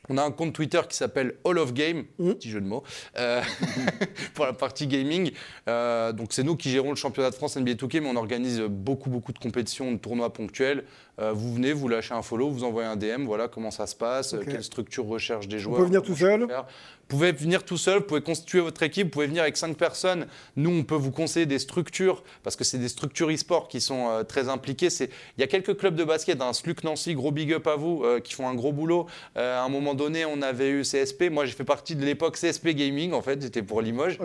On 0.08 0.18
a 0.18 0.22
un 0.22 0.30
compte 0.30 0.52
Twitter 0.52 0.80
qui 0.88 0.96
s'appelle 0.96 1.34
All 1.44 1.58
of 1.58 1.72
Game, 1.72 2.04
petit 2.18 2.50
jeu 2.50 2.60
de 2.60 2.66
mots, 2.66 2.82
euh, 3.18 3.42
pour 4.34 4.44
la 4.46 4.52
partie 4.52 4.86
gaming. 4.86 5.32
Euh, 5.68 6.12
donc 6.12 6.32
c'est 6.32 6.42
nous 6.42 6.56
qui 6.56 6.70
gérons 6.70 6.90
le 6.90 6.96
championnat 6.96 7.30
de 7.30 7.34
France 7.34 7.56
NBA 7.56 7.72
2K, 7.72 8.00
mais 8.00 8.08
on 8.08 8.16
organise 8.16 8.60
beaucoup 8.60 9.10
beaucoup 9.10 9.32
de 9.32 9.38
compétitions, 9.38 9.92
de 9.92 9.98
tournois 9.98 10.32
ponctuels. 10.32 10.84
Euh, 11.18 11.32
vous 11.32 11.54
venez, 11.54 11.72
vous 11.72 11.88
lâchez 11.88 12.14
un 12.14 12.22
follow, 12.22 12.50
vous 12.50 12.64
envoyez 12.64 12.88
un 12.88 12.96
DM, 12.96 13.24
voilà 13.24 13.48
comment 13.48 13.70
ça 13.70 13.86
se 13.86 13.96
passe, 13.96 14.36
quelle 14.44 14.62
structure 14.62 15.06
recherche 15.06 15.48
des 15.48 15.56
On 15.56 15.60
joueurs. 15.60 15.78
peut 15.80 15.86
venir 15.86 16.02
tout 16.02 16.16
seul. 16.16 16.46
Vous 17.08 17.18
pouvez 17.18 17.30
venir 17.30 17.62
tout 17.64 17.76
seul, 17.76 17.98
vous 18.00 18.04
pouvez 18.04 18.20
constituer 18.20 18.58
votre 18.58 18.82
équipe, 18.82 19.04
vous 19.06 19.10
pouvez 19.10 19.28
venir 19.28 19.42
avec 19.42 19.56
cinq 19.56 19.76
personnes. 19.76 20.26
Nous, 20.56 20.70
on 20.70 20.82
peut 20.82 20.96
vous 20.96 21.12
conseiller 21.12 21.46
des 21.46 21.60
structures, 21.60 22.24
parce 22.42 22.56
que 22.56 22.64
c'est 22.64 22.78
des 22.78 22.88
structures 22.88 23.30
e-sport 23.30 23.68
qui 23.68 23.80
sont 23.80 24.08
euh, 24.10 24.24
très 24.24 24.48
impliquées. 24.48 24.90
C'est- 24.90 25.08
Il 25.38 25.40
y 25.40 25.44
a 25.44 25.46
quelques 25.46 25.76
clubs 25.76 25.94
de 25.94 26.02
basket, 26.02 26.42
un 26.42 26.52
Sluc 26.52 26.82
Nancy, 26.82 27.14
gros 27.14 27.30
big 27.30 27.52
up 27.52 27.68
à 27.68 27.76
vous, 27.76 28.02
euh, 28.04 28.18
qui 28.18 28.34
font 28.34 28.48
un 28.48 28.56
gros 28.56 28.72
boulot. 28.72 29.06
Euh, 29.36 29.56
à 29.56 29.62
un 29.62 29.68
moment 29.68 29.94
donné, 29.94 30.24
on 30.24 30.42
avait 30.42 30.68
eu 30.70 30.82
CSP. 30.84 31.30
Moi, 31.30 31.44
j'ai 31.46 31.52
fait 31.52 31.62
partie 31.62 31.94
de 31.94 32.04
l'époque 32.04 32.36
CSP 32.36 32.74
Gaming, 32.74 33.12
en 33.12 33.22
fait, 33.22 33.40
j'étais 33.40 33.62
pour 33.62 33.82
Limoges. 33.82 34.18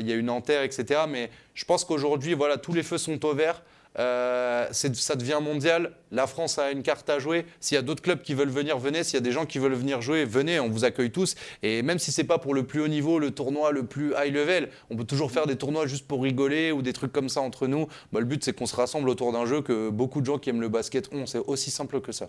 Il 0.00 0.06
y 0.08 0.12
a 0.12 0.14
eu 0.14 0.22
Nanterre, 0.22 0.62
etc. 0.62 1.00
Mais 1.08 1.28
je 1.54 1.64
pense 1.64 1.84
qu'aujourd'hui, 1.84 2.34
voilà, 2.34 2.56
tous 2.56 2.72
les 2.72 2.84
feux 2.84 2.98
sont 2.98 3.24
au 3.26 3.34
vert. 3.34 3.62
Euh, 3.98 4.66
ça 4.72 5.16
devient 5.16 5.38
mondial. 5.42 5.92
La 6.10 6.26
France 6.26 6.58
a 6.58 6.70
une 6.70 6.82
carte 6.82 7.08
à 7.08 7.18
jouer. 7.18 7.46
S'il 7.60 7.74
y 7.74 7.78
a 7.78 7.82
d'autres 7.82 8.02
clubs 8.02 8.20
qui 8.20 8.34
veulent 8.34 8.50
venir, 8.50 8.78
venez. 8.78 9.04
S'il 9.04 9.14
y 9.14 9.18
a 9.18 9.20
des 9.20 9.32
gens 9.32 9.46
qui 9.46 9.58
veulent 9.58 9.74
venir 9.74 10.02
jouer, 10.02 10.24
venez. 10.24 10.60
On 10.60 10.68
vous 10.68 10.84
accueille 10.84 11.10
tous. 11.10 11.34
Et 11.62 11.82
même 11.82 11.98
si 11.98 12.12
c'est 12.12 12.24
pas 12.24 12.38
pour 12.38 12.54
le 12.54 12.64
plus 12.64 12.80
haut 12.80 12.88
niveau, 12.88 13.18
le 13.18 13.30
tournoi 13.30 13.72
le 13.72 13.84
plus 13.84 14.12
high 14.16 14.32
level, 14.32 14.68
on 14.90 14.96
peut 14.96 15.04
toujours 15.04 15.30
faire 15.30 15.46
des 15.46 15.56
tournois 15.56 15.86
juste 15.86 16.06
pour 16.06 16.22
rigoler 16.22 16.72
ou 16.72 16.82
des 16.82 16.92
trucs 16.92 17.12
comme 17.12 17.28
ça 17.28 17.40
entre 17.40 17.66
nous. 17.66 17.88
Bah, 18.12 18.20
le 18.20 18.26
but, 18.26 18.44
c'est 18.44 18.52
qu'on 18.52 18.66
se 18.66 18.76
rassemble 18.76 19.08
autour 19.08 19.32
d'un 19.32 19.46
jeu 19.46 19.62
que 19.62 19.90
beaucoup 19.90 20.20
de 20.20 20.26
gens 20.26 20.38
qui 20.38 20.50
aiment 20.50 20.60
le 20.60 20.68
basket 20.68 21.12
ont. 21.12 21.26
C'est 21.26 21.38
aussi 21.38 21.70
simple 21.70 22.00
que 22.00 22.12
ça. 22.12 22.28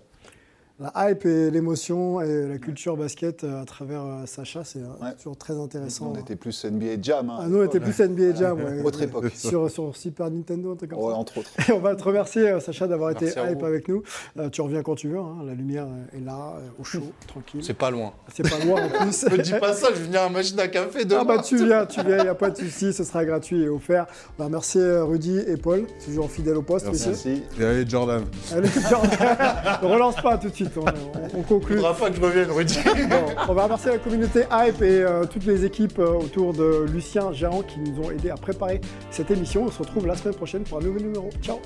La 0.80 1.10
hype 1.10 1.26
et 1.26 1.50
l'émotion 1.50 2.22
et 2.22 2.48
la 2.48 2.60
culture 2.60 2.96
basket 2.96 3.44
euh, 3.44 3.64
à 3.64 3.66
travers 3.66 4.02
euh, 4.04 4.26
Sacha, 4.28 4.64
c'est 4.64 4.78
euh, 4.78 4.84
Ouais. 5.02 5.14
toujours 5.18 5.36
très 5.36 5.56
intéressant. 5.60 6.14
On 6.16 6.20
était 6.20 6.36
plus 6.36 6.64
NBA 6.66 7.02
Jam. 7.02 7.32
hein. 7.32 7.38
Ah, 7.42 7.48
nous, 7.48 7.62
on 7.62 7.66
était 7.66 7.80
plus 7.80 8.00
NBA 8.00 8.36
Jam. 8.36 8.60
ouais. 8.60 8.84
Autre 8.84 9.02
époque. 9.02 9.32
Sur, 9.36 9.72
sur 9.72 9.96
Super 9.96 10.30
Nintendo, 10.30 10.74
un 10.74 10.76
truc 10.76 10.92
comme 10.92 11.00
Ouais, 11.00 11.14
ça. 11.14 11.18
entre 11.18 11.40
autres. 11.40 11.50
Et 11.68 11.72
on 11.74 11.80
va 11.80 11.96
te 11.96 12.04
remercier, 12.04 12.60
Sacha, 12.60 12.86
d'avoir 12.86 13.10
été 13.10 13.26
hype 13.26 13.58
vous. 13.60 13.66
avec 13.66 13.88
nous. 13.88 14.04
Euh, 14.38 14.50
tu 14.50 14.62
reviens 14.62 14.84
quand 14.84 14.94
tu 14.94 15.08
veux. 15.08 15.18
hein. 15.18 15.38
La 15.48 15.56
lumière 15.56 15.88
est 16.16 16.24
là, 16.24 16.54
au 16.80 16.84
chaud, 16.84 17.02
tranquille. 17.28 17.62
C'est 17.64 17.74
pas 17.74 17.90
loin. 17.90 18.14
C'est 18.32 18.48
pas 18.48 18.64
loin 18.64 18.84
en 18.86 18.90
plus. 19.04 19.26
Me 19.32 19.42
dis 19.42 19.54
pas 19.60 19.74
ça, 19.74 19.88
je 19.96 20.00
venir 20.04 20.22
à 20.22 20.26
la 20.26 20.30
machine 20.30 20.60
à 20.60 20.68
café 20.68 21.06
demain. 21.06 21.22
Ah 21.24 21.26
bah 21.26 21.42
tu 21.42 21.56
viens, 21.58 21.88
tu 21.88 22.04
viens, 22.04 22.18
il 22.20 22.24
n'y 22.24 22.30
a 22.30 22.36
pas 22.36 22.52
de 22.52 22.58
souci, 22.58 22.94
ce 22.94 23.04
sera 23.04 23.26
gratuit 23.26 23.64
et 23.64 23.70
offert. 23.70 24.06
On 24.38 24.44
va 24.44 24.46
remercier 24.46 24.82
euh, 24.82 25.06
Rudy 25.06 25.40
et 25.40 25.58
Paul, 25.58 25.88
toujours 26.06 26.30
fidèles 26.30 26.58
au 26.58 26.62
poste, 26.62 26.86
Merci. 26.86 27.10
messieurs. 27.10 27.32
Merci. 27.32 27.62
Et 27.64 27.66
allez, 27.66 27.90
Jordan. 27.90 28.24
Allez, 28.54 28.70
ne 28.70 29.88
relance 29.88 30.18
pas 30.22 30.38
tout 30.38 30.50
de 30.50 30.54
suite, 30.54 30.67
on, 30.76 30.82
on- 30.82 31.40
on 31.40 31.42
conclut. 31.44 31.76
Faudra 31.78 31.94
pas 31.94 32.10
que 32.10 32.16
je 32.18 32.22
revienne, 32.22 32.52
Rudy. 32.52 32.78
Bon, 33.10 33.26
on 33.50 33.54
va 33.54 33.64
remercier 33.64 33.92
la 33.92 33.98
communauté 34.00 34.42
Hype 34.52 34.82
et 34.82 35.02
euh, 35.04 35.24
toutes 35.26 35.46
les 35.46 35.64
équipes 35.66 36.00
euh, 36.00 36.08
autour 36.14 36.54
de 36.54 36.86
Lucien 36.92 37.32
Gérant 37.32 37.62
qui 37.62 37.80
nous 37.80 38.04
ont 38.04 38.12
aidés 38.12 38.30
à 38.30 38.36
préparer 38.36 38.82
cette 39.12 39.32
émission. 39.32 39.64
On 39.66 39.72
se 39.72 39.80
retrouve 39.80 40.08
la 40.08 40.16
semaine 40.16 40.36
prochaine 40.36 40.64
pour 40.64 40.80
un 40.80 40.82
nouveau 40.82 41.00
numéro. 41.00 41.30
Ciao 41.42 41.60